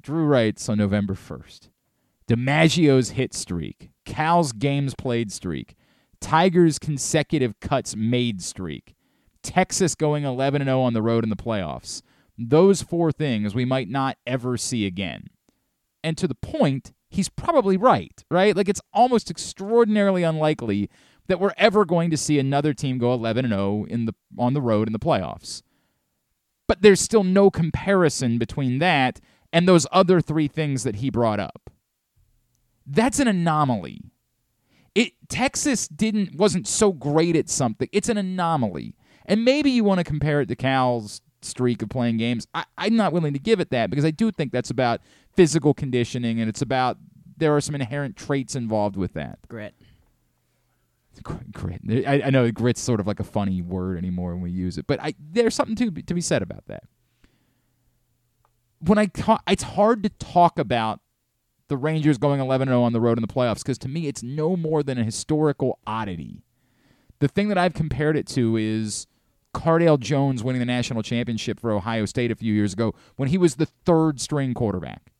Drew 0.00 0.24
writes 0.24 0.68
on 0.68 0.78
November 0.78 1.14
1st 1.14 1.68
DiMaggio's 2.28 3.10
hit 3.10 3.32
streak, 3.32 3.90
Cal's 4.04 4.52
games 4.52 4.94
played 4.94 5.32
streak, 5.32 5.74
Tigers' 6.20 6.78
consecutive 6.78 7.58
cuts 7.60 7.96
made 7.96 8.42
streak, 8.42 8.94
Texas 9.42 9.94
going 9.94 10.24
11 10.24 10.62
0 10.62 10.80
on 10.80 10.92
the 10.92 11.00
road 11.02 11.24
in 11.24 11.30
the 11.30 11.36
playoffs. 11.36 12.02
Those 12.36 12.82
four 12.82 13.12
things 13.12 13.54
we 13.54 13.64
might 13.64 13.88
not 13.88 14.18
ever 14.26 14.58
see 14.58 14.84
again. 14.84 15.28
And 16.04 16.18
to 16.18 16.28
the 16.28 16.34
point, 16.34 16.92
he's 17.08 17.30
probably 17.30 17.78
right, 17.78 18.22
right? 18.30 18.54
Like 18.54 18.68
it's 18.68 18.82
almost 18.92 19.30
extraordinarily 19.30 20.22
unlikely 20.22 20.90
that 21.28 21.40
we're 21.40 21.54
ever 21.56 21.86
going 21.86 22.10
to 22.10 22.16
see 22.16 22.38
another 22.38 22.74
team 22.74 22.98
go 22.98 23.14
11 23.14 23.48
0 23.48 23.86
in 23.88 24.04
the 24.04 24.14
on 24.38 24.52
the 24.52 24.62
road 24.62 24.86
in 24.86 24.92
the 24.92 24.98
playoffs. 24.98 25.62
But 26.66 26.82
there's 26.82 27.00
still 27.00 27.24
no 27.24 27.50
comparison 27.50 28.36
between 28.36 28.80
that 28.80 29.18
and 29.50 29.66
those 29.66 29.86
other 29.90 30.20
three 30.20 30.46
things 30.46 30.82
that 30.82 30.96
he 30.96 31.08
brought 31.08 31.40
up. 31.40 31.70
That's 32.88 33.18
an 33.20 33.28
anomaly. 33.28 34.00
It 34.94 35.12
Texas 35.28 35.86
didn't 35.86 36.34
wasn't 36.34 36.66
so 36.66 36.92
great 36.92 37.36
at 37.36 37.48
something. 37.48 37.88
It's 37.92 38.08
an 38.08 38.16
anomaly. 38.16 38.96
And 39.26 39.44
maybe 39.44 39.70
you 39.70 39.84
want 39.84 39.98
to 39.98 40.04
compare 40.04 40.40
it 40.40 40.46
to 40.46 40.56
Cal's 40.56 41.20
streak 41.42 41.82
of 41.82 41.90
playing 41.90 42.16
games. 42.16 42.46
I, 42.54 42.64
I'm 42.78 42.96
not 42.96 43.12
willing 43.12 43.34
to 43.34 43.38
give 43.38 43.60
it 43.60 43.70
that 43.70 43.90
because 43.90 44.04
I 44.04 44.10
do 44.10 44.30
think 44.30 44.52
that's 44.52 44.70
about 44.70 45.00
physical 45.36 45.74
conditioning 45.74 46.40
and 46.40 46.48
it's 46.48 46.62
about 46.62 46.96
there 47.36 47.54
are 47.54 47.60
some 47.60 47.74
inherent 47.74 48.16
traits 48.16 48.56
involved 48.56 48.96
with 48.96 49.12
that. 49.12 49.38
Grit. 49.48 49.74
Grit. 51.52 51.80
I, 52.06 52.22
I 52.26 52.30
know 52.30 52.50
grit's 52.50 52.80
sort 52.80 53.00
of 53.00 53.06
like 53.06 53.20
a 53.20 53.24
funny 53.24 53.60
word 53.60 53.98
anymore 53.98 54.32
when 54.32 54.42
we 54.42 54.50
use 54.50 54.78
it, 54.78 54.86
but 54.86 55.00
I, 55.00 55.14
there's 55.18 55.54
something 55.54 55.76
to 55.76 55.90
be, 55.90 56.02
to 56.02 56.14
be 56.14 56.20
said 56.20 56.42
about 56.42 56.66
that. 56.66 56.84
When 58.80 58.98
I 58.98 59.06
talk, 59.06 59.42
it's 59.48 59.64
hard 59.64 60.04
to 60.04 60.08
talk 60.08 60.58
about 60.58 61.00
the 61.68 61.76
Rangers 61.76 62.18
going 62.18 62.40
11 62.40 62.68
0 62.68 62.82
on 62.82 62.92
the 62.92 63.00
road 63.00 63.18
in 63.18 63.22
the 63.22 63.32
playoffs 63.32 63.58
because 63.58 63.78
to 63.78 63.88
me 63.88 64.06
it's 64.06 64.22
no 64.22 64.56
more 64.56 64.82
than 64.82 64.98
a 64.98 65.04
historical 65.04 65.78
oddity. 65.86 66.42
The 67.20 67.28
thing 67.28 67.48
that 67.48 67.58
I've 67.58 67.74
compared 67.74 68.16
it 68.16 68.26
to 68.28 68.56
is 68.56 69.06
Cardale 69.54 69.98
Jones 69.98 70.42
winning 70.44 70.60
the 70.60 70.66
national 70.66 71.02
championship 71.02 71.58
for 71.60 71.72
Ohio 71.72 72.04
State 72.04 72.30
a 72.30 72.36
few 72.36 72.52
years 72.52 72.72
ago 72.72 72.94
when 73.16 73.28
he 73.28 73.38
was 73.38 73.56
the 73.56 73.66
third 73.66 74.20
string 74.20 74.54
quarterback. 74.54 75.12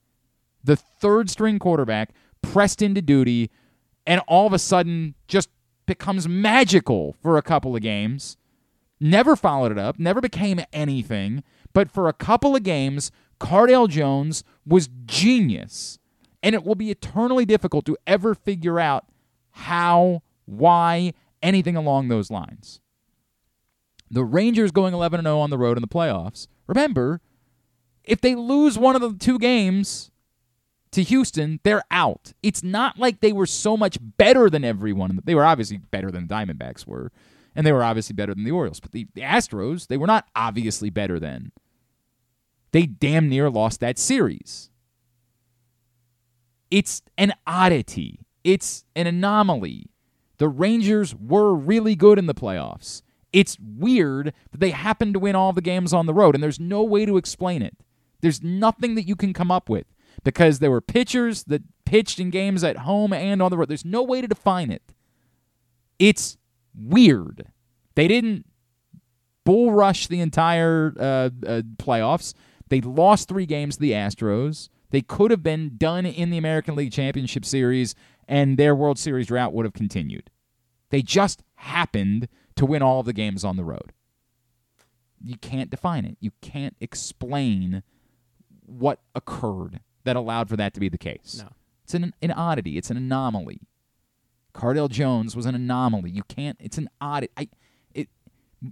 The 0.62 0.76
third 0.76 1.30
string 1.30 1.58
quarterback 1.58 2.10
pressed 2.42 2.82
into 2.82 3.02
duty 3.02 3.50
and 4.06 4.20
all 4.26 4.46
of 4.46 4.52
a 4.52 4.58
sudden 4.58 5.14
just 5.26 5.50
becomes 5.86 6.28
magical 6.28 7.14
for 7.22 7.36
a 7.36 7.42
couple 7.42 7.74
of 7.74 7.82
games. 7.82 8.36
Never 9.00 9.36
followed 9.36 9.72
it 9.72 9.78
up, 9.78 9.98
never 9.98 10.20
became 10.20 10.60
anything, 10.72 11.42
but 11.72 11.90
for 11.90 12.08
a 12.08 12.12
couple 12.12 12.56
of 12.56 12.62
games, 12.62 13.10
Cardale 13.40 13.88
Jones 13.88 14.42
was 14.66 14.88
genius. 15.06 15.97
And 16.42 16.54
it 16.54 16.64
will 16.64 16.74
be 16.74 16.90
eternally 16.90 17.44
difficult 17.44 17.84
to 17.86 17.96
ever 18.06 18.34
figure 18.34 18.78
out 18.78 19.06
how, 19.50 20.22
why, 20.46 21.12
anything 21.42 21.76
along 21.76 22.08
those 22.08 22.30
lines. 22.30 22.80
The 24.10 24.24
Rangers 24.24 24.70
going 24.70 24.94
11 24.94 25.22
0 25.22 25.38
on 25.38 25.50
the 25.50 25.58
road 25.58 25.76
in 25.76 25.82
the 25.82 25.88
playoffs. 25.88 26.46
Remember, 26.66 27.20
if 28.04 28.20
they 28.20 28.34
lose 28.34 28.78
one 28.78 28.96
of 28.96 29.02
the 29.02 29.12
two 29.12 29.38
games 29.38 30.10
to 30.92 31.02
Houston, 31.02 31.60
they're 31.62 31.84
out. 31.90 32.32
It's 32.42 32.62
not 32.62 32.98
like 32.98 33.20
they 33.20 33.32
were 33.32 33.46
so 33.46 33.76
much 33.76 33.98
better 34.00 34.48
than 34.48 34.64
everyone. 34.64 35.20
They 35.24 35.34
were 35.34 35.44
obviously 35.44 35.78
better 35.78 36.10
than 36.10 36.26
the 36.26 36.34
Diamondbacks 36.34 36.86
were, 36.86 37.12
and 37.54 37.66
they 37.66 37.72
were 37.72 37.84
obviously 37.84 38.14
better 38.14 38.34
than 38.34 38.44
the 38.44 38.50
Orioles. 38.50 38.80
But 38.80 38.92
the, 38.92 39.06
the 39.14 39.20
Astros, 39.20 39.88
they 39.88 39.98
were 39.98 40.06
not 40.06 40.28
obviously 40.34 40.88
better 40.88 41.18
than. 41.18 41.52
They 42.72 42.86
damn 42.86 43.28
near 43.28 43.50
lost 43.50 43.80
that 43.80 43.98
series. 43.98 44.70
It's 46.70 47.02
an 47.16 47.32
oddity. 47.46 48.20
It's 48.44 48.84
an 48.94 49.06
anomaly. 49.06 49.90
The 50.38 50.48
Rangers 50.48 51.14
were 51.14 51.54
really 51.54 51.94
good 51.94 52.18
in 52.18 52.26
the 52.26 52.34
playoffs. 52.34 53.02
It's 53.32 53.58
weird 53.60 54.32
that 54.50 54.60
they 54.60 54.70
happened 54.70 55.14
to 55.14 55.20
win 55.20 55.36
all 55.36 55.52
the 55.52 55.60
games 55.60 55.92
on 55.92 56.06
the 56.06 56.14
road, 56.14 56.34
and 56.34 56.42
there's 56.42 56.60
no 56.60 56.82
way 56.82 57.04
to 57.04 57.16
explain 57.16 57.62
it. 57.62 57.76
There's 58.20 58.42
nothing 58.42 58.94
that 58.94 59.06
you 59.06 59.16
can 59.16 59.32
come 59.32 59.50
up 59.50 59.68
with 59.68 59.86
because 60.24 60.58
there 60.58 60.70
were 60.70 60.80
pitchers 60.80 61.44
that 61.44 61.62
pitched 61.84 62.18
in 62.18 62.30
games 62.30 62.64
at 62.64 62.78
home 62.78 63.12
and 63.12 63.42
on 63.42 63.50
the 63.50 63.56
road. 63.56 63.68
There's 63.68 63.84
no 63.84 64.02
way 64.02 64.20
to 64.20 64.28
define 64.28 64.70
it. 64.70 64.82
It's 65.98 66.36
weird. 66.74 67.48
They 67.94 68.08
didn't 68.08 68.46
bull 69.44 69.72
rush 69.72 70.06
the 70.06 70.20
entire 70.20 70.94
uh, 70.98 71.30
uh, 71.46 71.62
playoffs. 71.76 72.34
They 72.68 72.80
lost 72.80 73.28
three 73.28 73.46
games 73.46 73.76
to 73.76 73.80
the 73.80 73.92
Astros. 73.92 74.68
They 74.90 75.02
could 75.02 75.30
have 75.30 75.42
been 75.42 75.76
done 75.76 76.06
in 76.06 76.30
the 76.30 76.38
American 76.38 76.74
League 76.74 76.92
Championship 76.92 77.44
Series, 77.44 77.94
and 78.26 78.56
their 78.56 78.74
World 78.74 78.98
Series 78.98 79.26
drought 79.26 79.52
would 79.52 79.66
have 79.66 79.74
continued. 79.74 80.30
They 80.90 81.02
just 81.02 81.42
happened 81.56 82.28
to 82.56 82.66
win 82.66 82.82
all 82.82 83.00
of 83.00 83.06
the 83.06 83.12
games 83.12 83.44
on 83.44 83.56
the 83.56 83.64
road. 83.64 83.92
You 85.22 85.36
can't 85.36 85.70
define 85.70 86.04
it. 86.04 86.16
You 86.20 86.30
can't 86.40 86.76
explain 86.80 87.82
what 88.64 89.00
occurred 89.14 89.80
that 90.04 90.16
allowed 90.16 90.48
for 90.48 90.56
that 90.56 90.74
to 90.74 90.80
be 90.80 90.88
the 90.88 90.98
case. 90.98 91.42
No. 91.42 91.52
It's 91.84 91.94
an, 91.94 92.14
an 92.22 92.30
oddity. 92.32 92.78
It's 92.78 92.90
an 92.90 92.96
anomaly. 92.96 93.60
Cardale 94.54 94.90
Jones 94.90 95.36
was 95.36 95.46
an 95.46 95.54
anomaly. 95.54 96.10
You 96.10 96.22
can't. 96.24 96.56
It's 96.60 96.78
an 96.78 96.88
oddity. 97.00 97.32
I. 97.36 97.48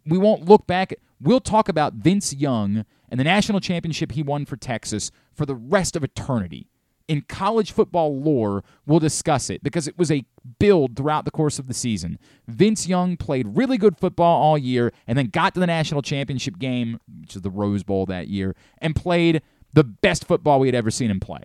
We 0.04 0.18
won't 0.18 0.48
look 0.48 0.66
back. 0.66 0.94
We'll 1.20 1.40
talk 1.40 1.68
about 1.68 1.94
Vince 1.94 2.34
Young 2.34 2.84
and 3.08 3.20
the 3.20 3.24
national 3.24 3.60
championship 3.60 4.12
he 4.12 4.22
won 4.22 4.44
for 4.44 4.56
Texas 4.56 5.10
for 5.32 5.46
the 5.46 5.54
rest 5.54 5.96
of 5.96 6.04
eternity 6.04 6.68
in 7.08 7.22
college 7.22 7.72
football 7.72 8.20
lore, 8.20 8.64
we'll 8.86 8.98
discuss 8.98 9.48
it 9.50 9.62
because 9.62 9.86
it 9.86 9.98
was 9.98 10.10
a 10.10 10.24
build 10.58 10.96
throughout 10.96 11.24
the 11.24 11.30
course 11.30 11.58
of 11.58 11.68
the 11.68 11.74
season. 11.74 12.18
Vince 12.48 12.88
Young 12.88 13.16
played 13.16 13.56
really 13.56 13.78
good 13.78 13.98
football 13.98 14.42
all 14.42 14.58
year 14.58 14.92
and 15.06 15.16
then 15.16 15.26
got 15.26 15.54
to 15.54 15.60
the 15.60 15.66
national 15.66 16.02
championship 16.02 16.58
game, 16.58 16.98
which 17.20 17.36
is 17.36 17.42
the 17.42 17.50
Rose 17.50 17.82
Bowl 17.82 18.06
that 18.06 18.28
year, 18.28 18.54
and 18.78 18.96
played 18.96 19.42
the 19.72 19.84
best 19.84 20.26
football 20.26 20.58
we 20.60 20.68
had 20.68 20.74
ever 20.74 20.90
seen 20.90 21.10
him 21.10 21.20
play. 21.20 21.42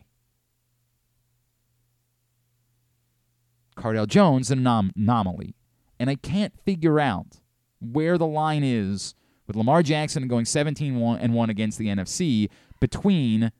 Cardale 3.77 4.07
Jones, 4.07 4.51
an 4.51 4.59
anom- 4.59 4.91
anomaly. 4.95 5.55
And 5.99 6.09
I 6.09 6.15
can't 6.15 6.53
figure 6.65 6.99
out 6.99 7.40
where 7.81 8.17
the 8.17 8.27
line 8.27 8.63
is 8.63 9.15
with 9.47 9.55
Lamar 9.55 9.83
Jackson 9.83 10.27
going 10.27 10.45
17 10.45 10.95
and 10.95 11.33
1 11.33 11.49
against 11.49 11.77
the 11.77 11.87
NFC 11.87 12.49
between 12.79 13.51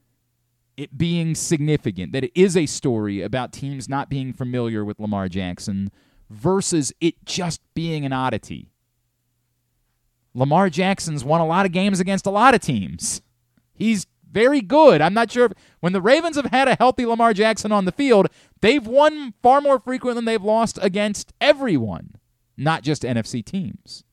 it 0.77 0.97
being 0.97 1.35
significant, 1.35 2.11
that 2.13 2.23
it 2.23 2.31
is 2.33 2.55
a 2.55 2.65
story 2.65 3.21
about 3.21 3.51
teams 3.51 3.89
not 3.89 4.09
being 4.09 4.33
familiar 4.33 4.85
with 4.85 4.99
Lamar 4.99 5.27
Jackson 5.27 5.91
versus 6.29 6.93
it 7.01 7.15
just 7.25 7.61
being 7.73 8.05
an 8.05 8.13
oddity. 8.13 8.71
Lamar 10.33 10.69
Jackson's 10.69 11.25
won 11.25 11.41
a 11.41 11.45
lot 11.45 11.65
of 11.65 11.71
games 11.71 11.99
against 11.99 12.25
a 12.25 12.31
lot 12.31 12.55
of 12.55 12.61
teams. 12.61 13.21
He's 13.73 14.07
very 14.31 14.61
good. 14.61 15.01
I'm 15.01 15.13
not 15.13 15.29
sure 15.29 15.45
if 15.47 15.53
when 15.81 15.91
the 15.91 16.01
Ravens 16.01 16.37
have 16.37 16.45
had 16.45 16.69
a 16.69 16.75
healthy 16.75 17.05
Lamar 17.05 17.33
Jackson 17.33 17.71
on 17.71 17.83
the 17.83 17.91
field, 17.91 18.27
they've 18.61 18.85
won 18.85 19.33
far 19.43 19.59
more 19.59 19.77
frequent 19.77 20.15
than 20.15 20.25
they've 20.25 20.41
lost 20.41 20.79
against 20.81 21.33
everyone, 21.41 22.15
not 22.55 22.81
just 22.81 23.03
NFC 23.03 23.43
teams. 23.43 24.05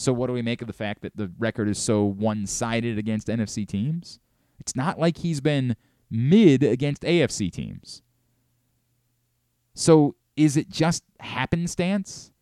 So 0.00 0.14
what 0.14 0.28
do 0.28 0.32
we 0.32 0.40
make 0.40 0.62
of 0.62 0.66
the 0.66 0.72
fact 0.72 1.02
that 1.02 1.14
the 1.14 1.30
record 1.38 1.68
is 1.68 1.78
so 1.78 2.04
one-sided 2.04 2.96
against 2.96 3.28
NFC 3.28 3.68
teams? 3.68 4.18
It's 4.58 4.74
not 4.74 4.98
like 4.98 5.18
he's 5.18 5.42
been 5.42 5.76
mid 6.10 6.62
against 6.62 7.02
AFC 7.02 7.52
teams. 7.52 8.00
So 9.74 10.16
is 10.38 10.56
it 10.56 10.70
just 10.70 11.04
happenstance? 11.20 12.32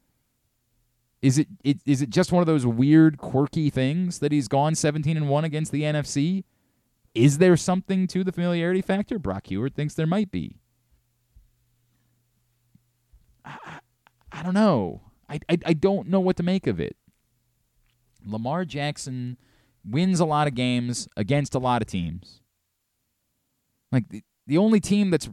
Is 1.20 1.36
it, 1.36 1.48
it 1.64 1.80
is 1.84 2.00
it 2.00 2.10
just 2.10 2.30
one 2.30 2.42
of 2.42 2.46
those 2.46 2.64
weird 2.64 3.18
quirky 3.18 3.70
things 3.70 4.20
that 4.20 4.30
he's 4.30 4.46
gone 4.46 4.76
17 4.76 5.16
and 5.16 5.28
1 5.28 5.44
against 5.44 5.72
the 5.72 5.82
NFC? 5.82 6.44
Is 7.12 7.38
there 7.38 7.56
something 7.56 8.06
to 8.06 8.22
the 8.22 8.30
familiarity 8.30 8.82
factor? 8.82 9.18
Brock 9.18 9.48
Huard 9.48 9.74
thinks 9.74 9.94
there 9.94 10.06
might 10.06 10.30
be. 10.30 10.60
I, 13.44 13.80
I 14.30 14.44
don't 14.44 14.54
know. 14.54 15.00
I, 15.28 15.40
I, 15.48 15.58
I 15.66 15.72
don't 15.72 16.06
know 16.06 16.20
what 16.20 16.36
to 16.36 16.44
make 16.44 16.68
of 16.68 16.78
it. 16.78 16.96
Lamar 18.30 18.64
Jackson 18.64 19.36
wins 19.84 20.20
a 20.20 20.24
lot 20.24 20.46
of 20.46 20.54
games 20.54 21.08
against 21.16 21.54
a 21.54 21.58
lot 21.58 21.82
of 21.82 21.88
teams. 21.88 22.40
Like 23.90 24.08
the, 24.08 24.22
the 24.46 24.58
only 24.58 24.80
team 24.80 25.10
that's 25.10 25.28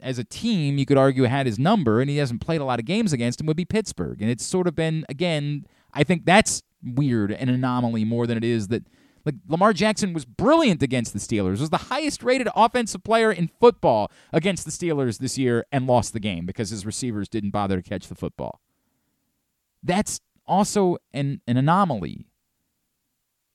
as 0.00 0.18
a 0.18 0.24
team 0.24 0.78
you 0.78 0.86
could 0.86 0.98
argue 0.98 1.24
had 1.24 1.46
his 1.46 1.58
number 1.58 2.00
and 2.00 2.08
he 2.08 2.18
hasn't 2.18 2.40
played 2.40 2.60
a 2.60 2.64
lot 2.64 2.78
of 2.78 2.84
games 2.84 3.12
against 3.12 3.40
him 3.40 3.46
would 3.46 3.56
be 3.56 3.64
Pittsburgh. 3.64 4.20
And 4.22 4.30
it's 4.30 4.44
sort 4.44 4.66
of 4.68 4.74
been 4.74 5.04
again, 5.08 5.66
I 5.92 6.04
think 6.04 6.24
that's 6.24 6.62
weird 6.82 7.32
an 7.32 7.48
anomaly 7.48 8.04
more 8.04 8.26
than 8.26 8.36
it 8.36 8.44
is 8.44 8.68
that 8.68 8.84
like 9.24 9.34
Lamar 9.48 9.72
Jackson 9.72 10.12
was 10.12 10.24
brilliant 10.24 10.82
against 10.82 11.12
the 11.12 11.18
Steelers. 11.18 11.60
Was 11.60 11.70
the 11.70 11.76
highest 11.76 12.22
rated 12.22 12.48
offensive 12.54 13.02
player 13.02 13.32
in 13.32 13.50
football 13.60 14.10
against 14.32 14.64
the 14.64 14.70
Steelers 14.70 15.18
this 15.18 15.36
year 15.36 15.66
and 15.72 15.86
lost 15.86 16.12
the 16.12 16.20
game 16.20 16.46
because 16.46 16.70
his 16.70 16.86
receivers 16.86 17.28
didn't 17.28 17.50
bother 17.50 17.76
to 17.76 17.82
catch 17.82 18.08
the 18.08 18.14
football. 18.14 18.60
That's 19.82 20.20
also 20.46 20.96
an 21.12 21.40
an 21.46 21.56
anomaly. 21.56 22.27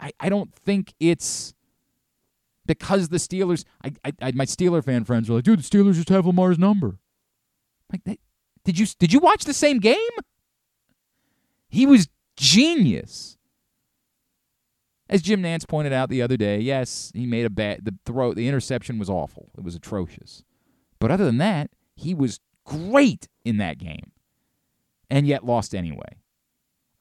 I, 0.04 0.12
I 0.20 0.30
don't 0.30 0.54
think 0.54 0.94
it's 1.00 1.54
because 2.66 3.08
the 3.08 3.18
Steelers. 3.18 3.64
I, 3.84 3.94
I, 4.04 4.12
I 4.22 4.32
my 4.34 4.46
Steeler 4.46 4.84
fan 4.84 5.06
friends 5.06 5.30
are 5.30 5.36
like, 5.36 5.46
dude, 5.46 5.60
the 5.60 5.64
Steelers 5.64 5.94
just 5.94 6.10
have 6.10 6.26
Lamar's 6.26 6.60
number. 6.60 7.00
Like, 7.92 8.04
that, 8.04 8.20
did 8.66 8.78
you 8.78 8.86
did 9.00 9.14
you 9.14 9.20
watch 9.20 9.46
the 9.46 9.54
same 9.54 9.80
game? 9.80 9.98
He 11.70 11.86
was 11.86 12.10
genius. 12.36 13.38
As 15.10 15.22
Jim 15.22 15.42
Nantz 15.42 15.68
pointed 15.68 15.94
out 15.94 16.10
the 16.10 16.22
other 16.22 16.38
day, 16.38 16.60
yes, 16.60 17.12
he 17.16 17.26
made 17.26 17.46
a 17.46 17.50
bad 17.50 17.86
the 17.86 17.96
throw 18.06 18.34
the 18.34 18.48
interception 18.48 19.00
was 19.00 19.10
awful. 19.10 19.52
It 19.58 19.64
was 19.64 19.76
atrocious. 19.76 20.44
But 21.00 21.12
other 21.12 21.26
than 21.26 21.38
that, 21.38 21.70
he 21.96 22.14
was 22.14 22.42
great 22.66 23.30
in 23.46 23.56
that 23.58 23.78
game. 23.78 24.12
And 25.10 25.28
yet 25.28 25.46
lost 25.46 25.74
anyway. 25.74 26.18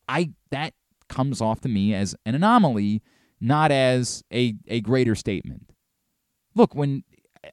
I 0.07 0.33
that 0.51 0.74
comes 1.12 1.40
off 1.40 1.60
to 1.60 1.68
me 1.68 1.94
as 1.94 2.16
an 2.24 2.34
anomaly, 2.34 3.02
not 3.40 3.70
as 3.70 4.24
a, 4.32 4.55
a 4.66 4.80
greater 4.80 5.14
statement. 5.14 5.70
Look, 6.55 6.74
when 6.74 7.05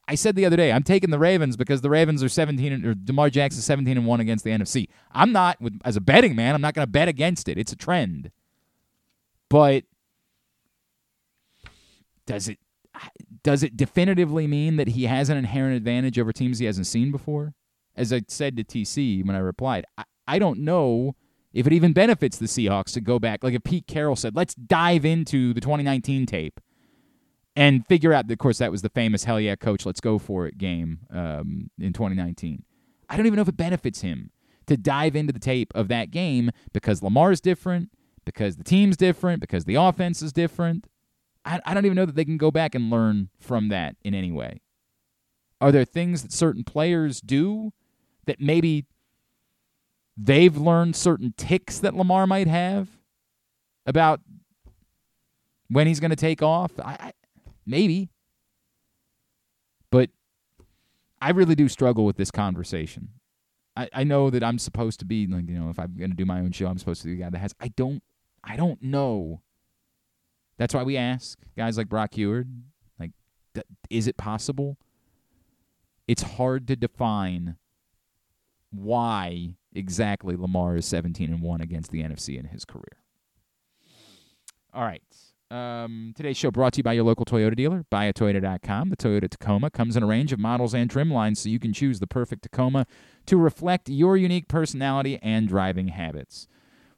I 0.07 0.15
said 0.15 0.36
the 0.36 0.45
other 0.45 0.56
day, 0.56 0.72
I'm 0.72 0.84
taking 0.84 1.10
the 1.10 1.19
Ravens 1.19 1.57
because 1.57 1.81
the 1.81 1.90
Ravens 1.90 2.23
are 2.23 2.30
17 2.30 2.86
or 2.86 2.94
DeMar 2.94 3.30
Jackson 3.30 3.61
17 3.61 3.98
and 3.98 4.06
1 4.07 4.19
against 4.19 4.44
the 4.44 4.52
NFC. 4.52 4.88
I'm 5.11 5.31
not 5.31 5.60
with 5.60 5.80
as 5.84 5.98
a 5.98 6.02
betting 6.02 6.36
man, 6.36 6.56
I'm 6.56 6.61
not 6.61 6.73
going 6.73 6.86
to 6.86 6.91
bet 6.91 7.07
against 7.07 7.49
it. 7.49 7.57
It's 7.57 7.72
a 7.72 7.76
trend. 7.76 8.31
But 9.49 9.84
does 12.26 12.48
it 12.48 12.60
does 13.44 13.64
it 13.64 13.76
definitively 13.76 14.48
mean 14.48 14.76
that 14.76 14.90
he 14.90 15.06
has 15.06 15.30
an 15.30 15.38
inherent 15.38 15.76
advantage 15.76 16.19
over 16.19 16.31
teams 16.31 16.60
he 16.60 16.65
hasn't 16.65 16.88
seen 16.88 17.11
before? 17.11 17.56
As 17.95 18.14
I 18.14 18.22
said 18.27 18.56
to 18.57 18.64
TC 18.64 19.26
when 19.26 19.36
I 19.36 19.40
replied, 19.40 19.86
I, 19.98 20.03
I 20.27 20.40
don't 20.40 20.60
know 20.60 21.15
if 21.54 21.66
it 21.68 21.74
even 21.74 21.94
benefits 21.94 22.38
the 22.38 22.46
Seahawks 22.46 22.94
to 22.94 23.02
go 23.02 23.20
back. 23.20 23.44
Like 23.44 23.54
if 23.54 23.64
Pete 23.64 23.88
Carroll 23.88 24.16
said, 24.16 24.36
let's 24.36 24.54
dive 24.56 25.06
into 25.06 25.54
the 25.54 25.62
2019 25.62 26.26
tape 26.26 26.60
and 27.56 27.86
figure 27.88 28.14
out, 28.14 28.30
of 28.30 28.38
course, 28.38 28.60
that 28.60 28.72
was 28.72 28.82
the 28.82 28.90
famous 28.90 29.24
hell 29.24 29.40
yeah, 29.40 29.56
coach, 29.56 29.86
let's 29.86 30.00
go 30.00 30.20
for 30.20 30.46
it 30.46 30.58
game 30.58 31.00
um, 31.12 31.70
in 31.80 31.94
2019. 31.94 32.64
I 33.10 33.18
don't 33.18 33.26
even 33.26 33.38
know 33.38 33.42
if 33.42 33.50
it 33.50 33.58
benefits 33.58 34.02
him 34.02 34.32
to 34.68 34.78
dive 34.78 35.16
into 35.16 35.34
the 35.34 35.40
tape 35.40 35.72
of 35.74 35.88
that 35.88 36.12
game 36.12 36.52
because 36.74 37.02
Lamar's 37.02 37.42
different, 37.42 37.90
because 38.24 38.58
the 38.58 38.64
team's 38.64 38.96
different, 38.96 39.42
because 39.42 39.66
the 39.66 39.76
offense 39.76 40.22
is 40.22 40.32
different. 40.32 40.86
I, 41.44 41.60
I 41.66 41.74
don't 41.74 41.86
even 41.86 41.96
know 41.96 42.06
that 42.06 42.16
they 42.16 42.26
can 42.26 42.38
go 42.38 42.52
back 42.52 42.76
and 42.76 42.92
learn 42.92 43.30
from 43.40 43.70
that 43.70 43.96
in 44.04 44.14
any 44.14 44.32
way. 44.32 44.62
Are 45.60 45.72
there 45.72 45.86
things 45.86 46.22
that 46.22 46.32
certain 46.32 46.64
players 46.64 47.20
do 47.20 47.74
that 48.26 48.40
maybe 48.40 48.86
they've 50.22 50.56
learned 50.58 50.96
certain 50.96 51.34
ticks 51.38 51.80
that 51.80 51.96
Lamar 51.96 52.28
might 52.28 52.48
have 52.48 52.90
about 53.86 54.20
when 55.70 55.88
he's 55.88 56.00
going 56.00 56.10
to 56.10 56.18
take 56.18 56.41
off? 56.41 56.72
I, 56.80 56.98
I, 57.00 57.14
maybe. 57.66 58.10
But 59.91 60.10
I 61.22 61.32
really 61.32 61.56
do 61.56 61.70
struggle 61.70 62.06
with 62.06 62.18
this 62.18 62.32
conversation. 62.32 63.10
I, 63.78 63.90
I 63.94 64.04
know 64.04 64.30
that 64.30 64.44
I'm 64.44 64.60
supposed 64.60 65.00
to 65.00 65.06
be 65.06 65.26
like, 65.26 65.48
you 65.50 65.58
know, 65.58 65.70
if 65.70 65.80
I'm 65.80 65.96
going 65.98 66.12
to 66.12 66.16
do 66.16 66.26
my 66.26 66.40
own 66.40 66.52
show, 66.52 66.68
I'm 66.68 66.78
supposed 66.78 67.02
to 67.04 67.08
be 67.08 67.16
the 67.16 67.22
guy 67.22 67.30
that 67.30 67.40
has. 67.40 67.56
I 67.60 67.70
don't. 67.70 68.04
I 68.44 68.56
don't 68.56 68.82
know. 68.82 69.41
That's 70.58 70.74
why 70.74 70.84
we 70.84 70.98
ask 70.98 71.40
guys 71.58 71.78
like 71.78 71.88
Brock 71.88 72.14
Huard, 72.16 72.50
like, 73.00 73.12
th- 73.54 73.66
is 73.90 74.08
it 74.08 74.18
possible? 74.18 74.78
It's 76.08 76.22
hard 76.22 76.68
to 76.68 76.76
define 76.76 77.56
why 78.72 79.56
exactly 79.74 80.36
Lamar 80.36 80.76
is 80.76 80.86
17 80.86 81.32
and 81.32 81.41
1 81.41 81.62
against 81.62 81.91
the 81.91 82.02
NFC 82.02 82.38
in 82.38 82.46
his 82.46 82.66
career. 82.66 83.04
All 84.74 84.84
right. 84.84 85.04
Um, 85.52 86.14
today's 86.16 86.38
show 86.38 86.52
brought 86.52 86.74
to 86.74 86.78
you 86.78 86.84
by 86.84 86.94
your 86.94 87.04
local 87.04 87.26
Toyota 87.26 87.56
dealer, 87.56 87.84
buyatoyota.com. 87.91 88.91
The 88.91 88.98
Toyota 88.98 89.28
Tacoma 89.28 89.72
comes 89.72 89.98
in 89.98 90.04
a 90.04 90.06
range 90.06 90.32
of 90.32 90.38
models 90.38 90.76
and 90.76 90.90
trim 90.91 91.12
lines 91.12 91.40
so 91.40 91.50
you 91.50 91.60
can 91.60 91.74
choose 91.74 92.00
the 92.00 92.06
perfect 92.06 92.44
Tacoma 92.44 92.86
to 93.26 93.36
reflect 93.36 93.90
your 93.90 94.16
unique 94.16 94.48
personality 94.48 95.18
and 95.24 95.48
driving 95.48 95.88
habits. 95.88 96.48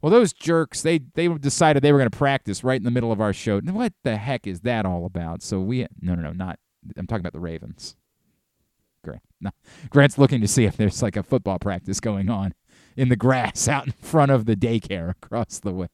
Well, 0.02 0.12
those 0.12 0.34
jerks, 0.34 0.82
they 0.82 1.00
they 1.14 1.28
decided 1.28 1.82
they 1.82 1.94
were 1.94 2.00
going 2.00 2.10
to 2.10 2.18
practice 2.18 2.64
right 2.64 2.78
in 2.78 2.84
the 2.84 2.92
middle 2.92 3.12
of 3.12 3.22
our 3.22 3.34
show. 3.34 3.62
What 3.62 3.94
the 4.04 4.18
heck 4.18 4.48
is 4.48 4.62
that 4.62 4.86
all 4.86 5.06
about? 5.06 5.44
So 5.44 5.62
we 5.62 5.86
no 6.02 6.16
no 6.16 6.24
no, 6.24 6.32
not 6.34 6.60
I'm 6.98 7.08
talking 7.08 7.22
about 7.22 7.34
the 7.34 7.40
Ravens. 7.40 7.96
Grant. 9.04 9.22
No. 9.40 9.52
Grant's 9.90 10.18
looking 10.18 10.42
to 10.42 10.48
see 10.48 10.66
if 10.66 10.76
there's 10.76 11.02
like 11.02 11.16
a 11.16 11.24
football 11.24 11.60
practice 11.60 12.00
going 12.00 12.30
on 12.30 12.54
in 12.96 13.10
the 13.10 13.16
grass 13.16 13.68
out 13.68 13.86
in 13.86 13.94
front 13.94 14.32
of 14.32 14.46
the 14.46 14.56
daycare 14.56 15.12
across 15.12 15.60
the 15.60 15.74
way. 15.74 15.88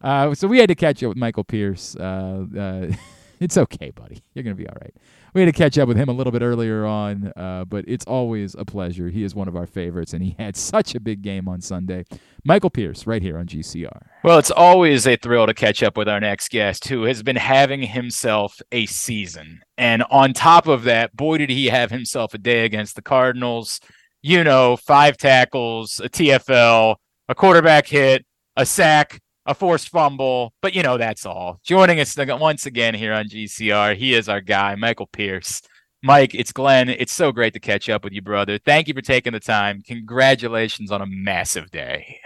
Uh, 0.00 0.34
so 0.34 0.46
we 0.46 0.58
had 0.58 0.68
to 0.68 0.74
catch 0.74 1.02
up 1.02 1.08
with 1.08 1.18
Michael 1.18 1.44
Pierce. 1.44 1.96
Uh, 1.96 2.44
uh, 2.56 2.94
it's 3.40 3.56
okay, 3.56 3.90
buddy. 3.90 4.22
You're 4.34 4.44
to 4.44 4.54
be 4.54 4.68
all 4.68 4.76
right. 4.80 4.94
We 5.34 5.42
had 5.42 5.46
to 5.46 5.58
catch 5.58 5.76
up 5.76 5.86
with 5.86 5.98
him 5.98 6.08
a 6.08 6.12
little 6.12 6.32
bit 6.32 6.40
earlier 6.40 6.86
on, 6.86 7.30
uh, 7.36 7.66
but 7.66 7.84
it's 7.86 8.06
always 8.06 8.54
a 8.58 8.64
pleasure. 8.64 9.10
He 9.10 9.22
is 9.22 9.34
one 9.34 9.48
of 9.48 9.56
our 9.56 9.66
favorites, 9.66 10.14
and 10.14 10.22
he 10.22 10.34
had 10.38 10.56
such 10.56 10.94
a 10.94 11.00
big 11.00 11.20
game 11.20 11.46
on 11.46 11.60
Sunday. 11.60 12.06
Michael 12.42 12.70
Pierce, 12.70 13.06
right 13.06 13.20
here 13.20 13.36
on 13.36 13.44
GCR. 13.46 14.06
Well, 14.24 14.38
it's 14.38 14.50
always 14.50 15.06
a 15.06 15.16
thrill 15.16 15.46
to 15.46 15.52
catch 15.52 15.82
up 15.82 15.96
with 15.96 16.08
our 16.08 16.20
next 16.20 16.50
guest, 16.50 16.88
who 16.88 17.02
has 17.02 17.22
been 17.22 17.36
having 17.36 17.82
himself 17.82 18.62
a 18.72 18.86
season. 18.86 19.60
And 19.76 20.04
on 20.04 20.32
top 20.32 20.66
of 20.68 20.84
that, 20.84 21.14
boy, 21.14 21.36
did 21.38 21.50
he 21.50 21.66
have 21.66 21.90
himself 21.90 22.32
a 22.32 22.38
day 22.38 22.64
against 22.64 22.96
the 22.96 23.02
Cardinals. 23.02 23.80
You 24.26 24.42
know, 24.42 24.76
five 24.76 25.16
tackles, 25.16 26.00
a 26.00 26.08
TFL, 26.08 26.96
a 27.28 27.34
quarterback 27.36 27.86
hit, 27.86 28.26
a 28.56 28.66
sack, 28.66 29.20
a 29.46 29.54
forced 29.54 29.88
fumble, 29.88 30.52
but 30.60 30.74
you 30.74 30.82
know 30.82 30.98
that's 30.98 31.24
all. 31.24 31.60
Joining 31.62 32.00
us 32.00 32.16
once 32.18 32.66
again 32.66 32.92
here 32.92 33.12
on 33.12 33.28
GCR, 33.28 33.94
he 33.94 34.14
is 34.14 34.28
our 34.28 34.40
guy, 34.40 34.74
Michael 34.74 35.06
Pierce. 35.06 35.62
Mike, 36.02 36.34
it's 36.34 36.50
Glenn. 36.50 36.88
It's 36.88 37.12
so 37.12 37.30
great 37.30 37.52
to 37.52 37.60
catch 37.60 37.88
up 37.88 38.02
with 38.02 38.14
you, 38.14 38.20
brother. 38.20 38.58
Thank 38.58 38.88
you 38.88 38.94
for 38.94 39.00
taking 39.00 39.32
the 39.32 39.38
time. 39.38 39.80
Congratulations 39.86 40.90
on 40.90 41.02
a 41.02 41.06
massive 41.06 41.70
day. 41.70 42.18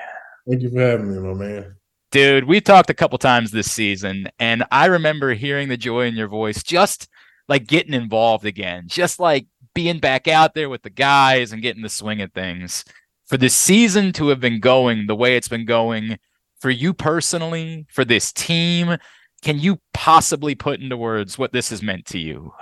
Thank 0.48 0.62
you 0.62 0.70
for 0.70 0.80
having 0.80 1.12
me, 1.12 1.18
my 1.18 1.34
man. 1.34 1.76
Dude, 2.12 2.44
we've 2.44 2.64
talked 2.64 2.88
a 2.88 2.94
couple 2.94 3.18
times 3.18 3.50
this 3.50 3.70
season, 3.70 4.26
and 4.38 4.64
I 4.70 4.86
remember 4.86 5.34
hearing 5.34 5.68
the 5.68 5.76
joy 5.76 6.06
in 6.06 6.14
your 6.14 6.28
voice, 6.28 6.62
just 6.62 7.08
like 7.46 7.66
getting 7.66 7.92
involved 7.92 8.46
again, 8.46 8.84
just 8.86 9.20
like 9.20 9.48
being 9.74 9.98
back 9.98 10.28
out 10.28 10.54
there 10.54 10.68
with 10.68 10.82
the 10.82 10.90
guys 10.90 11.52
and 11.52 11.62
getting 11.62 11.82
the 11.82 11.88
swing 11.88 12.20
of 12.20 12.32
things. 12.32 12.84
For 13.26 13.36
the 13.36 13.48
season 13.48 14.12
to 14.14 14.28
have 14.28 14.40
been 14.40 14.60
going 14.60 15.06
the 15.06 15.14
way 15.14 15.36
it's 15.36 15.48
been 15.48 15.64
going, 15.64 16.18
for 16.58 16.70
you 16.70 16.92
personally, 16.92 17.86
for 17.90 18.04
this 18.04 18.32
team, 18.32 18.96
can 19.42 19.58
you 19.58 19.78
possibly 19.94 20.54
put 20.54 20.80
into 20.80 20.96
words 20.96 21.38
what 21.38 21.52
this 21.52 21.70
has 21.70 21.82
meant 21.82 22.06
to 22.06 22.18
you? 22.18 22.52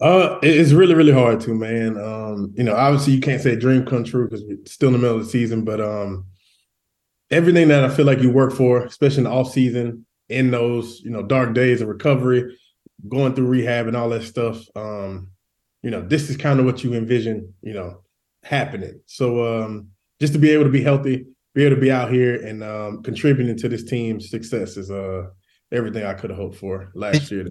Uh, 0.00 0.38
it's 0.42 0.72
really, 0.72 0.94
really 0.94 1.12
hard 1.12 1.40
to, 1.40 1.54
man. 1.54 1.96
Um, 1.96 2.52
you 2.56 2.64
know, 2.64 2.74
obviously 2.74 3.12
you 3.12 3.20
can't 3.20 3.40
say 3.40 3.54
dream 3.54 3.86
come 3.86 4.02
true 4.02 4.28
because 4.28 4.42
we're 4.44 4.58
still 4.66 4.88
in 4.88 4.94
the 4.94 4.98
middle 4.98 5.18
of 5.18 5.24
the 5.24 5.30
season, 5.30 5.64
but 5.64 5.80
um, 5.80 6.26
everything 7.30 7.68
that 7.68 7.84
I 7.84 7.88
feel 7.88 8.06
like 8.06 8.20
you 8.20 8.30
work 8.30 8.52
for, 8.52 8.84
especially 8.84 9.18
in 9.18 9.24
the 9.24 9.30
off 9.30 9.52
season, 9.52 10.06
in 10.28 10.50
those, 10.50 11.00
you 11.04 11.10
know, 11.10 11.22
dark 11.22 11.54
days 11.54 11.80
of 11.82 11.88
recovery, 11.88 12.56
going 13.08 13.34
through 13.34 13.46
rehab 13.46 13.86
and 13.86 13.96
all 13.96 14.08
that 14.08 14.24
stuff, 14.24 14.64
um, 14.74 15.31
you 15.82 15.90
know, 15.90 16.00
this 16.00 16.30
is 16.30 16.36
kind 16.36 16.60
of 16.60 16.66
what 16.66 16.84
you 16.84 16.94
envision, 16.94 17.54
you 17.62 17.74
know, 17.74 18.02
happening. 18.42 19.00
So 19.06 19.62
um, 19.62 19.88
just 20.20 20.32
to 20.32 20.38
be 20.38 20.50
able 20.50 20.64
to 20.64 20.70
be 20.70 20.82
healthy, 20.82 21.26
be 21.54 21.64
able 21.64 21.76
to 21.76 21.80
be 21.80 21.90
out 21.90 22.10
here 22.10 22.36
and 22.44 22.62
um, 22.62 23.02
contributing 23.02 23.56
to 23.58 23.68
this 23.68 23.84
team's 23.84 24.30
success 24.30 24.76
is 24.76 24.90
uh 24.90 25.24
everything 25.70 26.04
I 26.04 26.14
could 26.14 26.30
have 26.30 26.38
hoped 26.38 26.56
for 26.56 26.90
last 26.94 27.30
year. 27.30 27.48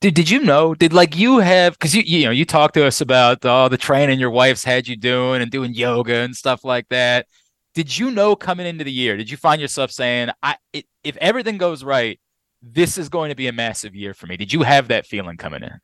Did 0.00 0.14
did 0.14 0.30
you 0.30 0.40
know? 0.40 0.74
Did 0.74 0.92
like 0.92 1.16
you 1.16 1.38
have 1.38 1.72
because 1.72 1.94
you 1.94 2.02
you 2.02 2.24
know 2.24 2.30
you 2.30 2.44
talked 2.44 2.74
to 2.74 2.86
us 2.86 3.00
about 3.00 3.44
all 3.44 3.68
the 3.68 3.78
training 3.78 4.20
your 4.20 4.30
wife's 4.30 4.62
had 4.62 4.86
you 4.86 4.96
doing 4.96 5.42
and 5.42 5.50
doing 5.50 5.74
yoga 5.74 6.16
and 6.16 6.36
stuff 6.36 6.64
like 6.64 6.88
that. 6.90 7.26
Did 7.74 7.98
you 7.98 8.10
know 8.10 8.36
coming 8.36 8.66
into 8.66 8.84
the 8.84 8.92
year? 8.92 9.16
Did 9.16 9.30
you 9.30 9.36
find 9.36 9.60
yourself 9.60 9.90
saying, 9.90 10.30
"I 10.42 10.56
it, 10.72 10.84
if 11.02 11.16
everything 11.16 11.58
goes 11.58 11.82
right, 11.82 12.20
this 12.62 12.98
is 12.98 13.08
going 13.08 13.30
to 13.30 13.34
be 13.34 13.48
a 13.48 13.52
massive 13.52 13.94
year 13.94 14.12
for 14.12 14.26
me"? 14.26 14.36
Did 14.36 14.52
you 14.52 14.62
have 14.62 14.88
that 14.88 15.06
feeling 15.06 15.38
coming 15.38 15.62
in? 15.62 15.78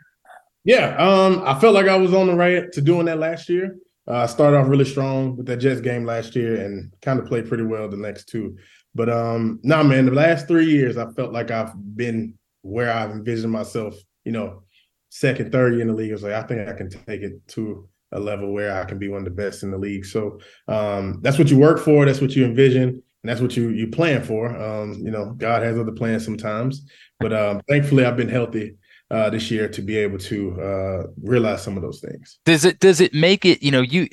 Yeah, 0.64 0.96
um, 0.96 1.42
I 1.44 1.58
felt 1.58 1.74
like 1.74 1.88
I 1.88 1.96
was 1.96 2.14
on 2.14 2.28
the 2.28 2.34
right 2.34 2.70
to 2.72 2.80
doing 2.80 3.06
that 3.06 3.18
last 3.18 3.48
year. 3.48 3.76
Uh, 4.06 4.26
started 4.26 4.56
off 4.56 4.68
really 4.68 4.84
strong 4.84 5.36
with 5.36 5.46
that 5.46 5.58
Jets 5.58 5.80
game 5.80 6.04
last 6.04 6.34
year 6.34 6.64
and 6.64 6.92
kind 7.02 7.20
of 7.20 7.26
played 7.26 7.48
pretty 7.48 7.62
well 7.64 7.88
the 7.88 7.96
next 7.96 8.28
two. 8.28 8.56
But 8.94 9.08
um, 9.08 9.60
nah, 9.62 9.82
man, 9.82 10.06
the 10.06 10.12
last 10.12 10.48
three 10.48 10.66
years 10.66 10.96
I 10.98 11.10
felt 11.12 11.32
like 11.32 11.50
I've 11.50 11.72
been 11.96 12.34
where 12.62 12.92
I've 12.92 13.10
envisioned 13.10 13.52
myself. 13.52 13.94
You 14.24 14.32
know, 14.32 14.62
second, 15.08 15.50
third 15.50 15.72
year 15.72 15.82
in 15.82 15.88
the 15.88 15.94
league. 15.94 16.10
I 16.10 16.14
was 16.14 16.22
like, 16.22 16.32
I 16.32 16.42
think 16.42 16.68
I 16.68 16.72
can 16.74 16.90
take 16.90 17.22
it 17.22 17.46
to 17.48 17.88
a 18.12 18.20
level 18.20 18.52
where 18.52 18.80
I 18.80 18.84
can 18.84 18.98
be 18.98 19.08
one 19.08 19.18
of 19.18 19.24
the 19.24 19.30
best 19.30 19.62
in 19.62 19.70
the 19.70 19.78
league. 19.78 20.04
So 20.04 20.38
um, 20.68 21.20
that's 21.22 21.38
what 21.38 21.50
you 21.50 21.58
work 21.58 21.78
for. 21.78 22.04
That's 22.04 22.20
what 22.20 22.36
you 22.36 22.44
envision. 22.44 22.88
And 22.88 23.30
that's 23.30 23.40
what 23.40 23.56
you 23.56 23.70
you 23.70 23.86
plan 23.86 24.22
for. 24.22 24.54
Um, 24.56 24.94
you 24.94 25.10
know, 25.10 25.32
God 25.32 25.62
has 25.62 25.78
other 25.78 25.92
plans 25.92 26.24
sometimes, 26.24 26.84
but 27.20 27.32
um, 27.32 27.60
thankfully 27.68 28.04
I've 28.04 28.16
been 28.16 28.28
healthy 28.28 28.76
uh, 29.12 29.28
this 29.28 29.50
year 29.50 29.68
to 29.68 29.82
be 29.82 29.98
able 29.98 30.16
to 30.16 30.58
uh, 30.60 31.06
realize 31.22 31.62
some 31.62 31.76
of 31.76 31.82
those 31.82 32.00
things. 32.00 32.38
Does 32.46 32.64
it 32.64 32.80
does 32.80 33.00
it 33.00 33.12
make 33.12 33.44
it 33.44 33.62
you 33.62 33.70
know 33.70 33.82
you 33.82 34.08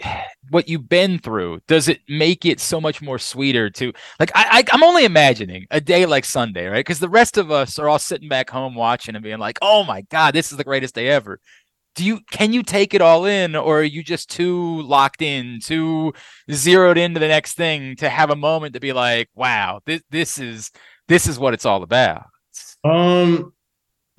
what 0.49 0.67
you've 0.67 0.89
been 0.89 1.17
through? 1.19 1.61
Does 1.67 1.87
it 1.87 2.01
make 2.09 2.45
it 2.45 2.59
so 2.59 2.81
much 2.81 3.01
more 3.01 3.17
sweeter 3.17 3.69
to 3.69 3.93
like 4.19 4.31
I, 4.35 4.63
I 4.69 4.75
am 4.75 4.83
only 4.83 5.05
imagining 5.05 5.65
a 5.71 5.79
day 5.79 6.05
like 6.05 6.25
Sunday, 6.25 6.67
right? 6.67 6.85
Because 6.85 6.99
the 6.99 7.09
rest 7.09 7.37
of 7.37 7.49
us 7.49 7.79
are 7.79 7.87
all 7.87 7.97
sitting 7.97 8.27
back 8.27 8.49
home 8.49 8.75
watching 8.75 9.15
and 9.15 9.23
being 9.23 9.39
like, 9.39 9.57
oh 9.61 9.85
my 9.85 10.01
god, 10.01 10.33
this 10.33 10.51
is 10.51 10.57
the 10.57 10.65
greatest 10.65 10.95
day 10.95 11.07
ever. 11.07 11.39
Do 11.95 12.03
you 12.03 12.19
can 12.29 12.51
you 12.51 12.61
take 12.61 12.93
it 12.93 13.01
all 13.01 13.25
in, 13.25 13.55
or 13.55 13.79
are 13.79 13.83
you 13.83 14.03
just 14.03 14.29
too 14.29 14.81
locked 14.81 15.21
in, 15.21 15.59
too 15.63 16.13
zeroed 16.51 16.97
into 16.97 17.21
the 17.21 17.27
next 17.27 17.53
thing 17.53 17.95
to 17.97 18.09
have 18.09 18.31
a 18.31 18.35
moment 18.35 18.73
to 18.73 18.81
be 18.81 18.91
like, 18.91 19.29
wow, 19.33 19.79
this 19.85 20.01
this 20.09 20.39
is 20.39 20.71
this 21.07 21.25
is 21.25 21.39
what 21.39 21.53
it's 21.53 21.65
all 21.65 21.83
about? 21.83 22.23
Um, 22.83 23.53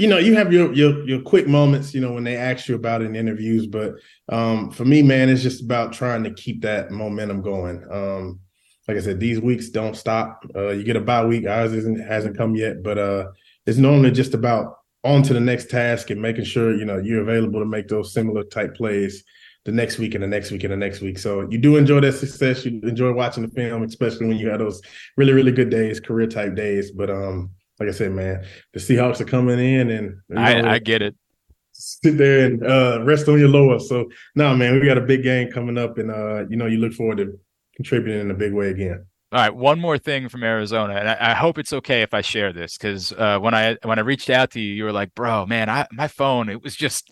you 0.01 0.07
know, 0.07 0.17
you 0.17 0.35
have 0.35 0.51
your 0.51 0.73
your 0.73 1.07
your 1.07 1.21
quick 1.21 1.47
moments, 1.47 1.93
you 1.93 2.01
know, 2.01 2.15
when 2.15 2.25
they 2.25 2.35
ask 2.35 2.69
you 2.69 2.75
about 2.75 3.03
it 3.03 3.05
in 3.05 3.17
interviews. 3.17 3.67
But 3.67 3.97
um, 4.31 4.71
for 4.71 4.87
me, 4.87 5.03
man, 5.03 5.29
it's 5.29 5.43
just 5.43 5.63
about 5.63 5.93
trying 5.93 6.25
to 6.25 6.33
keep 6.33 6.63
that 6.63 6.91
momentum 6.91 7.43
going. 7.43 7.85
Um, 7.91 8.41
like 8.89 8.97
I 8.97 9.01
said, 9.01 9.21
these 9.21 9.41
weeks 9.41 9.69
don't 9.69 9.95
stop. 9.95 10.43
Uh, 10.57 10.71
you 10.71 10.85
get 10.85 10.97
a 10.97 11.03
bye 11.03 11.27
week. 11.27 11.47
Ours 11.47 11.75
isn't 11.75 12.01
hasn't 12.01 12.39
come 12.39 12.57
yet, 12.57 12.83
but 12.83 12.97
uh, 12.97 13.27
it's 13.67 13.77
normally 13.77 14.11
just 14.11 14.33
about 14.33 14.79
on 15.05 15.23
to 15.25 15.35
the 15.35 15.41
next 15.41 15.69
task 15.69 16.09
and 16.09 16.21
making 16.23 16.45
sure 16.45 16.75
you 16.75 16.87
know 16.87 16.97
you're 16.97 17.21
available 17.21 17.61
to 17.61 17.67
make 17.67 17.89
those 17.89 18.15
similar 18.15 18.43
type 18.45 18.75
plays 18.75 19.23
the 19.67 19.73
next 19.73 19.99
week 19.99 20.15
and 20.15 20.25
the 20.25 20.29
next 20.29 20.51
week 20.51 20.65
and 20.65 20.73
the 20.73 20.79
next 20.79 21.03
week. 21.03 21.19
So 21.19 21.47
you 21.51 21.59
do 21.59 21.77
enjoy 21.77 22.01
that 22.01 22.13
success. 22.13 22.65
You 22.65 22.81
enjoy 22.85 23.13
watching 23.13 23.47
the 23.47 23.51
film, 23.51 23.83
especially 23.83 24.29
when 24.29 24.39
you 24.39 24.49
have 24.49 24.61
those 24.61 24.81
really 25.19 25.35
really 25.35 25.53
good 25.53 25.69
days, 25.69 26.01
career 26.01 26.27
type 26.27 26.55
days. 26.55 26.91
But 26.91 27.11
um, 27.11 27.51
like 27.81 27.89
I 27.89 27.93
said, 27.93 28.13
man, 28.13 28.45
the 28.75 28.79
Seahawks 28.79 29.21
are 29.21 29.25
coming 29.25 29.59
in, 29.59 29.91
and 29.91 30.21
you 30.29 30.35
know, 30.35 30.41
I, 30.43 30.75
I 30.75 30.79
get 30.79 31.01
it. 31.01 31.17
Sit 31.73 32.19
there 32.19 32.45
and 32.45 32.63
uh, 32.65 33.03
rest 33.05 33.27
on 33.27 33.39
your 33.39 33.49
lower. 33.49 33.79
So, 33.79 34.11
no, 34.35 34.51
nah, 34.51 34.55
man, 34.55 34.79
we 34.79 34.87
got 34.87 34.99
a 34.99 35.03
big 35.03 35.23
game 35.23 35.51
coming 35.51 35.79
up, 35.79 35.97
and 35.97 36.11
uh, 36.11 36.45
you 36.51 36.57
know, 36.57 36.67
you 36.67 36.77
look 36.77 36.93
forward 36.93 37.17
to 37.19 37.39
contributing 37.75 38.21
in 38.21 38.31
a 38.31 38.35
big 38.35 38.53
way 38.53 38.69
again. 38.69 39.07
All 39.33 39.41
right, 39.41 39.55
one 39.55 39.81
more 39.81 39.97
thing 39.97 40.29
from 40.29 40.43
Arizona, 40.43 40.95
and 40.95 41.09
I, 41.09 41.31
I 41.31 41.35
hope 41.35 41.57
it's 41.57 41.73
okay 41.73 42.03
if 42.03 42.13
I 42.13 42.21
share 42.21 42.53
this 42.53 42.77
because 42.77 43.13
uh, 43.13 43.39
when 43.39 43.55
I 43.55 43.79
when 43.83 43.99
I 43.99 44.03
reached 44.03 44.29
out 44.29 44.51
to 44.53 44.61
you, 44.61 44.75
you 44.75 44.85
were 44.85 44.93
like, 44.93 45.15
"Bro, 45.15 45.47
man, 45.47 45.71
I 45.71 45.87
my 45.91 46.09
phone 46.09 46.49
it 46.49 46.63
was 46.63 46.77
just." 46.77 47.11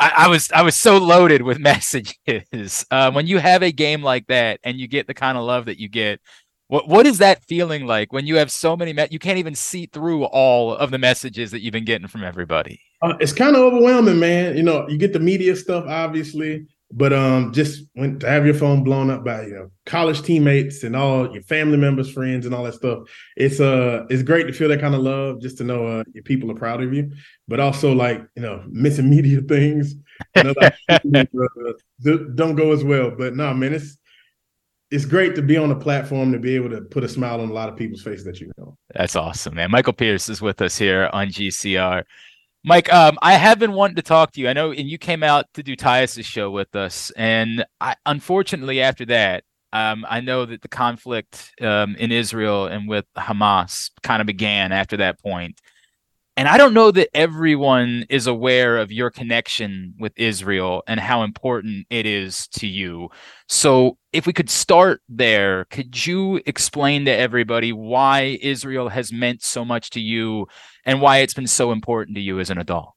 I, 0.00 0.12
I 0.16 0.28
was 0.28 0.52
I 0.52 0.62
was 0.62 0.76
so 0.76 0.98
loaded 0.98 1.42
with 1.42 1.58
messages. 1.60 2.86
Uh, 2.88 3.10
when 3.10 3.26
you 3.26 3.38
have 3.38 3.64
a 3.64 3.72
game 3.72 4.00
like 4.00 4.28
that 4.28 4.60
and 4.62 4.78
you 4.78 4.86
get 4.86 5.08
the 5.08 5.14
kind 5.14 5.36
of 5.36 5.42
love 5.42 5.64
that 5.64 5.80
you 5.80 5.88
get, 5.88 6.20
what 6.68 6.86
what 6.86 7.06
is 7.06 7.18
that 7.18 7.42
feeling 7.44 7.86
like 7.86 8.12
when 8.12 8.26
you 8.26 8.36
have 8.36 8.50
so 8.50 8.76
many 8.76 8.92
me- 8.92 9.08
you 9.10 9.18
can't 9.18 9.38
even 9.38 9.54
see 9.54 9.86
through 9.86 10.24
all 10.24 10.74
of 10.74 10.90
the 10.90 10.98
messages 10.98 11.50
that 11.50 11.60
you've 11.60 11.72
been 11.72 11.84
getting 11.84 12.06
from 12.06 12.22
everybody? 12.22 12.80
Uh, 13.02 13.14
it's 13.20 13.32
kind 13.32 13.56
of 13.56 13.62
overwhelming, 13.62 14.18
man. 14.18 14.56
You 14.56 14.62
know, 14.62 14.88
you 14.88 14.98
get 14.98 15.12
the 15.12 15.20
media 15.20 15.56
stuff 15.56 15.84
obviously, 15.88 16.66
but 16.92 17.12
um 17.12 17.52
just 17.52 17.84
when 17.94 18.18
to 18.18 18.28
have 18.28 18.44
your 18.44 18.54
phone 18.54 18.84
blown 18.84 19.10
up 19.10 19.24
by 19.24 19.46
you 19.46 19.54
know 19.54 19.70
college 19.86 20.22
teammates 20.22 20.84
and 20.84 20.94
all 20.94 21.32
your 21.32 21.42
family 21.42 21.78
members, 21.78 22.10
friends 22.10 22.44
and 22.44 22.54
all 22.54 22.64
that 22.64 22.74
stuff. 22.74 23.08
It's 23.36 23.60
uh 23.60 24.04
it's 24.10 24.22
great 24.22 24.46
to 24.46 24.52
feel 24.52 24.68
that 24.68 24.80
kind 24.80 24.94
of 24.94 25.00
love 25.00 25.40
just 25.40 25.58
to 25.58 25.64
know 25.64 25.86
uh, 25.86 26.04
your 26.12 26.24
people 26.24 26.50
are 26.50 26.54
proud 26.54 26.82
of 26.82 26.92
you, 26.92 27.12
but 27.48 27.60
also 27.60 27.92
like, 27.94 28.22
you 28.36 28.42
know, 28.42 28.62
missing 28.68 29.08
media 29.08 29.40
things 29.40 29.94
you 30.36 30.42
know, 30.42 30.54
like, 30.60 30.74
uh, 30.88 32.16
don't 32.34 32.54
go 32.56 32.72
as 32.72 32.84
well. 32.84 33.12
But 33.16 33.34
no, 33.34 33.52
man, 33.54 33.74
it's 33.74 33.97
it's 34.90 35.04
great 35.04 35.34
to 35.34 35.42
be 35.42 35.56
on 35.56 35.70
a 35.70 35.76
platform 35.76 36.32
to 36.32 36.38
be 36.38 36.54
able 36.54 36.70
to 36.70 36.80
put 36.80 37.04
a 37.04 37.08
smile 37.08 37.40
on 37.40 37.50
a 37.50 37.52
lot 37.52 37.68
of 37.68 37.76
people's 37.76 38.02
faces 38.02 38.24
that 38.24 38.40
you 38.40 38.50
know. 38.56 38.76
That's 38.94 39.16
awesome, 39.16 39.54
man. 39.54 39.70
Michael 39.70 39.92
Pierce 39.92 40.28
is 40.28 40.40
with 40.40 40.62
us 40.62 40.78
here 40.78 41.10
on 41.12 41.28
GCR. 41.28 42.04
Mike, 42.64 42.92
um, 42.92 43.18
I 43.22 43.34
have 43.34 43.58
been 43.58 43.72
wanting 43.72 43.96
to 43.96 44.02
talk 44.02 44.32
to 44.32 44.40
you. 44.40 44.48
I 44.48 44.52
know, 44.52 44.72
and 44.72 44.88
you 44.88 44.98
came 44.98 45.22
out 45.22 45.46
to 45.54 45.62
do 45.62 45.76
Tyus's 45.76 46.26
show 46.26 46.50
with 46.50 46.74
us, 46.74 47.10
and 47.16 47.64
I, 47.80 47.94
unfortunately, 48.06 48.80
after 48.80 49.04
that, 49.06 49.44
um, 49.72 50.04
I 50.08 50.20
know 50.20 50.46
that 50.46 50.62
the 50.62 50.68
conflict 50.68 51.52
um, 51.60 51.94
in 51.96 52.10
Israel 52.10 52.66
and 52.66 52.88
with 52.88 53.04
Hamas 53.16 53.90
kind 54.02 54.20
of 54.20 54.26
began 54.26 54.72
after 54.72 54.96
that 54.96 55.20
point. 55.20 55.60
And 56.38 56.46
I 56.46 56.56
don't 56.56 56.72
know 56.72 56.92
that 56.92 57.08
everyone 57.14 58.06
is 58.08 58.28
aware 58.28 58.76
of 58.78 58.92
your 58.92 59.10
connection 59.10 59.92
with 59.98 60.12
Israel 60.14 60.84
and 60.86 61.00
how 61.00 61.24
important 61.24 61.88
it 61.90 62.06
is 62.06 62.46
to 62.52 62.68
you. 62.68 63.08
So, 63.48 63.98
if 64.12 64.24
we 64.24 64.32
could 64.32 64.48
start 64.48 65.02
there, 65.08 65.64
could 65.64 66.06
you 66.06 66.40
explain 66.46 67.06
to 67.06 67.10
everybody 67.10 67.72
why 67.72 68.38
Israel 68.40 68.88
has 68.88 69.12
meant 69.12 69.42
so 69.42 69.64
much 69.64 69.90
to 69.90 70.00
you 70.00 70.46
and 70.84 71.02
why 71.02 71.18
it's 71.18 71.34
been 71.34 71.48
so 71.48 71.72
important 71.72 72.14
to 72.14 72.22
you 72.22 72.38
as 72.38 72.50
an 72.50 72.58
adult? 72.58 72.94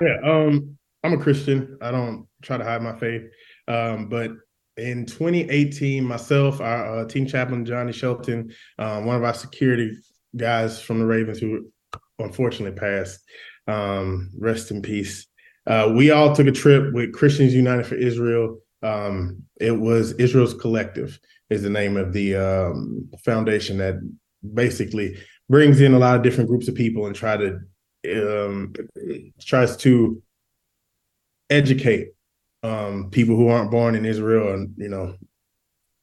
Yeah, 0.00 0.18
um, 0.24 0.76
I'm 1.04 1.12
a 1.12 1.18
Christian. 1.18 1.78
I 1.80 1.92
don't 1.92 2.26
try 2.42 2.56
to 2.56 2.64
hide 2.64 2.82
my 2.82 2.98
faith. 2.98 3.22
Um, 3.68 4.08
but 4.08 4.32
in 4.78 5.06
2018, 5.06 6.02
myself, 6.02 6.60
our 6.60 7.02
uh, 7.02 7.04
team 7.06 7.24
chaplain 7.24 7.64
Johnny 7.64 7.92
Shelton, 7.92 8.52
um, 8.80 9.04
one 9.04 9.14
of 9.14 9.22
our 9.22 9.32
security 9.32 9.96
guys 10.36 10.82
from 10.82 10.98
the 10.98 11.06
Ravens 11.06 11.38
who 11.38 11.70
unfortunately 12.18 12.78
passed. 12.78 13.20
Um, 13.66 14.30
rest 14.38 14.70
in 14.70 14.82
peace. 14.82 15.26
Uh, 15.66 15.92
we 15.96 16.10
all 16.10 16.34
took 16.34 16.46
a 16.46 16.52
trip 16.52 16.92
with 16.92 17.14
Christians 17.14 17.54
United 17.54 17.86
for 17.86 17.94
Israel. 17.94 18.58
Um, 18.82 19.42
it 19.58 19.72
was 19.72 20.12
Israel's 20.12 20.54
Collective 20.54 21.18
is 21.50 21.62
the 21.62 21.70
name 21.70 21.96
of 21.96 22.12
the 22.12 22.36
um, 22.36 23.08
foundation 23.24 23.78
that 23.78 23.94
basically 24.52 25.16
brings 25.48 25.80
in 25.80 25.94
a 25.94 25.98
lot 25.98 26.16
of 26.16 26.22
different 26.22 26.48
groups 26.48 26.68
of 26.68 26.74
people 26.74 27.06
and 27.06 27.14
try 27.14 27.36
to 27.36 27.58
um, 28.06 28.74
tries 29.40 29.76
to 29.78 30.22
educate 31.48 32.08
um, 32.62 33.10
people 33.10 33.36
who 33.36 33.48
aren't 33.48 33.70
born 33.70 33.94
in 33.94 34.04
Israel 34.04 34.52
and 34.52 34.74
you 34.76 34.88
know 34.88 35.14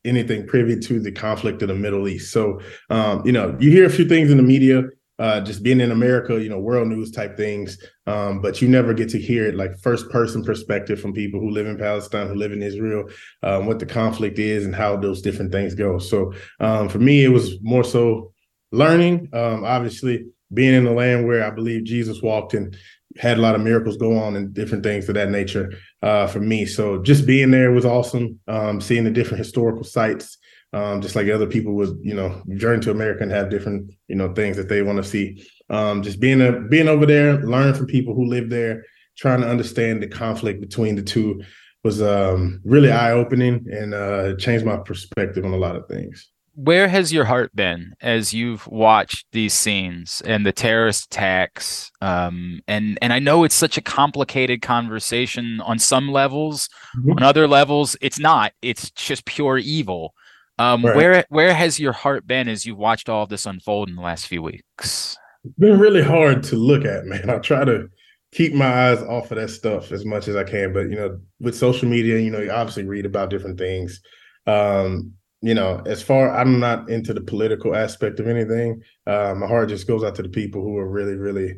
anything 0.04 0.48
privy 0.48 0.80
to 0.80 1.00
the 1.00 1.12
conflict 1.12 1.62
of 1.62 1.68
the 1.68 1.76
Middle 1.76 2.08
East. 2.08 2.32
So 2.32 2.60
um, 2.90 3.22
you 3.26 3.32
know 3.32 3.56
you 3.60 3.70
hear 3.70 3.86
a 3.86 3.90
few 3.90 4.08
things 4.08 4.32
in 4.32 4.38
the 4.38 4.44
media 4.44 4.84
uh, 5.22 5.40
just 5.40 5.62
being 5.62 5.80
in 5.80 5.92
America, 5.92 6.42
you 6.42 6.50
know, 6.50 6.58
world 6.58 6.88
news 6.88 7.12
type 7.12 7.38
things. 7.38 7.78
Um, 8.08 8.42
but 8.42 8.60
you 8.60 8.68
never 8.68 8.92
get 8.92 9.08
to 9.10 9.20
hear 9.20 9.46
it 9.46 9.54
like 9.54 9.78
first 9.78 10.10
person 10.10 10.44
perspective 10.44 11.00
from 11.00 11.14
people 11.14 11.40
who 11.40 11.52
live 11.52 11.68
in 11.68 11.78
Palestine, 11.78 12.28
who 12.28 12.34
live 12.34 12.52
in 12.52 12.64
Israel, 12.64 13.08
um, 13.44 13.68
what 13.68 13.78
the 13.78 13.86
conflict 13.86 14.40
is 14.40 14.66
and 14.66 14.74
how 14.74 14.98
those 14.98 15.22
different 15.22 15.52
things 15.52 15.76
go. 15.76 16.00
So 16.00 16.34
um, 16.60 16.90
for 16.90 16.98
me, 16.98 17.24
it 17.24 17.28
was 17.28 17.62
more 17.62 17.84
so 17.84 18.34
learning. 18.72 19.30
Um, 19.32 19.64
obviously, 19.64 20.26
being 20.52 20.74
in 20.74 20.86
the 20.86 20.92
land 20.92 21.28
where 21.28 21.46
I 21.46 21.52
believe 21.52 21.84
Jesus 21.84 22.24
walked 22.24 22.56
and 22.56 22.76
had 23.20 23.38
a 23.38 23.42
lot 23.42 23.54
of 23.54 23.62
miracles 23.62 23.98
go 23.98 24.18
on 24.18 24.36
and 24.36 24.56
different 24.56 24.84
things 24.84 25.08
of 25.08 25.14
that 25.14 25.30
nature 25.30 25.72
uh, 26.02 26.26
for 26.26 26.40
me. 26.40 26.66
So 26.66 27.00
just 27.00 27.28
being 27.28 27.52
there 27.52 27.72
was 27.72 27.86
awesome. 27.86 28.40
Um, 28.48 28.82
seeing 28.82 29.04
the 29.04 29.12
different 29.12 29.38
historical 29.38 29.84
sites 29.84 30.40
um, 30.74 31.02
just 31.02 31.16
like 31.16 31.28
other 31.28 31.48
people 31.48 31.74
would, 31.74 31.98
you 32.02 32.14
know, 32.14 32.42
journey 32.56 32.82
to 32.82 32.92
America 32.92 33.24
and 33.24 33.32
have 33.32 33.50
different, 33.50 33.92
you 34.08 34.16
know, 34.16 34.34
things 34.34 34.58
that 34.58 34.70
they 34.70 34.82
want 34.82 34.98
to 34.98 35.04
see. 35.04 35.46
Um, 35.70 36.02
just 36.02 36.20
being 36.20 36.42
a 36.42 36.60
being 36.60 36.88
over 36.88 37.06
there, 37.06 37.42
learn 37.42 37.74
from 37.74 37.88
people 37.88 38.14
who 38.14 38.26
live 38.26 38.50
there, 38.50 38.84
trying 39.18 39.42
to 39.42 39.50
understand 39.50 40.02
the 40.02 40.08
conflict 40.08 40.62
between 40.62 40.96
the 40.96 41.04
two 41.04 41.42
was 41.84 42.02
um, 42.02 42.62
really 42.64 42.92
eye 42.92 43.12
opening 43.12 43.66
and 43.72 43.94
uh, 43.94 44.36
changed 44.36 44.66
my 44.66 44.78
perspective 44.78 45.46
on 45.46 45.54
a 45.54 45.58
lot 45.58 45.76
of 45.76 45.88
things. 45.88 46.30
Where 46.54 46.90
has 46.90 47.14
your 47.14 47.24
heart 47.24 47.56
been 47.56 47.94
as 48.02 48.34
you've 48.34 48.68
watched 48.68 49.26
these 49.32 49.54
scenes 49.54 50.22
and 50.26 50.46
the 50.46 50.52
terrorist 50.52 51.06
attacks? 51.06 51.92
Um, 52.02 52.62
and 52.68 53.00
and 53.02 53.14
I 53.14 53.20
know 53.20 53.46
it's 53.46 53.56
such 53.56 53.78
a 53.78 53.82
complicated 53.82 54.62
conversation 54.62 55.62
on 55.62 55.80
some 55.80 56.10
levels. 56.10 56.70
Mm-hmm. 57.00 57.12
On 57.12 57.24
other 57.24 57.48
levels, 57.48 57.96
it's 58.02 58.20
not. 58.20 58.52
It's 58.62 58.92
just 58.92 59.26
pure 59.26 59.58
evil. 59.58 60.14
Um, 60.62 60.86
right. 60.86 60.96
Where 60.96 61.26
where 61.30 61.54
has 61.56 61.80
your 61.80 61.92
heart 61.92 62.28
been 62.28 62.48
as 62.48 62.68
you've 62.68 62.78
watched 62.78 63.10
all 63.10 63.24
of 63.24 63.30
this 63.30 63.48
unfold 63.48 63.90
in 63.90 63.96
the 63.96 64.02
last 64.02 64.28
few 64.28 64.44
weeks? 64.44 65.18
It's 65.44 65.56
been 65.58 65.80
really 65.80 66.04
hard 66.04 66.44
to 66.44 66.56
look 66.56 66.86
at, 66.86 67.06
man. 67.06 67.32
I 67.32 67.40
try 67.40 67.66
to 67.66 67.88
keep 68.32 68.54
my 68.54 68.90
eyes 68.90 69.02
off 69.02 69.32
of 69.32 69.38
that 69.38 69.50
stuff 69.50 69.92
as 69.92 70.06
much 70.06 70.28
as 70.28 70.36
I 70.36 70.44
can, 70.44 70.72
but 70.72 70.82
you 70.82 70.96
know, 70.96 71.20
with 71.40 71.56
social 71.56 71.90
media, 71.90 72.20
you 72.20 72.30
know, 72.30 72.40
you 72.40 72.52
obviously 72.52 72.84
read 72.84 73.08
about 73.08 73.32
different 73.32 73.58
things. 73.58 74.02
Um, 74.46 75.14
you 75.42 75.56
know, 75.56 75.82
as 75.88 76.04
far 76.04 76.30
I'm 76.30 76.60
not 76.60 76.92
into 76.92 77.16
the 77.16 77.22
political 77.22 77.76
aspect 77.76 78.20
of 78.20 78.28
anything. 78.28 78.84
Uh, 79.08 79.34
my 79.36 79.48
heart 79.48 79.70
just 79.70 79.88
goes 79.88 80.04
out 80.04 80.14
to 80.16 80.24
the 80.24 80.30
people 80.30 80.62
who 80.62 80.78
are 80.78 80.88
really, 80.88 81.16
really 81.16 81.56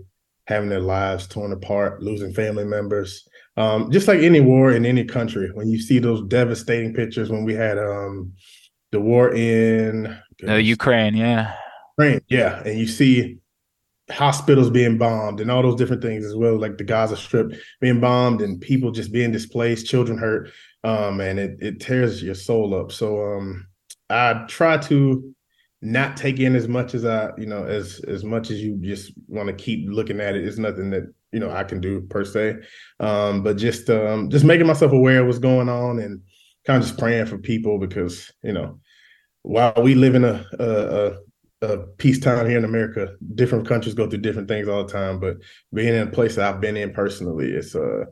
having 0.48 0.70
their 0.70 0.80
lives 0.80 1.28
torn 1.28 1.52
apart, 1.52 2.02
losing 2.02 2.34
family 2.34 2.64
members. 2.64 3.28
Um, 3.58 3.92
just 3.92 4.08
like 4.08 4.20
any 4.20 4.40
war 4.40 4.72
in 4.72 4.86
any 4.86 5.04
country, 5.04 5.50
when 5.54 5.68
you 5.68 5.80
see 5.80 6.00
those 6.00 6.26
devastating 6.30 6.94
pictures, 6.94 7.30
when 7.30 7.44
we 7.44 7.54
had 7.54 7.78
um, 7.78 8.32
the 8.94 9.02
war 9.02 9.34
in 9.34 10.18
uh, 10.48 10.54
Ukraine, 10.54 11.16
yeah, 11.16 11.56
Ukraine, 11.98 12.22
yeah, 12.30 12.62
and 12.64 12.80
you 12.80 12.88
see 12.88 13.40
hospitals 14.12 14.70
being 14.70 15.00
bombed 15.00 15.42
and 15.42 15.50
all 15.50 15.64
those 15.64 15.76
different 15.76 16.04
things 16.04 16.24
as 16.24 16.36
well, 16.36 16.60
like 16.60 16.78
the 16.78 16.84
Gaza 16.84 17.18
Strip 17.18 17.54
being 17.82 18.00
bombed 18.00 18.42
and 18.42 18.62
people 18.62 18.92
just 18.92 19.12
being 19.12 19.32
displaced, 19.32 19.88
children 19.88 20.18
hurt, 20.18 20.52
um, 20.84 21.20
and 21.20 21.40
it 21.40 21.58
it 21.60 21.80
tears 21.80 22.22
your 22.22 22.36
soul 22.36 22.80
up. 22.80 22.92
So 22.92 23.20
um, 23.20 23.68
I 24.12 24.46
try 24.48 24.78
to 24.78 25.34
not 25.82 26.16
take 26.16 26.40
in 26.40 26.56
as 26.56 26.68
much 26.68 26.94
as 26.94 27.04
I, 27.04 27.32
you 27.36 27.48
know, 27.48 27.66
as 27.66 28.00
as 28.08 28.24
much 28.24 28.52
as 28.52 28.62
you 28.62 28.78
just 28.80 29.12
want 29.28 29.48
to 29.48 29.56
keep 29.56 29.90
looking 29.90 30.20
at 30.20 30.36
it. 30.36 30.46
It's 30.46 30.60
nothing 30.60 30.92
that 30.92 31.12
you 31.32 31.40
know 31.40 31.50
I 31.50 31.64
can 31.64 31.82
do 31.82 32.02
per 32.02 32.24
se, 32.24 32.58
um, 33.00 33.42
but 33.42 33.58
just 33.58 33.90
um, 33.90 34.30
just 34.30 34.46
making 34.46 34.68
myself 34.68 34.92
aware 34.92 35.22
of 35.22 35.26
what's 35.26 35.40
going 35.40 35.68
on 35.68 35.98
and 35.98 36.22
kind 36.68 36.82
of 36.82 36.88
just 36.88 37.00
praying 37.00 37.26
for 37.26 37.40
people 37.40 37.80
because 37.80 38.32
you 38.44 38.54
know 38.54 38.80
while 39.44 39.74
we 39.82 39.94
live 39.94 40.16
in 40.16 40.24
a 40.26 40.46
a, 40.60 41.18
a, 41.62 41.78
peacetime 41.98 42.50
here 42.50 42.58
in 42.58 42.66
America, 42.66 43.16
different 43.36 43.68
countries 43.68 43.94
go 43.94 44.10
through 44.10 44.20
different 44.20 44.48
things 44.48 44.68
all 44.68 44.84
the 44.84 44.92
time. 44.92 45.20
But 45.20 45.38
being 45.74 45.94
in 45.94 46.08
a 46.08 46.12
place 46.12 46.36
that 46.36 46.52
I've 46.52 46.62
been 46.62 46.78
in 46.78 46.94
personally, 46.94 47.52
it's 47.52 47.76
uh, 47.76 48.06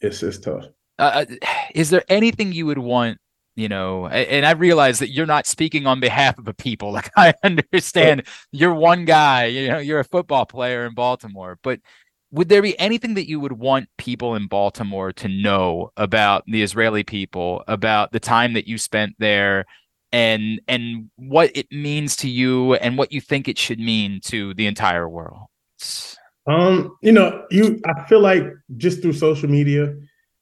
it's 0.00 0.22
it's 0.22 0.38
tough. 0.38 0.64
Uh, 0.98 1.24
uh 1.42 1.46
is 1.74 1.90
there 1.90 2.04
anything 2.08 2.52
you 2.52 2.66
would 2.66 2.78
want 2.78 3.18
you 3.56 3.68
know 3.68 4.06
and 4.06 4.46
i 4.46 4.52
realize 4.52 4.98
that 4.98 5.10
you're 5.10 5.26
not 5.26 5.46
speaking 5.46 5.86
on 5.86 6.00
behalf 6.00 6.38
of 6.38 6.48
a 6.48 6.54
people 6.54 6.92
like 6.98 7.10
i 7.16 7.34
understand 7.42 8.22
you're 8.52 8.74
one 8.74 9.04
guy 9.04 9.46
you 9.46 9.68
know 9.68 9.78
you're 9.78 10.00
a 10.00 10.04
football 10.04 10.46
player 10.46 10.86
in 10.86 10.94
baltimore 10.94 11.58
but 11.62 11.80
would 12.30 12.48
there 12.48 12.62
be 12.62 12.78
anything 12.80 13.14
that 13.14 13.28
you 13.28 13.38
would 13.38 13.52
want 13.52 13.88
people 13.98 14.34
in 14.34 14.46
baltimore 14.46 15.12
to 15.12 15.28
know 15.28 15.90
about 15.96 16.44
the 16.46 16.62
israeli 16.62 17.02
people 17.02 17.62
about 17.68 18.12
the 18.12 18.20
time 18.20 18.54
that 18.54 18.66
you 18.66 18.78
spent 18.78 19.14
there 19.18 19.64
and 20.14 20.60
and 20.68 21.10
what 21.16 21.50
it 21.56 21.66
means 21.72 22.14
to 22.14 22.28
you 22.30 22.74
and 22.74 22.96
what 22.96 23.10
you 23.10 23.20
think 23.20 23.48
it 23.48 23.58
should 23.58 23.80
mean 23.80 24.20
to 24.22 24.54
the 24.54 24.66
entire 24.66 25.08
world? 25.08 25.40
Um 26.46 26.96
you 27.02 27.10
know 27.10 27.44
you 27.50 27.80
i 27.84 28.04
feel 28.06 28.20
like 28.20 28.44
just 28.76 29.02
through 29.02 29.14
social 29.14 29.48
media 29.48 29.94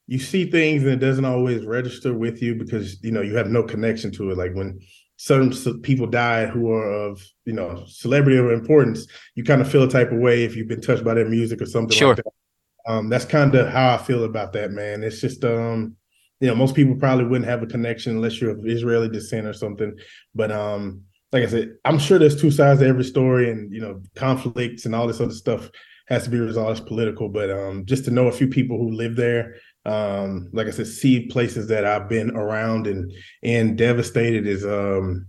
you 0.08 0.18
see 0.18 0.50
things 0.50 0.82
and 0.82 0.92
it 0.92 0.96
doesn't 0.96 1.24
always 1.24 1.64
register 1.64 2.12
with 2.12 2.42
you 2.42 2.54
because 2.54 3.02
you 3.02 3.10
know 3.10 3.22
you 3.22 3.34
have 3.34 3.48
no 3.48 3.62
connection 3.62 4.10
to 4.10 4.30
it. 4.30 4.36
Like 4.36 4.52
when 4.54 4.80
certain 5.16 5.80
people 5.80 6.06
die 6.06 6.44
who 6.46 6.70
are 6.70 6.92
of 6.92 7.24
you 7.46 7.54
know 7.54 7.84
celebrity 7.86 8.36
or 8.36 8.52
importance 8.52 9.06
you 9.36 9.44
kind 9.44 9.62
of 9.62 9.70
feel 9.70 9.84
a 9.84 9.88
type 9.88 10.10
of 10.10 10.18
way 10.18 10.44
if 10.44 10.54
you've 10.54 10.68
been 10.68 10.80
touched 10.80 11.04
by 11.04 11.14
their 11.14 11.28
music 11.28 11.62
or 11.62 11.66
something 11.66 11.96
sure. 11.96 12.08
like 12.08 12.16
that. 12.16 12.92
Um, 12.92 13.08
that's 13.08 13.24
kind 13.24 13.54
of 13.54 13.68
how 13.68 13.94
i 13.94 13.98
feel 13.98 14.24
about 14.24 14.52
that 14.52 14.70
man. 14.72 15.02
It's 15.02 15.20
just 15.20 15.44
um 15.44 15.96
you 16.42 16.48
know 16.48 16.56
most 16.56 16.74
people 16.74 16.96
probably 16.96 17.24
wouldn't 17.24 17.48
have 17.48 17.62
a 17.62 17.66
connection 17.66 18.16
unless 18.16 18.40
you're 18.40 18.50
of 18.50 18.66
israeli 18.66 19.08
descent 19.08 19.46
or 19.46 19.52
something. 19.52 19.96
But 20.34 20.50
um 20.50 21.02
like 21.30 21.44
i 21.44 21.46
said 21.46 21.70
i'm 21.86 21.98
sure 21.98 22.18
there's 22.18 22.38
two 22.38 22.50
sides 22.50 22.80
to 22.80 22.86
every 22.86 23.04
story 23.04 23.50
and 23.50 23.72
you 23.72 23.80
know 23.80 24.02
conflicts 24.16 24.84
and 24.84 24.94
all 24.94 25.06
this 25.06 25.20
other 25.20 25.32
stuff 25.32 25.70
has 26.08 26.24
to 26.24 26.30
be 26.30 26.38
resolved. 26.38 26.80
As 26.80 26.84
political. 26.84 27.28
But 27.28 27.50
um 27.50 27.86
just 27.86 28.04
to 28.06 28.10
know 28.10 28.26
a 28.26 28.32
few 28.32 28.48
people 28.48 28.76
who 28.76 28.90
live 28.90 29.14
there 29.14 29.54
um 29.84 30.48
like 30.52 30.66
i 30.66 30.70
said 30.70 30.86
see 30.86 31.26
places 31.26 31.66
that 31.68 31.84
i've 31.84 32.08
been 32.08 32.30
around 32.36 32.86
and 32.86 33.12
and 33.42 33.78
devastated 33.78 34.46
is 34.46 34.64
um 34.64 35.26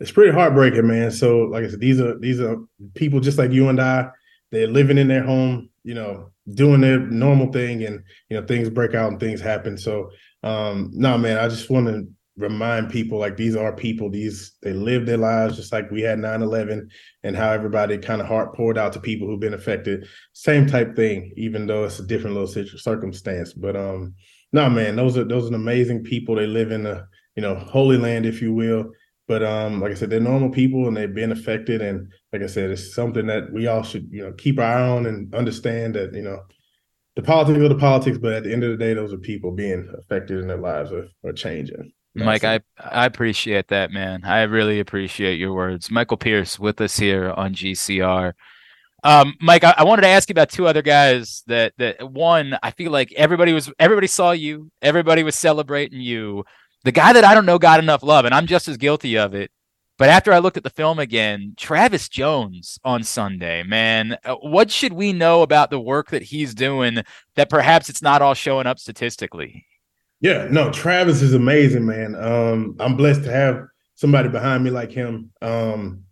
it's 0.00 0.12
pretty 0.12 0.32
heartbreaking 0.32 0.86
man. 0.86 1.12
So 1.12 1.42
like 1.42 1.64
i 1.64 1.68
said 1.68 1.80
these 1.80 2.00
are 2.00 2.18
these 2.18 2.40
are 2.40 2.56
people 2.94 3.20
just 3.20 3.38
like 3.38 3.52
you 3.52 3.68
and 3.68 3.80
i 3.80 4.10
they're 4.50 4.66
living 4.66 4.98
in 4.98 5.08
their 5.08 5.22
home 5.24 5.70
you 5.84 5.94
know 5.94 6.30
doing 6.52 6.80
their 6.80 6.98
normal 6.98 7.50
thing 7.52 7.84
and 7.84 8.02
you 8.28 8.38
know 8.38 8.46
things 8.46 8.68
break 8.68 8.94
out 8.94 9.10
and 9.10 9.20
things 9.20 9.40
happen. 9.40 9.78
So 9.78 10.10
um 10.42 10.90
no 10.92 11.16
man 11.16 11.38
i 11.38 11.48
just 11.48 11.70
want 11.70 11.86
to 11.86 12.06
remind 12.36 12.90
people 12.90 13.18
like 13.18 13.36
these 13.36 13.54
are 13.54 13.74
people. 13.74 14.10
These 14.10 14.56
they 14.62 14.72
live 14.72 15.06
their 15.06 15.16
lives 15.16 15.56
just 15.56 15.72
like 15.72 15.90
we 15.90 16.02
had 16.02 16.18
9-11 16.18 16.88
and 17.22 17.36
how 17.36 17.50
everybody 17.50 17.96
kind 17.98 18.20
of 18.20 18.26
heart 18.26 18.54
poured 18.54 18.76
out 18.76 18.92
to 18.94 19.00
people 19.00 19.28
who've 19.28 19.40
been 19.40 19.54
affected. 19.54 20.06
Same 20.32 20.66
type 20.66 20.96
thing 20.96 21.32
even 21.36 21.66
though 21.66 21.84
it's 21.84 22.00
a 22.00 22.06
different 22.06 22.36
little 22.36 22.64
circumstance. 22.78 23.52
But 23.52 23.76
um 23.76 24.14
no 24.52 24.68
man 24.68 24.96
those 24.96 25.16
are 25.16 25.24
those 25.24 25.50
are 25.50 25.54
amazing 25.54 26.02
people. 26.02 26.34
They 26.34 26.46
live 26.46 26.72
in 26.72 26.86
a 26.86 27.06
you 27.36 27.42
know 27.42 27.54
holy 27.54 27.98
land 27.98 28.26
if 28.26 28.42
you 28.42 28.52
will. 28.52 28.90
But 29.28 29.42
um 29.42 29.80
like 29.80 29.92
i 29.92 29.94
said 29.94 30.10
they're 30.10 30.20
normal 30.20 30.50
people 30.50 30.88
and 30.88 30.96
they've 30.96 31.14
been 31.14 31.32
affected 31.32 31.82
and 31.82 32.12
like 32.34 32.42
i 32.42 32.46
said 32.46 32.70
it's 32.70 32.92
something 32.92 33.26
that 33.26 33.52
we 33.52 33.68
all 33.68 33.84
should 33.84 34.08
you 34.10 34.22
know 34.22 34.32
keep 34.32 34.58
our 34.58 34.64
eye 34.64 34.88
on 34.88 35.06
and 35.06 35.32
understand 35.34 35.94
that 35.94 36.12
you 36.12 36.22
know 36.22 36.42
the 37.14 37.22
politics 37.22 37.60
are 37.60 37.68
the 37.68 37.76
politics 37.76 38.18
but 38.18 38.32
at 38.32 38.42
the 38.42 38.52
end 38.52 38.64
of 38.64 38.72
the 38.72 38.76
day 38.76 38.92
those 38.92 39.12
are 39.12 39.18
people 39.18 39.52
being 39.52 39.88
affected 39.96 40.40
in 40.40 40.48
their 40.48 40.58
lives 40.58 40.90
or, 40.90 41.06
or 41.22 41.32
changing 41.32 41.92
Mike, 42.16 42.44
I 42.44 42.60
I 42.78 43.06
appreciate 43.06 43.66
that, 43.68 43.90
man. 43.90 44.22
I 44.24 44.42
really 44.42 44.78
appreciate 44.78 45.36
your 45.40 45.52
words. 45.52 45.90
Michael 45.90 46.16
Pierce 46.16 46.60
with 46.60 46.80
us 46.80 46.96
here 46.96 47.32
on 47.36 47.54
GCR. 47.54 48.34
Um, 49.02 49.34
Mike, 49.40 49.64
I, 49.64 49.74
I, 49.78 49.84
wanted 49.84 50.02
to 50.02 50.08
ask 50.08 50.28
you 50.28 50.32
about 50.32 50.48
two 50.48 50.68
other 50.68 50.80
guys 50.80 51.42
that 51.48 51.74
that 51.78 52.10
one, 52.10 52.56
I 52.62 52.70
feel 52.70 52.92
like 52.92 53.12
everybody 53.14 53.52
was 53.52 53.68
everybody 53.80 54.06
saw 54.06 54.30
you, 54.30 54.70
everybody 54.80 55.24
was 55.24 55.34
celebrating 55.34 56.00
you. 56.00 56.44
The 56.84 56.92
guy 56.92 57.12
that 57.12 57.24
I 57.24 57.34
don't 57.34 57.46
know 57.46 57.58
got 57.58 57.80
enough 57.80 58.04
love, 58.04 58.26
and 58.26 58.34
I'm 58.34 58.46
just 58.46 58.68
as 58.68 58.76
guilty 58.76 59.18
of 59.18 59.34
it. 59.34 59.50
But 59.96 60.08
after 60.08 60.32
I 60.32 60.38
looked 60.38 60.56
at 60.56 60.64
the 60.64 60.70
film 60.70 60.98
again, 60.98 61.54
Travis 61.56 62.08
Jones 62.08 62.78
on 62.84 63.04
Sunday, 63.04 63.62
man, 63.62 64.16
uh, 64.24 64.34
what 64.36 64.70
should 64.70 64.92
we 64.92 65.12
know 65.12 65.42
about 65.42 65.70
the 65.70 65.78
work 65.78 66.10
that 66.10 66.22
he's 66.22 66.52
doing 66.52 67.04
that 67.36 67.48
perhaps 67.48 67.88
it's 67.88 68.02
not 68.02 68.20
all 68.20 68.34
showing 68.34 68.66
up 68.66 68.80
statistically? 68.80 69.64
Yeah, 70.20 70.48
no, 70.50 70.72
Travis 70.72 71.22
is 71.22 71.34
amazing, 71.34 71.86
man. 71.86 72.16
Um, 72.16 72.76
I'm 72.80 72.96
blessed 72.96 73.24
to 73.24 73.30
have 73.30 73.66
somebody 73.94 74.28
behind 74.28 74.64
me 74.64 74.70
like 74.70 74.90
him. 74.90 75.30
Um, 75.40 76.04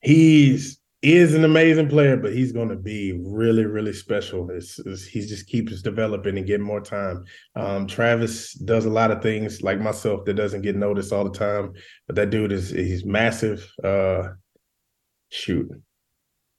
he's 0.00 0.77
is 1.02 1.34
an 1.34 1.44
amazing 1.44 1.88
player, 1.88 2.16
but 2.16 2.32
he's 2.32 2.50
going 2.50 2.68
to 2.68 2.76
be 2.76 3.20
really, 3.24 3.64
really 3.64 3.92
special. 3.92 4.50
It's, 4.50 4.78
it's, 4.80 5.06
he 5.06 5.20
just 5.20 5.46
keeps 5.46 5.80
developing 5.80 6.36
and 6.36 6.46
getting 6.46 6.66
more 6.66 6.80
time. 6.80 7.24
Um, 7.54 7.86
Travis 7.86 8.54
does 8.54 8.84
a 8.84 8.90
lot 8.90 9.12
of 9.12 9.22
things 9.22 9.62
like 9.62 9.80
myself 9.80 10.24
that 10.24 10.34
doesn't 10.34 10.62
get 10.62 10.76
noticed 10.76 11.12
all 11.12 11.24
the 11.24 11.38
time, 11.38 11.72
but 12.06 12.16
that 12.16 12.30
dude 12.30 12.52
is 12.52 12.70
he's 12.70 13.04
massive. 13.04 13.70
Uh, 13.82 14.30
shoot, 15.28 15.70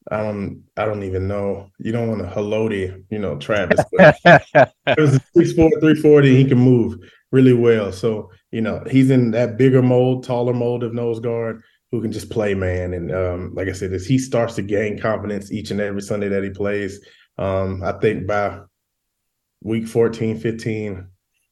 I 0.10 0.24
don't 0.24 0.64
I 0.78 0.86
don't 0.86 1.04
even 1.04 1.28
know. 1.28 1.70
You 1.78 1.92
don't 1.92 2.08
want 2.08 2.22
to 2.22 2.28
haloti, 2.28 3.04
you 3.10 3.20
know, 3.20 3.38
Travis. 3.38 3.84
it 3.92 4.72
was 4.98 5.16
a 5.16 5.20
6'4, 5.36 5.54
340. 5.56 6.36
He 6.36 6.46
can 6.46 6.60
move 6.60 6.96
really 7.32 7.54
well. 7.54 7.92
So, 7.92 8.32
you 8.52 8.62
know, 8.62 8.84
he's 8.90 9.12
in 9.12 9.32
that 9.32 9.58
bigger 9.58 9.82
mold, 9.82 10.24
taller 10.24 10.54
mold 10.54 10.84
of 10.84 10.94
nose 10.94 11.20
guard 11.20 11.62
who 11.92 12.02
can 12.02 12.12
just 12.12 12.30
play, 12.30 12.54
man. 12.54 12.94
And 12.94 13.12
um, 13.12 13.54
like 13.56 13.68
I 13.68 13.74
said, 13.74 13.94
as 13.94 14.06
he 14.06 14.18
starts 14.18 14.56
to 14.56 14.62
gain 14.62 15.00
confidence 15.00 15.52
each 15.52 15.72
and 15.72 15.82
every 15.82 16.02
Sunday 16.02 16.30
that 16.30 16.44
he 16.44 16.50
plays, 16.50 17.00
um, 17.38 17.84
I 17.84 17.94
think 17.94 18.28
by 18.28 18.62
week 19.64 19.88
14, 19.88 20.40
15, 20.40 21.08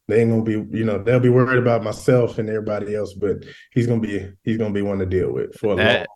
they 0.06 0.20
ain't 0.20 0.30
gonna 0.30 0.42
be, 0.42 0.78
you 0.78 0.84
know, 0.84 0.98
they'll 1.02 1.20
be 1.20 1.28
worried 1.28 1.58
about 1.58 1.82
myself 1.82 2.38
and 2.38 2.48
everybody 2.48 2.94
else, 2.94 3.12
but 3.14 3.44
he's 3.72 3.86
gonna 3.86 4.00
be 4.00 4.30
he's 4.42 4.56
gonna 4.56 4.72
be 4.72 4.82
one 4.82 4.98
to 4.98 5.06
deal 5.06 5.32
with 5.32 5.54
for 5.58 5.74
a 5.74 5.76
that, 5.76 5.96
long 5.98 6.06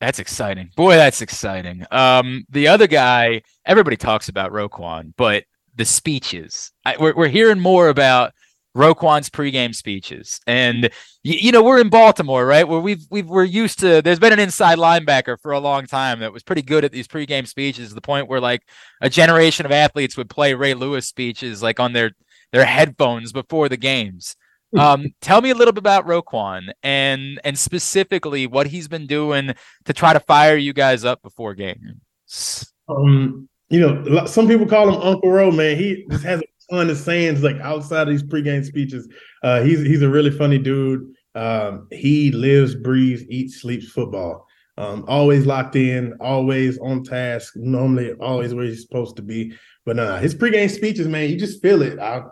that's 0.00 0.18
exciting. 0.18 0.70
Boy, 0.76 0.96
that's 0.96 1.20
exciting. 1.20 1.84
Um, 1.90 2.46
the 2.48 2.68
other 2.68 2.86
guy, 2.86 3.42
everybody 3.66 3.96
talks 3.96 4.30
about 4.30 4.50
Roquan, 4.50 5.12
but 5.16 5.44
the 5.74 5.84
speeches, 5.84 6.72
I, 6.86 6.96
we're, 6.98 7.14
we're 7.14 7.28
hearing 7.28 7.60
more 7.60 7.88
about 7.88 8.32
Roquan's 8.76 9.28
pregame 9.28 9.74
speeches. 9.74 10.40
And 10.46 10.90
you, 11.22 11.34
you, 11.34 11.52
know, 11.52 11.62
we're 11.62 11.80
in 11.80 11.88
Baltimore, 11.88 12.46
right? 12.46 12.66
Where 12.66 12.80
we've 12.80 13.04
we've 13.10 13.28
we're 13.28 13.44
used 13.44 13.80
to 13.80 14.00
there's 14.02 14.18
been 14.18 14.32
an 14.32 14.38
inside 14.38 14.78
linebacker 14.78 15.40
for 15.40 15.52
a 15.52 15.60
long 15.60 15.86
time 15.86 16.20
that 16.20 16.32
was 16.32 16.42
pretty 16.42 16.62
good 16.62 16.84
at 16.84 16.92
these 16.92 17.08
pregame 17.08 17.46
speeches 17.46 17.88
to 17.88 17.94
the 17.94 18.00
point 18.00 18.28
where 18.28 18.40
like 18.40 18.62
a 19.00 19.10
generation 19.10 19.66
of 19.66 19.72
athletes 19.72 20.16
would 20.16 20.30
play 20.30 20.54
Ray 20.54 20.74
Lewis 20.74 21.06
speeches 21.06 21.62
like 21.62 21.80
on 21.80 21.92
their 21.92 22.12
their 22.52 22.64
headphones 22.64 23.32
before 23.32 23.68
the 23.68 23.76
games. 23.76 24.36
Um, 24.78 25.14
tell 25.20 25.40
me 25.40 25.50
a 25.50 25.54
little 25.54 25.72
bit 25.72 25.80
about 25.80 26.06
Roquan 26.06 26.70
and 26.82 27.40
and 27.42 27.58
specifically 27.58 28.46
what 28.46 28.68
he's 28.68 28.86
been 28.86 29.08
doing 29.08 29.52
to 29.84 29.92
try 29.92 30.12
to 30.12 30.20
fire 30.20 30.56
you 30.56 30.72
guys 30.72 31.04
up 31.04 31.22
before 31.22 31.54
games. 31.54 32.72
Um, 32.88 33.48
you 33.68 33.80
know, 33.80 34.26
some 34.26 34.46
people 34.46 34.66
call 34.66 34.88
him 34.88 35.00
Uncle 35.00 35.30
Ro, 35.30 35.50
man. 35.50 35.76
He 35.76 36.06
just 36.10 36.24
has 36.24 36.40
a 36.40 36.44
ton 36.70 36.90
of 36.90 36.96
sayings 36.96 37.42
like 37.42 37.56
outside 37.60 38.02
of 38.02 38.08
these 38.08 38.22
pregame 38.22 38.64
speeches. 38.64 39.08
Uh, 39.42 39.62
he's 39.62 39.80
he's 39.80 40.02
a 40.02 40.08
really 40.08 40.30
funny 40.30 40.58
dude. 40.58 41.12
Um, 41.34 41.88
he 41.90 42.30
lives, 42.32 42.74
breathes, 42.74 43.24
eats, 43.28 43.60
sleeps 43.60 43.90
football. 43.90 44.46
Um, 44.78 45.04
always 45.08 45.44
locked 45.46 45.76
in, 45.76 46.14
always 46.20 46.78
on 46.78 47.04
task, 47.04 47.52
normally 47.56 48.12
always 48.14 48.54
where 48.54 48.64
he's 48.64 48.82
supposed 48.82 49.16
to 49.16 49.22
be. 49.22 49.52
But 49.84 49.98
uh, 49.98 50.18
his 50.18 50.34
pregame 50.34 50.70
speeches, 50.70 51.06
man, 51.06 51.28
you 51.28 51.36
just 51.36 51.60
feel 51.60 51.82
it. 51.82 51.98
I, 51.98 52.22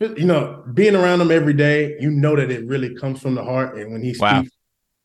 you 0.00 0.24
know, 0.24 0.64
being 0.72 0.96
around 0.96 1.20
him 1.20 1.30
every 1.30 1.52
day, 1.52 1.96
you 2.00 2.10
know 2.10 2.34
that 2.34 2.50
it 2.50 2.66
really 2.66 2.94
comes 2.94 3.20
from 3.20 3.34
the 3.34 3.44
heart. 3.44 3.76
And 3.76 3.92
when 3.92 4.02
he 4.02 4.14
speaks, 4.14 4.20
wow. 4.20 4.42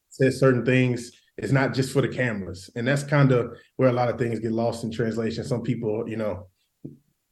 says 0.10 0.40
certain 0.40 0.66
things, 0.66 1.12
It's 1.38 1.52
not 1.52 1.74
just 1.74 1.94
for 1.94 2.02
the 2.02 2.08
cameras, 2.08 2.70
and 2.76 2.88
that's 2.88 3.04
kind 3.04 3.32
of 3.32 3.52
where 3.76 3.90
a 3.90 3.94
lot 3.94 4.10
of 4.10 4.18
things 4.18 4.40
get 4.40 4.52
lost 4.52 4.84
in 4.84 4.92
translation. 4.92 5.44
Some 5.44 5.62
people, 5.62 6.10
you 6.10 6.18
know, 6.18 6.48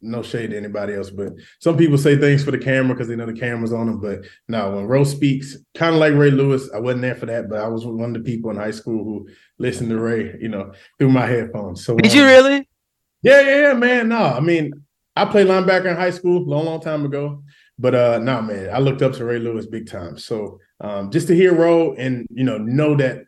no 0.05 0.21
shade 0.21 0.51
to 0.51 0.57
anybody 0.57 0.93
else, 0.93 1.09
but 1.09 1.33
some 1.59 1.77
people 1.77 1.97
say 1.97 2.17
things 2.17 2.43
for 2.43 2.51
the 2.51 2.57
camera 2.57 2.93
because 2.93 3.07
they 3.07 3.15
know 3.15 3.25
the 3.25 3.33
camera's 3.33 3.73
on 3.73 3.87
them. 3.87 3.99
But 3.99 4.25
no, 4.47 4.71
when 4.71 4.85
Ro 4.85 5.03
speaks, 5.03 5.57
kind 5.73 5.95
of 5.95 5.99
like 5.99 6.13
Ray 6.13 6.31
Lewis, 6.31 6.69
I 6.73 6.79
wasn't 6.79 7.01
there 7.01 7.15
for 7.15 7.25
that, 7.25 7.49
but 7.49 7.59
I 7.59 7.67
was 7.67 7.85
one 7.85 8.15
of 8.15 8.23
the 8.23 8.29
people 8.29 8.51
in 8.51 8.57
high 8.57 8.71
school 8.71 9.03
who 9.03 9.27
listened 9.57 9.89
to 9.89 9.99
Ray, 9.99 10.35
you 10.39 10.49
know, 10.49 10.73
through 10.97 11.11
my 11.11 11.25
headphones. 11.25 11.85
So 11.85 11.95
did 11.95 12.11
um, 12.11 12.17
you 12.17 12.25
really? 12.25 12.67
Yeah, 13.21 13.41
yeah, 13.41 13.61
yeah, 13.61 13.73
man. 13.73 14.09
No, 14.09 14.23
I 14.23 14.39
mean, 14.39 14.71
I 15.15 15.25
played 15.25 15.47
linebacker 15.47 15.87
in 15.87 15.95
high 15.95 16.11
school, 16.11 16.45
long, 16.45 16.65
long 16.65 16.81
time 16.81 17.05
ago. 17.05 17.43
But 17.77 17.95
uh, 17.95 18.19
no, 18.19 18.41
man, 18.41 18.69
I 18.73 18.79
looked 18.79 19.01
up 19.01 19.13
to 19.13 19.25
Ray 19.25 19.39
Lewis 19.39 19.65
big 19.65 19.89
time. 19.89 20.17
So 20.17 20.59
um, 20.79 21.11
just 21.11 21.27
to 21.27 21.35
hear 21.35 21.53
Ro 21.53 21.93
and 21.93 22.25
you 22.29 22.43
know 22.43 22.57
know 22.57 22.95
that 22.95 23.25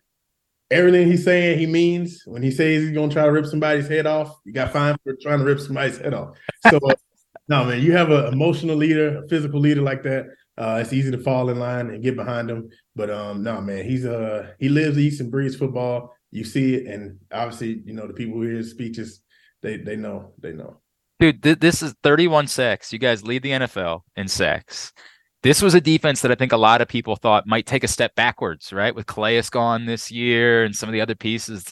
everything 0.69 1.07
he's 1.07 1.23
saying 1.23 1.59
he 1.59 1.65
means 1.65 2.23
when 2.25 2.43
he 2.43 2.51
says 2.51 2.83
he's 2.83 2.91
gonna 2.91 3.11
try 3.11 3.25
to 3.25 3.31
rip 3.31 3.45
somebody's 3.45 3.87
head 3.87 4.05
off, 4.05 4.35
you 4.45 4.53
got 4.53 4.71
fined 4.71 4.97
for 5.03 5.15
trying 5.21 5.39
to 5.39 5.45
rip 5.45 5.59
somebody's 5.59 5.97
head 5.97 6.13
off. 6.13 6.37
So 6.69 6.77
uh, 6.77 6.95
no, 7.47 7.65
man, 7.65 7.81
you 7.81 7.93
have 7.93 8.11
an 8.11 8.33
emotional 8.33 8.75
leader, 8.75 9.23
a 9.23 9.27
physical 9.27 9.59
leader 9.59 9.81
like 9.81 10.03
that. 10.03 10.27
Uh, 10.57 10.79
it's 10.81 10.91
easy 10.91 11.11
to 11.11 11.19
fall 11.19 11.49
in 11.49 11.59
line 11.59 11.89
and 11.89 12.03
get 12.03 12.15
behind 12.15 12.49
him. 12.49 12.69
But 12.95 13.11
um, 13.11 13.43
no, 13.43 13.61
man, 13.61 13.85
he's 13.85 14.05
uh 14.05 14.53
he 14.59 14.69
lives, 14.69 14.97
eats, 14.97 15.19
and 15.19 15.31
breathes 15.31 15.55
football. 15.55 16.15
You 16.31 16.43
see 16.43 16.75
it, 16.75 16.87
and 16.87 17.19
obviously, 17.31 17.81
you 17.85 17.93
know 17.93 18.07
the 18.07 18.13
people 18.13 18.35
who 18.35 18.43
hear 18.43 18.57
his 18.57 18.71
speeches, 18.71 19.21
they 19.61 19.77
they 19.77 19.95
know, 19.95 20.33
they 20.39 20.53
know. 20.53 20.81
Dude, 21.19 21.41
th- 21.41 21.59
this 21.59 21.81
is 21.81 21.95
31 22.03 22.47
sacks. 22.47 22.93
You 22.93 22.99
guys 22.99 23.25
lead 23.25 23.41
the 23.41 23.49
NFL 23.49 24.01
in 24.15 24.27
sacks. 24.27 24.93
This 25.43 25.61
was 25.61 25.75
a 25.75 25.81
defense 25.81 26.21
that 26.21 26.31
I 26.31 26.35
think 26.35 26.51
a 26.51 26.57
lot 26.57 26.81
of 26.81 26.87
people 26.87 27.15
thought 27.15 27.47
might 27.47 27.65
take 27.65 27.83
a 27.83 27.87
step 27.87 28.15
backwards, 28.15 28.73
right? 28.73 28.93
With 28.93 29.05
Calais 29.05 29.43
gone 29.51 29.85
this 29.85 30.11
year 30.11 30.63
and 30.63 30.75
some 30.75 30.89
of 30.89 30.93
the 30.93 31.01
other 31.01 31.15
pieces. 31.15 31.71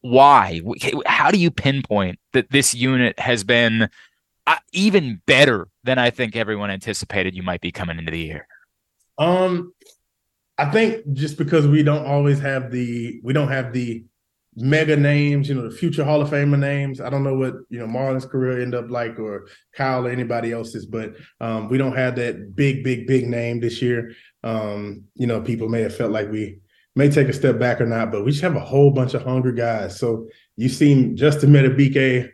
Why? 0.00 0.60
How 1.04 1.30
do 1.30 1.38
you 1.38 1.50
pinpoint 1.50 2.18
that 2.32 2.50
this 2.50 2.74
unit 2.74 3.18
has 3.18 3.44
been 3.44 3.88
uh, 4.46 4.56
even 4.72 5.20
better 5.26 5.68
than 5.84 5.98
I 5.98 6.10
think 6.10 6.36
everyone 6.36 6.70
anticipated 6.70 7.34
you 7.34 7.42
might 7.42 7.60
be 7.60 7.72
coming 7.72 7.98
into 7.98 8.12
the 8.12 8.20
year? 8.20 8.46
Um, 9.18 9.74
I 10.56 10.70
think 10.70 11.12
just 11.12 11.38
because 11.38 11.66
we 11.66 11.82
don't 11.82 12.06
always 12.06 12.38
have 12.40 12.70
the 12.70 13.20
we 13.22 13.32
don't 13.32 13.48
have 13.48 13.72
the 13.72 14.04
mega 14.60 14.96
names, 14.96 15.48
you 15.48 15.54
know, 15.54 15.68
the 15.68 15.74
future 15.74 16.04
Hall 16.04 16.20
of 16.20 16.30
Famer 16.30 16.58
names. 16.58 17.00
I 17.00 17.10
don't 17.10 17.24
know 17.24 17.34
what, 17.34 17.54
you 17.68 17.78
know, 17.78 17.86
Marlon's 17.86 18.26
career 18.26 18.60
end 18.60 18.74
up 18.74 18.90
like 18.90 19.18
or 19.18 19.48
Kyle 19.74 20.06
or 20.06 20.10
anybody 20.10 20.52
else's, 20.52 20.86
but 20.86 21.14
um, 21.40 21.68
we 21.68 21.78
don't 21.78 21.96
have 21.96 22.16
that 22.16 22.54
big, 22.54 22.84
big, 22.84 23.06
big 23.06 23.28
name 23.28 23.60
this 23.60 23.80
year. 23.80 24.12
Um, 24.42 25.04
you 25.14 25.26
know, 25.26 25.40
people 25.40 25.68
may 25.68 25.82
have 25.82 25.96
felt 25.96 26.12
like 26.12 26.30
we 26.30 26.60
may 26.96 27.10
take 27.10 27.28
a 27.28 27.32
step 27.32 27.58
back 27.58 27.80
or 27.80 27.86
not, 27.86 28.10
but 28.10 28.24
we 28.24 28.30
just 28.30 28.42
have 28.42 28.56
a 28.56 28.60
whole 28.60 28.90
bunch 28.90 29.14
of 29.14 29.22
hungry 29.22 29.54
guys. 29.54 29.98
So 29.98 30.28
you 30.56 30.68
seen 30.68 31.16
Justin 31.16 31.50
Madubuike 31.50 32.30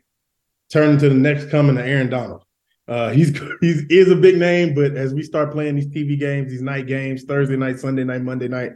turn 0.73 0.91
into 0.91 1.09
the 1.09 1.15
next 1.15 1.51
coming 1.51 1.77
to 1.77 1.85
Aaron 1.85 2.11
Donald. 2.11 2.43
Uh, 2.89 3.11
he's 3.11 3.39
he's 3.61 3.85
is 3.89 4.11
a 4.11 4.17
big 4.17 4.37
name, 4.37 4.75
but 4.75 4.97
as 4.97 5.15
we 5.15 5.23
start 5.23 5.53
playing 5.53 5.77
these 5.77 5.89
TV 5.89 6.19
games, 6.19 6.51
these 6.51 6.63
night 6.63 6.87
games, 6.87 7.25
Thursday 7.25 7.57
night, 7.57 7.79
Sunday 7.79 8.05
night, 8.05 8.23
Monday 8.23 8.49
night, 8.49 8.73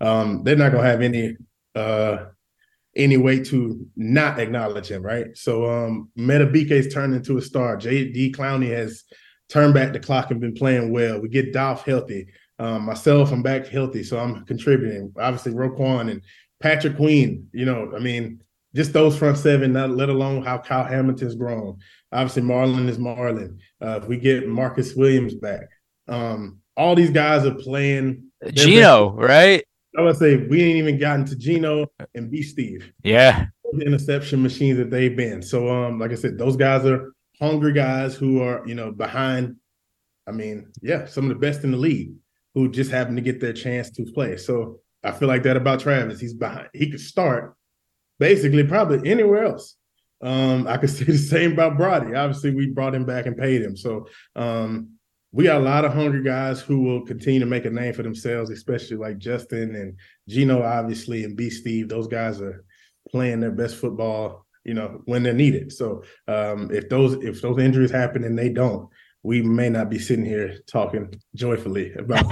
um, 0.00 0.42
they're 0.44 0.56
not 0.56 0.72
gonna 0.72 0.86
have 0.86 1.02
any 1.02 1.36
uh 1.74 2.26
any 2.94 3.16
way 3.16 3.42
to 3.42 3.86
not 3.96 4.38
acknowledge 4.38 4.90
him, 4.90 5.02
right? 5.02 5.36
So 5.36 5.68
um 5.68 6.10
Madubuike's 6.18 6.92
turned 6.92 7.14
into 7.14 7.38
a 7.38 7.42
star. 7.42 7.76
JD 7.76 8.34
Clowney 8.34 8.68
has 8.68 9.04
turned 9.48 9.74
back 9.74 9.92
the 9.92 10.00
clock 10.00 10.30
and 10.30 10.40
been 10.40 10.54
playing 10.54 10.92
well. 10.92 11.20
We 11.20 11.28
get 11.28 11.52
Dolph 11.52 11.84
healthy. 11.84 12.28
Um, 12.58 12.84
myself, 12.84 13.32
I'm 13.32 13.42
back 13.42 13.66
healthy, 13.66 14.02
so 14.02 14.18
I'm 14.18 14.44
contributing. 14.46 15.12
Obviously, 15.18 15.52
Roquan 15.52 16.10
and 16.10 16.22
Patrick 16.60 16.96
Queen, 16.96 17.48
you 17.52 17.64
know, 17.64 17.92
I 17.94 17.98
mean, 17.98 18.40
just 18.74 18.92
those 18.92 19.16
front 19.16 19.36
seven, 19.36 19.72
not 19.72 19.90
let 19.90 20.08
alone 20.08 20.42
how 20.42 20.58
Kyle 20.58 20.84
Hamilton's 20.84 21.34
grown. 21.34 21.78
Obviously, 22.12 22.42
Marlon 22.42 22.88
is 22.88 22.98
Marlon. 22.98 23.58
Uh, 23.82 24.00
if 24.00 24.06
we 24.06 24.16
get 24.16 24.48
Marcus 24.48 24.94
Williams 24.94 25.34
back, 25.34 25.68
um, 26.08 26.60
all 26.76 26.94
these 26.94 27.10
guys 27.10 27.44
are 27.44 27.54
playing. 27.54 28.30
Geno, 28.52 29.10
right? 29.12 29.64
I 29.96 30.02
would 30.02 30.16
say 30.16 30.36
we 30.36 30.62
ain't 30.62 30.78
even 30.78 30.98
gotten 30.98 31.24
to 31.26 31.36
Geno 31.36 31.86
and 32.14 32.30
B 32.30 32.42
Steve. 32.42 32.92
Yeah. 33.02 33.46
The 33.72 33.86
interception 33.86 34.42
machines 34.42 34.78
that 34.78 34.90
they've 34.90 35.16
been. 35.16 35.42
So 35.42 35.68
um, 35.68 35.98
like 35.98 36.12
I 36.12 36.16
said, 36.16 36.38
those 36.38 36.56
guys 36.56 36.84
are 36.84 37.12
hungry 37.40 37.72
guys 37.72 38.14
who 38.14 38.40
are, 38.40 38.66
you 38.66 38.74
know, 38.74 38.92
behind, 38.92 39.56
I 40.26 40.32
mean, 40.32 40.70
yeah, 40.80 41.06
some 41.06 41.24
of 41.24 41.30
the 41.30 41.46
best 41.46 41.64
in 41.64 41.72
the 41.72 41.76
league 41.76 42.12
who 42.54 42.70
just 42.70 42.90
happen 42.90 43.16
to 43.16 43.22
get 43.22 43.40
their 43.40 43.52
chance 43.52 43.90
to 43.92 44.04
play. 44.04 44.36
So 44.36 44.80
I 45.02 45.12
feel 45.12 45.28
like 45.28 45.42
that 45.44 45.56
about 45.56 45.80
Travis. 45.80 46.20
He's 46.20 46.34
behind, 46.34 46.68
he 46.72 46.90
could 46.90 47.00
start 47.00 47.56
basically 48.18 48.64
probably 48.64 49.10
anywhere 49.10 49.44
else. 49.44 49.76
Um, 50.22 50.68
I 50.68 50.76
could 50.76 50.90
say 50.96 51.04
the 51.04 51.18
same 51.18 51.52
about 51.52 51.76
Brody. 51.76 52.14
Obviously, 52.14 52.54
we 52.54 52.68
brought 52.68 52.94
him 52.94 53.04
back 53.04 53.26
and 53.26 53.36
paid 53.36 53.62
him. 53.62 53.76
So 53.76 54.06
um, 54.36 54.91
we 55.32 55.44
got 55.44 55.60
a 55.60 55.64
lot 55.64 55.84
of 55.84 55.94
hungry 55.94 56.22
guys 56.22 56.60
who 56.60 56.80
will 56.80 57.06
continue 57.06 57.40
to 57.40 57.46
make 57.46 57.64
a 57.64 57.70
name 57.70 57.94
for 57.94 58.02
themselves, 58.02 58.50
especially 58.50 58.98
like 58.98 59.16
Justin 59.18 59.74
and 59.74 59.96
Geno, 60.28 60.62
obviously, 60.62 61.24
and 61.24 61.36
B 61.36 61.48
Steve. 61.48 61.88
Those 61.88 62.06
guys 62.06 62.40
are 62.42 62.64
playing 63.10 63.40
their 63.40 63.50
best 63.50 63.76
football, 63.76 64.44
you 64.64 64.74
know, 64.74 65.00
when 65.06 65.22
they're 65.22 65.32
needed. 65.32 65.72
So 65.72 66.04
um, 66.28 66.70
if 66.70 66.90
those 66.90 67.14
if 67.24 67.40
those 67.40 67.58
injuries 67.58 67.90
happen 67.90 68.24
and 68.24 68.38
they 68.38 68.50
don't, 68.50 68.90
we 69.22 69.40
may 69.40 69.70
not 69.70 69.88
be 69.88 69.98
sitting 69.98 70.24
here 70.24 70.58
talking 70.70 71.14
joyfully 71.34 71.94
about 71.94 72.28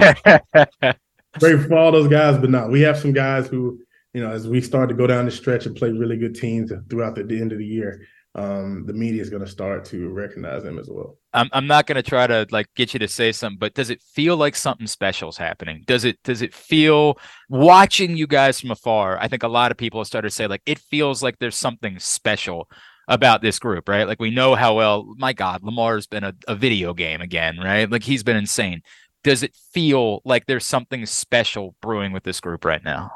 great 1.39 1.59
for 1.67 1.75
all 1.75 1.91
those 1.91 2.07
guys. 2.07 2.37
But 2.37 2.51
no, 2.51 2.67
we 2.67 2.81
have 2.81 2.99
some 2.99 3.13
guys 3.13 3.47
who, 3.47 3.79
you 4.13 4.21
know, 4.21 4.29
as 4.29 4.47
we 4.47 4.61
start 4.61 4.89
to 4.89 4.95
go 4.95 5.07
down 5.07 5.25
the 5.25 5.31
stretch 5.31 5.65
and 5.65 5.75
play 5.75 5.91
really 5.91 6.17
good 6.17 6.35
teams 6.35 6.71
throughout 6.87 7.15
the, 7.15 7.23
the 7.23 7.41
end 7.41 7.51
of 7.51 7.57
the 7.57 7.65
year, 7.65 8.05
um, 8.35 8.85
the 8.85 8.93
media 8.93 9.23
is 9.23 9.31
going 9.31 9.43
to 9.43 9.49
start 9.49 9.85
to 9.85 10.09
recognize 10.09 10.61
them 10.61 10.77
as 10.77 10.87
well. 10.87 11.17
I'm 11.33 11.49
I'm 11.53 11.67
not 11.67 11.87
going 11.87 11.95
to 11.95 12.03
try 12.03 12.27
to 12.27 12.45
like 12.51 12.67
get 12.75 12.93
you 12.93 12.99
to 12.99 13.07
say 13.07 13.31
something, 13.31 13.57
but 13.57 13.73
does 13.73 13.89
it 13.89 14.01
feel 14.01 14.35
like 14.37 14.55
something 14.55 14.87
special 14.87 15.29
is 15.29 15.37
happening? 15.37 15.83
Does 15.87 16.03
it 16.03 16.19
does 16.23 16.41
it 16.41 16.53
feel 16.53 17.17
watching 17.49 18.17
you 18.17 18.27
guys 18.27 18.59
from 18.59 18.71
afar? 18.71 19.17
I 19.17 19.27
think 19.27 19.43
a 19.43 19.47
lot 19.47 19.71
of 19.71 19.77
people 19.77 19.99
have 19.99 20.07
started 20.07 20.29
to 20.29 20.35
say 20.35 20.47
like 20.47 20.61
it 20.65 20.79
feels 20.79 21.23
like 21.23 21.39
there's 21.39 21.55
something 21.55 21.99
special 21.99 22.69
about 23.07 23.41
this 23.41 23.59
group, 23.59 23.87
right? 23.87 24.07
Like 24.07 24.19
we 24.19 24.31
know 24.31 24.55
how 24.55 24.75
well, 24.75 25.13
my 25.17 25.33
God, 25.33 25.63
Lamar's 25.63 26.07
been 26.07 26.23
a, 26.23 26.33
a 26.47 26.55
video 26.55 26.93
game 26.93 27.21
again, 27.21 27.57
right? 27.57 27.89
Like 27.89 28.03
he's 28.03 28.23
been 28.23 28.37
insane. 28.37 28.81
Does 29.23 29.43
it 29.43 29.55
feel 29.73 30.21
like 30.25 30.47
there's 30.47 30.65
something 30.65 31.05
special 31.05 31.75
brewing 31.81 32.11
with 32.11 32.23
this 32.23 32.41
group 32.41 32.65
right 32.65 32.83
now? 32.83 33.11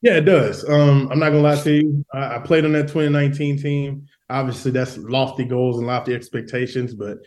Yeah, 0.00 0.16
it 0.16 0.24
does. 0.24 0.68
Um, 0.68 1.08
I'm 1.12 1.18
not 1.18 1.30
gonna 1.30 1.42
lie 1.42 1.56
to 1.56 1.72
you. 1.72 2.04
I, 2.14 2.36
I 2.36 2.38
played 2.38 2.64
on 2.64 2.72
that 2.72 2.88
2019 2.88 3.58
team 3.58 4.08
obviously 4.32 4.70
that's 4.70 4.96
lofty 4.96 5.44
goals 5.44 5.78
and 5.78 5.86
lofty 5.86 6.14
expectations, 6.14 6.94
but 6.94 7.18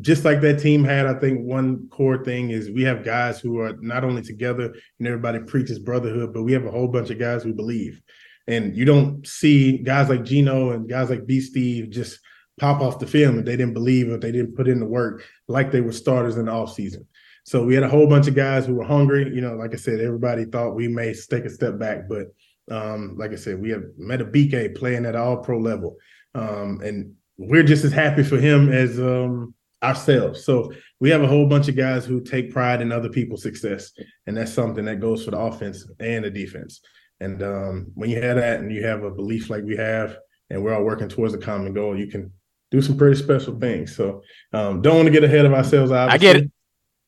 just 0.00 0.24
like 0.24 0.40
that 0.40 0.60
team 0.60 0.84
had, 0.84 1.06
I 1.06 1.14
think 1.14 1.40
one 1.40 1.88
core 1.88 2.24
thing 2.24 2.50
is 2.50 2.70
we 2.70 2.82
have 2.82 3.04
guys 3.04 3.40
who 3.40 3.58
are 3.60 3.76
not 3.80 4.04
only 4.04 4.22
together 4.22 4.74
and 4.98 5.08
everybody 5.08 5.40
preaches 5.40 5.78
brotherhood, 5.78 6.32
but 6.32 6.42
we 6.42 6.52
have 6.52 6.64
a 6.64 6.70
whole 6.70 6.88
bunch 6.88 7.10
of 7.10 7.18
guys 7.18 7.42
who 7.42 7.52
believe. 7.52 8.00
And 8.46 8.76
you 8.76 8.84
don't 8.84 9.26
see 9.26 9.78
guys 9.78 10.08
like 10.08 10.24
Geno 10.24 10.70
and 10.70 10.88
guys 10.88 11.10
like 11.10 11.26
B 11.26 11.40
Steve 11.40 11.90
just 11.90 12.18
pop 12.58 12.80
off 12.80 12.98
the 12.98 13.06
field 13.06 13.36
if 13.36 13.44
they 13.44 13.56
didn't 13.56 13.74
believe 13.74 14.10
or 14.10 14.18
they 14.18 14.32
didn't 14.32 14.56
put 14.56 14.68
in 14.68 14.80
the 14.80 14.86
work 14.86 15.24
like 15.48 15.70
they 15.70 15.80
were 15.80 15.92
starters 15.92 16.36
in 16.36 16.46
the 16.46 16.52
offseason. 16.52 17.06
So 17.44 17.64
we 17.64 17.74
had 17.74 17.82
a 17.82 17.88
whole 17.88 18.06
bunch 18.06 18.28
of 18.28 18.34
guys 18.34 18.66
who 18.66 18.74
were 18.74 18.84
hungry. 18.84 19.32
You 19.34 19.40
know, 19.40 19.54
like 19.54 19.72
I 19.72 19.76
said, 19.76 20.00
everybody 20.00 20.44
thought 20.44 20.74
we 20.74 20.88
may 20.88 21.14
take 21.14 21.44
a 21.44 21.50
step 21.50 21.78
back, 21.78 22.08
but 22.08 22.26
um, 22.70 23.16
like 23.18 23.32
I 23.32 23.36
said, 23.36 23.60
we 23.60 23.70
have 23.70 23.82
Madubuike 23.98 24.76
playing 24.76 25.06
at 25.06 25.16
all 25.16 25.38
pro 25.38 25.58
level. 25.58 25.96
Um, 26.34 26.80
and 26.84 27.14
we're 27.38 27.62
just 27.62 27.84
as 27.84 27.92
happy 27.92 28.22
for 28.22 28.38
him 28.38 28.70
as 28.70 29.00
um, 29.00 29.54
ourselves. 29.82 30.44
So 30.44 30.72
we 31.00 31.10
have 31.10 31.22
a 31.22 31.26
whole 31.26 31.46
bunch 31.46 31.68
of 31.68 31.76
guys 31.76 32.04
who 32.04 32.20
take 32.20 32.52
pride 32.52 32.82
in 32.82 32.92
other 32.92 33.08
people's 33.08 33.42
success, 33.42 33.92
and 34.26 34.36
that's 34.36 34.52
something 34.52 34.84
that 34.84 35.00
goes 35.00 35.24
for 35.24 35.30
the 35.30 35.38
offense 35.38 35.86
and 35.98 36.24
the 36.24 36.30
defense. 36.30 36.80
And 37.20 37.42
um, 37.42 37.86
when 37.94 38.10
you 38.10 38.20
have 38.20 38.36
that, 38.36 38.60
and 38.60 38.72
you 38.72 38.84
have 38.84 39.02
a 39.02 39.10
belief 39.10 39.50
like 39.50 39.64
we 39.64 39.76
have, 39.76 40.16
and 40.48 40.62
we're 40.62 40.74
all 40.74 40.84
working 40.84 41.08
towards 41.08 41.34
a 41.34 41.38
common 41.38 41.72
goal, 41.72 41.96
you 41.96 42.06
can 42.06 42.32
do 42.70 42.80
some 42.80 42.96
pretty 42.96 43.20
special 43.20 43.58
things. 43.58 43.94
So 43.94 44.22
um, 44.52 44.80
don't 44.82 44.96
want 44.96 45.06
to 45.06 45.12
get 45.12 45.24
ahead 45.24 45.44
of 45.44 45.52
ourselves. 45.52 45.90
I 45.92 46.18
get 46.18 46.36
it, 46.36 46.50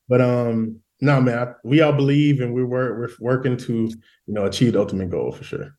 but 0.08 0.20
um, 0.20 0.80
no, 1.00 1.20
man, 1.20 1.38
I, 1.38 1.52
we 1.64 1.80
all 1.80 1.92
believe, 1.92 2.40
and 2.40 2.54
we 2.54 2.64
work, 2.64 2.96
we're 2.96 3.34
working 3.34 3.56
to 3.56 3.72
you 3.74 4.34
know 4.34 4.44
achieve 4.44 4.74
the 4.74 4.80
ultimate 4.80 5.10
goal 5.10 5.32
for 5.32 5.44
sure. 5.44 5.76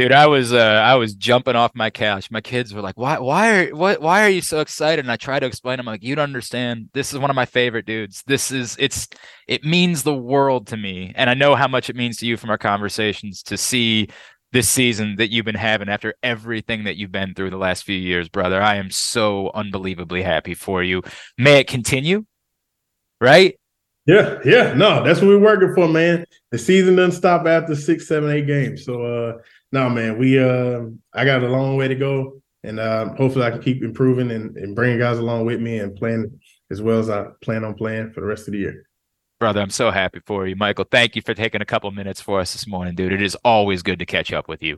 Dude, 0.00 0.12
I 0.12 0.28
was 0.28 0.54
uh, 0.54 0.56
I 0.82 0.94
was 0.94 1.14
jumping 1.14 1.56
off 1.56 1.72
my 1.74 1.90
couch. 1.90 2.30
My 2.30 2.40
kids 2.40 2.72
were 2.72 2.80
like, 2.80 2.96
"Why 2.96 3.18
why 3.18 3.50
are 3.54 3.76
what 3.76 4.00
why 4.00 4.22
are 4.24 4.30
you 4.30 4.40
so 4.40 4.60
excited?" 4.60 5.04
And 5.04 5.12
I 5.12 5.16
try 5.16 5.38
to 5.38 5.44
explain 5.44 5.78
I'm 5.78 5.84
like, 5.84 6.02
"You 6.02 6.14
don't 6.14 6.22
understand. 6.22 6.88
This 6.94 7.12
is 7.12 7.18
one 7.18 7.28
of 7.28 7.36
my 7.36 7.44
favorite 7.44 7.84
dudes. 7.84 8.22
This 8.26 8.50
is 8.50 8.78
it's 8.78 9.08
it 9.46 9.62
means 9.62 10.02
the 10.02 10.16
world 10.16 10.68
to 10.68 10.78
me. 10.78 11.12
And 11.16 11.28
I 11.28 11.34
know 11.34 11.54
how 11.54 11.68
much 11.68 11.90
it 11.90 11.96
means 11.96 12.16
to 12.16 12.26
you 12.26 12.38
from 12.38 12.48
our 12.48 12.56
conversations 12.56 13.42
to 13.42 13.58
see 13.58 14.08
this 14.52 14.70
season 14.70 15.16
that 15.16 15.30
you've 15.30 15.44
been 15.44 15.54
having 15.54 15.90
after 15.90 16.14
everything 16.22 16.84
that 16.84 16.96
you've 16.96 17.12
been 17.12 17.34
through 17.34 17.50
the 17.50 17.58
last 17.58 17.84
few 17.84 17.98
years, 17.98 18.30
brother. 18.30 18.62
I 18.62 18.76
am 18.76 18.90
so 18.90 19.50
unbelievably 19.52 20.22
happy 20.22 20.54
for 20.54 20.82
you. 20.82 21.02
May 21.36 21.58
it 21.58 21.66
continue. 21.66 22.24
Right? 23.20 23.60
Yeah, 24.06 24.38
yeah, 24.46 24.72
no, 24.72 25.04
that's 25.04 25.20
what 25.20 25.28
we're 25.28 25.38
working 25.38 25.74
for, 25.74 25.86
man. 25.86 26.24
The 26.52 26.58
season 26.58 26.96
doesn't 26.96 27.18
stop 27.18 27.46
after 27.46 27.76
six, 27.76 28.08
seven, 28.08 28.30
eight 28.30 28.46
games. 28.46 28.86
So, 28.86 29.04
uh, 29.04 29.38
no, 29.72 29.88
man, 29.88 30.18
we, 30.18 30.38
uh, 30.38 30.82
I 31.14 31.24
got 31.24 31.42
a 31.42 31.48
long 31.48 31.76
way 31.76 31.88
to 31.88 31.94
go, 31.94 32.42
and 32.62 32.80
uh, 32.80 33.14
hopefully, 33.14 33.44
I 33.44 33.50
can 33.50 33.62
keep 33.62 33.82
improving 33.82 34.30
and, 34.30 34.56
and 34.56 34.74
bringing 34.74 34.98
guys 34.98 35.18
along 35.18 35.46
with 35.46 35.60
me 35.60 35.78
and 35.78 35.96
playing 35.96 36.40
as 36.70 36.82
well 36.82 36.98
as 36.98 37.10
I 37.10 37.26
plan 37.42 37.64
on 37.64 37.74
playing 37.74 38.12
for 38.12 38.20
the 38.20 38.26
rest 38.26 38.48
of 38.48 38.52
the 38.52 38.58
year. 38.58 38.84
Brother, 39.38 39.60
I'm 39.60 39.70
so 39.70 39.90
happy 39.90 40.20
for 40.26 40.46
you. 40.46 40.54
Michael, 40.54 40.84
thank 40.90 41.16
you 41.16 41.22
for 41.22 41.34
taking 41.34 41.62
a 41.62 41.64
couple 41.64 41.90
minutes 41.90 42.20
for 42.20 42.40
us 42.40 42.52
this 42.52 42.66
morning, 42.66 42.94
dude. 42.94 43.12
It 43.12 43.22
is 43.22 43.34
always 43.36 43.82
good 43.82 43.98
to 43.98 44.06
catch 44.06 44.32
up 44.32 44.48
with 44.48 44.62
you. 44.62 44.76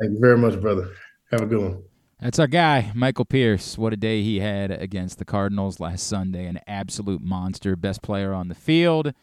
Thank 0.00 0.14
you 0.14 0.18
very 0.20 0.36
much, 0.36 0.60
brother. 0.60 0.90
Have 1.30 1.42
a 1.42 1.46
good 1.46 1.60
one. 1.60 1.82
That's 2.20 2.38
our 2.38 2.48
guy, 2.48 2.90
Michael 2.94 3.24
Pierce. 3.24 3.78
What 3.78 3.92
a 3.92 3.96
day 3.96 4.22
he 4.22 4.40
had 4.40 4.70
against 4.70 5.18
the 5.18 5.24
Cardinals 5.24 5.80
last 5.80 6.06
Sunday. 6.06 6.46
An 6.46 6.60
absolute 6.66 7.22
monster, 7.22 7.76
best 7.76 8.02
player 8.02 8.34
on 8.34 8.48
the 8.48 8.54
field. 8.54 9.14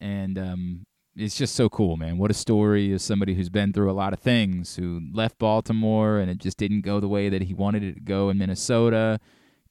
And 0.00 0.38
um, 0.38 0.86
it's 1.20 1.36
just 1.36 1.54
so 1.54 1.68
cool, 1.68 1.96
man. 1.96 2.18
What 2.18 2.30
a 2.30 2.34
story 2.34 2.92
as 2.92 3.02
somebody 3.02 3.34
who's 3.34 3.48
been 3.48 3.72
through 3.72 3.90
a 3.90 3.92
lot 3.92 4.12
of 4.12 4.20
things, 4.20 4.76
who 4.76 5.00
left 5.12 5.38
Baltimore 5.38 6.18
and 6.18 6.30
it 6.30 6.38
just 6.38 6.58
didn't 6.58 6.82
go 6.82 7.00
the 7.00 7.08
way 7.08 7.28
that 7.28 7.42
he 7.42 7.54
wanted 7.54 7.82
it 7.82 7.94
to 7.94 8.00
go 8.00 8.30
in 8.30 8.38
Minnesota. 8.38 9.18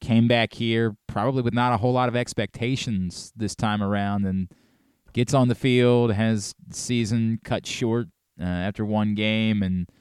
Came 0.00 0.28
back 0.28 0.54
here 0.54 0.96
probably 1.06 1.42
with 1.42 1.54
not 1.54 1.72
a 1.72 1.76
whole 1.76 1.92
lot 1.92 2.08
of 2.08 2.16
expectations 2.16 3.32
this 3.36 3.54
time 3.54 3.82
around 3.82 4.24
and 4.24 4.50
gets 5.12 5.34
on 5.34 5.48
the 5.48 5.54
field, 5.54 6.12
has 6.12 6.54
season 6.70 7.40
cut 7.44 7.66
short 7.66 8.08
uh, 8.40 8.44
after 8.44 8.84
one 8.84 9.14
game 9.14 9.62
and– 9.62 9.88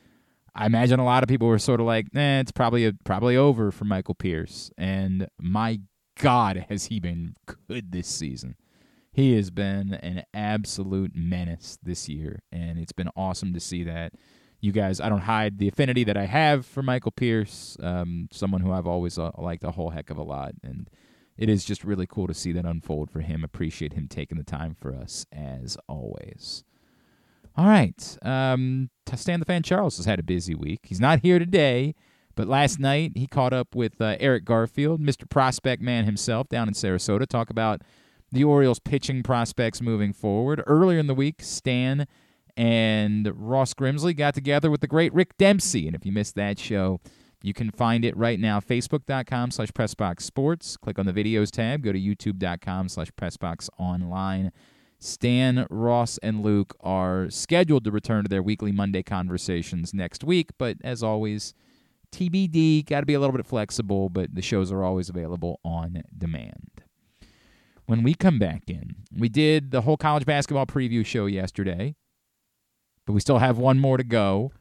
I 0.55 0.65
imagine 0.65 0.99
a 0.99 1.05
lot 1.05 1.23
of 1.23 1.29
people 1.29 1.47
were 1.47 1.57
sort 1.57 1.79
of 1.79 1.85
like, 1.85 2.07
"Eh, 2.13 2.39
it's 2.41 2.51
probably 2.51 2.85
a, 2.85 2.93
probably 3.05 3.37
over 3.37 3.71
for 3.71 3.85
Michael 3.85 4.13
Pierce." 4.13 4.71
And 4.77 5.27
my 5.39 5.79
God, 6.19 6.65
has 6.69 6.87
he 6.87 6.99
been 6.99 7.35
good 7.45 7.93
this 7.93 8.07
season? 8.07 8.55
He 9.11 9.35
has 9.35 9.49
been 9.49 9.93
an 9.95 10.23
absolute 10.33 11.11
menace 11.15 11.77
this 11.81 12.07
year, 12.07 12.41
and 12.51 12.77
it's 12.77 12.91
been 12.91 13.09
awesome 13.15 13.53
to 13.53 13.59
see 13.59 13.83
that. 13.83 14.13
You 14.61 14.71
guys, 14.71 14.99
I 14.99 15.09
don't 15.09 15.21
hide 15.21 15.57
the 15.57 15.67
affinity 15.67 16.03
that 16.03 16.17
I 16.17 16.25
have 16.25 16.65
for 16.65 16.83
Michael 16.83 17.11
Pierce, 17.11 17.77
um, 17.81 18.27
someone 18.31 18.61
who 18.61 18.71
I've 18.71 18.87
always 18.87 19.17
uh, 19.17 19.31
liked 19.37 19.63
a 19.63 19.71
whole 19.71 19.89
heck 19.91 20.09
of 20.09 20.17
a 20.17 20.23
lot, 20.23 20.53
and 20.63 20.89
it 21.37 21.49
is 21.49 21.63
just 21.63 21.85
really 21.85 22.05
cool 22.05 22.27
to 22.27 22.33
see 22.33 22.51
that 22.51 22.65
unfold 22.65 23.09
for 23.09 23.21
him. 23.21 23.43
Appreciate 23.43 23.93
him 23.93 24.07
taking 24.09 24.37
the 24.37 24.43
time 24.43 24.75
for 24.79 24.93
us 24.93 25.25
as 25.31 25.77
always. 25.87 26.65
All 27.55 27.65
right. 27.65 28.17
Um, 28.21 28.89
Stan 29.15 29.39
the 29.39 29.45
Fan 29.45 29.63
Charles 29.63 29.97
has 29.97 30.05
had 30.05 30.19
a 30.19 30.23
busy 30.23 30.53
week. 30.53 30.81
He's 30.83 30.99
not 30.99 31.19
here 31.21 31.39
today, 31.39 31.95
but 32.35 32.47
last 32.47 32.79
night 32.79 33.13
he 33.15 33.25
caught 33.25 33.53
up 33.53 33.73
with 33.73 33.99
uh, 34.01 34.17
Eric 34.19 34.45
Garfield, 34.45 35.01
Mr. 35.01 35.29
Prospect 35.29 35.81
Man 35.81 36.05
himself, 36.05 36.47
down 36.49 36.67
in 36.67 36.73
Sarasota, 36.73 37.25
talk 37.25 37.49
about 37.49 37.81
the 38.31 38.43
Orioles' 38.43 38.79
pitching 38.79 39.23
prospects 39.23 39.81
moving 39.81 40.13
forward. 40.13 40.63
Earlier 40.67 40.99
in 40.99 41.07
the 41.07 41.15
week, 41.15 41.41
Stan 41.41 42.07
and 42.55 43.31
Ross 43.35 43.73
Grimsley 43.73 44.15
got 44.15 44.33
together 44.33 44.69
with 44.69 44.81
the 44.81 44.87
great 44.87 45.13
Rick 45.13 45.37
Dempsey, 45.37 45.87
and 45.87 45.95
if 45.95 46.05
you 46.05 46.11
missed 46.11 46.35
that 46.35 46.59
show, 46.59 46.99
you 47.41 47.53
can 47.53 47.71
find 47.71 48.03
it 48.03 48.17
right 48.17 48.39
now, 48.39 48.59
facebook.com 48.59 49.51
slash 49.51 49.69
pressboxsports. 49.69 50.77
Click 50.79 50.99
on 50.99 51.05
the 51.05 51.13
videos 51.13 51.51
tab, 51.51 51.83
go 51.83 51.93
to 51.93 51.99
youtube.com 51.99 52.89
slash 52.89 53.11
pressboxonline. 53.11 54.51
Stan, 54.99 55.65
Ross, 55.69 56.17
and 56.17 56.43
Luke 56.43 56.75
are 56.81 57.29
scheduled 57.29 57.85
to 57.85 57.91
return 57.91 58.23
to 58.25 58.29
their 58.29 58.43
weekly 58.43 58.73
Monday 58.73 59.01
conversations 59.01 59.93
next 59.93 60.25
week, 60.25 60.49
but 60.57 60.75
as 60.83 61.01
always, 61.01 61.53
TBD, 62.11 62.85
got 62.85 62.99
to 62.99 63.05
be 63.05 63.13
a 63.13 63.19
little 63.19 63.35
bit 63.35 63.45
flexible, 63.45 64.09
but 64.09 64.35
the 64.35 64.41
shows 64.41 64.71
are 64.71 64.83
always 64.83 65.07
available 65.07 65.61
on 65.63 66.03
demand. 66.17 66.83
When 67.89 68.03
we 68.03 68.13
come 68.13 68.37
back 68.37 68.69
in, 68.69 68.97
we 69.11 69.29
did 69.29 69.71
the 69.71 69.81
whole 69.81 69.97
college 69.97 70.23
basketball 70.23 70.67
preview 70.67 71.03
show 71.03 71.25
yesterday, 71.25 71.95
but 73.07 73.13
we 73.13 73.19
still 73.19 73.39
have 73.39 73.57
one 73.57 73.79
more 73.79 73.97
to 73.97 74.03
go 74.03 74.51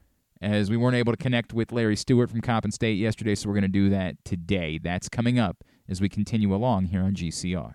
as 0.40 0.70
we 0.70 0.78
weren't 0.78 0.96
able 0.96 1.12
to 1.12 1.18
connect 1.18 1.52
with 1.52 1.70
Larry 1.70 1.94
Stewart 1.94 2.30
from 2.30 2.40
Coppin 2.40 2.70
State 2.70 2.96
yesterday, 2.96 3.34
so 3.34 3.46
we're 3.46 3.54
going 3.54 3.64
to 3.64 3.68
do 3.68 3.90
that 3.90 4.14
today. 4.24 4.80
That's 4.82 5.10
coming 5.10 5.38
up 5.38 5.62
as 5.90 6.00
we 6.00 6.08
continue 6.08 6.54
along 6.54 6.86
here 6.86 7.02
on 7.02 7.12
GCR. 7.12 7.74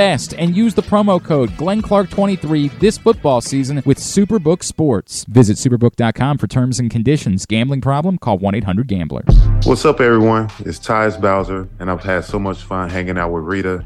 and 0.01 0.55
use 0.55 0.73
the 0.73 0.81
promo 0.81 1.23
code 1.23 1.51
GlennClark23 1.51 2.79
this 2.79 2.97
football 2.97 3.39
season 3.39 3.83
with 3.85 3.99
Superbook 3.99 4.63
Sports. 4.63 5.25
Visit 5.25 5.57
superbook.com 5.57 6.37
for 6.37 6.47
terms 6.47 6.79
and 6.79 6.89
conditions. 6.89 7.45
Gambling 7.45 7.81
problem? 7.81 8.17
Call 8.17 8.39
1 8.39 8.55
800 8.55 8.87
Gambler. 8.87 9.23
What's 9.63 9.85
up, 9.85 10.01
everyone? 10.01 10.49
It's 10.59 10.79
Tyus 10.79 11.21
Bowser, 11.21 11.69
and 11.79 11.91
I've 11.91 12.03
had 12.03 12.25
so 12.25 12.39
much 12.39 12.63
fun 12.63 12.89
hanging 12.89 13.17
out 13.17 13.31
with 13.31 13.43
Rita 13.43 13.85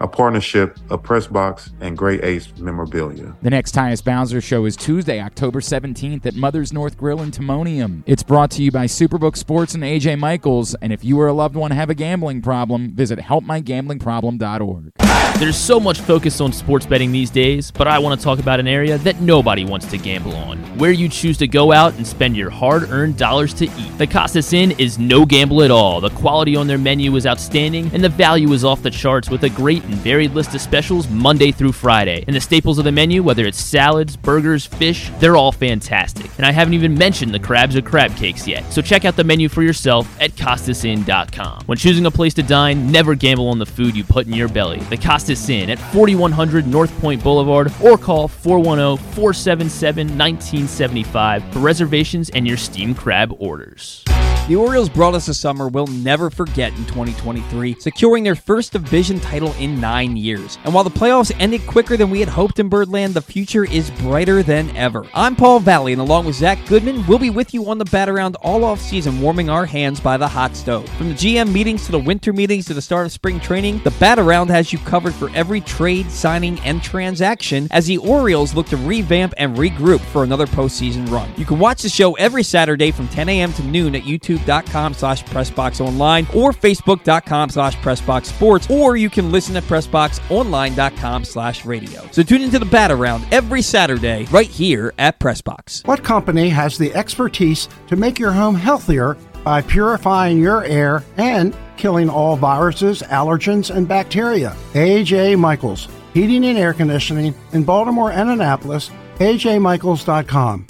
a 0.00 0.08
partnership 0.08 0.76
of 0.90 1.02
Pressbox 1.02 1.70
and 1.80 1.96
Great 1.96 2.24
Ace 2.24 2.48
Memorabilia. 2.58 3.34
The 3.42 3.50
next 3.50 3.74
Tyus 3.74 4.02
Bowser 4.02 4.40
show 4.40 4.64
is 4.64 4.76
Tuesday, 4.76 5.20
October 5.20 5.60
17th 5.60 6.26
at 6.26 6.34
Mother's 6.34 6.72
North 6.72 6.96
Grill 6.96 7.22
in 7.22 7.30
Timonium. 7.30 8.02
It's 8.06 8.22
brought 8.22 8.50
to 8.52 8.62
you 8.62 8.70
by 8.70 8.86
Superbook 8.86 9.36
Sports 9.36 9.74
and 9.74 9.82
AJ 9.82 10.18
Michaels. 10.18 10.74
And 10.76 10.92
if 10.92 11.04
you 11.04 11.18
or 11.20 11.28
a 11.28 11.32
loved 11.32 11.56
one 11.56 11.70
have 11.70 11.90
a 11.90 11.94
gambling 11.94 12.42
problem, 12.42 12.94
visit 12.94 13.18
helpmygamblingproblem.org. 13.18 14.92
There's 15.38 15.56
so 15.56 15.78
much 15.78 16.00
focus 16.00 16.40
on 16.40 16.52
sports 16.52 16.84
betting 16.84 17.12
these 17.12 17.30
days, 17.30 17.70
but 17.70 17.86
I 17.86 18.00
want 18.00 18.18
to 18.18 18.24
talk 18.24 18.40
about 18.40 18.58
an 18.58 18.66
area 18.66 18.98
that 18.98 19.20
nobody 19.20 19.64
wants 19.64 19.86
to 19.86 19.96
gamble 19.96 20.34
on, 20.34 20.58
where 20.76 20.90
you 20.90 21.08
choose 21.08 21.38
to 21.38 21.46
go 21.46 21.70
out 21.70 21.94
and 21.94 22.04
spend 22.04 22.36
your 22.36 22.50
hard 22.50 22.90
earned 22.90 23.16
dollars 23.16 23.54
to 23.54 23.66
eat. 23.66 23.98
The 23.98 24.06
Costas 24.08 24.52
Inn 24.52 24.72
is 24.72 24.98
no 24.98 25.24
gamble 25.24 25.62
at 25.62 25.70
all. 25.70 26.00
The 26.00 26.10
quality 26.10 26.56
on 26.56 26.66
their 26.66 26.76
menu 26.76 27.14
is 27.14 27.24
outstanding, 27.24 27.88
and 27.94 28.02
the 28.02 28.08
value 28.08 28.52
is 28.52 28.64
off 28.64 28.82
the 28.82 28.90
charts 28.90 29.30
with 29.30 29.44
a 29.44 29.48
great 29.50 29.67
and 29.76 29.94
varied 29.94 30.32
list 30.32 30.54
of 30.54 30.60
specials 30.60 31.08
Monday 31.08 31.52
through 31.52 31.72
Friday. 31.72 32.24
And 32.26 32.34
the 32.34 32.40
staples 32.40 32.78
of 32.78 32.84
the 32.84 32.92
menu, 32.92 33.22
whether 33.22 33.44
it's 33.44 33.60
salads, 33.60 34.16
burgers, 34.16 34.66
fish, 34.66 35.10
they're 35.20 35.36
all 35.36 35.52
fantastic. 35.52 36.30
And 36.38 36.46
I 36.46 36.52
haven't 36.52 36.74
even 36.74 36.94
mentioned 36.94 37.32
the 37.32 37.38
crabs 37.38 37.76
or 37.76 37.82
crab 37.82 38.16
cakes 38.16 38.46
yet. 38.46 38.70
So 38.72 38.82
check 38.82 39.04
out 39.04 39.16
the 39.16 39.24
menu 39.24 39.48
for 39.48 39.62
yourself 39.62 40.08
at 40.20 40.32
CostasInn.com. 40.32 41.64
When 41.66 41.78
choosing 41.78 42.06
a 42.06 42.10
place 42.10 42.34
to 42.34 42.42
dine, 42.42 42.90
never 42.90 43.14
gamble 43.14 43.48
on 43.48 43.58
the 43.58 43.66
food 43.66 43.96
you 43.96 44.04
put 44.04 44.26
in 44.26 44.32
your 44.32 44.48
belly. 44.48 44.80
The 44.80 44.96
Costas 44.96 45.48
Inn 45.48 45.70
at 45.70 45.78
4100 45.78 46.66
North 46.66 46.98
Point 47.00 47.22
Boulevard 47.22 47.72
or 47.82 47.98
call 47.98 48.28
410 48.28 48.96
477 49.14 50.06
1975 50.18 51.52
for 51.52 51.58
reservations 51.58 52.30
and 52.30 52.46
your 52.46 52.56
steamed 52.56 52.96
crab 52.96 53.34
orders. 53.38 54.04
The 54.48 54.56
Orioles 54.56 54.88
brought 54.88 55.12
us 55.12 55.28
a 55.28 55.34
summer 55.34 55.68
we'll 55.68 55.88
never 55.88 56.30
forget 56.30 56.72
in 56.72 56.86
2023, 56.86 57.76
securing 57.80 58.24
their 58.24 58.34
first 58.34 58.72
division 58.72 59.20
title 59.20 59.52
in 59.58 59.78
nine 59.78 60.16
years. 60.16 60.56
And 60.64 60.72
while 60.72 60.84
the 60.84 60.90
playoffs 60.90 61.36
ended 61.38 61.66
quicker 61.66 61.98
than 61.98 62.08
we 62.08 62.20
had 62.20 62.30
hoped 62.30 62.58
in 62.58 62.70
Birdland, 62.70 63.12
the 63.12 63.20
future 63.20 63.66
is 63.66 63.90
brighter 63.90 64.42
than 64.42 64.74
ever. 64.74 65.04
I'm 65.12 65.36
Paul 65.36 65.60
Valley, 65.60 65.92
and 65.92 66.00
along 66.00 66.24
with 66.24 66.36
Zach 66.36 66.58
Goodman, 66.66 67.06
we'll 67.06 67.18
be 67.18 67.28
with 67.28 67.52
you 67.52 67.68
on 67.68 67.76
the 67.76 67.84
bat 67.84 68.08
around 68.08 68.36
all 68.36 68.64
off 68.64 68.80
season, 68.80 69.20
warming 69.20 69.50
our 69.50 69.66
hands 69.66 70.00
by 70.00 70.16
the 70.16 70.26
hot 70.26 70.56
stove. 70.56 70.88
From 70.96 71.10
the 71.10 71.14
GM 71.14 71.52
meetings 71.52 71.84
to 71.84 71.92
the 71.92 71.98
winter 71.98 72.32
meetings 72.32 72.64
to 72.68 72.74
the 72.74 72.80
start 72.80 73.04
of 73.04 73.12
spring 73.12 73.40
training, 73.40 73.82
the 73.84 73.94
bat 74.00 74.18
around 74.18 74.48
has 74.48 74.72
you 74.72 74.78
covered 74.78 75.12
for 75.12 75.28
every 75.34 75.60
trade, 75.60 76.10
signing, 76.10 76.58
and 76.60 76.82
transaction 76.82 77.68
as 77.70 77.84
the 77.84 77.98
Orioles 77.98 78.54
look 78.54 78.68
to 78.68 78.78
revamp 78.78 79.34
and 79.36 79.58
regroup 79.58 80.00
for 80.00 80.24
another 80.24 80.46
postseason 80.46 81.06
run. 81.10 81.30
You 81.36 81.44
can 81.44 81.58
watch 81.58 81.82
the 81.82 81.90
show 81.90 82.14
every 82.14 82.42
Saturday 82.42 82.92
from 82.92 83.08
10 83.08 83.28
a.m. 83.28 83.52
to 83.52 83.62
noon 83.64 83.94
at 83.94 84.04
YouTube 84.04 84.37
youtube.com 84.38 84.94
slash 84.94 85.24
pressboxonline 85.24 86.34
or 86.34 86.52
facebook.com 86.52 87.50
slash 87.50 87.76
pressboxsports, 87.76 88.70
or 88.70 88.96
you 88.96 89.10
can 89.10 89.30
listen 89.32 89.54
to 89.54 89.62
pressboxonline.com 89.62 91.24
slash 91.24 91.64
radio. 91.64 92.06
So 92.10 92.22
tune 92.22 92.42
into 92.42 92.58
the 92.58 92.66
Bat 92.66 92.90
Around 92.92 93.26
every 93.32 93.62
Saturday 93.62 94.26
right 94.30 94.46
here 94.46 94.92
at 94.98 95.18
Pressbox. 95.18 95.86
What 95.86 96.04
company 96.04 96.48
has 96.50 96.78
the 96.78 96.94
expertise 96.94 97.68
to 97.88 97.96
make 97.96 98.18
your 98.18 98.32
home 98.32 98.54
healthier 98.54 99.16
by 99.44 99.62
purifying 99.62 100.38
your 100.38 100.64
air 100.64 101.04
and 101.16 101.56
killing 101.76 102.10
all 102.10 102.36
viruses, 102.36 103.02
allergens, 103.02 103.74
and 103.74 103.86
bacteria? 103.86 104.56
AJ 104.72 105.38
Michaels, 105.38 105.88
Heating 106.14 106.44
and 106.44 106.58
Air 106.58 106.74
Conditioning 106.74 107.34
in 107.52 107.64
Baltimore 107.64 108.12
and 108.12 108.30
Annapolis, 108.30 108.90
ajmichaels.com. 109.18 110.66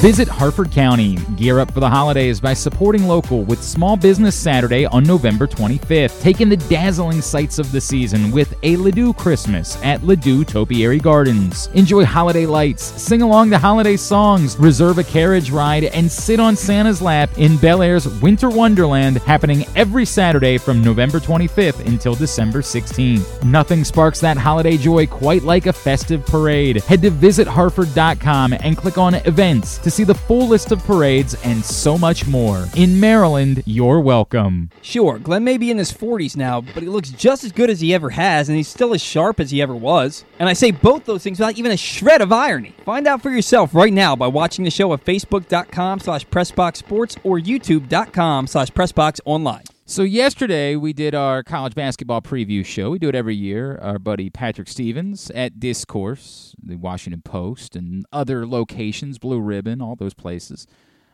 Visit 0.00 0.28
Harford 0.28 0.72
County. 0.72 1.16
Gear 1.36 1.60
up 1.60 1.70
for 1.70 1.80
the 1.80 1.90
holidays 1.90 2.40
by 2.40 2.54
supporting 2.54 3.06
local 3.06 3.44
with 3.44 3.62
Small 3.62 3.98
Business 3.98 4.34
Saturday 4.34 4.86
on 4.86 5.04
November 5.04 5.46
25th. 5.46 6.22
Take 6.22 6.40
in 6.40 6.48
the 6.48 6.56
dazzling 6.56 7.20
sights 7.20 7.58
of 7.58 7.70
the 7.70 7.82
season 7.82 8.30
with 8.30 8.54
a 8.62 8.76
Ladew 8.76 9.14
Christmas 9.14 9.76
at 9.84 10.00
Ladew 10.00 10.46
Topiary 10.46 11.00
Gardens. 11.00 11.66
Enjoy 11.74 12.02
holiday 12.06 12.46
lights, 12.46 12.82
sing 12.82 13.20
along 13.20 13.50
the 13.50 13.58
holiday 13.58 13.94
songs, 13.94 14.56
reserve 14.56 14.96
a 14.96 15.04
carriage 15.04 15.50
ride, 15.50 15.84
and 15.84 16.10
sit 16.10 16.40
on 16.40 16.56
Santa's 16.56 17.02
lap 17.02 17.28
in 17.36 17.58
Bel 17.58 17.82
Air's 17.82 18.08
Winter 18.22 18.48
Wonderland 18.48 19.18
happening 19.18 19.66
every 19.76 20.06
Saturday 20.06 20.56
from 20.56 20.82
November 20.82 21.20
25th 21.20 21.86
until 21.86 22.14
December 22.14 22.62
16th. 22.62 23.44
Nothing 23.44 23.84
sparks 23.84 24.20
that 24.20 24.38
holiday 24.38 24.78
joy 24.78 25.06
quite 25.06 25.42
like 25.42 25.66
a 25.66 25.74
festive 25.74 26.24
parade. 26.24 26.78
Head 26.84 27.02
to 27.02 27.10
visitharford.com 27.10 28.54
and 28.54 28.78
click 28.78 28.96
on 28.96 29.16
events 29.26 29.76
to 29.76 29.89
see 29.90 30.04
the 30.04 30.14
full 30.14 30.48
list 30.48 30.72
of 30.72 30.82
parades 30.84 31.34
and 31.44 31.64
so 31.64 31.98
much 31.98 32.26
more. 32.26 32.66
In 32.76 33.00
Maryland, 33.00 33.62
you're 33.66 34.00
welcome. 34.00 34.70
Sure, 34.82 35.18
Glenn 35.18 35.44
may 35.44 35.58
be 35.58 35.70
in 35.70 35.78
his 35.78 35.92
40s 35.92 36.36
now, 36.36 36.60
but 36.60 36.82
he 36.82 36.88
looks 36.88 37.10
just 37.10 37.44
as 37.44 37.52
good 37.52 37.70
as 37.70 37.80
he 37.80 37.92
ever 37.94 38.10
has, 38.10 38.48
and 38.48 38.56
he's 38.56 38.68
still 38.68 38.94
as 38.94 39.02
sharp 39.02 39.40
as 39.40 39.50
he 39.50 39.60
ever 39.60 39.74
was. 39.74 40.24
And 40.38 40.48
I 40.48 40.52
say 40.52 40.70
both 40.70 41.04
those 41.04 41.22
things 41.22 41.38
without 41.38 41.58
even 41.58 41.72
a 41.72 41.76
shred 41.76 42.20
of 42.20 42.32
irony. 42.32 42.74
Find 42.84 43.06
out 43.06 43.22
for 43.22 43.30
yourself 43.30 43.74
right 43.74 43.92
now 43.92 44.16
by 44.16 44.26
watching 44.26 44.64
the 44.64 44.70
show 44.70 44.92
at 44.92 45.04
facebook.com 45.04 46.00
slash 46.00 46.26
pressboxsports 46.26 47.18
or 47.24 47.38
youtube.com 47.38 48.46
slash 48.46 48.70
pressboxonline. 48.70 49.66
So 49.90 50.04
yesterday 50.04 50.76
we 50.76 50.92
did 50.92 51.16
our 51.16 51.42
college 51.42 51.74
basketball 51.74 52.22
preview 52.22 52.64
show. 52.64 52.90
We 52.90 53.00
do 53.00 53.08
it 53.08 53.16
every 53.16 53.34
year. 53.34 53.76
Our 53.82 53.98
buddy 53.98 54.30
Patrick 54.30 54.68
Stevens 54.68 55.32
at 55.32 55.54
D1scourse, 55.54 56.54
the 56.62 56.76
Washington 56.76 57.22
Post, 57.22 57.74
and 57.74 58.06
other 58.12 58.46
locations, 58.46 59.18
Blue 59.18 59.40
Ribbon, 59.40 59.82
all 59.82 59.96
those 59.96 60.14
places. 60.14 60.68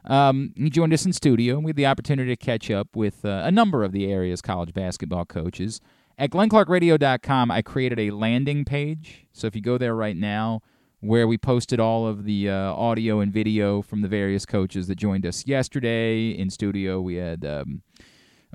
Um, 0.05 0.53
he 0.59 0.69
joined 0.69 0.93
us 0.93 1.07
in 1.07 1.15
studio, 1.15 1.55
and 1.55 1.65
we 1.65 1.71
had 1.71 1.77
the 1.77 1.87
opportunity 1.87 2.31
to 2.31 2.37
catch 2.37 2.71
up 2.71 2.95
with 2.95 3.25
uh, 3.25 3.41
a 3.47 3.51
number 3.51 3.83
of 3.83 3.93
the 3.93 4.13
area's 4.13 4.43
college 4.43 4.75
basketball 4.75 5.25
coaches. 5.25 5.81
At 6.19 6.29
glennclarkradio.com, 6.29 7.51
I 7.51 7.63
created 7.63 7.99
a 7.99 8.11
landing 8.11 8.67
page. 8.67 9.27
So 9.33 9.47
if 9.47 9.57
you 9.57 9.63
go 9.63 9.79
there 9.79 9.95
right 9.95 10.19
now, 10.19 10.61
where 11.01 11.27
we 11.27 11.39
posted 11.39 11.81
all 11.81 12.07
of 12.07 12.25
the 12.25 12.51
uh, 12.51 12.75
audio 12.75 13.21
and 13.21 13.33
video 13.33 13.81
from 13.81 14.03
the 14.03 14.09
various 14.09 14.45
coaches 14.45 14.87
that 14.89 14.97
joined 14.97 15.25
us 15.25 15.47
yesterday 15.47 16.29
in 16.29 16.51
studio, 16.51 17.01
we 17.01 17.15
had. 17.15 17.43
Um, 17.43 17.81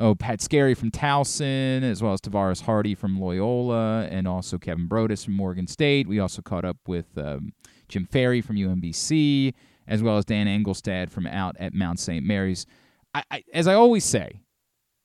oh, 0.02 0.16
Pat 0.16 0.42
Skerry 0.42 0.74
from 0.74 0.92
Towson, 0.92 1.84
as 1.84 2.02
well 2.02 2.14
as 2.14 2.20
Tavaras 2.20 2.64
Hardy 2.64 2.96
from 2.96 3.20
Loyola, 3.20 4.08
and 4.10 4.28
also 4.28 4.58
Kevin 4.58 4.88
Broadus 4.88 5.24
from 5.24 5.36
Morgan 5.36 5.68
State. 5.68 6.08
We 6.08 6.20
also 6.20 6.42
caught 6.42 6.66
up 6.66 6.78
with 6.88 7.18
um, 7.18 7.54
Jim 7.88 8.08
Ferry 8.12 8.42
from 8.42 8.56
UMBC, 8.56 9.54
as 9.88 10.02
well 10.02 10.18
as 10.18 10.26
Dan 10.26 10.48
Engelstad 10.48 11.10
from 11.10 11.28
out 11.28 11.56
at 11.60 11.74
Mount 11.74 12.00
St. 12.00 12.26
Mary's. 12.26 12.66
I, 13.14 13.24
I, 13.30 13.44
as 13.54 13.68
I 13.68 13.76
always 13.76 14.04
say, 14.04 14.42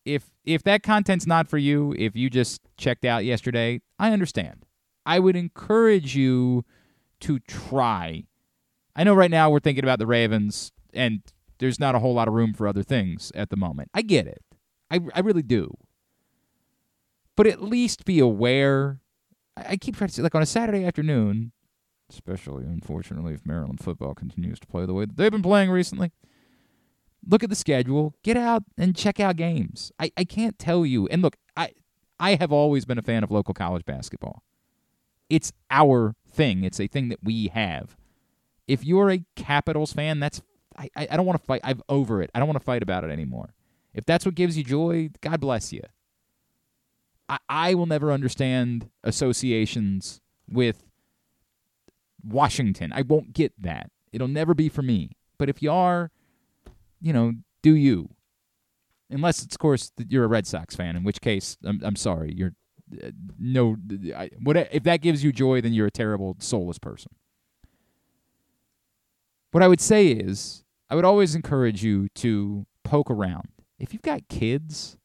if 0.04 0.30
if 0.44 0.62
that 0.62 0.82
content's 0.82 1.26
not 1.26 1.46
for 1.46 1.58
you, 1.58 1.94
if 1.98 2.16
you 2.16 2.30
just 2.30 2.62
checked 2.78 3.04
out 3.04 3.24
yesterday, 3.24 3.82
I 3.98 4.12
understand. 4.12 4.64
I 5.04 5.18
would 5.18 5.36
encourage 5.36 6.16
you 6.16 6.64
to 7.20 7.38
try. 7.40 8.24
I 8.94 9.04
know 9.04 9.14
right 9.14 9.30
now 9.30 9.50
we're 9.50 9.60
thinking 9.60 9.84
about 9.84 9.98
the 9.98 10.06
Ravens, 10.06 10.72
and 10.94 11.20
there's 11.58 11.78
not 11.78 11.94
a 11.94 11.98
whole 11.98 12.14
lot 12.14 12.28
of 12.28 12.34
room 12.34 12.54
for 12.54 12.66
other 12.66 12.82
things 12.82 13.30
at 13.34 13.50
the 13.50 13.56
moment. 13.56 13.90
I 13.92 14.02
get 14.02 14.26
it. 14.26 14.42
I, 14.90 15.00
I 15.14 15.20
really 15.20 15.42
do. 15.42 15.76
But 17.36 17.46
at 17.46 17.62
least 17.62 18.04
be 18.04 18.18
aware. 18.18 19.00
I, 19.56 19.64
I 19.70 19.76
keep 19.76 19.96
trying 19.96 20.08
to 20.08 20.14
say, 20.14 20.22
like 20.22 20.34
on 20.34 20.42
a 20.42 20.46
Saturday 20.46 20.84
afternoon, 20.84 21.52
especially 22.10 22.64
unfortunately 22.64 23.34
if 23.34 23.44
Maryland 23.44 23.80
football 23.80 24.14
continues 24.14 24.60
to 24.60 24.66
play 24.66 24.86
the 24.86 24.94
way 24.94 25.04
that 25.04 25.16
they've 25.16 25.32
been 25.32 25.42
playing 25.42 25.70
recently, 25.70 26.12
look 27.28 27.42
at 27.42 27.50
the 27.50 27.56
schedule, 27.56 28.14
get 28.22 28.36
out 28.36 28.62
and 28.78 28.96
check 28.96 29.20
out 29.20 29.36
games. 29.36 29.92
I, 29.98 30.12
I 30.16 30.24
can't 30.24 30.58
tell 30.58 30.86
you. 30.86 31.06
And 31.08 31.22
look, 31.22 31.36
I 31.56 31.72
I 32.18 32.36
have 32.36 32.52
always 32.52 32.84
been 32.84 32.98
a 32.98 33.02
fan 33.02 33.22
of 33.24 33.30
local 33.30 33.54
college 33.54 33.84
basketball. 33.84 34.42
It's 35.28 35.52
our 35.70 36.14
thing. 36.30 36.64
It's 36.64 36.80
a 36.80 36.86
thing 36.86 37.08
that 37.08 37.18
we 37.22 37.48
have. 37.48 37.96
If 38.66 38.84
you're 38.84 39.10
a 39.10 39.24
Capitals 39.34 39.92
fan, 39.92 40.20
that's 40.20 40.40
I, 40.76 40.90
I 40.96 41.16
don't 41.16 41.26
want 41.26 41.40
to 41.40 41.46
fight. 41.46 41.60
I'm 41.64 41.82
over 41.88 42.22
it. 42.22 42.30
I 42.34 42.38
don't 42.38 42.48
want 42.48 42.58
to 42.58 42.64
fight 42.64 42.82
about 42.82 43.04
it 43.04 43.10
anymore. 43.10 43.54
If 43.96 44.04
that's 44.04 44.26
what 44.26 44.34
gives 44.34 44.58
you 44.58 44.62
joy, 44.62 45.08
God 45.22 45.40
bless 45.40 45.72
you. 45.72 45.80
I, 47.28 47.38
I 47.48 47.74
will 47.74 47.86
never 47.86 48.12
understand 48.12 48.90
associations 49.02 50.20
with 50.48 50.84
Washington. 52.22 52.92
I 52.92 53.02
won't 53.02 53.32
get 53.32 53.54
that. 53.58 53.90
It'll 54.12 54.28
never 54.28 54.54
be 54.54 54.68
for 54.68 54.82
me. 54.82 55.12
But 55.38 55.48
if 55.48 55.62
you 55.62 55.72
are, 55.72 56.10
you 57.00 57.12
know, 57.12 57.32
do 57.62 57.74
you. 57.74 58.10
Unless, 59.08 59.42
it's, 59.42 59.54
of 59.54 59.58
course, 59.58 59.90
you're 60.08 60.24
a 60.24 60.28
Red 60.28 60.46
Sox 60.46 60.76
fan, 60.76 60.94
in 60.94 61.02
which 61.02 61.22
case, 61.22 61.56
I'm, 61.64 61.80
I'm 61.82 61.96
sorry. 61.96 62.32
You're 62.34 62.52
uh, 63.02 63.10
no. 63.38 63.76
I, 64.14 64.30
what 64.42 64.56
if 64.56 64.82
that 64.84 65.00
gives 65.00 65.24
you 65.24 65.32
joy? 65.32 65.60
Then 65.60 65.72
you're 65.72 65.86
a 65.86 65.90
terrible, 65.90 66.36
soulless 66.38 66.78
person. 66.78 67.12
What 69.52 69.62
I 69.62 69.68
would 69.68 69.80
say 69.80 70.08
is, 70.08 70.64
I 70.90 70.94
would 70.94 71.04
always 71.04 71.34
encourage 71.34 71.82
you 71.82 72.08
to 72.16 72.66
poke 72.84 73.10
around 73.10 73.48
if 73.78 73.92
you've 73.92 74.02
got 74.02 74.28
kids, 74.28 74.96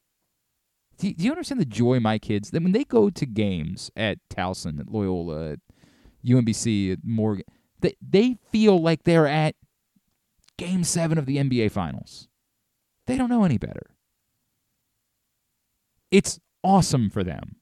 do, 0.98 1.12
do 1.12 1.24
you 1.24 1.30
understand 1.30 1.60
the 1.60 1.66
joy 1.66 2.00
my 2.00 2.18
kids 2.18 2.50
that 2.50 2.62
when 2.62 2.72
they 2.72 2.84
go 2.84 3.10
to 3.10 3.26
games 3.26 3.90
at 3.96 4.18
Towson, 4.30 4.80
at 4.80 4.88
Loyola, 4.88 5.52
at 5.52 5.58
UMBC, 6.24 6.92
at 6.92 6.98
Morgan, 7.04 7.44
they 7.80 7.94
they 8.00 8.36
feel 8.50 8.80
like 8.80 9.04
they're 9.04 9.26
at 9.26 9.56
Game 10.56 10.84
Seven 10.84 11.18
of 11.18 11.26
the 11.26 11.38
NBA 11.38 11.70
Finals. 11.72 12.28
They 13.06 13.16
don't 13.16 13.28
know 13.28 13.44
any 13.44 13.58
better. 13.58 13.96
It's 16.10 16.38
awesome 16.62 17.10
for 17.10 17.24
them. 17.24 17.56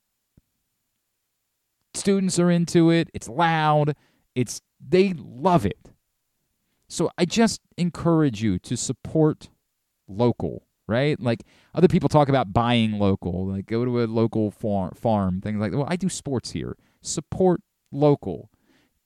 Students 1.95 2.39
are 2.39 2.51
into 2.51 2.91
it. 2.91 3.09
It's 3.15 3.29
loud. 3.29 3.97
It's 4.35 4.61
they 4.79 5.15
love 5.17 5.65
it. 5.65 5.91
So 6.89 7.11
I 7.17 7.25
just 7.25 7.61
encourage 7.77 8.43
you 8.43 8.59
to 8.61 8.77
support 8.77 9.49
local 10.09 10.67
right? 10.91 11.19
Like 11.19 11.45
other 11.75 11.89
people 11.89 12.09
talk 12.09 12.29
about 12.29 12.53
buying 12.53 12.99
local, 12.99 13.47
like 13.47 13.67
go 13.67 13.85
to 13.85 14.03
a 14.03 14.05
local 14.05 14.51
farm, 14.51 14.93
farm 14.95 15.41
things 15.41 15.61
like 15.61 15.71
that. 15.71 15.79
Well, 15.79 15.87
I 15.89 15.97
do 15.97 16.09
sports 16.09 16.51
here. 16.51 16.77
Support 17.01 17.63
local. 17.91 18.51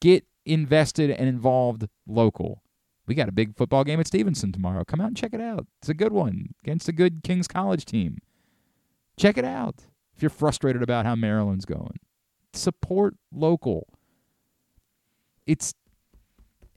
Get 0.00 0.24
invested 0.44 1.10
and 1.10 1.28
involved 1.28 1.88
local. 2.06 2.62
We 3.06 3.14
got 3.14 3.28
a 3.28 3.32
big 3.32 3.54
football 3.54 3.84
game 3.84 4.00
at 4.00 4.06
Stevenson 4.06 4.50
tomorrow. 4.50 4.84
Come 4.84 5.00
out 5.00 5.08
and 5.08 5.16
check 5.16 5.34
it 5.34 5.40
out. 5.40 5.66
It's 5.80 5.90
a 5.90 5.94
good 5.94 6.12
one 6.12 6.54
against 6.62 6.88
a 6.88 6.92
good 6.92 7.22
King's 7.22 7.46
College 7.46 7.84
team. 7.84 8.18
Check 9.18 9.36
it 9.36 9.44
out 9.44 9.82
if 10.16 10.22
you're 10.22 10.30
frustrated 10.30 10.82
about 10.82 11.04
how 11.04 11.14
Maryland's 11.14 11.66
going. 11.66 11.98
Support 12.54 13.16
local. 13.32 13.86
It's 15.46 15.74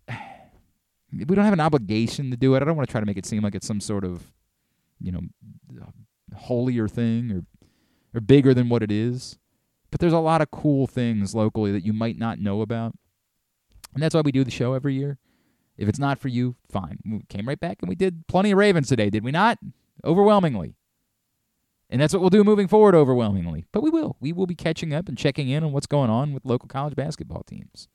we 0.09 1.23
don't 1.23 1.45
have 1.45 1.53
an 1.53 1.59
obligation 1.61 2.29
to 2.31 2.37
do 2.37 2.55
it. 2.55 2.61
I 2.61 2.65
don't 2.65 2.75
want 2.75 2.87
to 2.87 2.91
try 2.91 2.99
to 2.99 3.05
make 3.05 3.17
it 3.17 3.25
seem 3.25 3.41
like 3.41 3.55
it's 3.55 3.67
some 3.67 3.79
sort 3.79 4.03
of 4.03 4.31
you 4.99 5.11
know, 5.11 5.21
holier 6.35 6.87
thing 6.87 7.31
or 7.31 7.43
or 8.13 8.21
bigger 8.21 8.53
than 8.53 8.69
what 8.69 8.83
it 8.83 8.91
is. 8.91 9.37
But 9.91 9.99
there's 9.99 10.13
a 10.13 10.19
lot 10.19 10.41
of 10.41 10.51
cool 10.51 10.87
things 10.87 11.33
locally 11.33 11.71
that 11.71 11.85
you 11.85 11.93
might 11.93 12.17
not 12.17 12.39
know 12.39 12.61
about. 12.61 12.93
And 13.93 14.03
that's 14.03 14.15
why 14.15 14.21
we 14.21 14.31
do 14.31 14.43
the 14.43 14.51
show 14.51 14.73
every 14.73 14.95
year. 14.95 15.17
If 15.77 15.87
it's 15.87 15.99
not 15.99 16.19
for 16.19 16.27
you, 16.27 16.55
fine. 16.69 16.97
We 17.05 17.21
came 17.29 17.47
right 17.47 17.59
back 17.59 17.77
and 17.81 17.89
we 17.89 17.95
did 17.95 18.27
plenty 18.27 18.51
of 18.51 18.57
Ravens 18.57 18.89
today, 18.89 19.09
did 19.09 19.23
we 19.23 19.31
not? 19.31 19.59
Overwhelmingly. 20.03 20.75
And 21.89 22.01
that's 22.01 22.13
what 22.13 22.19
we'll 22.19 22.29
do 22.29 22.43
moving 22.43 22.67
forward 22.67 22.95
overwhelmingly. 22.95 23.65
But 23.71 23.81
we 23.81 23.89
will. 23.89 24.17
We 24.19 24.33
will 24.33 24.47
be 24.47 24.55
catching 24.55 24.93
up 24.93 25.07
and 25.07 25.17
checking 25.17 25.47
in 25.47 25.63
on 25.63 25.71
what's 25.71 25.87
going 25.87 26.09
on 26.09 26.33
with 26.33 26.43
local 26.43 26.67
college 26.67 26.95
basketball 26.95 27.43
teams. 27.43 27.87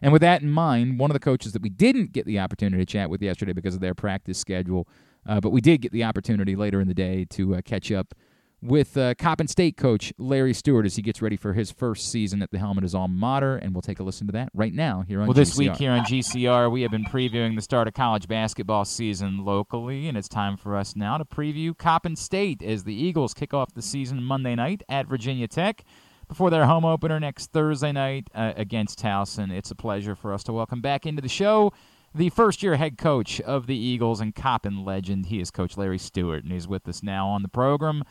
And 0.00 0.12
with 0.12 0.22
that 0.22 0.42
in 0.42 0.50
mind, 0.50 0.98
one 0.98 1.10
of 1.10 1.14
the 1.14 1.20
coaches 1.20 1.52
that 1.52 1.62
we 1.62 1.70
didn't 1.70 2.12
get 2.12 2.26
the 2.26 2.38
opportunity 2.38 2.84
to 2.84 2.90
chat 2.90 3.10
with 3.10 3.22
yesterday 3.22 3.52
because 3.52 3.74
of 3.74 3.80
their 3.80 3.94
practice 3.94 4.38
schedule 4.38 4.86
uh, 5.26 5.40
but 5.40 5.50
we 5.50 5.60
did 5.60 5.80
get 5.80 5.92
the 5.92 6.04
opportunity 6.04 6.56
later 6.56 6.80
in 6.80 6.88
the 6.88 6.94
day 6.94 7.24
to 7.30 7.56
uh, 7.56 7.60
catch 7.62 7.90
up 7.92 8.14
with 8.62 8.96
uh, 8.96 9.14
Coppin 9.14 9.48
State 9.48 9.76
coach 9.76 10.12
Larry 10.18 10.54
Stewart 10.54 10.86
as 10.86 10.94
he 10.94 11.02
gets 11.02 11.20
ready 11.20 11.36
for 11.36 11.52
his 11.52 11.72
first 11.72 12.10
season 12.10 12.42
at 12.42 12.52
the 12.52 12.58
helmet 12.58 12.84
his 12.84 12.94
alma 12.94 13.14
mater, 13.14 13.56
and 13.56 13.74
we'll 13.74 13.82
take 13.82 13.98
a 13.98 14.02
listen 14.04 14.26
to 14.28 14.32
that 14.32 14.50
right 14.54 14.72
now 14.72 15.02
here 15.06 15.20
on. 15.20 15.26
Well, 15.26 15.34
GCR. 15.34 15.36
this 15.36 15.58
week 15.58 15.76
here 15.76 15.90
on 15.90 16.04
GCR, 16.04 16.70
we 16.70 16.82
have 16.82 16.92
been 16.92 17.04
previewing 17.04 17.56
the 17.56 17.62
start 17.62 17.88
of 17.88 17.94
college 17.94 18.28
basketball 18.28 18.84
season 18.84 19.44
locally, 19.44 20.08
and 20.08 20.16
it's 20.16 20.28
time 20.28 20.56
for 20.56 20.76
us 20.76 20.94
now 20.94 21.18
to 21.18 21.24
preview 21.24 21.76
Coppin 21.76 22.14
State 22.14 22.62
as 22.62 22.84
the 22.84 22.94
Eagles 22.94 23.34
kick 23.34 23.52
off 23.52 23.74
the 23.74 23.82
season 23.82 24.22
Monday 24.22 24.54
night 24.54 24.82
at 24.88 25.08
Virginia 25.08 25.48
Tech 25.48 25.84
before 26.28 26.48
their 26.48 26.66
home 26.66 26.84
opener 26.84 27.18
next 27.18 27.52
Thursday 27.52 27.92
night 27.92 28.28
uh, 28.34 28.52
against 28.56 29.00
Towson. 29.00 29.50
It's 29.50 29.70
a 29.70 29.74
pleasure 29.74 30.14
for 30.14 30.32
us 30.32 30.44
to 30.44 30.52
welcome 30.52 30.80
back 30.80 31.04
into 31.04 31.20
the 31.20 31.28
show 31.28 31.72
the 32.14 32.30
first 32.30 32.62
year 32.62 32.76
head 32.76 32.98
coach 32.98 33.40
of 33.40 33.66
the 33.66 33.76
Eagles 33.76 34.20
and 34.20 34.34
Coppin 34.34 34.84
legend. 34.84 35.26
He 35.26 35.40
is 35.40 35.50
Coach 35.50 35.76
Larry 35.76 35.98
Stewart, 35.98 36.42
and 36.42 36.52
he's 36.52 36.68
with 36.68 36.86
us 36.88 37.02
now 37.02 37.28
on 37.28 37.42
the 37.42 37.48
program. 37.48 38.04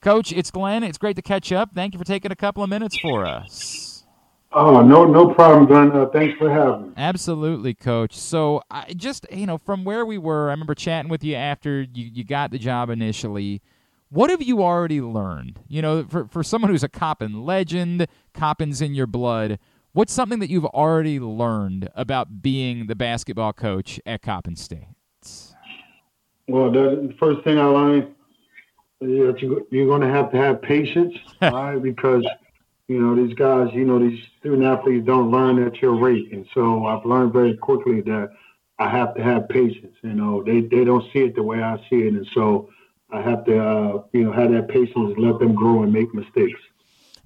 Coach, 0.00 0.32
it's 0.32 0.50
Glenn. 0.50 0.82
It's 0.82 0.98
great 0.98 1.16
to 1.16 1.22
catch 1.22 1.52
up. 1.52 1.70
Thank 1.74 1.94
you 1.94 1.98
for 1.98 2.04
taking 2.04 2.32
a 2.32 2.36
couple 2.36 2.62
of 2.62 2.70
minutes 2.70 2.98
for 2.98 3.26
us. 3.26 4.04
Oh, 4.52 4.82
no, 4.82 5.04
no 5.04 5.32
problem, 5.32 5.66
Glenn. 5.66 5.92
Uh, 5.92 6.06
thanks 6.06 6.36
for 6.38 6.50
having 6.50 6.88
me. 6.88 6.94
Absolutely, 6.96 7.74
Coach. 7.74 8.16
So, 8.16 8.62
I 8.70 8.92
just 8.94 9.26
you 9.30 9.46
know, 9.46 9.58
from 9.58 9.84
where 9.84 10.04
we 10.04 10.18
were, 10.18 10.48
I 10.48 10.52
remember 10.52 10.74
chatting 10.74 11.10
with 11.10 11.22
you 11.22 11.36
after 11.36 11.82
you, 11.82 12.10
you 12.12 12.24
got 12.24 12.50
the 12.50 12.58
job 12.58 12.90
initially. 12.90 13.62
What 14.08 14.28
have 14.30 14.42
you 14.42 14.62
already 14.62 15.00
learned? 15.00 15.60
You 15.68 15.82
know, 15.82 16.04
for 16.04 16.26
for 16.26 16.42
someone 16.42 16.70
who's 16.70 16.82
a 16.82 16.88
Coppin 16.88 17.44
legend, 17.44 18.08
Coppin's 18.34 18.82
in 18.82 18.94
your 18.94 19.06
blood. 19.06 19.60
What's 19.92 20.12
something 20.12 20.38
that 20.38 20.50
you've 20.50 20.66
already 20.66 21.18
learned 21.18 21.88
about 21.96 22.42
being 22.42 22.86
the 22.86 22.94
basketball 22.94 23.52
coach 23.52 23.98
at 24.06 24.22
Coppin 24.22 24.54
State? 24.54 24.86
Well, 26.46 26.70
the 26.70 27.12
first 27.18 27.42
thing 27.42 27.58
I 27.58 27.64
learned 27.64 28.14
is 29.00 29.42
you, 29.42 29.66
you're 29.72 29.88
going 29.88 30.02
to 30.02 30.08
have 30.08 30.30
to 30.30 30.36
have 30.36 30.62
patience, 30.62 31.16
right? 31.42 31.76
Because 31.82 32.24
you 32.86 33.00
know 33.00 33.16
these 33.16 33.34
guys, 33.34 33.70
you 33.72 33.84
know 33.84 33.98
these 33.98 34.20
student 34.38 34.62
athletes 34.62 35.06
don't 35.06 35.32
learn 35.32 35.60
at 35.60 35.82
your 35.82 35.96
rate, 35.96 36.30
and 36.30 36.46
so 36.54 36.86
I've 36.86 37.04
learned 37.04 37.32
very 37.32 37.56
quickly 37.56 38.00
that 38.02 38.30
I 38.78 38.88
have 38.88 39.16
to 39.16 39.22
have 39.24 39.48
patience. 39.48 39.96
You 40.02 40.14
know, 40.14 40.44
they 40.44 40.60
they 40.60 40.84
don't 40.84 41.04
see 41.12 41.20
it 41.20 41.34
the 41.34 41.42
way 41.42 41.62
I 41.62 41.78
see 41.90 42.02
it, 42.02 42.14
and 42.14 42.26
so 42.32 42.68
I 43.10 43.22
have 43.22 43.44
to 43.46 43.58
uh, 43.58 44.02
you 44.12 44.22
know 44.22 44.32
have 44.32 44.52
that 44.52 44.68
patience, 44.68 45.14
let 45.18 45.40
them 45.40 45.52
grow 45.52 45.82
and 45.82 45.92
make 45.92 46.14
mistakes. 46.14 46.60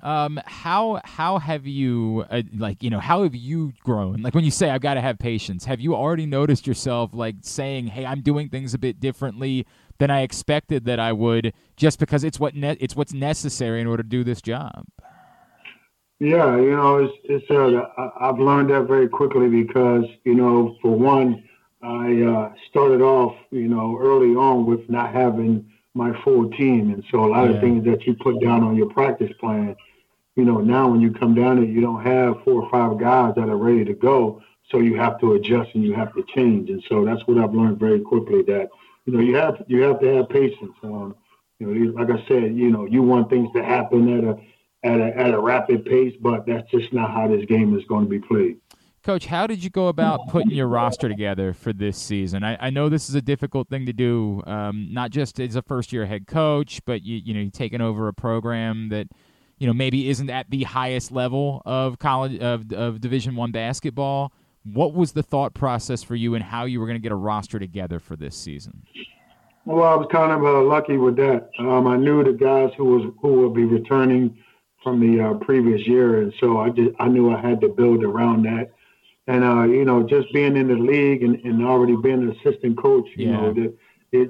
Um, 0.04 0.38
how 0.44 1.00
how 1.02 1.38
have 1.38 1.66
you 1.66 2.26
uh, 2.28 2.42
like 2.54 2.82
you 2.82 2.90
know 2.90 3.00
how 3.00 3.22
have 3.22 3.34
you 3.34 3.72
grown? 3.82 4.20
Like 4.20 4.34
when 4.34 4.44
you 4.44 4.50
say 4.50 4.68
I've 4.68 4.82
got 4.82 4.94
to 4.94 5.00
have 5.00 5.18
patience, 5.18 5.64
have 5.64 5.80
you 5.80 5.96
already 5.96 6.26
noticed 6.26 6.66
yourself 6.66 7.14
like 7.14 7.36
saying, 7.40 7.86
"Hey, 7.86 8.04
I'm 8.04 8.20
doing 8.20 8.50
things 8.50 8.74
a 8.74 8.78
bit 8.78 9.00
differently 9.00 9.66
than 9.98 10.10
I 10.10 10.20
expected 10.20 10.84
that 10.84 11.00
I 11.00 11.14
would," 11.14 11.54
just 11.76 11.98
because 11.98 12.22
it's 12.22 12.38
what 12.38 12.54
ne- 12.54 12.76
it's 12.80 12.94
what's 12.94 13.14
necessary 13.14 13.80
in 13.80 13.86
order 13.86 14.02
to 14.02 14.08
do 14.08 14.22
this 14.22 14.42
job? 14.42 14.84
Yeah, 16.20 16.54
you 16.56 16.76
know, 16.76 16.98
it's 16.98 17.14
it's 17.24 17.50
uh, 17.50 18.08
I've 18.20 18.38
learned 18.38 18.68
that 18.70 18.82
very 18.82 19.08
quickly 19.08 19.48
because 19.48 20.04
you 20.24 20.34
know, 20.34 20.76
for 20.82 20.94
one, 20.94 21.48
I 21.82 22.20
uh, 22.20 22.52
started 22.68 23.00
off 23.00 23.34
you 23.50 23.68
know 23.68 23.98
early 23.98 24.34
on 24.34 24.66
with 24.66 24.90
not 24.90 25.14
having 25.14 25.72
my 25.94 26.12
full 26.22 26.50
team, 26.50 26.92
and 26.92 27.02
so 27.10 27.24
a 27.24 27.26
lot 27.26 27.48
yeah. 27.48 27.56
of 27.56 27.62
things 27.62 27.86
that 27.86 28.06
you 28.06 28.14
put 28.22 28.38
down 28.42 28.62
on 28.62 28.76
your 28.76 28.90
practice 28.90 29.32
plan 29.40 29.74
you 30.36 30.44
know, 30.44 30.58
now 30.58 30.88
when 30.88 31.00
you 31.00 31.12
come 31.12 31.34
down 31.34 31.56
there, 31.56 31.64
you 31.64 31.80
don't 31.80 32.02
have 32.02 32.42
four 32.44 32.62
or 32.62 32.70
five 32.70 32.98
guys 32.98 33.34
that 33.36 33.48
are 33.48 33.56
ready 33.56 33.84
to 33.84 33.94
go. 33.94 34.42
So 34.70 34.78
you 34.78 34.96
have 34.96 35.20
to 35.20 35.34
adjust 35.34 35.74
and 35.74 35.84
you 35.84 35.94
have 35.94 36.12
to 36.14 36.24
change. 36.34 36.70
And 36.70 36.82
so 36.88 37.04
that's 37.04 37.22
what 37.26 37.38
I've 37.38 37.54
learned 37.54 37.78
very 37.78 38.00
quickly 38.00 38.42
that, 38.44 38.68
you 39.04 39.12
know, 39.12 39.20
you 39.20 39.36
have 39.36 39.62
you 39.68 39.82
have 39.82 40.00
to 40.00 40.16
have 40.16 40.28
patience. 40.28 40.72
Um, 40.82 41.14
you 41.58 41.66
know, 41.66 41.92
like 41.92 42.10
I 42.10 42.26
said, 42.26 42.56
you 42.56 42.70
know, 42.70 42.86
you 42.86 43.02
want 43.02 43.30
things 43.30 43.48
to 43.54 43.62
happen 43.62 44.18
at 44.18 44.24
a 44.24 44.38
at 44.82 45.00
a 45.00 45.16
at 45.16 45.34
a 45.34 45.40
rapid 45.40 45.84
pace, 45.84 46.14
but 46.20 46.46
that's 46.46 46.68
just 46.70 46.92
not 46.92 47.10
how 47.10 47.28
this 47.28 47.44
game 47.44 47.78
is 47.78 47.84
going 47.84 48.04
to 48.04 48.10
be 48.10 48.18
played. 48.18 48.58
Coach, 49.04 49.26
how 49.26 49.46
did 49.46 49.62
you 49.62 49.68
go 49.68 49.88
about 49.88 50.28
putting 50.28 50.52
your 50.52 50.66
roster 50.66 51.10
together 51.10 51.52
for 51.52 51.74
this 51.74 51.98
season? 51.98 52.42
I, 52.42 52.56
I 52.58 52.70
know 52.70 52.88
this 52.88 53.10
is 53.10 53.14
a 53.14 53.20
difficult 53.20 53.68
thing 53.68 53.84
to 53.84 53.92
do, 53.92 54.42
um, 54.46 54.88
not 54.90 55.10
just 55.10 55.38
as 55.38 55.56
a 55.56 55.62
first 55.62 55.92
year 55.92 56.06
head 56.06 56.26
coach, 56.26 56.80
but 56.86 57.02
you 57.02 57.20
you 57.22 57.34
know, 57.34 57.40
you're 57.40 57.50
taking 57.50 57.82
over 57.82 58.08
a 58.08 58.14
program 58.14 58.88
that 58.88 59.08
you 59.58 59.66
know 59.66 59.72
maybe 59.72 60.08
isn't 60.08 60.30
at 60.30 60.50
the 60.50 60.64
highest 60.64 61.12
level 61.12 61.62
of 61.64 61.98
college 61.98 62.38
of, 62.40 62.72
of 62.72 63.00
division 63.00 63.36
one 63.36 63.52
basketball. 63.52 64.32
What 64.64 64.94
was 64.94 65.12
the 65.12 65.22
thought 65.22 65.52
process 65.52 66.02
for 66.02 66.14
you 66.14 66.34
and 66.34 66.42
how 66.42 66.64
you 66.64 66.80
were 66.80 66.86
going 66.86 66.98
to 66.98 67.02
get 67.02 67.12
a 67.12 67.16
roster 67.16 67.58
together 67.58 67.98
for 67.98 68.16
this 68.16 68.36
season? 68.36 68.82
Well 69.64 69.84
i 69.84 69.94
was 69.94 70.08
kind 70.10 70.32
of 70.32 70.44
uh, 70.44 70.62
lucky 70.62 70.96
with 70.96 71.16
that. 71.16 71.50
Um, 71.58 71.86
i 71.86 71.96
knew 71.96 72.24
the 72.24 72.32
guys 72.32 72.70
who 72.76 72.84
was 72.84 73.12
who 73.20 73.42
would 73.42 73.54
be 73.54 73.64
returning 73.64 74.38
from 74.82 75.00
the 75.00 75.22
uh, 75.22 75.34
previous 75.34 75.86
year 75.86 76.20
and 76.20 76.32
so 76.38 76.60
i 76.60 76.68
just 76.68 76.90
i 77.00 77.08
knew 77.08 77.34
i 77.34 77.40
had 77.40 77.60
to 77.60 77.68
build 77.68 78.04
around 78.04 78.44
that. 78.44 78.72
And 79.26 79.42
uh, 79.42 79.62
you 79.64 79.84
know 79.84 80.02
just 80.02 80.32
being 80.32 80.56
in 80.56 80.68
the 80.68 80.74
league 80.74 81.22
and, 81.22 81.36
and 81.44 81.64
already 81.64 81.96
being 81.96 82.22
an 82.22 82.30
assistant 82.32 82.76
coach 82.78 83.08
you 83.16 83.28
yeah. 83.28 83.36
know 83.36 83.52
that 83.54 83.78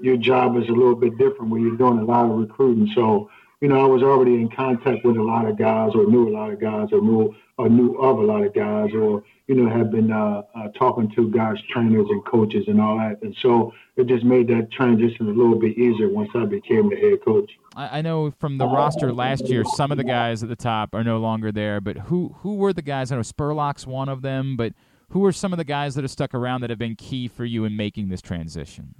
your 0.02 0.16
job 0.16 0.56
is 0.56 0.68
a 0.68 0.72
little 0.72 0.94
bit 0.94 1.18
different 1.18 1.50
when 1.50 1.62
you're 1.62 1.76
doing 1.76 1.98
a 1.98 2.04
lot 2.04 2.24
of 2.24 2.38
recruiting. 2.38 2.90
So 2.94 3.30
you 3.64 3.70
know, 3.70 3.82
I 3.82 3.86
was 3.86 4.02
already 4.02 4.34
in 4.34 4.50
contact 4.50 5.06
with 5.06 5.16
a 5.16 5.22
lot 5.22 5.48
of 5.48 5.56
guys, 5.56 5.92
or 5.94 6.04
knew 6.04 6.28
a 6.28 6.34
lot 6.36 6.50
of 6.50 6.60
guys, 6.60 6.88
or 6.92 7.00
knew 7.00 7.34
or 7.56 7.70
knew 7.70 7.94
of 7.94 8.18
a 8.18 8.22
lot 8.22 8.44
of 8.44 8.52
guys, 8.52 8.90
or 8.92 9.24
you 9.46 9.54
know, 9.54 9.74
have 9.74 9.90
been 9.90 10.12
uh, 10.12 10.42
uh, 10.54 10.68
talking 10.78 11.10
to 11.12 11.30
guys, 11.30 11.56
trainers, 11.70 12.06
and 12.10 12.22
coaches, 12.26 12.64
and 12.68 12.78
all 12.78 12.98
that. 12.98 13.22
And 13.22 13.34
so 13.40 13.72
it 13.96 14.06
just 14.06 14.22
made 14.22 14.48
that 14.48 14.70
transition 14.70 15.28
a 15.28 15.32
little 15.32 15.58
bit 15.58 15.78
easier 15.78 16.10
once 16.10 16.28
I 16.34 16.44
became 16.44 16.90
the 16.90 16.96
head 16.96 17.24
coach. 17.24 17.52
I, 17.74 18.00
I 18.00 18.02
know 18.02 18.32
from 18.32 18.58
the 18.58 18.66
roster 18.66 19.14
last 19.14 19.48
year, 19.48 19.64
some 19.64 19.90
of 19.90 19.96
the 19.96 20.04
guys 20.04 20.42
at 20.42 20.50
the 20.50 20.56
top 20.56 20.94
are 20.94 21.02
no 21.02 21.16
longer 21.16 21.50
there. 21.50 21.80
But 21.80 21.96
who 21.96 22.36
who 22.40 22.56
were 22.56 22.74
the 22.74 22.82
guys? 22.82 23.12
I 23.12 23.16
know 23.16 23.22
Spurlock's 23.22 23.86
one 23.86 24.10
of 24.10 24.20
them, 24.20 24.58
but 24.58 24.74
who 25.08 25.24
are 25.24 25.32
some 25.32 25.54
of 25.54 25.56
the 25.56 25.64
guys 25.64 25.94
that 25.94 26.04
have 26.04 26.10
stuck 26.10 26.34
around 26.34 26.60
that 26.60 26.68
have 26.68 26.78
been 26.78 26.96
key 26.96 27.28
for 27.28 27.46
you 27.46 27.64
in 27.64 27.78
making 27.78 28.10
this 28.10 28.20
transition? 28.20 28.94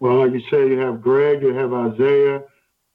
Well, 0.00 0.16
like 0.16 0.32
you 0.32 0.42
say, 0.50 0.66
you 0.66 0.78
have 0.78 1.00
Greg, 1.00 1.42
you 1.42 1.54
have 1.54 1.72
Isaiah 1.72 2.42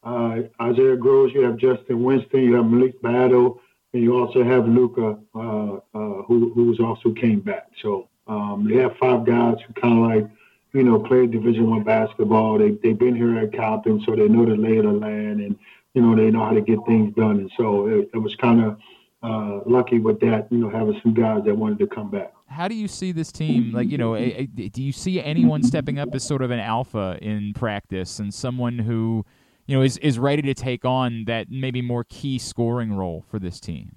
uh, 0.03 0.41
Isaiah 0.61 0.95
Groves, 0.95 1.33
you 1.33 1.41
have 1.41 1.57
Justin 1.57 2.03
Winston, 2.03 2.43
you 2.43 2.55
have 2.55 2.65
Malik 2.65 3.01
Battle, 3.01 3.61
and 3.93 4.03
you 4.03 4.17
also 4.17 4.43
have 4.43 4.67
Luca, 4.67 5.17
uh, 5.35 5.75
uh, 5.97 6.23
who 6.23 6.51
who's 6.53 6.79
also 6.79 7.11
came 7.11 7.39
back. 7.39 7.67
So 7.81 8.07
um, 8.27 8.67
they 8.69 8.77
have 8.77 8.95
five 8.97 9.25
guys 9.25 9.57
who 9.65 9.73
kind 9.73 9.99
of 9.99 10.05
like, 10.05 10.31
you 10.73 10.83
know, 10.83 10.99
played 10.99 11.31
Division 11.31 11.69
One 11.69 11.83
basketball. 11.83 12.57
They 12.57 12.71
they've 12.83 12.97
been 12.97 13.15
here 13.15 13.37
at 13.39 13.53
Coppin, 13.53 14.01
so 14.05 14.15
they 14.15 14.27
know 14.27 14.45
the 14.45 14.55
lay 14.55 14.77
of 14.77 14.85
the 14.85 14.91
land, 14.91 15.41
and 15.41 15.57
you 15.93 16.01
know 16.01 16.15
they 16.15 16.31
know 16.31 16.45
how 16.45 16.51
to 16.51 16.61
get 16.61 16.79
things 16.85 17.13
done. 17.15 17.39
And 17.39 17.51
so 17.57 17.87
it, 17.87 18.09
it 18.13 18.17
was 18.17 18.35
kind 18.35 18.63
of 18.63 18.77
uh, 19.21 19.59
lucky 19.65 19.99
with 19.99 20.19
that, 20.21 20.47
you 20.49 20.59
know, 20.59 20.69
having 20.69 20.99
some 21.03 21.13
guys 21.13 21.43
that 21.45 21.55
wanted 21.55 21.79
to 21.79 21.87
come 21.87 22.09
back. 22.09 22.33
How 22.47 22.67
do 22.67 22.75
you 22.75 22.87
see 22.87 23.11
this 23.11 23.31
team? 23.31 23.71
Like, 23.73 23.89
you 23.89 23.97
know, 23.97 24.15
do 24.17 24.81
you 24.81 24.91
see 24.91 25.21
anyone 25.21 25.61
stepping 25.61 25.99
up 25.99 26.15
as 26.15 26.23
sort 26.23 26.41
of 26.41 26.51
an 26.51 26.59
alpha 26.59 27.19
in 27.21 27.53
practice 27.53 28.19
and 28.19 28.33
someone 28.33 28.79
who 28.79 29.25
you 29.69 29.75
know, 29.75 29.83
is, 29.83 29.97
is 29.97 30.17
ready 30.17 30.41
to 30.41 30.55
take 30.55 30.83
on 30.83 31.25
that 31.25 31.51
maybe 31.51 31.79
more 31.79 32.03
key 32.03 32.39
scoring 32.39 32.91
role 32.91 33.23
for 33.29 33.37
this 33.37 33.59
team? 33.59 33.91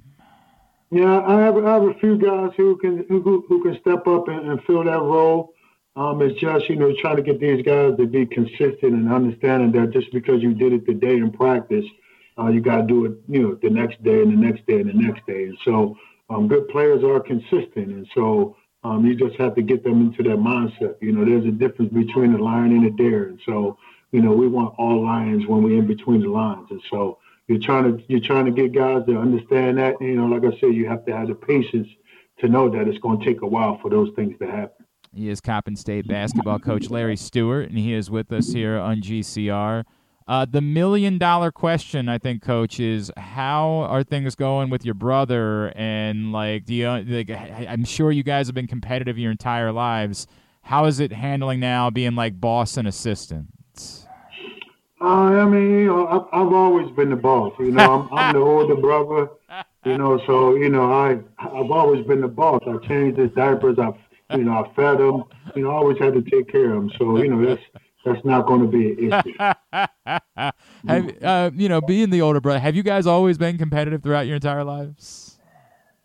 Yeah, 0.90 1.23
I 1.27 1.40
have, 1.40 1.57
I 1.57 1.73
have 1.73 1.85
a 1.85 1.94
few 1.94 2.19
guys 2.19 2.51
who 2.59 2.77
can 2.77 3.07
who, 3.09 3.43
who 3.49 3.62
can 3.62 3.81
step 3.81 4.07
up 4.07 4.28
and, 4.28 4.51
and 4.51 4.62
fill 4.65 4.85
that 4.85 5.01
role. 5.01 5.55
Um, 5.97 6.20
it's 6.20 6.39
just 6.39 6.69
you 6.69 6.77
know 6.77 6.94
trying 7.01 7.16
to 7.16 7.23
get 7.23 7.40
these 7.40 7.65
guys 7.65 7.97
to 7.97 8.07
be 8.07 8.27
consistent 8.27 8.82
and 8.93 9.11
understanding 9.11 9.73
that 9.73 9.93
just 9.93 10.12
because 10.12 10.43
you 10.43 10.53
did 10.53 10.74
it 10.74 10.85
today 10.85 11.15
in 11.15 11.32
practice, 11.32 11.86
uh, 12.39 12.49
you 12.49 12.61
got 12.61 12.82
to 12.82 12.86
do 12.86 13.07
it 13.07 13.12
you 13.27 13.40
know 13.40 13.55
the 13.62 13.70
next 13.70 14.03
day 14.05 14.20
and 14.20 14.31
the 14.31 14.36
next 14.36 14.66
day 14.66 14.81
and 14.81 14.90
the 14.90 14.93
next 14.93 15.27
day. 15.27 15.44
And 15.44 15.57
so 15.65 15.97
um, 16.28 16.49
good 16.49 16.69
players 16.69 17.03
are 17.03 17.19
consistent, 17.19 17.89
and 17.89 18.07
so 18.15 18.59
um, 18.85 19.07
you 19.07 19.15
just 19.15 19.36
have 19.36 19.55
to 19.55 19.62
get 19.62 19.85
them 19.85 20.03
into 20.03 20.23
that 20.24 20.36
mindset. 20.36 20.97
You 21.01 21.12
know, 21.12 21.24
there's 21.24 21.47
a 21.47 21.51
difference 21.51 21.94
between 21.94 22.35
a 22.35 22.43
lion 22.43 22.73
and 22.73 22.85
a 22.85 22.90
deer, 22.90 23.28
and 23.28 23.40
so 23.47 23.78
you 24.13 24.21
know, 24.21 24.33
we 24.33 24.47
want 24.47 24.75
all 24.79 25.05
lines 25.05 25.47
when 25.47 25.63
we're 25.63 25.79
in 25.79 25.87
between 25.87 26.21
the 26.21 26.29
lines. 26.29 26.69
And 26.71 26.81
so 26.91 27.19
you're 27.49 27.59
trying 27.59 27.85
to 27.85 28.05
you're 28.09 28.21
trying 28.21 28.45
to 28.45 28.53
get 28.53 28.73
guys 28.73 29.05
to 29.07 29.19
understand 29.19 29.79
that. 29.79 29.99
And, 30.01 30.09
you 30.09 30.17
know, 30.17 30.27
like 30.27 30.45
I 30.45 30.57
said, 30.61 30.75
you 30.75 30.87
have 30.89 31.05
to 31.07 31.17
have 31.17 31.29
the 31.29 31.35
patience 31.35 31.89
to 32.39 32.49
know 32.49 32.69
that 32.71 32.87
it's 32.87 32.99
going 32.99 33.19
to 33.19 33.25
take 33.25 33.43
a 33.43 33.47
while 33.47 33.79
for 33.81 33.91
those 33.91 34.11
things 34.15 34.39
to 34.39 34.47
happen. 34.47 34.87
He 35.15 35.29
is 35.29 35.41
Coppin 35.41 35.77
State 35.77 36.09
basketball 36.09 36.59
coach 36.59 36.89
Larry 36.89 37.17
Stewart, 37.17 37.69
and 37.69 37.79
he 37.79 37.93
is 37.93 38.11
with 38.11 38.33
us 38.33 38.53
here 38.53 38.79
on 38.79 39.01
GCR. 39.01 39.85
Uh, 40.27 40.47
the 40.49 40.61
million 40.61 41.19
dollar 41.19 41.51
question, 41.51 42.09
I 42.09 42.17
think, 42.17 42.43
Coach, 42.43 42.79
is 42.81 43.11
how 43.17 43.87
are 43.89 44.05
things 44.05 44.35
going 44.35 44.71
with 44.71 44.85
your 44.85 44.95
brother? 44.95 45.73
And 45.75 46.33
like, 46.33 46.65
do 46.65 46.75
you 46.75 46.89
like? 46.89 47.31
I'm 47.31 47.85
sure 47.85 48.11
you 48.11 48.23
guys 48.23 48.47
have 48.47 48.55
been 48.55 48.69
competitive 48.69 49.19
your 49.19 49.33
entire 49.33 49.73
lives. 49.73 50.27
How 50.63 50.85
is 50.85 51.01
it 51.01 51.13
handling 51.13 51.61
now, 51.61 51.91
being 51.91 52.15
like 52.15 52.41
boss 52.41 52.77
and 52.77 52.87
assistant? 52.87 53.49
Uh, 55.03 55.43
I 55.43 55.45
mean, 55.47 55.70
you 55.70 55.87
know, 55.87 56.07
I've, 56.07 56.27
I've 56.33 56.53
always 56.53 56.89
been 56.95 57.11
the 57.11 57.16
boss. 57.16 57.53
You 57.59 57.73
know, 57.73 58.09
I'm, 58.12 58.16
I'm 58.16 58.35
the 58.35 58.41
older 58.41 58.77
brother. 58.77 59.31
You 59.85 59.99
know, 59.99 60.20
so 60.27 60.55
you 60.55 60.69
know, 60.69 60.93
I 60.93 61.19
I've 61.39 61.70
always 61.73 62.07
been 62.07 62.20
the 62.20 62.29
boss. 62.29 62.62
I 62.69 62.77
changed 62.87 63.19
his 63.19 63.33
diapers. 63.33 63.79
I, 63.81 63.91
you 64.37 64.45
know, 64.45 64.53
I 64.53 64.73
fed 64.77 65.01
him. 65.01 65.24
You 65.57 65.65
know, 65.65 65.70
I 65.70 65.74
always 65.74 65.99
had 65.99 66.15
to 66.15 66.23
take 66.23 66.53
care 66.53 66.73
of 66.73 66.85
him. 66.85 66.93
So 66.99 67.20
you 67.20 67.29
know, 67.29 67.45
that's 67.45 67.62
that's 68.05 68.24
not 68.24 68.47
going 68.47 68.61
to 68.61 68.69
be 68.69 68.93
an 68.93 69.12
issue. 69.12 69.39
have, 70.87 71.23
uh, 71.23 71.51
you 71.55 71.69
know, 71.69 71.81
being 71.81 72.11
the 72.11 72.20
older 72.23 72.41
brother, 72.41 72.61
have 72.61 72.77
you 72.77 72.85
guys 72.85 73.05
always 73.07 73.37
been 73.37 73.59
competitive 73.59 74.05
throughout 74.05 74.27
your 74.27 74.37
entire 74.37 74.62
lives? 74.62 75.39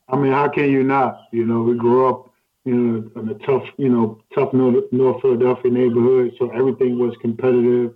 I 0.10 0.16
mean, 0.16 0.32
how 0.32 0.48
can 0.50 0.72
you 0.72 0.82
not? 0.82 1.22
You 1.32 1.46
know, 1.46 1.62
we 1.62 1.76
grew 1.76 2.08
up, 2.08 2.32
you 2.66 2.74
know, 2.74 3.22
in 3.22 3.30
a 3.30 3.34
tough, 3.46 3.64
you 3.78 3.90
know, 3.90 4.22
tough 4.34 4.54
North, 4.54 4.86
North 4.92 5.22
Philadelphia 5.22 5.70
neighborhood, 5.70 6.34
so 6.40 6.50
everything 6.52 6.98
was 6.98 7.16
competitive. 7.22 7.94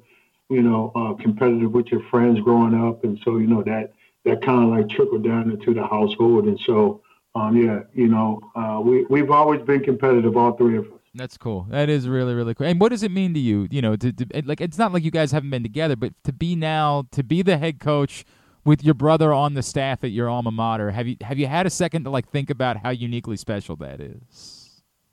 You 0.52 0.61
know, 0.61 0.91
uh, 0.95 1.22
competitive 1.22 1.72
with 1.72 1.88
your 1.88 2.03
friends 2.10 2.40
growing 2.41 2.76
up, 2.76 3.03
and 3.03 3.19
so 3.23 3.38
you 3.38 3.48
know 3.48 3.64
that 3.64 3.94
that 4.26 4.44
kind 4.44 4.64
of 4.64 4.78
like 4.78 4.90
trickled 4.90 5.23
down 5.23 5.49
into 5.49 5.73
the 5.73 5.88
household, 5.88 6.45
and 6.45 6.60
so 6.65 7.02
um, 7.36 7.56
yeah, 7.56 7.82
you 7.94 8.07
know, 8.07 8.41
uh, 8.56 8.82
we 8.84 9.06
we've 9.10 9.32
always 9.32 9.61
been 9.61 9.82
competitive, 9.82 10.36
all 10.36 10.53
three 10.57 10.78
of 10.78 10.86
us. 10.86 10.99
That's 11.14 11.38
cool. 11.38 11.65
That 11.69 11.90
is 11.90 12.07
really 12.07 12.34
really 12.34 12.53
cool. 12.53 12.68
And 12.68 12.80
what 12.80 12.90
does 12.90 13.03
it 13.03 13.11
mean 13.11 13.34
to 13.34 13.40
you? 13.40 13.68
You 13.72 13.82
know, 13.82 13.95
to, 13.95 14.11
to 14.11 14.41
like 14.45 14.61
it's 14.61 14.78
not 14.78 14.91
like 14.94 15.03
you 15.03 15.11
guys 15.11 15.32
haven't 15.32 15.49
been 15.49 15.64
together, 15.64 15.95
but 15.95 16.14
to 16.26 16.34
be 16.34 16.56
now 16.56 17.06
to 17.11 17.23
be 17.23 17.41
the 17.41 17.57
head 17.57 17.80
coach 17.80 18.26
with 18.65 18.84
your 18.84 18.94
brother 18.94 19.34
on 19.34 19.53
the 19.53 19.64
staff 19.64 20.03
at 20.03 20.11
your 20.11 20.30
alma 20.30 20.52
mater. 20.52 20.91
Have 20.91 21.07
you 21.07 21.15
have 21.22 21.40
you 21.40 21.48
had 21.48 21.65
a 21.65 21.69
second 21.69 22.03
to 22.03 22.10
like 22.10 22.30
think 22.30 22.49
about 22.49 22.78
how 22.78 22.90
uniquely 22.90 23.38
special 23.38 23.76
that 23.78 24.02
is? 24.02 24.61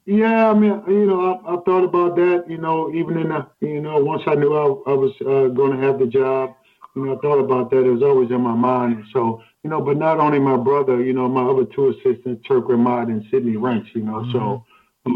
Yeah, 0.09 0.51
I 0.51 0.55
mean, 0.55 0.83
you 0.89 1.05
know, 1.05 1.21
I, 1.35 1.53
I 1.53 1.57
thought 1.67 1.85
about 1.85 2.17
that. 2.17 2.47
You 2.49 2.57
know, 2.57 2.91
even 2.95 3.19
in 3.19 3.29
the, 3.29 3.47
you 3.61 3.83
know, 3.83 3.99
once 4.03 4.23
I 4.27 4.37
knew 4.37 4.55
I, 4.55 4.91
I 4.91 4.95
was 4.95 5.13
uh, 5.21 5.53
going 5.53 5.79
to 5.79 5.87
have 5.87 5.99
the 5.99 6.07
job, 6.07 6.55
you 6.97 7.05
know, 7.05 7.19
I 7.19 7.21
thought 7.21 7.39
about 7.39 7.69
that. 7.73 7.85
It 7.85 7.91
was 7.91 8.03
always 8.03 8.31
in 8.31 8.41
my 8.41 8.55
mind. 8.55 9.05
So, 9.13 9.43
you 9.63 9.69
know, 9.69 9.83
but 9.83 9.99
not 9.99 10.19
only 10.19 10.39
my 10.39 10.57
brother, 10.57 11.05
you 11.05 11.13
know, 11.13 11.29
my 11.29 11.43
other 11.43 11.67
two 11.67 11.91
assistants, 11.91 12.43
Turk 12.49 12.69
Ramad 12.69 13.09
and 13.09 13.23
Sidney 13.31 13.59
Wrench, 13.59 13.89
you 13.95 14.01
know, 14.01 14.21
mm-hmm. 14.21 14.33
so 14.33 14.65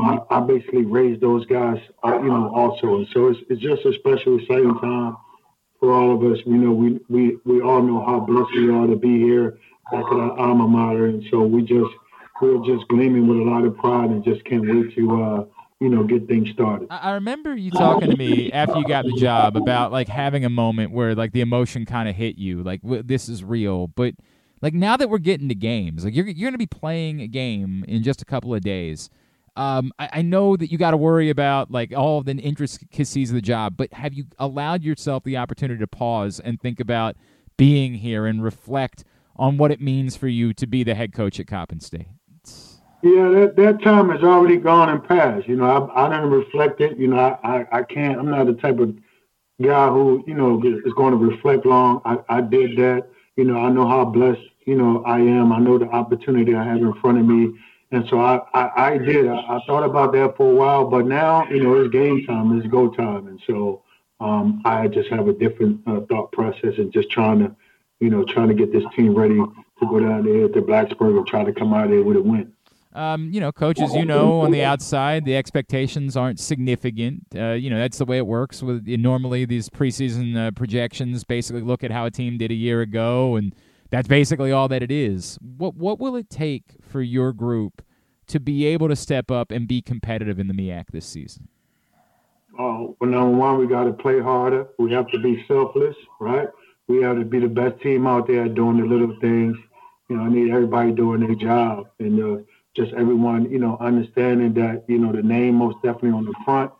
I, 0.05 0.19
I 0.29 0.41
basically 0.41 0.85
raised 0.85 1.23
those 1.23 1.47
guys, 1.47 1.79
uh, 2.05 2.19
you 2.19 2.29
know, 2.29 2.53
also. 2.55 2.99
And 2.99 3.07
so 3.15 3.29
it's, 3.29 3.41
it's 3.49 3.63
just 3.63 3.87
a 3.87 3.95
special, 3.95 4.39
exciting 4.41 4.79
time 4.81 5.17
for 5.81 5.91
all 5.91 6.15
of 6.15 6.31
us. 6.31 6.39
You 6.45 6.59
know, 6.59 6.73
we, 6.73 7.01
we, 7.09 7.39
we 7.47 7.63
all 7.63 7.81
know 7.81 8.05
how 8.05 8.21
blessed 8.21 8.53
we 8.55 8.69
are 8.69 8.87
to 8.87 8.97
be 8.97 9.19
here 9.21 9.59
back 9.91 10.05
at 10.05 10.19
our 10.19 10.39
alma 10.39 10.69
mater. 10.69 11.07
And 11.07 11.25
so 11.31 11.41
we 11.45 11.63
just, 11.63 11.95
we're 12.43 12.59
just 12.67 12.89
gleaming 12.89 13.29
with 13.29 13.39
a 13.39 13.43
lot 13.43 13.65
of 13.65 13.77
pride 13.77 14.11
and 14.11 14.25
just 14.25 14.45
can't 14.45 14.63
wait 14.69 14.95
to, 14.97 15.23
uh, 15.23 15.45
you 15.81 15.89
know, 15.89 16.03
get 16.03 16.27
things 16.27 16.51
started. 16.51 16.89
I 16.91 17.13
remember 17.13 17.55
you 17.55 17.71
talking 17.71 18.11
to 18.11 18.17
me 18.17 18.51
after 18.53 18.79
you 18.79 18.85
got 18.85 19.05
the 19.05 19.17
job 19.17 19.57
about 19.57 19.93
like 19.93 20.09
having 20.09 20.45
a 20.45 20.51
moment 20.51 20.91
where 20.91 21.15
like 21.15 21.33
the 21.33 21.41
emotion 21.41 21.87
kind 21.87 22.09
of 22.09 22.17
hit 22.17 22.37
you, 22.37 22.63
like 22.65 22.81
this 22.83 23.29
is 23.29 23.45
real. 23.45 23.87
But 23.87 24.15
like 24.61 24.75
now 24.75 24.97
that 24.97 25.09
we're 25.09 25.19
getting 25.19 25.49
to 25.49 25.55
games, 25.55 26.05
like 26.05 26.15
you're 26.15 26.27
you're 26.27 26.51
gonna 26.51 26.59
be 26.59 26.67
playing 26.67 27.21
a 27.21 27.29
game 27.29 27.85
in 27.87 28.03
just 28.03 28.21
a 28.21 28.25
couple 28.25 28.55
of 28.55 28.61
days. 28.61 29.09
Um, 29.55 29.93
I, 29.99 30.09
I 30.15 30.23
know 30.23 30.57
that 30.57 30.73
you 30.73 30.79
got 30.79 30.93
to 30.93 30.97
worry 30.97 31.29
about 31.29 31.71
like 31.71 31.93
all 31.95 32.23
the 32.23 32.33
intricacies 32.33 33.31
of 33.31 33.35
the 33.35 33.43
job, 33.43 33.77
but 33.77 33.93
have 33.93 34.15
you 34.15 34.25
allowed 34.39 34.83
yourself 34.83 35.25
the 35.25 35.37
opportunity 35.37 35.79
to 35.79 35.87
pause 35.87 36.41
and 36.41 36.59
think 36.59 36.81
about 36.81 37.17
being 37.59 37.95
here 37.95 38.25
and 38.25 38.43
reflect 38.43 39.05
on 39.37 39.59
what 39.59 39.71
it 39.71 39.81
means 39.81 40.17
for 40.17 40.29
you 40.29 40.55
to 40.55 40.67
be 40.67 40.83
the 40.83 40.95
head 40.95 41.13
coach 41.13 41.39
at 41.39 41.47
Coppin 41.47 41.81
State? 41.81 42.07
Yeah, 43.03 43.31
that, 43.31 43.57
that 43.57 43.83
time 43.83 44.11
has 44.11 44.23
already 44.23 44.59
gone 44.59 44.89
and 44.89 45.03
passed. 45.03 45.49
You 45.49 45.57
know, 45.57 45.65
I, 45.65 46.07
I 46.07 46.09
didn't 46.09 46.31
reflect 46.31 46.81
it. 46.81 46.97
You 46.97 47.09
know, 47.09 47.19
I, 47.19 47.37
I, 47.43 47.79
I 47.79 47.83
can't, 47.83 48.19
I'm 48.19 48.31
not 48.31 48.47
the 48.47 48.55
type 48.55 48.79
of 48.79 48.95
guy 49.61 49.89
who, 49.89 50.23
you 50.27 50.35
know, 50.35 50.63
is 50.65 50.93
going 50.95 51.11
to 51.11 51.17
reflect 51.17 51.67
long. 51.67 52.01
I, 52.05 52.19
I 52.29 52.41
did 52.41 52.77
that. 52.79 53.09
You 53.37 53.45
know, 53.45 53.59
I 53.59 53.71
know 53.71 53.89
how 53.89 54.05
blessed, 54.05 54.41
you 54.67 54.77
know, 54.77 55.03
I 55.05 55.19
am. 55.19 55.53
I 55.53 55.59
know 55.59 55.79
the 55.79 55.89
opportunity 55.89 56.55
I 56.55 56.63
have 56.63 56.77
in 56.77 56.95
front 57.01 57.19
of 57.19 57.27
me. 57.27 57.59
And 57.91 58.07
so 58.09 58.21
I, 58.21 58.41
I, 58.55 58.91
I 58.93 58.99
did. 58.99 59.27
I, 59.27 59.37
I 59.37 59.61
thought 59.67 59.83
about 59.83 60.13
that 60.13 60.37
for 60.37 60.53
a 60.53 60.55
while, 60.55 60.87
but 60.87 61.07
now, 61.07 61.47
you 61.49 61.63
know, 61.63 61.75
it's 61.75 61.93
game 61.93 62.25
time, 62.27 62.57
it's 62.57 62.69
go 62.69 62.89
time. 62.89 63.27
And 63.27 63.41
so 63.47 63.83
um, 64.21 64.63
I 64.65 64.87
just 64.87 65.11
have 65.11 65.27
a 65.27 65.33
different 65.33 65.81
uh, 65.89 66.01
thought 66.09 66.31
process 66.33 66.75
and 66.79 66.93
just 66.93 67.11
trying 67.11 67.41
to, 67.41 67.57
you 68.01 68.11
know, 68.11 68.25
trying 68.25 68.49
to 68.49 68.55
get 68.55 68.73
this 68.73 68.85
team 68.95 69.15
ready 69.15 69.35
to 69.35 69.55
go 69.81 69.99
down 69.99 70.25
there 70.25 70.49
to 70.49 70.63
Blacksburg 70.63 71.17
and 71.19 71.27
try 71.27 71.43
to 71.43 71.53
come 71.53 71.75
out 71.75 71.91
there 71.91 72.03
with 72.03 72.17
a 72.17 72.23
win. 72.23 72.53
Um, 72.95 73.31
you 73.33 73.41
know, 73.41 73.53
coaches, 73.53 73.95
you 73.95 74.05
know, 74.05 74.41
on 74.41 74.51
the 74.51 74.63
outside, 74.63 75.25
the 75.25 75.35
expectations 75.35 76.15
aren't 76.15 76.39
significant. 76.39 77.25
Uh, 77.35 77.53
you 77.53 77.71
know, 77.71 77.79
that's 77.79 77.97
the 77.97 78.05
way 78.05 78.19
it 78.19 78.27
works. 78.27 78.63
With 78.63 78.87
normally 78.87 79.47
these 79.47 79.71
preseason 79.71 80.37
uh, 80.37 80.51
projections, 80.51 81.25
basically 81.25 81.63
look 81.63 81.83
at 81.83 81.91
how 81.91 82.05
a 82.05 82.11
team 82.11 82.37
did 82.37 82.51
a 82.51 82.55
year 82.55 82.83
ago, 82.83 83.37
and 83.37 83.55
that's 83.91 84.09
basically 84.09 84.53
all 84.53 84.69
that 84.69 84.83
it 84.83 84.91
is. 84.91 85.39
What 85.41 85.75
what 85.77 86.01
will 86.01 86.17
it 86.17 86.29
take 86.29 86.77
for 86.83 87.01
your 87.01 87.33
group 87.33 87.83
to 88.27 88.39
be 88.39 88.67
able 88.67 88.89
to 88.89 88.97
step 88.97 89.31
up 89.31 89.51
and 89.51 89.67
be 89.67 89.81
competitive 89.81 90.39
in 90.39 90.49
the 90.49 90.55
MEAC 90.55 90.89
this 90.93 91.07
season? 91.07 91.49
Oh, 92.59 92.95
well, 93.01 93.11
number 93.11 93.37
one, 93.37 93.59
we 93.59 93.67
got 93.67 93.85
to 93.85 93.93
play 93.93 94.21
harder. 94.21 94.69
We 94.79 94.93
have 94.93 95.09
to 95.09 95.19
be 95.19 95.45
selfless, 95.49 95.97
right? 96.21 96.49
We 96.89 97.03
have 97.03 97.17
to 97.17 97.25
be 97.25 97.41
the 97.41 97.49
best 97.49 97.81
team 97.81 98.07
out 98.07 98.27
there 98.27 98.49
doing 98.49 98.77
the 98.79 98.85
little 98.85 99.17
things. 99.21 99.57
You 100.09 100.17
know, 100.17 100.25
I 100.25 100.29
need 100.29 100.51
everybody 100.51 100.93
doing 100.93 101.21
their 101.21 101.35
job, 101.35 101.89
and 101.99 102.21
uh, 102.21 102.43
just 102.75 102.93
everyone, 102.95 103.51
you 103.51 103.59
know, 103.59 103.77
understanding 103.81 104.55
that, 104.55 104.85
you 104.89 104.99
know, 104.99 105.13
the 105.13 105.23
name 105.23 105.57
most 105.57 105.77
definitely 105.83 106.11
on 106.11 106.25
the 106.25 106.35
front 106.45 106.73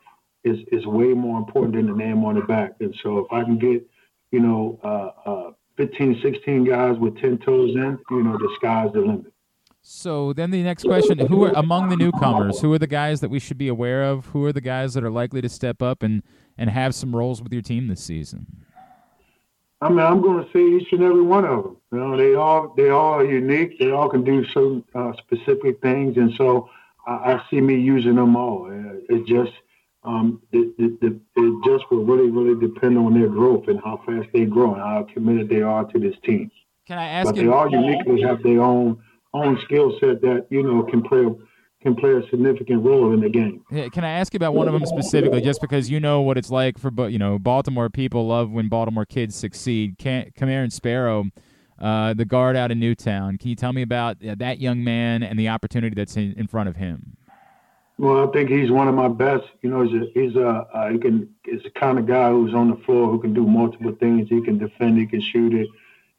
is 0.45 0.59
is 0.73 0.87
way 0.87 1.09
more 1.09 1.39
important 1.39 1.75
than 1.75 1.87
the 1.87 1.93
name 1.93 2.25
on 2.25 2.35
the 2.35 2.43
back. 2.43 2.73
And 2.81 2.95
so 3.03 3.19
if 3.19 3.33
I 3.33 3.45
can 3.45 3.59
get, 3.59 3.87
you 4.31 4.41
know, 4.41 4.81
uh, 4.83 5.29
uh, 5.31 5.51
15, 5.77 6.21
16 6.23 6.65
guys 6.65 6.99
with 6.99 7.19
10 7.21 7.39
toes 7.39 7.75
in, 7.75 7.99
you 8.11 8.23
know, 8.23 8.37
the 8.39 8.51
sky's 8.57 8.93
the 8.93 9.01
limit. 9.01 9.33
So 9.85 10.33
then 10.33 10.53
the 10.53 10.63
next 10.63 10.85
question, 10.85 11.19
who 11.19 11.45
are 11.45 11.53
among 11.57 11.89
the 11.89 11.97
newcomers, 11.97 12.61
who 12.61 12.73
are 12.73 12.79
the 12.79 12.87
guys 12.87 13.21
that 13.21 13.31
we 13.31 13.41
should 13.41 13.59
be 13.59 13.67
aware 13.67 14.05
of? 14.05 14.27
Who 14.27 14.45
are 14.45 14.53
the 14.53 14.61
guys 14.61 14.95
that 14.95 15.03
are 15.03 15.11
likely 15.11 15.41
to 15.41 15.49
step 15.49 15.83
up 15.83 16.05
and, 16.05 16.23
and 16.57 16.71
have 16.71 16.95
some 16.95 17.17
roles 17.17 17.43
with 17.43 17.53
your 17.53 17.63
team 17.63 17.89
this 17.89 18.01
season? 18.01 18.47
I 19.83 19.89
mean, 19.89 19.99
I'm 19.99 20.23
going 20.23 20.45
to 20.45 20.51
say 20.53 20.65
each 20.65 20.93
and 20.93 21.03
every 21.03 21.23
one 21.23 21.45
of 21.45 21.65
them. 21.65 21.77
You 21.91 21.99
know, 21.99 22.17
they 22.17 22.35
all 22.35 22.73
they 22.77 22.91
all 22.91 23.15
are 23.15 23.25
unique. 23.25 23.81
They 23.81 23.91
all 23.91 24.09
can 24.09 24.23
do 24.23 24.47
some 24.55 24.85
uh, 24.95 25.13
specific 25.19 25.81
things, 25.83 26.17
and 26.17 26.33
so 26.39 26.71
I, 27.05 27.33
I, 27.33 27.43
see 27.51 27.61
me 27.61 27.75
using 27.75 28.15
them 28.15 28.37
all. 28.37 28.71
It 29.09 29.27
just 29.27 29.51
um, 30.05 30.41
it, 30.53 30.73
it, 30.79 30.93
it, 31.03 31.15
it, 31.35 31.65
just 31.65 31.91
will 31.91 32.05
really 32.05 32.31
really 32.31 32.59
depend 32.61 32.97
on 32.97 33.19
their 33.19 33.29
growth 33.29 33.67
and 33.67 33.81
how 33.83 34.01
fast 34.07 34.29
they 34.33 34.45
grow 34.45 34.75
and 34.75 34.83
how 34.83 35.07
committed 35.13 35.49
they 35.49 35.63
are 35.63 35.85
to 35.85 35.99
this 35.99 36.15
team. 36.25 36.49
Can 36.87 36.99
I 36.99 37.07
ask 37.07 37.27
but 37.27 37.37
you? 37.37 37.43
They 37.43 37.49
all 37.49 37.69
uniquely 37.69 38.23
have 38.23 38.41
their 38.45 38.63
own 38.63 39.03
own 39.35 39.59
skill 39.65 39.99
set 39.99 40.21
that 40.21 40.47
you 40.51 40.63
know 40.63 40.85
can 40.85 41.03
play 41.03 41.27
can 41.83 41.95
play 41.97 42.13
a 42.13 42.23
significant 42.31 42.85
role 42.85 43.13
in 43.13 43.21
the 43.21 43.29
game. 43.29 43.65
Yeah, 43.71 43.89
can 43.89 44.05
I 44.05 44.11
ask 44.11 44.33
you 44.33 44.37
about 44.37 44.55
one 44.55 44.69
of 44.69 44.73
them 44.73 44.87
specifically, 44.87 45.41
just 45.41 45.61
because 45.61 45.91
you 45.91 46.01
know 46.01 46.21
what 46.21 46.39
it's 46.39 46.51
like 46.51 46.79
for 46.79 46.91
you 47.09 47.19
know 47.19 47.39
Baltimore 47.39 47.91
people 47.91 48.27
love 48.27 48.51
when 48.51 48.69
Baltimore 48.69 49.05
kids 49.05 49.35
succeed. 49.35 49.99
Can, 49.99 50.31
Cameron 50.37 50.71
Sparrow, 50.71 51.27
uh, 51.81 52.15
the 52.15 52.25
guard 52.25 52.57
out 52.57 52.71
in 52.71 52.79
Newtown. 52.79 53.37
Can 53.37 53.51
you 53.51 53.57
tell 53.57 53.73
me 53.73 53.83
about 53.83 54.25
uh, 54.25 54.37
that 54.39 54.61
young 54.61 54.85
man 54.85 55.23
and 55.23 55.39
the 55.39 55.49
opportunity 55.49 55.95
that's 55.95 56.17
in, 56.17 56.33
in 56.35 56.47
front 56.47 56.69
of 56.69 56.77
him? 56.77 57.17
Well, 57.99 58.29
I 58.29 58.33
think 58.33 58.49
he's 58.49 58.71
one 58.71 58.89
of 58.89 58.95
my 58.95 59.09
best. 59.09 59.45
You 59.61 59.71
know, 59.71 59.83
he's 59.83 60.03
a, 60.03 60.07
he's 60.15 60.37
a 60.37 60.49
uh, 60.49 60.91
he 60.91 60.99
can 60.99 61.29
he's 61.45 61.63
the 61.63 61.71
kind 61.71 61.99
of 61.99 62.07
guy 62.07 62.31
who's 62.31 62.55
on 62.55 62.71
the 62.71 62.77
floor 62.85 63.11
who 63.11 63.21
can 63.21 63.35
do 63.35 63.47
multiple 63.47 63.95
things. 63.99 64.29
He 64.29 64.41
can 64.41 64.59
defend, 64.59 64.99
he 64.99 65.07
can 65.07 65.21
shoot 65.21 65.53
it, 65.53 65.69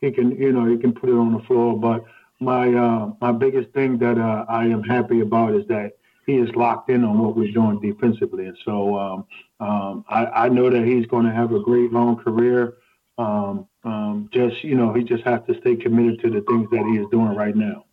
he 0.02 0.12
can 0.12 0.32
you 0.32 0.52
know 0.52 0.66
he 0.66 0.78
can 0.78 0.94
put 0.94 1.10
it 1.10 1.16
on 1.16 1.34
the 1.34 1.40
floor, 1.40 1.78
but 1.78 2.04
my 2.40 2.74
uh, 2.74 3.12
my 3.22 3.32
biggest 3.32 3.72
thing 3.72 3.98
that 4.00 4.18
uh, 4.18 4.46
I 4.50 4.66
am 4.66 4.84
happy 4.84 5.22
about 5.22 5.54
is 5.56 5.68
that 5.68 5.94
he 6.26 6.36
is 6.36 6.50
locked 6.56 6.90
in 6.90 7.04
on 7.04 7.20
what 7.20 7.36
we're 7.36 7.52
doing 7.52 7.80
defensively, 7.80 8.46
and 8.46 8.58
so 8.64 8.98
um, 8.98 9.26
um, 9.60 10.06
I, 10.10 10.26
I, 10.26 10.50
know 10.50 10.70
that 10.70 10.86
he's 10.86 11.06
going 11.08 11.26
to 11.26 11.34
have 11.34 11.54
a 11.54 11.60
great 11.60 11.92
long 11.92 12.16
career. 12.18 12.76
Um, 13.18 13.68
um, 13.84 14.30
just 14.34 14.64
you 14.64 14.76
know, 14.76 14.94
he 14.94 15.04
just 15.04 15.24
has 15.24 15.42
to 15.48 15.60
stay 15.60 15.76
committed 15.76 16.22
to 16.22 16.30
the 16.30 16.42
things 16.42 16.70
that 16.72 16.86
he 16.92 17.00
is 17.00 17.08
doing 17.12 17.36
right 17.36 17.56
now. 17.56 17.86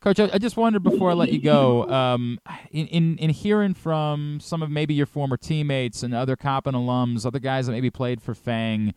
Coach, 0.00 0.18
I, 0.18 0.36
just 0.38 0.56
wondered 0.56 0.82
before 0.82 1.10
I 1.10 1.14
let 1.14 1.32
you 1.32 1.40
go, 1.40 1.88
um, 1.88 2.40
in, 2.72 2.88
in, 2.88 3.18
in 3.18 3.30
hearing 3.30 3.72
from 3.72 4.40
some 4.40 4.60
of 4.60 4.68
maybe 4.68 4.94
your 4.94 5.06
former 5.06 5.36
teammates 5.36 6.02
and 6.02 6.12
other 6.12 6.34
Coppin 6.34 6.74
alums, 6.74 7.24
other 7.24 7.38
guys 7.38 7.66
that 7.66 7.72
maybe 7.72 7.88
played 7.88 8.20
for 8.20 8.34
Fang 8.34 8.94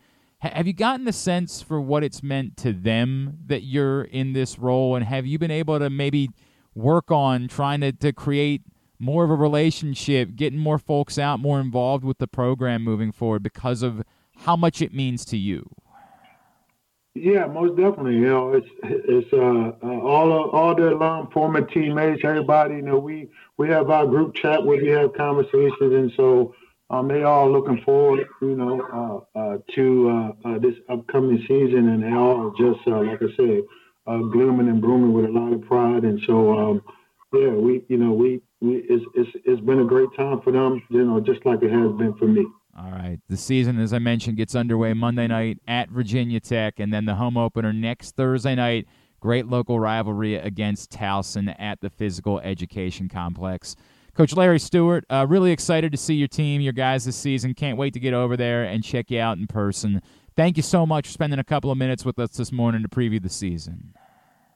have 0.54 0.66
you 0.66 0.72
gotten 0.72 1.04
the 1.04 1.12
sense 1.12 1.62
for 1.62 1.80
what 1.80 2.02
it's 2.04 2.22
meant 2.22 2.56
to 2.58 2.72
them 2.72 3.38
that 3.46 3.62
you're 3.62 4.02
in 4.02 4.32
this 4.32 4.58
role? 4.58 4.96
And 4.96 5.04
have 5.04 5.26
you 5.26 5.38
been 5.38 5.50
able 5.50 5.78
to 5.78 5.90
maybe 5.90 6.30
work 6.74 7.10
on 7.10 7.48
trying 7.48 7.80
to, 7.80 7.92
to 7.92 8.12
create 8.12 8.62
more 8.98 9.24
of 9.24 9.30
a 9.30 9.34
relationship, 9.34 10.36
getting 10.36 10.58
more 10.58 10.78
folks 10.78 11.18
out, 11.18 11.40
more 11.40 11.60
involved 11.60 12.04
with 12.04 12.18
the 12.18 12.26
program 12.26 12.82
moving 12.82 13.12
forward 13.12 13.42
because 13.42 13.82
of 13.82 14.02
how 14.38 14.56
much 14.56 14.82
it 14.82 14.92
means 14.92 15.24
to 15.26 15.36
you? 15.36 15.68
Yeah, 17.14 17.46
most 17.46 17.76
definitely. 17.76 18.16
You 18.16 18.26
know, 18.26 18.52
it's 18.52 18.68
it's 18.82 19.32
uh, 19.32 19.72
uh, 19.82 20.00
all 20.00 20.50
all 20.50 20.74
the 20.74 20.92
alum, 20.92 21.30
former 21.30 21.62
teammates, 21.62 22.20
everybody. 22.24 22.74
You 22.74 22.82
know, 22.82 22.98
we 22.98 23.28
we 23.56 23.68
have 23.68 23.88
our 23.88 24.06
group 24.06 24.34
chat 24.34 24.62
where 24.62 24.82
we 24.82 24.88
have 24.88 25.14
conversations, 25.14 25.72
and 25.80 26.12
so 26.14 26.54
um, 26.90 27.08
they 27.08 27.22
all 27.22 27.50
looking 27.50 27.82
forward, 27.84 28.26
you 28.40 28.56
know, 28.56 29.26
uh, 29.34 29.38
uh, 29.38 29.58
to 29.74 30.08
uh, 30.08 30.48
uh, 30.48 30.58
this 30.58 30.74
upcoming 30.88 31.38
season, 31.48 31.88
and 31.88 32.02
they 32.02 32.12
all 32.12 32.52
just, 32.58 32.86
uh, 32.86 33.02
like 33.02 33.20
I 33.22 33.36
said, 33.36 33.62
uh, 34.06 34.18
glooming 34.18 34.68
and 34.68 34.80
blooming 34.80 35.12
with 35.12 35.24
a 35.24 35.32
lot 35.32 35.52
of 35.52 35.62
pride. 35.62 36.04
And 36.04 36.20
so, 36.26 36.56
um, 36.56 36.82
yeah, 37.32 37.50
we, 37.50 37.82
you 37.88 37.96
know, 37.96 38.12
we, 38.12 38.40
we, 38.60 38.84
it's, 38.88 39.04
it's, 39.14 39.30
it's 39.44 39.60
been 39.62 39.80
a 39.80 39.84
great 39.84 40.08
time 40.16 40.40
for 40.42 40.52
them, 40.52 40.80
you 40.90 41.04
know, 41.04 41.20
just 41.20 41.44
like 41.44 41.62
it 41.62 41.72
has 41.72 41.92
been 41.98 42.14
for 42.18 42.26
me. 42.26 42.46
All 42.78 42.90
right. 42.90 43.18
The 43.28 43.36
season, 43.36 43.80
as 43.80 43.92
I 43.92 43.98
mentioned, 43.98 44.36
gets 44.36 44.54
underway 44.54 44.92
Monday 44.92 45.26
night 45.26 45.58
at 45.66 45.88
Virginia 45.88 46.40
Tech, 46.40 46.78
and 46.78 46.92
then 46.92 47.06
the 47.06 47.14
home 47.14 47.36
opener 47.36 47.72
next 47.72 48.16
Thursday 48.16 48.54
night. 48.54 48.86
Great 49.18 49.46
local 49.46 49.80
rivalry 49.80 50.34
against 50.36 50.92
Towson 50.92 51.54
at 51.58 51.80
the 51.80 51.88
Physical 51.88 52.38
Education 52.40 53.08
Complex. 53.08 53.74
Coach 54.16 54.34
Larry 54.34 54.58
Stewart, 54.58 55.04
uh, 55.10 55.26
really 55.28 55.52
excited 55.52 55.92
to 55.92 55.98
see 55.98 56.14
your 56.14 56.26
team, 56.26 56.62
your 56.62 56.72
guys 56.72 57.04
this 57.04 57.16
season. 57.16 57.52
Can't 57.52 57.76
wait 57.76 57.92
to 57.92 58.00
get 58.00 58.14
over 58.14 58.34
there 58.34 58.64
and 58.64 58.82
check 58.82 59.10
you 59.10 59.20
out 59.20 59.36
in 59.36 59.46
person. 59.46 60.00
Thank 60.34 60.56
you 60.56 60.62
so 60.62 60.86
much 60.86 61.06
for 61.06 61.12
spending 61.12 61.38
a 61.38 61.44
couple 61.44 61.70
of 61.70 61.76
minutes 61.76 62.02
with 62.02 62.18
us 62.18 62.30
this 62.30 62.50
morning 62.50 62.80
to 62.80 62.88
preview 62.88 63.22
the 63.22 63.28
season. 63.28 63.92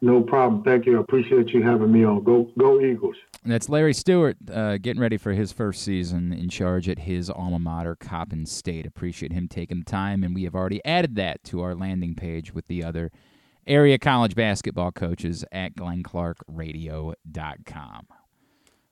No 0.00 0.22
problem. 0.22 0.62
Thank 0.62 0.86
you. 0.86 0.96
I 0.96 1.02
appreciate 1.02 1.50
you 1.50 1.62
having 1.62 1.92
me 1.92 2.04
on. 2.04 2.24
Go, 2.24 2.50
go 2.56 2.80
Eagles. 2.80 3.16
That's 3.44 3.68
Larry 3.68 3.92
Stewart 3.92 4.38
uh, 4.50 4.78
getting 4.78 5.02
ready 5.02 5.18
for 5.18 5.32
his 5.32 5.52
first 5.52 5.82
season 5.82 6.32
in 6.32 6.48
charge 6.48 6.88
at 6.88 7.00
his 7.00 7.28
alma 7.28 7.58
mater, 7.58 7.96
Coppin 7.96 8.46
State. 8.46 8.86
Appreciate 8.86 9.32
him 9.32 9.46
taking 9.46 9.80
the 9.80 9.84
time, 9.84 10.24
and 10.24 10.34
we 10.34 10.44
have 10.44 10.54
already 10.54 10.82
added 10.86 11.16
that 11.16 11.44
to 11.44 11.60
our 11.60 11.74
landing 11.74 12.14
page 12.14 12.54
with 12.54 12.66
the 12.66 12.82
other 12.82 13.12
area 13.66 13.98
college 13.98 14.34
basketball 14.34 14.90
coaches 14.90 15.44
at 15.52 15.76
glennclarkradio.com. 15.76 18.06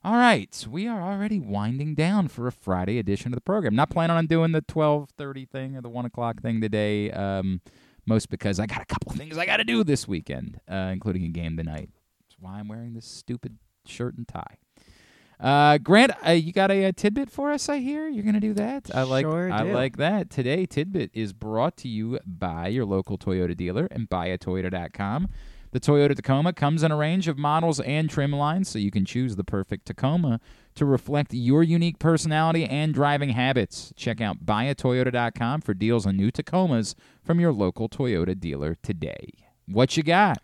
All 0.09 0.16
right, 0.16 0.66
we 0.70 0.89
are 0.89 1.02
already 1.02 1.39
winding 1.39 1.94
down 1.94 2.28
for 2.28 2.47
a 2.47 2.51
Friday 2.51 2.98
edition 2.98 3.30
of 3.30 3.35
the 3.35 3.43
program. 3.43 3.74
Not 3.74 3.90
planning 3.90 4.16
on 4.16 4.24
doing 4.24 4.52
the 4.52 4.62
twelve 4.62 5.10
thirty 5.10 5.44
thing 5.44 5.76
or 5.76 5.82
the 5.82 5.90
one 5.90 6.06
o'clock 6.06 6.40
thing 6.40 6.62
today. 6.62 7.10
Um, 7.10 7.60
most 8.06 8.30
because 8.30 8.59
I 8.59 8.64
got 8.64 8.80
a 8.80 8.86
couple 8.86 9.12
things 9.12 9.36
I 9.36 9.44
got 9.44 9.59
to 9.59 9.64
do 9.64 9.85
this 9.85 10.09
weekend, 10.09 10.62
uh, 10.66 10.89
including 10.94 11.24
a 11.24 11.28
game 11.28 11.59
tonight. 11.59 11.90
That's 12.22 12.40
why 12.40 12.52
I'm 12.52 12.68
wearing 12.68 12.94
this 12.94 13.05
stupid 13.05 13.59
shirt 13.85 14.16
and 14.16 14.26
tie. 14.26 14.56
Uh, 15.39 15.76
Grant, 15.76 16.12
uh, 16.26 16.30
you 16.30 16.55
got 16.55 16.70
a, 16.70 16.85
a, 16.85 16.93
tidbit 16.94 17.28
for 17.30 17.52
us? 17.52 17.68
I 17.68 17.76
hear 17.76 18.09
you're 18.09 18.24
gonna 18.24 18.40
do 18.40 18.55
that. 18.55 18.90
I 18.94 19.02
like. 19.02 19.26
Sure 19.26 19.52
I 19.52 19.60
like 19.60 19.98
that. 19.98 20.30
Today, 20.30 20.64
tidbit 20.64 21.10
is 21.12 21.35
brought 21.35 21.76
to 21.78 21.89
you 21.89 22.18
by 22.24 22.68
your 22.68 22.86
local 22.86 23.18
Toyota 23.18 23.55
dealer 23.55 23.86
and 23.90 24.09
buyatoyota.com. 24.09 25.28
The 25.70 25.81
Toyota 25.81 26.16
Tacoma 26.16 26.55
comes 26.55 26.82
in 26.82 26.90
a 26.90 26.97
range 26.97 27.28
of 27.28 27.36
models 27.36 27.78
and 27.81 28.09
trim 28.09 28.32
lines, 28.32 28.70
so 28.70 28.78
you 28.78 28.90
can 28.90 29.05
choose 29.05 29.36
the 29.36 29.45
perfect 29.45 29.85
Tacoma 29.85 30.40
to 30.77 30.86
reflect 30.86 31.35
your 31.35 31.62
unique 31.62 31.99
personality 31.99 32.65
and 32.65 32.95
driving 32.95 33.31
habits. 33.31 33.93
Check 33.95 34.23
out 34.23 34.47
buyatoyota.com 34.47 35.61
for 35.61 35.74
deals 35.74 36.07
on 36.07 36.16
new 36.16 36.31
Tacomas 36.31 36.95
from 37.23 37.39
your 37.39 37.53
local 37.53 37.86
Toyota 37.86 38.39
dealer 38.39 38.77
today. 38.82 39.28
What 39.66 39.95
you 39.99 40.03
got? 40.03 40.39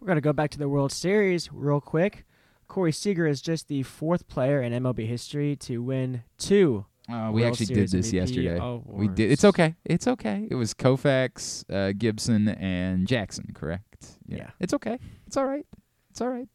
We're 0.00 0.06
going 0.06 0.16
to 0.16 0.22
go 0.22 0.32
back 0.32 0.50
to 0.52 0.58
the 0.58 0.68
World 0.68 0.92
Series 0.92 1.52
real 1.52 1.82
quick. 1.82 2.24
Corey 2.66 2.92
Seager 2.92 3.26
is 3.26 3.42
just 3.42 3.68
the 3.68 3.82
fourth 3.82 4.28
player 4.28 4.62
in 4.62 4.72
MLB 4.72 5.06
history 5.06 5.56
to 5.56 5.82
win 5.82 6.22
two. 6.38 6.86
Uh, 7.06 7.30
we 7.32 7.42
World 7.42 7.52
actually 7.52 7.66
Series 7.66 7.90
did 7.90 7.98
this 7.98 8.12
MVP 8.12 8.14
yesterday. 8.14 8.80
We 8.86 9.08
did. 9.08 9.30
It's 9.30 9.44
okay. 9.44 9.74
It's 9.84 10.06
okay. 10.06 10.48
It 10.50 10.54
was 10.54 10.72
Koufax, 10.72 11.64
uh, 11.70 11.92
Gibson, 11.98 12.48
and 12.48 13.06
Jackson. 13.06 13.50
Correct. 13.52 13.89
Yeah. 14.26 14.50
It's 14.60 14.74
okay. 14.74 14.98
It's 15.26 15.36
all 15.36 15.46
right. 15.46 15.66
It's 16.10 16.20
all 16.20 16.28
right. 16.28 16.48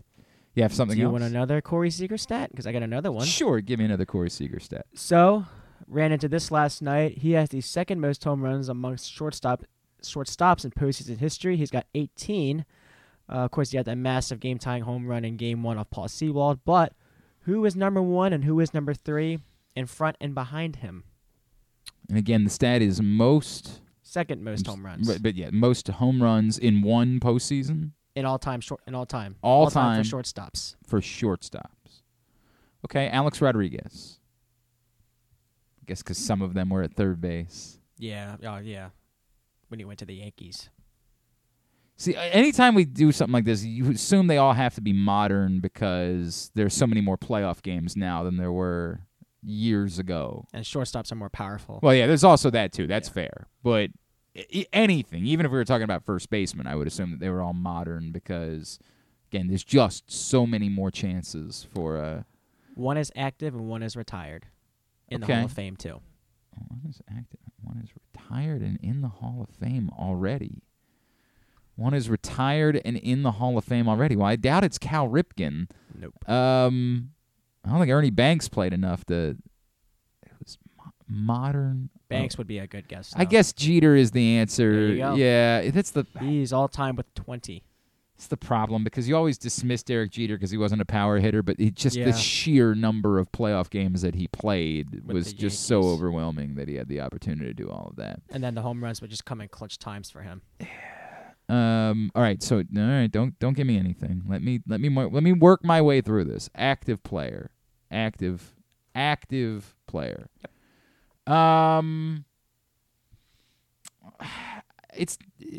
You 0.54 0.64
have 0.64 0.74
something 0.74 0.96
Do 0.96 1.02
you 1.02 1.08
else? 1.08 1.12
want 1.14 1.24
another 1.26 1.60
Corey 1.62 1.90
Seager 1.92 2.18
stat? 2.18 2.50
Because 2.52 2.66
I 2.66 2.72
got 2.72 2.82
another 2.84 3.12
one. 3.12 3.26
Sure. 3.26 3.60
Give 3.60 3.80
me 3.80 3.86
another 3.86 4.06
Corey 4.06 4.30
Seager 4.30 4.60
stat. 4.60 4.86
So, 4.94 5.46
ran 5.88 6.12
into 6.14 6.30
this 6.30 6.50
last 6.52 6.82
night. 6.82 7.18
He 7.18 7.32
has 7.34 7.50
the 7.50 7.62
second 7.62 8.00
most 8.00 8.24
home 8.24 8.42
runs 8.42 8.70
amongst 8.70 9.12
shortstop 9.12 9.66
shortstops 10.02 10.64
in 10.64 10.72
postseason 10.72 11.18
history. 11.18 11.58
He's 11.58 11.72
got 11.72 11.88
18. 11.96 12.64
Uh, 13.28 13.34
of 13.34 13.52
course, 13.52 13.72
he 13.72 13.78
had 13.78 13.86
that 13.88 13.98
massive 13.98 14.40
game-tying 14.40 14.84
home 14.84 15.08
run 15.08 15.26
in 15.26 15.36
Game 15.36 15.64
One 15.64 15.78
of 15.78 15.90
Paul 15.90 16.08
Sewald. 16.08 16.60
But 16.64 16.94
who 17.42 17.66
is 17.66 17.76
number 17.76 18.02
one 18.02 18.32
and 18.34 18.44
who 18.46 18.60
is 18.60 18.74
number 18.74 18.94
three 18.94 19.40
in 19.76 19.88
front 19.88 20.16
and 20.22 20.34
behind 20.36 20.78
him? 20.78 21.04
And 22.08 22.18
again, 22.18 22.44
the 22.44 22.50
stat 22.52 22.82
is 22.82 23.02
most 23.02 23.82
Second 24.16 24.46
most 24.46 24.66
home 24.66 24.86
runs 24.86 25.06
But, 25.06 25.22
but 25.22 25.36
yeah, 25.36 25.50
most 25.52 25.90
home 25.90 26.24
runs 26.24 26.58
in 26.58 26.82
one 26.82 27.20
postseason 27.20 27.92
in 28.16 28.26
all 28.26 28.40
time. 28.40 28.62
Short 28.62 28.80
in 28.88 28.96
all 28.96 29.06
time. 29.06 29.36
all, 29.42 29.70
time, 29.70 29.96
time 29.98 30.04
for 30.06 30.24
shortstops. 30.24 30.78
For 30.88 31.02
shortstops. 31.02 32.00
Okay, 32.86 33.10
Alex 33.10 33.42
Rodriguez. 33.42 34.22
I 35.82 35.84
guess 35.86 36.02
because 36.02 36.18
some 36.18 36.42
of 36.42 36.54
them 36.54 36.70
were 36.70 36.82
at 36.82 36.94
third 36.94 37.20
base. 37.20 37.78
Yeah. 37.98 38.38
Oh, 38.46 38.60
yeah. 38.60 38.92
When 39.68 39.82
he 39.82 39.86
went 39.86 40.00
to 40.00 40.06
the 40.06 40.16
Yankees. 40.16 40.70
See, 41.98 42.16
anytime 42.16 42.74
we 42.74 42.86
do 42.86 43.12
something 43.12 43.34
like 43.34 43.44
this, 43.44 43.66
you 43.66 43.92
assume 43.92 44.28
they 44.28 44.38
all 44.38 44.54
have 44.54 44.76
to 44.76 44.82
be 44.82 44.94
modern 44.94 45.60
because 45.60 46.52
there's 46.56 46.74
so 46.74 46.88
many 46.88 47.02
more 47.02 47.18
playoff 47.18 47.62
games 47.62 47.98
now 47.98 48.24
than 48.24 48.38
there 48.38 48.54
were 48.54 49.02
years 49.44 50.00
ago. 50.00 50.48
And 50.54 50.64
shortstops 50.64 51.12
are 51.12 51.16
more 51.16 51.30
powerful. 51.30 51.82
Well, 51.84 51.94
yeah, 51.94 52.08
there's 52.08 52.24
also 52.24 52.50
that 52.52 52.72
too. 52.72 52.88
That's 52.88 53.10
fair. 53.10 53.48
But 53.62 53.90
anything, 54.74 55.26
even 55.26 55.46
if 55.46 55.52
we 55.52 55.58
were 55.58 55.66
talking 55.66 55.84
about 55.84 56.04
first 56.06 56.30
baseman, 56.30 56.68
I 56.68 56.76
would 56.76 56.88
assume 56.88 57.12
that 57.12 57.20
they 57.20 57.30
were 57.30 57.42
all 57.42 57.54
modern 57.54 58.12
because, 58.12 58.80
again, 59.32 59.48
there's 59.48 59.64
just 59.64 60.12
so 60.12 60.46
many 60.46 60.70
more 60.70 60.92
chances 60.92 61.68
for 61.74 61.98
uh, 61.98 62.24
One 62.76 62.98
is 62.98 63.12
active 63.16 63.54
and 63.56 63.68
one 63.68 63.84
is 63.84 63.96
retired 63.96 64.48
in 65.08 65.22
the 65.22 65.28
Hall 65.28 65.46
of 65.46 65.52
Fame 65.54 65.76
too. 65.76 66.02
One 66.70 66.82
is 66.90 67.02
active. 67.10 67.40
One 67.62 67.82
is 67.84 67.90
retired 68.14 68.62
and 68.62 68.78
in 68.82 69.02
the 69.02 69.08
Hall 69.08 69.46
of 69.48 69.56
Fame 69.56 69.90
already. 69.98 70.62
One 71.76 71.94
is 71.94 72.10
retired 72.10 72.82
and 72.86 72.96
in 72.98 73.24
the 73.24 73.32
Hall 73.34 73.58
of 73.58 73.66
Fame 73.66 73.90
already. 73.90 74.16
Well, 74.16 74.28
I 74.28 74.38
doubt 74.38 74.64
it's 74.64 74.78
Cal 74.78 75.10
Ripken. 75.10 75.70
Nope. 75.98 76.30
Um, 76.30 77.12
I 77.66 77.70
don't 77.70 77.80
think 77.80 77.92
Ernie 77.92 78.12
Banks 78.12 78.48
played 78.48 78.74
enough 78.74 79.06
to. 79.06 79.38
It 81.08 81.12
was 81.12 81.20
mo- 81.20 81.34
modern. 81.34 81.90
Banks 82.08 82.36
oh. 82.36 82.40
would 82.40 82.48
be 82.48 82.60
a 82.60 82.68
good 82.68 82.88
guess. 82.88 83.14
I 83.16 83.26
guess 83.26 83.54
Jeter 83.54 83.96
is 83.96 84.12
the 84.12 84.38
answer. 84.38 84.72
There 84.72 84.88
you 84.88 84.98
go. 84.98 85.16
Yeah, 85.16 85.70
that's 85.72 85.92
the 85.92 86.06
He's 86.20 86.54
all 86.54 86.68
time 86.68 86.96
with 86.96 87.12
20. 87.16 87.64
it's 88.16 88.28
the 88.28 88.38
problem 88.38 88.84
because 88.84 89.10
you 89.10 89.16
always 89.18 89.38
dismiss 89.38 89.84
Derek 89.84 90.12
Jeter 90.12 90.36
because 90.36 90.52
he 90.52 90.58
wasn't 90.58 90.82
a 90.82 90.86
power 90.86 91.20
hitter, 91.20 91.42
but 91.44 91.60
it 91.60 91.76
just 91.76 91.98
Yeah. 91.98 92.06
the 92.06 92.14
sheer 92.14 92.74
number 92.76 93.20
of 93.20 93.32
playoff 93.32 93.70
games 93.70 94.02
that 94.04 94.16
he 94.16 94.28
played 94.28 95.04
was 95.06 95.28
the 95.28 95.34
just 95.34 95.66
so 95.66 95.82
Yankees. 95.82 95.94
overwhelming 95.94 96.56
that 96.56 96.68
he 96.70 96.76
had 96.76 96.88
the 96.88 97.02
opportunity 97.02 97.46
to 97.48 97.54
do 97.54 97.70
all 97.70 97.88
of 97.90 97.96
that. 97.98 98.22
And 98.32 98.44
then 98.44 98.56
the 98.56 98.62
home 98.62 98.84
runs 98.84 99.02
would 99.02 99.10
just 99.10 99.26
come 99.26 99.42
in 99.42 99.50
clutch 99.50 99.80
times 99.80 100.10
for 100.10 100.22
him. 100.22 100.42
Um. 101.48 102.12
All 102.16 102.22
right. 102.24 102.42
So 102.42 102.58
all 102.58 102.64
right. 102.76 103.12
Don't 103.12 103.38
don't 103.40 103.54
give 103.56 103.68
me 103.68 103.78
anything. 103.78 104.24
Let 104.28 104.42
me 104.42 104.62
let 104.68 104.80
me 104.82 104.90
mo- 104.90 105.10
let 105.10 105.22
me 105.22 105.32
work 105.32 105.64
my 105.64 105.80
way 105.82 106.02
through 106.02 106.24
this. 106.26 106.50
Active 106.56 107.04
player. 107.04 107.52
Active. 107.92 108.56
Active 108.96 109.76
player. 109.88 110.30
Um. 111.28 112.26
It's 114.94 115.18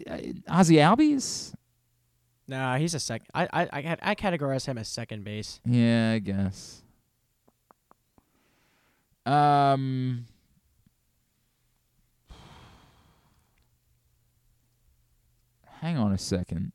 uh, 0.09 0.16
Ozzie 0.48 0.76
Albies. 0.76 1.52
Nah, 2.48 2.76
he's 2.78 2.94
a 2.94 3.01
second. 3.01 3.26
I 3.34 3.44
I 3.52 3.68
I, 3.72 3.80
had- 3.82 3.98
I 4.02 4.14
categorize 4.14 4.64
him 4.66 4.78
as 4.78 4.88
second 4.88 5.24
base. 5.24 5.60
Yeah, 5.64 6.12
I 6.12 6.18
guess. 6.20 6.82
Um. 9.26 10.26
Hang 15.80 15.97
on 15.98 16.12
a 16.12 16.18
second. 16.18 16.72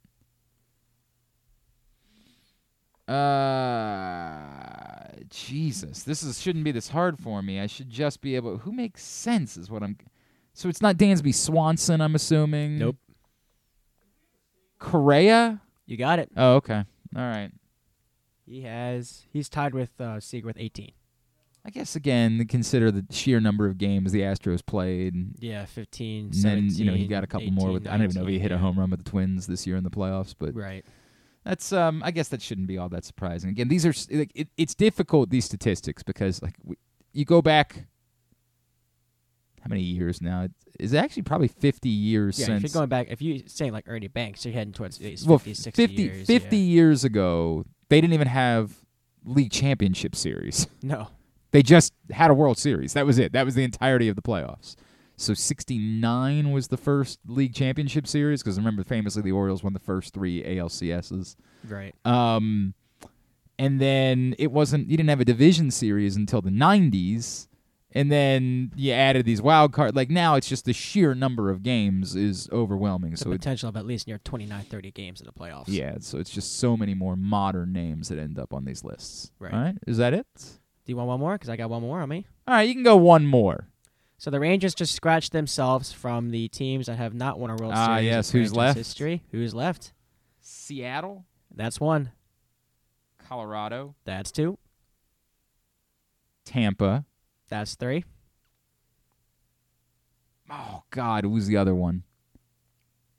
Uh, 3.12 5.08
Jesus, 5.30 6.04
this 6.04 6.24
is 6.24 6.42
shouldn't 6.42 6.64
be 6.64 6.72
this 6.72 6.90
hard 6.90 7.20
for 7.20 7.42
me. 7.42 7.60
I 7.60 7.68
should 7.68 7.90
just 7.90 8.22
be 8.22 8.36
able. 8.36 8.58
Who 8.60 8.72
makes 8.72 9.04
sense 9.04 9.58
is 9.58 9.70
what 9.70 9.84
I'm. 9.84 9.98
So 10.54 10.70
it's 10.70 10.82
not 10.82 10.98
Dansby 10.98 11.34
Swanson. 11.34 12.02
I'm 12.02 12.16
assuming. 12.16 12.78
Nope. 12.78 12.98
Correa. 14.80 15.62
You 15.86 15.98
got 15.98 16.20
it. 16.20 16.30
Oh, 16.36 16.56
okay. 16.56 16.84
All 17.16 17.22
right. 17.22 17.52
He 18.46 18.62
has. 18.64 19.24
He's 19.32 19.50
tied 19.50 19.74
with 19.74 20.00
uh, 20.00 20.20
Seager 20.20 20.48
with 20.48 20.58
18. 20.60 20.92
I 21.64 21.70
guess 21.70 21.96
again, 21.96 22.44
consider 22.48 22.90
the 22.90 23.06
sheer 23.12 23.40
number 23.40 23.68
of 23.68 23.78
games 23.78 24.12
the 24.12 24.22
Astros 24.22 24.66
played. 24.66 25.14
Yeah, 25.40 25.66
15, 25.66 26.32
And 26.34 26.44
then 26.44 26.70
you 26.72 26.86
know 26.86 26.94
he 26.94 27.06
got 27.06 27.24
a 27.24 27.28
couple 27.28 27.52
more 27.52 27.70
18, 27.70 27.74
with. 27.74 27.88
I 27.88 27.92
don't 27.92 28.04
even 28.04 28.16
know 28.16 28.22
if 28.24 28.30
he 28.30 28.38
19, 28.38 28.42
hit 28.42 28.52
a 28.52 28.58
home 28.58 28.80
run 28.80 28.90
with 28.90 29.04
the 29.04 29.10
Twins 29.10 29.46
this 29.46 29.68
year 29.68 29.76
in 29.76 29.84
the 29.84 29.92
playoffs, 29.92 30.34
but 30.38 30.56
Right. 30.56 30.84
That's 31.44 31.74
um. 31.74 32.02
I 32.06 32.12
guess 32.12 32.28
that 32.30 32.42
shouldn't 32.42 32.68
be 32.68 32.78
all 32.78 32.90
that 32.90 33.04
surprising. 33.04 33.50
Again, 33.50 33.68
these 33.68 33.86
are 33.86 33.94
like 34.16 34.32
it, 34.36 34.48
it's 34.58 34.76
difficult 34.76 35.30
these 35.30 35.46
statistics 35.46 36.04
because 36.04 36.42
like 36.42 36.56
we, 36.64 36.76
you 37.14 37.26
go 37.26 37.42
back. 37.42 37.88
How 39.62 39.68
many 39.70 39.82
years 39.82 40.22
now? 40.22 40.48
It's, 40.80 40.94
actually 40.94 41.22
probably 41.22 41.48
fifty 41.48 41.90
years 41.90 42.40
Yeah, 42.40 42.48
since. 42.48 42.64
if 42.64 42.74
you're 42.74 42.80
going 42.80 42.90
back, 42.90 43.08
if 43.10 43.22
you 43.22 43.44
saying 43.46 43.74
like 43.74 43.86
Ernie 43.88 44.08
Banks, 44.08 44.44
you're 44.44 44.54
heading 44.54 44.74
towards 44.74 44.98
these 44.98 45.26
well, 45.26 45.38
50, 45.38 45.54
60 45.54 45.88
50, 45.88 46.02
years. 46.02 46.28
50 46.28 46.58
yeah. 46.58 46.64
years 46.64 47.04
ago, 47.04 47.64
they 47.90 48.02
didn't 48.02 48.14
even 48.14 48.28
have 48.28 48.74
league 49.24 49.52
championship 49.52 50.16
series. 50.16 50.68
No. 50.82 51.10
They 51.52 51.62
just 51.62 51.94
had 52.12 52.32
a 52.32 52.34
World 52.34 52.58
Series. 52.58 52.94
That 52.94 53.06
was 53.06 53.20
it. 53.20 53.34
That 53.34 53.46
was 53.46 53.56
the 53.56 53.64
entirety 53.64 54.08
of 54.08 54.16
the 54.16 54.22
playoffs. 54.22 54.76
So 55.22 55.34
69 55.34 56.52
was 56.52 56.68
the 56.70 56.78
first 56.78 57.20
league 57.28 57.54
championship 57.54 58.08
series 58.08 58.42
because 58.42 58.58
I 58.58 58.62
remember 58.62 58.84
famously 58.84 59.22
the 59.22 59.32
Orioles 59.32 59.64
won 59.64 59.74
the 59.74 59.80
first 59.80 60.14
3 60.14 60.44
ALCSs. 60.44 61.36
Right. 61.68 61.94
Um 62.06 62.74
and 63.60 63.80
then 63.80 64.34
it 64.40 64.52
wasn't 64.52 64.90
you 64.90 64.98
didn't 64.98 65.10
have 65.10 65.20
a 65.22 65.26
division 65.26 65.70
series 65.72 66.16
until 66.16 66.42
the 66.42 66.50
90s 66.50 67.48
And 67.94 68.12
then 68.12 68.72
you 68.76 68.94
added 68.94 69.26
these 69.26 69.42
wild 69.42 69.74
card. 69.74 69.96
Like 69.96 70.10
now, 70.10 70.36
it's 70.36 70.48
just 70.48 70.64
the 70.66 70.72
sheer 70.74 71.14
number 71.14 71.50
of 71.50 71.62
games 71.62 72.16
is 72.16 72.48
overwhelming. 72.52 73.12
The 73.12 73.18
so 73.18 73.30
potential 73.30 73.68
of 73.70 73.76
at 73.76 73.86
least 73.86 74.08
near 74.08 74.18
29, 74.18 74.64
30 74.64 74.92
games 74.92 75.20
in 75.20 75.28
the 75.28 75.34
playoffs. 75.34 75.66
yeah, 75.68 75.98
so 76.00 76.18
it's 76.18 76.30
just 76.30 76.58
so 76.58 76.78
many 76.78 76.94
more 76.94 77.16
modern 77.18 77.74
names 77.74 78.08
that 78.08 78.18
end 78.18 78.40
up 78.40 78.54
on 78.54 78.64
these 78.64 78.84
lists. 78.86 79.32
Right. 79.40 79.54
Right, 79.54 79.76
is 79.86 79.98
that 79.98 80.14
it? 80.14 80.26
Do 80.36 80.92
you 80.92 80.96
want 80.96 81.10
one 81.10 81.20
more? 81.20 81.34
Because 81.34 81.50
I 81.50 81.58
got 81.58 81.70
one 81.70 81.82
more 81.82 82.00
on 82.00 82.08
me. 82.10 82.26
All 82.48 82.56
right, 82.56 82.68
you 82.68 82.74
can 82.74 82.84
go 82.84 82.96
one 82.96 83.26
more. 83.28 83.68
So 84.22 84.30
the 84.30 84.40
Rangers 84.40 84.76
just 84.76 84.94
scratched 84.94 85.32
themselves 85.32 85.92
from 85.92 86.30
the 86.30 86.48
teams 86.50 86.86
that 86.86 86.98
have 87.00 87.16
not 87.16 87.40
won 87.40 87.50
a 87.50 87.56
World 87.56 87.74
Ah, 87.76 87.96
Series. 87.96 88.00
in 88.02 88.06
yes, 88.06 88.30
who's 88.30 88.42
franchise 88.50 88.56
left? 88.56 88.78
History. 88.78 89.24
Who's 89.32 89.56
left? 89.56 89.94
Seattle, 90.42 91.26
That's 91.50 91.80
one. 91.80 92.12
Colorado, 93.28 93.96
That's 94.06 94.32
two. 94.32 94.60
Tampa. 96.46 97.04
That's 97.50 97.74
three. 97.74 98.06
Oh 100.52 100.84
God, 100.92 101.24
who's 101.24 101.48
the 101.48 101.58
other 101.58 101.74
one? 101.74 102.04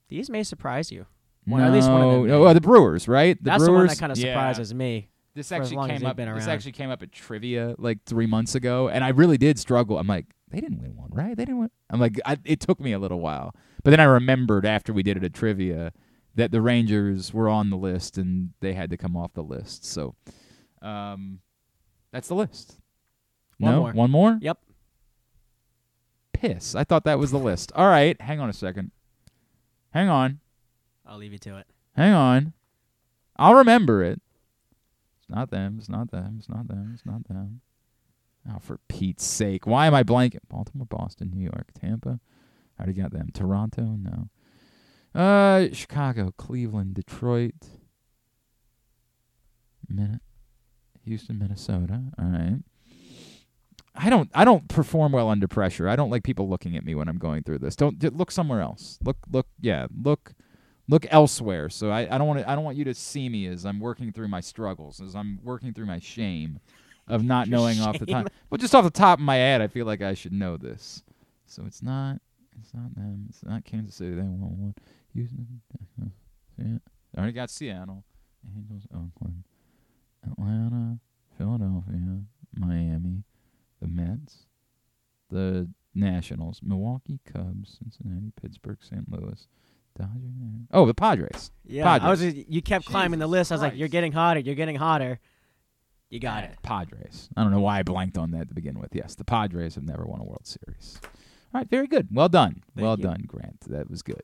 These 0.07 0.31
may 0.31 0.45
surprise 0.45 0.93
you. 0.93 1.07
Well, 1.49 1.65
at 1.65 1.73
least 1.73 1.91
one 1.91 2.01
of 2.01 2.12
them. 2.12 2.27
no, 2.29 2.39
may. 2.45 2.45
oh, 2.51 2.55
the 2.55 2.61
Brewers, 2.61 3.09
right? 3.09 3.37
The 3.39 3.51
That's 3.51 3.65
Brewers. 3.65 3.66
the 3.66 3.73
one 3.73 3.87
that 3.89 3.99
kind 3.99 4.12
of 4.12 4.19
Yeah. 4.19 4.35
surprises 4.35 4.73
me. 4.73 5.09
This 5.35 5.49
for 5.49 5.55
as 5.57 5.62
actually 5.62 5.77
long 5.79 5.91
as 5.91 5.95
came 5.95 6.01
they've 6.03 6.11
up. 6.11 6.16
been 6.16 6.33
This 6.33 6.45
around. 6.47 6.55
actually 6.55 6.73
came 6.73 6.91
up 6.91 7.03
at 7.03 7.11
trivia 7.11 7.74
like 7.79 8.05
three 8.05 8.27
months 8.27 8.55
ago, 8.55 8.89
and 8.89 9.03
I 9.03 9.09
really 9.09 9.39
did 9.39 9.59
struggle. 9.59 9.99
I'm 9.99 10.07
like, 10.07 10.27
they 10.53 10.61
didn't 10.61 10.81
win 10.81 10.97
one, 10.97 11.11
right? 11.12 11.37
They 11.37 11.45
didn't 11.45 11.61
win. 11.61 11.70
I'm 11.91 11.99
like, 11.99 12.20
I, 12.24 12.37
it 12.45 12.61
took 12.61 12.79
me 12.79 12.93
a 12.93 12.99
little 12.99 13.20
while, 13.20 13.55
but 13.83 13.91
then 13.91 14.01
I 14.01 14.05
remembered 14.05 14.66
after 14.66 14.93
we 14.93 15.03
did 15.03 15.16
it 15.16 15.24
at 15.24 15.33
trivia 15.33 15.93
that 16.35 16.53
the 16.53 16.61
Rangers 16.61 17.33
were 17.33 17.49
on 17.49 17.70
the 17.70 17.77
list 17.77 18.19
and 18.19 18.51
they 18.61 18.74
had 18.74 18.91
to 18.91 18.97
come 18.97 19.16
off 19.16 19.33
the 19.33 19.43
list. 19.43 19.85
So, 19.85 20.15
um, 20.83 21.41
that's 22.12 22.29
the 22.29 22.35
list. 22.35 22.79
One 23.59 23.73
no, 23.73 23.81
more. 23.81 23.93
one 23.93 24.11
more. 24.11 24.39
Yep. 24.41 24.59
Piss. 26.35 26.74
I 26.74 26.85
thought 26.85 27.05
that 27.05 27.19
was 27.19 27.31
the 27.31 27.39
list. 27.39 27.73
All 27.74 27.89
right, 27.89 28.20
hang 28.20 28.41
on 28.41 28.51
a 28.51 28.55
second. 28.55 28.91
Hang 29.91 30.09
on. 30.09 30.41
I'll 31.07 31.19
leave 31.19 31.33
you 31.33 31.39
to 31.39 31.57
it. 31.59 31.66
Hang 31.97 32.12
on. 32.12 32.53
I'll 33.37 33.55
remember 33.55 34.03
it. 34.03 34.20
It's 35.19 35.31
not 35.31 35.51
them. 35.51 35.77
It's 35.79 35.89
not 35.89 36.11
them. 36.11 36.37
It's 36.39 36.49
not 36.49 36.69
them. 36.69 36.91
It's 36.95 37.07
not 37.07 37.27
them. 37.29 37.61
Oh, 38.48 38.59
for 38.60 38.78
Pete's 38.89 39.24
sake. 39.24 39.66
Why 39.66 39.86
am 39.86 39.94
I 39.94 40.02
blanking? 40.02 40.40
Baltimore, 40.48 40.86
Boston, 40.86 41.31
New 41.32 41.43
York, 41.43 41.69
Tampa. 41.78 42.19
I 42.78 42.82
already 42.82 43.01
got 43.01 43.12
them. 43.12 43.28
Toronto? 43.32 43.82
No. 43.82 44.28
Uh, 45.14 45.69
Chicago, 45.73 46.32
Cleveland, 46.36 46.94
Detroit. 46.94 47.55
Min- 49.89 50.20
Houston, 51.05 51.39
Minnesota. 51.39 52.02
All 52.19 52.24
right. 52.27 52.59
I 53.94 54.09
don't 54.09 54.31
I 54.35 54.44
don't 54.44 54.69
perform 54.69 55.12
well 55.12 55.28
under 55.28 55.47
pressure. 55.47 55.86
I 55.86 55.97
don't 55.97 56.10
like 56.10 56.24
people 56.24 56.48
looking 56.48 56.77
at 56.77 56.85
me 56.85 56.94
when 56.94 57.09
I'm 57.09 57.19
going 57.19 57.43
through 57.43 57.59
this. 57.59 57.77
Don't 57.77 58.02
look 58.16 58.31
somewhere 58.31 58.62
else. 58.62 58.98
Look 59.05 59.19
look 59.31 59.47
yeah, 59.60 59.86
look 60.02 60.32
look 60.89 61.06
elsewhere. 61.10 61.69
So 61.69 61.90
I, 61.90 62.14
I 62.14 62.16
don't 62.16 62.27
want 62.27 62.48
I 62.48 62.55
don't 62.55 62.64
want 62.64 62.78
you 62.78 62.85
to 62.85 62.94
see 62.94 63.28
me 63.28 63.47
as 63.47 63.66
I'm 63.66 63.81
working 63.81 64.10
through 64.10 64.28
my 64.28 64.40
struggles, 64.40 65.01
as 65.01 65.14
I'm 65.14 65.40
working 65.43 65.74
through 65.74 65.86
my 65.86 65.98
shame 65.98 66.59
of 67.12 67.22
not 67.22 67.48
knowing 67.48 67.80
off 67.80 67.98
the 67.98 68.06
top. 68.06 68.30
Well, 68.51 68.59
just 68.59 68.74
off 68.74 68.84
the 68.84 68.90
top 68.90 69.18
of 69.18 69.24
my 69.24 69.36
head, 69.36 69.60
I 69.60 69.68
feel 69.68 69.86
like 69.86 70.02
I 70.02 70.14
should 70.14 70.32
know 70.32 70.56
this. 70.56 71.02
So 71.47 71.64
it's 71.66 71.82
not 71.82 72.20
it's 72.59 72.72
not 72.74 72.94
them. 72.94 73.26
It's 73.28 73.44
not 73.44 73.64
Kansas 73.64 73.94
City. 73.94 74.14
They 74.14 74.22
won 74.22 74.40
one. 74.40 74.74
Houston. 75.14 75.60
Yeah. 76.59 76.78
I 77.14 77.18
already 77.18 77.32
got 77.32 77.51
Seattle, 77.51 78.05
Angels, 78.56 78.86
Oakland, 78.94 79.44
Atlanta, 80.24 80.98
Philadelphia, 81.36 82.22
Miami, 82.55 83.24
the 83.80 83.89
Mets, 83.89 84.47
the 85.28 85.68
Nationals, 85.94 86.60
Milwaukee 86.62 87.20
Cubs, 87.30 87.78
Cincinnati, 87.78 88.32
Pittsburgh, 88.40 88.78
St. 88.80 89.10
Louis, 89.10 89.47
Dodgers. 89.98 90.66
Oh, 90.72 90.86
the 90.86 90.94
Padres. 90.94 91.51
Yeah, 91.66 91.84
Padres. 91.84 92.06
I 92.06 92.10
was. 92.10 92.34
You 92.48 92.62
kept 92.62 92.86
climbing 92.86 93.18
the 93.18 93.26
list. 93.26 93.52
I 93.52 93.56
was 93.56 93.62
like, 93.62 93.76
"You're 93.76 93.89
getting 93.89 94.12
hotter. 94.12 94.40
You're 94.40 94.55
getting 94.55 94.76
hotter." 94.76 95.20
You 96.12 96.20
got 96.20 96.44
it. 96.44 96.59
Padres. 96.62 97.30
I 97.39 97.43
don't 97.43 97.52
know 97.52 97.60
why 97.60 97.78
I 97.78 97.82
blanked 97.82 98.18
on 98.18 98.32
that 98.32 98.48
to 98.51 98.55
begin 98.55 98.78
with. 98.78 98.94
Yes, 98.94 99.14
the 99.14 99.24
Padres 99.24 99.76
have 99.76 99.84
never 99.84 100.05
won 100.05 100.20
a 100.20 100.24
World 100.24 100.47
Series. 100.47 101.01
All 101.02 101.60
right, 101.60 101.70
very 101.70 101.86
good. 101.86 102.09
Well 102.12 102.28
done. 102.28 102.62
well 102.76 102.98
you. 102.98 103.02
done, 103.02 103.24
Grant. 103.26 103.60
That 103.60 103.89
was 103.89 104.02
good. 104.02 104.20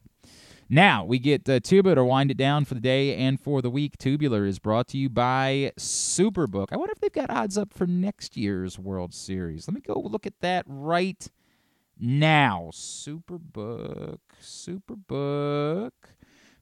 Now 0.68 1.06
we 1.06 1.18
get 1.18 1.48
uh, 1.48 1.60
Tubular 1.60 1.94
to 1.94 2.04
wind 2.04 2.30
it 2.30 2.36
down 2.36 2.66
for 2.66 2.74
the 2.74 2.80
day 2.82 3.16
and 3.16 3.40
for 3.40 3.62
the 3.62 3.70
week. 3.70 3.96
Tubular 3.96 4.44
is 4.44 4.58
brought 4.58 4.86
to 4.88 4.98
you 4.98 5.08
by 5.08 5.72
Superbook. 5.78 6.66
I 6.72 6.76
wonder 6.76 6.92
if 6.92 7.00
they've 7.00 7.10
got 7.10 7.30
odds 7.30 7.56
up 7.56 7.72
for 7.72 7.86
next 7.86 8.36
year's 8.36 8.78
World 8.78 9.14
Series. 9.14 9.66
Let 9.66 9.74
me 9.74 9.80
go 9.80 9.98
look 9.98 10.26
at 10.26 10.38
that 10.40 10.66
right 10.68 11.26
now. 11.98 12.68
Superbook. 12.70 14.18
Superbook. 14.42 15.92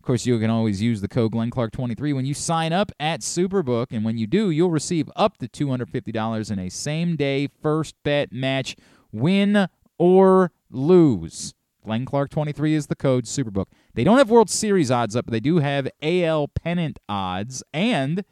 Course, 0.06 0.24
you 0.24 0.38
can 0.38 0.50
always 0.50 0.80
use 0.80 1.00
the 1.00 1.08
code 1.08 1.32
Glenn 1.32 1.50
Clark 1.50 1.72
23 1.72 2.12
when 2.12 2.24
you 2.24 2.32
sign 2.32 2.72
up 2.72 2.92
at 3.00 3.22
Superbook, 3.22 3.88
and 3.90 4.04
when 4.04 4.16
you 4.16 4.28
do, 4.28 4.50
you'll 4.50 4.70
receive 4.70 5.10
up 5.16 5.36
to 5.38 5.48
$250 5.48 6.50
in 6.52 6.58
a 6.60 6.68
same-day 6.68 7.48
first 7.60 7.96
bet 8.04 8.30
match, 8.30 8.76
win 9.10 9.66
or 9.98 10.52
lose. 10.70 11.54
Glenn 11.84 12.04
Clark 12.04 12.30
23 12.30 12.74
is 12.74 12.86
the 12.86 12.94
code 12.94 13.24
Superbook. 13.24 13.66
They 13.94 14.04
don't 14.04 14.18
have 14.18 14.30
World 14.30 14.48
Series 14.48 14.92
odds 14.92 15.16
up, 15.16 15.26
but 15.26 15.32
they 15.32 15.40
do 15.40 15.58
have 15.58 15.88
AL 16.00 16.48
pennant 16.54 17.00
odds, 17.08 17.64
and 17.74 18.24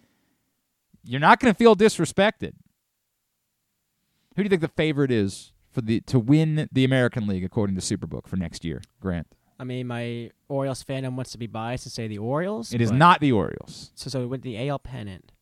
you're 1.02 1.18
not 1.18 1.40
going 1.40 1.52
to 1.52 1.58
feel 1.58 1.74
disrespected. 1.74 2.52
Who 4.36 4.42
do 4.42 4.42
you 4.44 4.48
think 4.48 4.62
the 4.62 4.68
favorite 4.68 5.10
is 5.10 5.52
for 5.72 5.80
the 5.80 6.02
to 6.02 6.20
win 6.20 6.68
the 6.70 6.84
American 6.84 7.26
League 7.26 7.42
according 7.42 7.74
to 7.74 7.82
Superbook 7.82 8.28
for 8.28 8.36
next 8.36 8.64
year? 8.64 8.80
Grant. 9.00 9.26
I 9.64 9.66
mean, 9.66 9.86
my 9.86 10.30
Orioles 10.48 10.84
fandom 10.84 11.14
wants 11.14 11.32
to 11.32 11.38
be 11.38 11.46
biased 11.46 11.86
and 11.86 11.92
say 11.92 12.06
the 12.06 12.18
Orioles. 12.18 12.74
It 12.74 12.82
is 12.82 12.90
but- 12.90 12.98
not 12.98 13.20
the 13.20 13.32
Orioles. 13.32 13.92
So, 13.94 14.10
so 14.10 14.26
with 14.26 14.42
the 14.42 14.68
AL 14.68 14.80
pennant, 14.80 15.32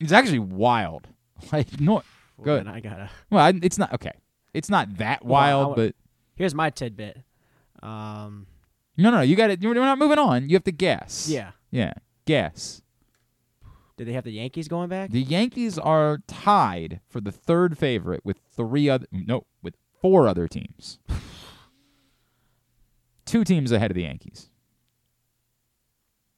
It's 0.00 0.10
actually 0.12 0.40
wild. 0.40 1.08
Like 1.52 1.80
no, 1.80 2.02
good. 2.42 2.66
I 2.66 2.80
gotta- 2.80 3.10
Well, 3.30 3.44
I, 3.44 3.52
it's 3.62 3.78
not 3.78 3.92
okay. 3.92 4.10
It's 4.52 4.68
not 4.68 4.96
that 4.96 5.24
Well, 5.24 5.36
I 5.36 5.54
wild, 5.54 5.76
but 5.76 5.94
here's 6.34 6.52
my 6.56 6.70
tidbit. 6.70 7.18
Um, 7.80 8.48
no, 8.96 9.12
no, 9.12 9.18
no. 9.18 9.22
You 9.22 9.36
got 9.36 9.50
it. 9.50 9.60
We're 9.62 9.74
not 9.74 10.00
moving 10.00 10.18
on. 10.18 10.48
You 10.48 10.56
have 10.56 10.64
to 10.64 10.72
guess. 10.72 11.28
Yeah. 11.28 11.52
Yeah. 11.70 11.92
Guess. 12.24 12.82
do 13.96 14.04
they 14.04 14.14
have 14.14 14.24
the 14.24 14.32
Yankees 14.32 14.66
going 14.66 14.88
back? 14.88 15.10
The 15.10 15.22
Yankees 15.22 15.78
are 15.78 16.18
tied 16.26 16.98
for 17.08 17.20
the 17.20 17.30
third 17.30 17.78
favorite 17.78 18.24
with 18.24 18.40
three 18.50 18.88
other 18.88 19.06
no, 19.12 19.46
with 19.62 19.76
four 20.00 20.26
other 20.26 20.48
teams. 20.48 20.98
Two 23.28 23.44
teams 23.44 23.72
ahead 23.72 23.90
of 23.90 23.94
the 23.94 24.02
Yankees. 24.02 24.48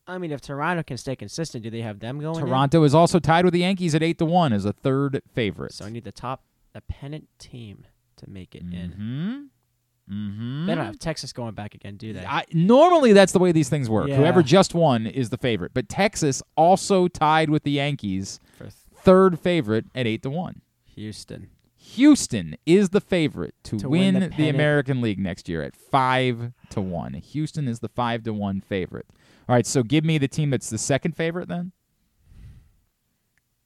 I 0.07 0.19
mean, 0.19 0.33
if 0.33 0.41
Toronto 0.41 0.83
can 0.83 0.97
stay 0.97 1.15
consistent, 1.15 1.63
do 1.63 1.71
they 1.71 1.83
have 1.83 2.01
them 2.01 2.19
going? 2.19 2.41
in? 2.41 2.47
Toronto 2.47 2.83
is 2.83 2.95
also 2.95 3.21
tied 3.21 3.45
with 3.45 3.55
the 3.55 3.61
Yankees 3.61 3.95
at 3.95 4.03
eight 4.03 4.19
to 4.19 4.25
one 4.25 4.53
as 4.53 4.65
a 4.65 4.73
third 4.73 5.23
favorite. 5.33 5.73
So 5.73 5.85
I 5.85 5.91
need 5.91 6.03
the 6.03 6.11
top, 6.11 6.43
the 6.73 6.81
pennant 6.81 7.29
team 7.39 7.87
to 8.17 8.29
make 8.29 8.57
it 8.57 8.63
in. 8.63 8.91
Hmm. 8.97 10.13
Mm-hmm. 10.13 10.67
They 10.67 10.75
don't 10.75 10.85
have 10.87 10.99
Texas 10.99 11.33
going 11.33 11.55
back 11.55 11.77
again, 11.77 11.97
do 11.97 12.13
they? 12.13 12.27
I, 12.27 12.45
normally, 12.53 13.13
that's 13.13 13.31
the 13.31 13.39
way 13.39 13.53
these 13.53 13.69
things 13.69 13.89
work. 13.89 14.09
Yeah. 14.09 14.17
Whoever 14.17 14.43
just 14.43 14.75
won 14.75 15.07
is 15.07 15.31
the 15.31 15.39
favorite. 15.39 15.71
But 15.73 15.89
Texas 15.89 16.43
also 16.57 17.07
tied 17.07 17.49
with 17.49 17.63
the 17.63 17.71
Yankees, 17.71 18.41
th- 18.59 18.73
third 18.93 19.39
favorite 19.39 19.85
at 19.95 20.09
eight 20.09 20.25
to 20.25 20.31
one. 20.31 20.63
Houston. 20.97 21.51
Houston 21.95 22.57
is 22.67 22.91
the 22.91 23.01
favorite 23.01 23.55
to, 23.65 23.79
To 23.79 23.89
win, 23.89 24.15
win 24.15 24.31
the, 24.31 24.37
the. 24.37 24.49
American 24.49 25.01
League 25.01 25.19
next 25.19 25.49
year 25.49 25.63
at 25.63 25.75
five 25.75 26.53
to 26.71 26.81
one. 26.81 27.15
Houston 27.15 27.67
is 27.67 27.81
the 27.81 27.89
five 27.89 28.23
to 28.25 28.33
one 28.33 28.61
favorite. 28.61 29.07
All 29.49 29.55
right, 29.55 29.67
so 29.67 29.83
give 29.83 30.05
me 30.05 30.17
the 30.19 30.29
team 30.29 30.51
that's 30.51 30.71
the 30.71 30.79
second 30.79 31.17
favorite 31.17 31.49
then. 31.49 31.73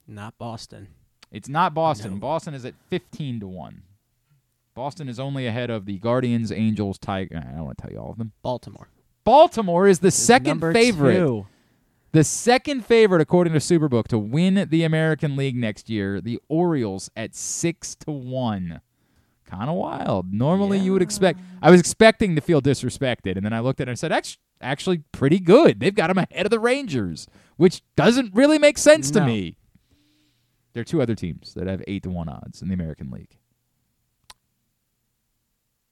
Not 0.06 0.38
Boston. 0.38 0.88
It's 1.30 1.48
not 1.48 1.74
Boston. 1.74 2.18
Boston 2.18 2.54
is 2.54 2.64
at 2.64 2.74
fifteen 2.88 3.40
to 3.40 3.46
one. 3.46 3.82
Boston 4.74 5.08
is 5.08 5.20
only 5.20 5.46
ahead 5.46 5.70
of 5.70 5.84
the 5.86 5.98
Guardians, 5.98 6.50
Angels, 6.50 6.98
Tiger. 6.98 7.36
I 7.36 7.52
don't 7.56 7.64
want 7.64 7.78
to 7.78 7.82
tell 7.82 7.92
you 7.92 7.98
all 7.98 8.10
of 8.10 8.18
them. 8.18 8.32
Baltimore. 8.42 8.88
Baltimore 9.24 9.86
is 9.86 10.00
the 10.00 10.10
second 10.10 10.60
favorite. 10.60 11.14
two. 11.16 11.46
The 12.14 12.22
second 12.22 12.86
favorite, 12.86 13.20
according 13.20 13.54
to 13.54 13.58
Superbook, 13.58 14.06
to 14.06 14.18
win 14.20 14.68
the 14.70 14.84
American 14.84 15.34
League 15.34 15.56
next 15.56 15.90
year. 15.90 16.20
The 16.20 16.38
Orioles 16.48 17.10
at 17.16 17.34
six 17.34 17.96
to 17.96 18.12
one. 18.12 18.80
Kind 19.44 19.68
of 19.68 19.74
wild. 19.74 20.32
Normally, 20.32 20.78
you 20.78 20.92
would 20.92 21.02
expect. 21.02 21.40
I 21.60 21.72
was 21.72 21.80
expecting 21.80 22.36
to 22.36 22.40
feel 22.40 22.62
disrespected, 22.62 23.34
and 23.34 23.44
then 23.44 23.52
I 23.52 23.58
looked 23.58 23.80
at 23.80 23.88
it 23.88 23.90
and 23.90 23.98
said, 23.98 24.12
"Actually, 24.12 24.42
actually, 24.60 24.98
pretty 25.10 25.40
good. 25.40 25.80
They've 25.80 25.92
got 25.92 26.06
them 26.06 26.18
ahead 26.18 26.46
of 26.46 26.50
the 26.50 26.60
Rangers, 26.60 27.26
which 27.56 27.82
doesn't 27.96 28.32
really 28.32 28.60
make 28.60 28.78
sense 28.78 29.10
to 29.10 29.26
me." 29.26 29.56
There 30.72 30.82
are 30.82 30.84
two 30.84 31.02
other 31.02 31.16
teams 31.16 31.52
that 31.54 31.66
have 31.66 31.82
eight 31.88 32.04
to 32.04 32.10
one 32.10 32.28
odds 32.28 32.62
in 32.62 32.68
the 32.68 32.74
American 32.74 33.10
League. 33.10 33.38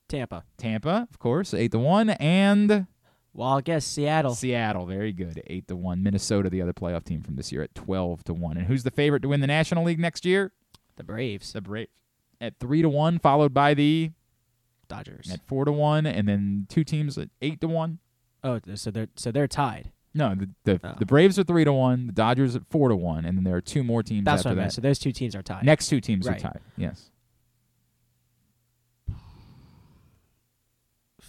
Tampa. 0.07 0.45
Tampa, 0.57 1.09
of 1.11 1.19
course, 1.19 1.53
eight 1.53 1.73
to 1.73 1.81
one, 1.81 2.11
and 2.11 2.87
Well, 3.35 3.57
I 3.57 3.61
guess 3.63 3.85
Seattle. 3.87 4.35
Seattle, 4.35 4.85
very 4.87 5.13
good, 5.13 5.43
eight 5.47 5.67
to 5.69 5.77
one. 5.77 6.03
Minnesota, 6.03 6.51
the 6.51 6.61
other 6.61 6.73
playoff 6.75 7.05
team 7.05 7.23
from 7.23 7.37
this 7.37 7.51
year, 7.51 7.63
at 7.63 7.75
twelve 7.75 8.23
to 8.25 8.35
one. 8.35 8.57
And 8.59 8.67
who's 8.67 8.83
the 8.83 8.91
favorite 8.91 9.21
to 9.23 9.29
win 9.29 9.41
the 9.41 9.47
National 9.47 9.85
League 9.85 9.99
next 10.01 10.25
year? 10.27 10.53
The 10.97 11.05
Braves. 11.05 11.53
The 11.53 11.63
Braves. 11.63 11.91
at 12.41 12.59
three 12.59 12.83
to 12.83 12.89
one, 12.89 13.19
followed 13.19 13.55
by 13.55 13.73
the 13.75 14.11
Dodgers 14.89 15.31
at 15.33 15.41
four 15.47 15.65
to 15.65 15.73
one, 15.73 16.05
and 16.07 16.29
then 16.29 16.67
two 16.69 16.85
teams 16.85 17.17
at 17.17 17.31
eight 17.41 17.61
to 17.63 17.69
one. 17.69 17.99
Oh, 18.45 18.61
so 18.75 18.91
they're 18.91 19.09
so 19.17 19.31
they're 19.33 19.49
tied. 19.49 19.93
No, 20.15 20.35
the 20.35 20.51
the, 20.65 20.81
Oh. 20.85 20.95
the 20.99 21.07
Braves 21.07 21.39
are 21.39 21.45
three 21.45 21.65
to 21.65 21.73
one, 21.73 22.09
the 22.09 22.13
Dodgers 22.13 22.55
at 22.55 22.67
four 22.69 22.91
to 22.91 22.97
one, 22.97 23.25
and 23.25 23.39
then 23.39 23.45
there 23.45 23.57
are 23.57 23.63
two 23.63 23.83
more 23.83 24.03
teams 24.03 24.27
That's 24.27 24.41
after 24.41 24.51
what 24.51 24.53
I 24.53 24.57
meant. 24.57 24.71
that. 24.73 24.75
So 24.75 24.81
those 24.83 24.99
two 24.99 25.13
teams 25.13 25.35
are 25.35 25.43
tied. 25.43 25.65
Next 25.65 25.87
two 25.89 26.01
teams 26.03 26.27
Right. 26.29 26.37
are 26.45 26.51
tied. 26.53 26.61
Yes. 26.77 27.09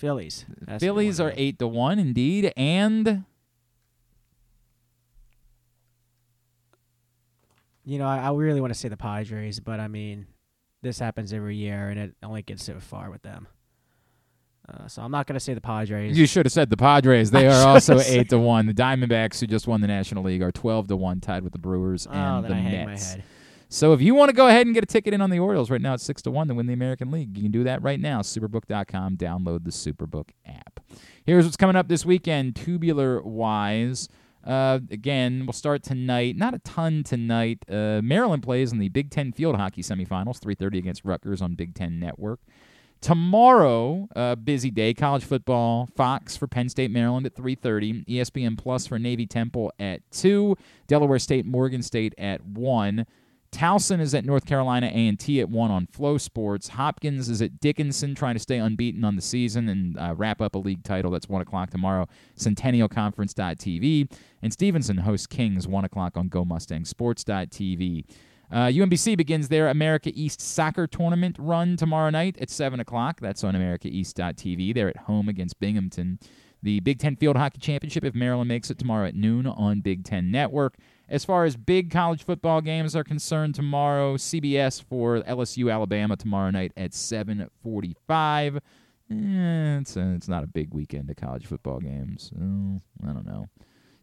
Phillies. 0.03 0.45
That's 0.59 0.83
Phillies 0.83 1.21
are 1.21 1.31
eight 1.37 1.59
to 1.59 1.67
one, 1.67 1.97
indeed, 1.97 2.51
and 2.57 3.23
You 7.85 7.99
know, 7.99 8.05
I, 8.05 8.17
I 8.17 8.33
really 8.33 8.59
want 8.59 8.73
to 8.73 8.79
say 8.79 8.89
the 8.89 8.97
Padres, 8.97 9.61
but 9.61 9.79
I 9.79 9.87
mean, 9.87 10.27
this 10.81 10.99
happens 10.99 11.31
every 11.31 11.55
year, 11.55 11.87
and 11.87 11.97
it 11.97 12.15
only 12.21 12.41
gets 12.41 12.65
so 12.65 12.81
far 12.81 13.09
with 13.09 13.21
them. 13.21 13.47
Uh, 14.67 14.87
so 14.89 15.01
I'm 15.01 15.11
not 15.11 15.25
going 15.25 15.35
to 15.35 15.39
say 15.39 15.53
the 15.53 15.61
Padres. 15.61 16.17
you 16.17 16.25
should 16.25 16.45
have 16.45 16.53
said 16.53 16.69
the 16.69 16.77
Padres. 16.77 17.31
They 17.31 17.47
I 17.47 17.61
are 17.61 17.67
also 17.67 17.99
eight 17.99 18.27
to 18.29 18.39
one. 18.39 18.65
The 18.65 18.73
Diamondbacks, 18.73 19.39
who 19.39 19.47
just 19.47 19.67
won 19.67 19.79
the 19.79 19.87
National 19.87 20.23
League, 20.23 20.41
are 20.41 20.51
twelve 20.51 20.87
to 20.87 20.97
one, 20.97 21.21
tied 21.21 21.43
with 21.43 21.53
the 21.53 21.59
Brewers 21.59 22.07
Oh, 22.07 22.11
and 22.13 22.45
the 22.45 22.53
I 22.53 22.57
hang 22.57 22.85
my 22.85 22.91
Mets. 22.91 23.17
So 23.73 23.91
if 23.91 24.03
you 24.03 24.13
want 24.13 24.29
to 24.29 24.35
go 24.35 24.47
ahead 24.47 24.67
and 24.67 24.75
get 24.75 24.83
a 24.83 24.85
ticket 24.85 25.15
in 25.15 25.21
on 25.21 25.31
the 25.31 25.39
Orioles 25.39 25.71
right 25.71 25.81
now, 25.81 25.95
it's 25.95 26.03
six 26.03 26.21
to 26.21 26.31
one 26.31 26.47
to 26.47 26.53
win 26.53 26.67
the 26.67 26.73
American 26.73 27.09
League. 27.09 27.35
You 27.35 27.41
can 27.41 27.51
do 27.51 27.63
that 27.63 27.81
right 27.81 27.99
now. 27.99 28.21
Superbook.com. 28.21 29.17
Download 29.17 29.63
the 29.63 29.71
Superbook 29.71 30.29
app. 30.45 30.79
Here's 31.25 31.43
what's 31.43 31.57
coming 31.57 31.75
up 31.75 31.87
this 31.87 32.05
weekend, 32.05 32.55
tubular 32.55 33.19
wise. 33.23 34.09
Uh, 34.45 34.77
again, 34.91 35.47
we'll 35.47 35.53
start 35.53 35.81
tonight. 35.81 36.37
Not 36.37 36.53
a 36.53 36.59
ton 36.59 37.03
tonight. 37.03 37.65
Uh, 37.67 37.99
Maryland 38.03 38.43
plays 38.43 38.71
in 38.71 38.77
the 38.77 38.89
Big 38.89 39.09
Ten 39.09 39.31
field 39.31 39.55
hockey 39.55 39.81
semifinals, 39.81 40.39
3:30 40.39 40.77
against 40.77 41.03
Rutgers 41.03 41.41
on 41.41 41.55
Big 41.55 41.73
Ten 41.73 41.99
Network. 41.99 42.41
Tomorrow, 43.01 44.07
uh, 44.15 44.35
busy 44.35 44.69
day. 44.69 44.93
College 44.93 45.23
football. 45.23 45.89
Fox 45.95 46.37
for 46.37 46.45
Penn 46.45 46.69
State, 46.69 46.91
Maryland 46.91 47.25
at 47.25 47.33
3:30. 47.33 48.05
ESPN 48.07 48.55
Plus 48.55 48.85
for 48.85 48.99
Navy 48.99 49.25
Temple 49.25 49.73
at 49.79 50.03
two. 50.11 50.55
Delaware 50.85 51.17
State, 51.17 51.47
Morgan 51.47 51.81
State 51.81 52.13
at 52.19 52.45
one. 52.45 53.07
Towson 53.53 54.01
is 54.01 54.13
at 54.13 54.25
North 54.25 54.45
Carolina 54.45 54.87
A&T 54.91 55.39
at 55.39 55.49
one 55.49 55.71
on 55.71 55.87
FloSports. 55.87 56.69
Hopkins 56.69 57.29
is 57.29 57.41
at 57.41 57.59
Dickinson, 57.59 58.15
trying 58.15 58.33
to 58.33 58.39
stay 58.39 58.57
unbeaten 58.57 59.05
on 59.05 59.15
the 59.15 59.21
season 59.21 59.69
and 59.69 59.97
uh, 59.97 60.15
wrap 60.17 60.41
up 60.41 60.55
a 60.55 60.57
league 60.57 60.83
title. 60.83 61.11
That's 61.11 61.29
one 61.29 61.41
o'clock 61.41 61.69
tomorrow. 61.69 62.07
CentennialConference.tv 62.37 64.11
and 64.41 64.51
Stevenson 64.51 64.97
hosts 64.97 65.27
Kings 65.27 65.67
one 65.67 65.85
o'clock 65.85 66.17
on 66.17 66.29
GoMustangSports.tv. 66.29 68.05
Uh, 68.51 68.67
UMBC 68.67 69.17
begins 69.17 69.49
their 69.49 69.69
America 69.69 70.11
East 70.13 70.41
soccer 70.41 70.85
tournament 70.85 71.37
run 71.39 71.77
tomorrow 71.77 72.09
night 72.09 72.37
at 72.39 72.49
7 72.49 72.79
o'clock. 72.79 73.19
That's 73.19 73.43
on 73.43 73.55
AmericaEast.tv. 73.55 74.73
They're 74.73 74.89
at 74.89 74.97
home 74.97 75.29
against 75.29 75.59
Binghamton. 75.59 76.19
The 76.61 76.79
Big 76.79 76.99
Ten 76.99 77.15
Field 77.15 77.35
Hockey 77.35 77.59
Championship, 77.59 78.05
if 78.05 78.15
Maryland 78.15 78.47
makes 78.47 78.69
it 78.71 78.77
tomorrow 78.77 79.07
at 79.07 79.15
noon 79.15 79.45
on 79.45 79.81
Big 79.81 80.03
Ten 80.03 80.31
Network. 80.31 80.75
As 81.09 81.25
far 81.25 81.45
as 81.45 81.55
big 81.55 81.91
college 81.91 82.23
football 82.23 82.61
games 82.61 82.95
are 82.95 83.03
concerned, 83.03 83.55
tomorrow 83.55 84.15
CBS 84.15 84.81
for 84.81 85.21
LSU 85.21 85.71
Alabama 85.71 86.15
tomorrow 86.15 86.49
night 86.49 86.71
at 86.77 86.91
7:45. 86.91 88.57
Eh, 89.11 89.79
it's, 89.79 89.97
a, 89.97 90.13
it's 90.13 90.29
not 90.29 90.43
a 90.43 90.47
big 90.47 90.73
weekend 90.73 91.09
of 91.09 91.17
college 91.17 91.45
football 91.45 91.79
games. 91.79 92.31
Oh, 92.35 92.79
I 93.07 93.11
don't 93.11 93.25
know. 93.25 93.49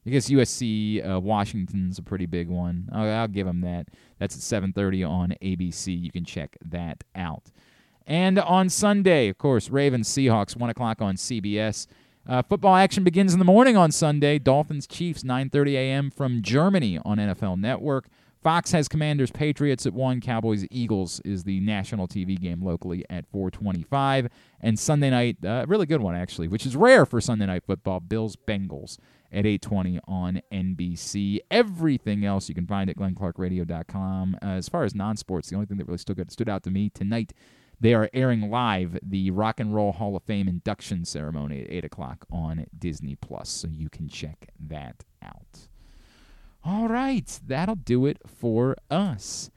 I 0.06 0.10
guess 0.10 0.30
USC 0.30 1.08
uh, 1.08 1.20
Washington's 1.20 1.98
a 1.98 2.02
pretty 2.02 2.26
big 2.26 2.48
one. 2.48 2.88
I'll, 2.92 3.10
I'll 3.10 3.28
give 3.28 3.46
them 3.46 3.62
that. 3.62 3.88
That's 4.18 4.34
at 4.34 4.62
7:30 4.62 5.08
on 5.08 5.34
ABC. 5.42 5.98
You 6.00 6.10
can 6.10 6.24
check 6.24 6.56
that 6.64 7.04
out. 7.14 7.50
And 8.06 8.38
on 8.38 8.68
Sunday, 8.68 9.28
of 9.28 9.38
course, 9.38 9.70
Ravens 9.70 10.08
Seahawks 10.08 10.56
one 10.56 10.70
o'clock 10.70 11.00
on 11.00 11.16
CBS. 11.16 11.86
Uh, 12.30 12.42
football 12.42 12.76
action 12.76 13.02
begins 13.02 13.32
in 13.32 13.40
the 13.40 13.44
morning 13.44 13.76
on 13.76 13.90
Sunday. 13.90 14.38
Dolphins 14.38 14.86
Chiefs 14.86 15.24
9:30 15.24 15.74
a.m. 15.74 16.10
from 16.12 16.42
Germany 16.42 16.96
on 17.04 17.18
NFL 17.18 17.58
Network. 17.58 18.06
Fox 18.40 18.70
has 18.70 18.86
Commanders 18.86 19.32
Patriots 19.32 19.84
at 19.84 19.92
1. 19.92 20.20
Cowboys 20.20 20.64
Eagles 20.70 21.20
is 21.24 21.42
the 21.42 21.58
national 21.58 22.06
TV 22.06 22.40
game 22.40 22.62
locally 22.62 23.04
at 23.10 23.26
425. 23.32 24.28
And 24.60 24.78
Sunday 24.78 25.10
night, 25.10 25.44
uh, 25.44 25.66
really 25.66 25.86
good 25.86 26.00
one 26.00 26.14
actually, 26.14 26.46
which 26.46 26.64
is 26.64 26.76
rare 26.76 27.04
for 27.04 27.20
Sunday 27.20 27.46
night 27.46 27.64
football, 27.66 27.98
Bills 27.98 28.36
Bengals 28.36 28.96
at 29.32 29.44
820 29.44 29.98
on 30.06 30.40
NBC. 30.52 31.40
Everything 31.50 32.24
else 32.24 32.48
you 32.48 32.54
can 32.54 32.66
find 32.68 32.88
at 32.88 32.96
glennclarkradio.com. 32.96 34.36
Uh, 34.40 34.46
as 34.46 34.68
far 34.68 34.84
as 34.84 34.94
non-sports, 34.94 35.50
the 35.50 35.56
only 35.56 35.66
thing 35.66 35.78
that 35.78 35.88
really 35.88 35.98
stood, 35.98 36.30
stood 36.30 36.48
out 36.48 36.62
to 36.62 36.70
me 36.70 36.90
tonight, 36.90 37.32
they 37.80 37.94
are 37.94 38.10
airing 38.12 38.50
live 38.50 38.98
the 39.02 39.30
Rock 39.30 39.58
and 39.58 39.74
Roll 39.74 39.92
Hall 39.92 40.16
of 40.16 40.22
Fame 40.24 40.48
induction 40.48 41.04
ceremony 41.04 41.62
at 41.62 41.70
8 41.70 41.84
o'clock 41.86 42.26
on 42.30 42.66
Disney+. 42.78 43.16
Plus, 43.16 43.48
so 43.48 43.68
you 43.68 43.88
can 43.88 44.08
check 44.08 44.48
that 44.58 45.04
out. 45.22 45.68
All 46.62 46.88
right, 46.88 47.40
that'll 47.46 47.74
do 47.74 48.04
it 48.04 48.18
for 48.26 48.76
us. 48.90 49.50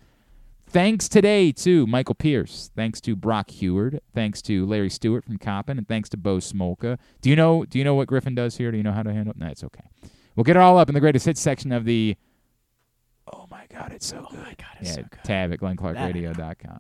Thanks 0.66 1.08
today 1.08 1.52
to 1.52 1.86
Michael 1.86 2.16
Pierce. 2.16 2.72
Thanks 2.76 3.00
to 3.02 3.16
Brock 3.16 3.52
Huard. 3.52 4.00
Thanks 4.16 4.42
to 4.44 4.66
Larry 4.66 4.90
Stewart 4.90 5.24
from 5.24 5.38
Coppin, 5.38 5.78
and 5.78 5.88
thanks 5.88 6.10
to 6.10 6.18
Bo 6.18 6.38
Smolka. 6.38 6.98
Do 7.22 7.30
you 7.30 7.36
know? 7.36 7.66
Do 7.66 7.78
you 7.78 7.84
know 7.84 7.94
what 7.94 8.08
Griffin 8.08 8.34
does 8.34 8.58
here? 8.58 8.72
Do 8.72 8.78
you 8.78 8.84
know 8.84 8.94
how 8.94 9.04
to 9.04 9.14
handle? 9.14 9.32
it? 9.32 9.38
No, 9.38 9.48
it's 9.48 9.64
okay. 9.64 9.84
We'll 10.36 10.46
get 10.46 10.56
it 10.56 10.60
all 10.60 10.80
up 10.80 10.90
in 10.90 10.96
the 10.96 11.00
greatest 11.00 11.26
hits 11.26 11.42
section 11.42 11.72
of 11.72 11.86
the. 11.86 12.16
Oh 13.32 13.46
my 13.52 13.66
God, 13.70 13.92
it's 13.94 14.08
so 14.08 14.26
good. 14.32 14.40
Oh 14.40 14.44
my 14.44 14.56
God, 14.58 14.78
it's 14.80 14.90
yeah, 14.90 14.96
so 14.96 15.02
good. 15.04 15.24
tab 15.24 15.54
at 15.54 15.60
glennclarkradio.com. 15.60 16.80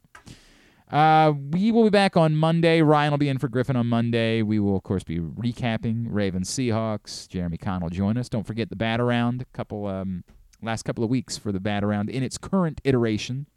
Uh, 0.93 1.33
we 1.49 1.71
will 1.71 1.85
be 1.85 1.89
back 1.89 2.15
on 2.15 2.35
Monday. 2.35 2.83
Ryan 2.83 3.09
will 3.09 3.17
be 3.17 3.27
in 3.27 3.39
for 3.39 3.47
Griffin 3.47 3.75
on 3.75 3.87
Monday. 3.87 4.43
We 4.43 4.59
will, 4.59 4.75
of 4.75 4.83
course, 4.83 5.03
be 5.03 5.17
recapping 5.17 6.05
Ravens 6.07 6.51
Seahawks. 6.51 7.27
Jeremy 7.27 7.57
Conn 7.57 7.81
will 7.81 7.89
join 7.89 8.15
us. 8.15 8.29
Don't 8.29 8.45
forget 8.45 8.69
the 8.69 8.75
bat 8.75 9.01
around. 9.01 9.43
Couple 9.53 9.87
um, 9.87 10.23
last 10.61 10.83
couple 10.83 11.03
of 11.03 11.09
weeks 11.09 11.35
for 11.35 11.51
the 11.51 11.59
bat 11.59 11.83
around 11.83 12.11
in 12.11 12.21
its 12.21 12.37
current 12.37 12.79
iteration. 12.83 13.47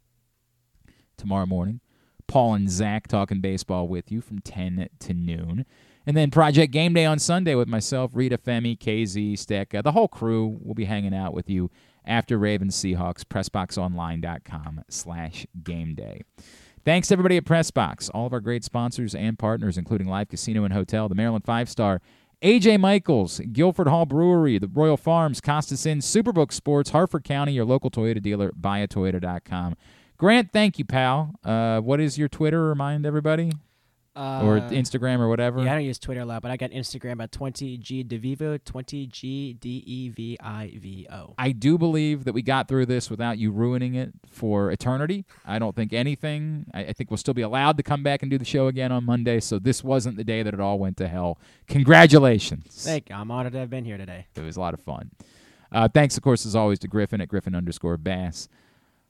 Tomorrow 1.15 1.45
morning, 1.45 1.79
Paul 2.25 2.55
and 2.55 2.71
Zach 2.71 3.07
talking 3.07 3.39
baseball 3.39 3.87
with 3.87 4.11
you 4.11 4.19
from 4.19 4.39
10 4.39 4.89
to 4.97 5.13
noon. 5.13 5.67
And 6.07 6.17
then 6.17 6.31
Project 6.31 6.73
Game 6.73 6.95
Day 6.95 7.05
on 7.05 7.19
Sunday 7.19 7.53
with 7.53 7.67
myself, 7.67 8.11
Rita 8.15 8.39
Femi, 8.39 8.75
KZ, 8.79 9.33
Stecca. 9.33 9.83
The 9.83 9.91
whole 9.91 10.07
crew 10.07 10.57
will 10.59 10.73
be 10.73 10.85
hanging 10.85 11.13
out 11.13 11.35
with 11.35 11.51
you 11.51 11.69
after 12.03 12.39
Ravens 12.39 12.75
Seahawks, 12.75 13.23
PressBoxOnline.com 13.25 14.85
slash 14.89 15.45
game 15.63 15.93
day. 15.93 16.23
Thanks 16.87 17.11
everybody 17.11 17.35
at 17.35 17.43
Pressbox, 17.43 18.09
all 18.13 18.27
of 18.27 18.31
our 18.31 18.39
great 18.39 18.63
sponsors 18.63 19.13
and 19.13 19.37
partners, 19.37 19.77
including 19.77 20.07
Live 20.07 20.29
Casino 20.29 20.63
and 20.63 20.73
Hotel, 20.73 21.09
the 21.09 21.15
Maryland 21.15 21.43
Five 21.43 21.67
Star, 21.67 21.99
AJ 22.41 22.79
Michaels, 22.79 23.41
Guilford 23.51 23.89
Hall 23.89 24.05
Brewery, 24.05 24.57
the 24.57 24.69
Royal 24.69 24.95
Farms, 24.95 25.41
Costas 25.41 25.85
Inn, 25.85 25.99
Superbook 25.99 26.53
Sports, 26.53 26.91
Harford 26.91 27.25
County, 27.25 27.51
your 27.51 27.65
local 27.65 27.91
Toyota 27.91 28.21
dealer, 28.21 28.53
buyatoyota.com. 28.53 29.75
Grant, 30.15 30.53
thank 30.53 30.79
you, 30.79 30.85
pal. 30.85 31.33
Uh, 31.43 31.81
what 31.81 31.99
is 31.99 32.17
your 32.17 32.29
Twitter? 32.29 32.69
Remind 32.69 33.05
everybody. 33.05 33.51
Or 34.17 34.57
Uh, 34.57 34.69
Instagram 34.71 35.19
or 35.19 35.29
whatever. 35.29 35.63
Yeah, 35.63 35.71
I 35.73 35.75
don't 35.75 35.85
use 35.85 35.99
Twitter 35.99 36.21
a 36.21 36.25
lot, 36.25 36.41
but 36.41 36.49
I 36.51 36.57
got 36.57 36.71
Instagram 36.71 37.21
at 37.21 37.31
20G 37.31 38.03
DeVivo, 38.07 38.59
20G 38.59 39.59
D 39.59 39.83
E 39.85 40.09
V 40.09 40.37
I 40.41 40.73
V 40.81 41.07
O. 41.11 41.33
I 41.37 41.51
do 41.51 41.77
believe 41.77 42.23
that 42.25 42.33
we 42.33 42.41
got 42.41 42.67
through 42.67 42.87
this 42.87 43.09
without 43.09 43.37
you 43.37 43.51
ruining 43.51 43.95
it 43.95 44.13
for 44.29 44.71
eternity. 44.71 45.25
I 45.45 45.59
don't 45.59 45.75
think 45.75 45.93
anything. 45.93 46.65
I, 46.73 46.85
I 46.85 46.93
think 46.93 47.11
we'll 47.11 47.17
still 47.17 47.33
be 47.33 47.41
allowed 47.43 47.77
to 47.77 47.83
come 47.83 48.03
back 48.03 48.21
and 48.21 48.29
do 48.31 48.37
the 48.37 48.45
show 48.45 48.67
again 48.67 48.91
on 48.91 49.03
Monday. 49.05 49.39
So 49.39 49.59
this 49.59 49.83
wasn't 49.83 50.17
the 50.17 50.23
day 50.23 50.43
that 50.43 50.53
it 50.53 50.59
all 50.59 50.79
went 50.79 50.97
to 50.97 51.07
hell. 51.07 51.37
Congratulations. 51.67 52.83
Thank 52.83 53.09
you. 53.09 53.15
I'm 53.15 53.31
honored 53.31 53.53
to 53.53 53.59
have 53.59 53.69
been 53.69 53.85
here 53.85 53.97
today. 53.97 54.27
It 54.35 54.41
was 54.41 54.57
a 54.57 54.59
lot 54.59 54.73
of 54.73 54.79
fun. 54.81 55.11
Uh, 55.71 55.87
thanks, 55.87 56.15
of 56.17 56.23
course, 56.23 56.45
as 56.45 56.55
always, 56.55 56.79
to 56.79 56.87
Griffin 56.87 57.21
at 57.21 57.27
Griffin 57.27 57.55
underscore 57.55 57.97
Bass. 57.97 58.47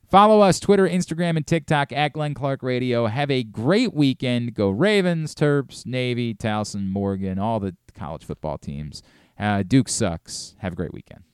Follow 0.09 0.39
us 0.39 0.59
Twitter, 0.61 0.87
Instagram, 0.87 1.35
and 1.35 1.45
TikTok 1.45 1.91
at 1.91 2.13
Glenn 2.13 2.33
Clark 2.33 2.63
Radio. 2.63 3.07
Have 3.07 3.29
a 3.29 3.43
great 3.43 3.93
weekend. 3.93 4.53
Go 4.53 4.69
Ravens, 4.69 5.35
Terps, 5.35 5.85
Navy, 5.85 6.33
Towson, 6.33 6.87
Morgan, 6.87 7.37
all 7.37 7.59
the 7.59 7.75
college 7.93 8.23
football 8.23 8.57
teams. 8.57 9.03
Uh, 9.37 9.63
Duke 9.63 9.89
sucks. 9.89 10.55
Have 10.59 10.73
a 10.73 10.75
great 10.77 10.93
weekend. 10.93 11.26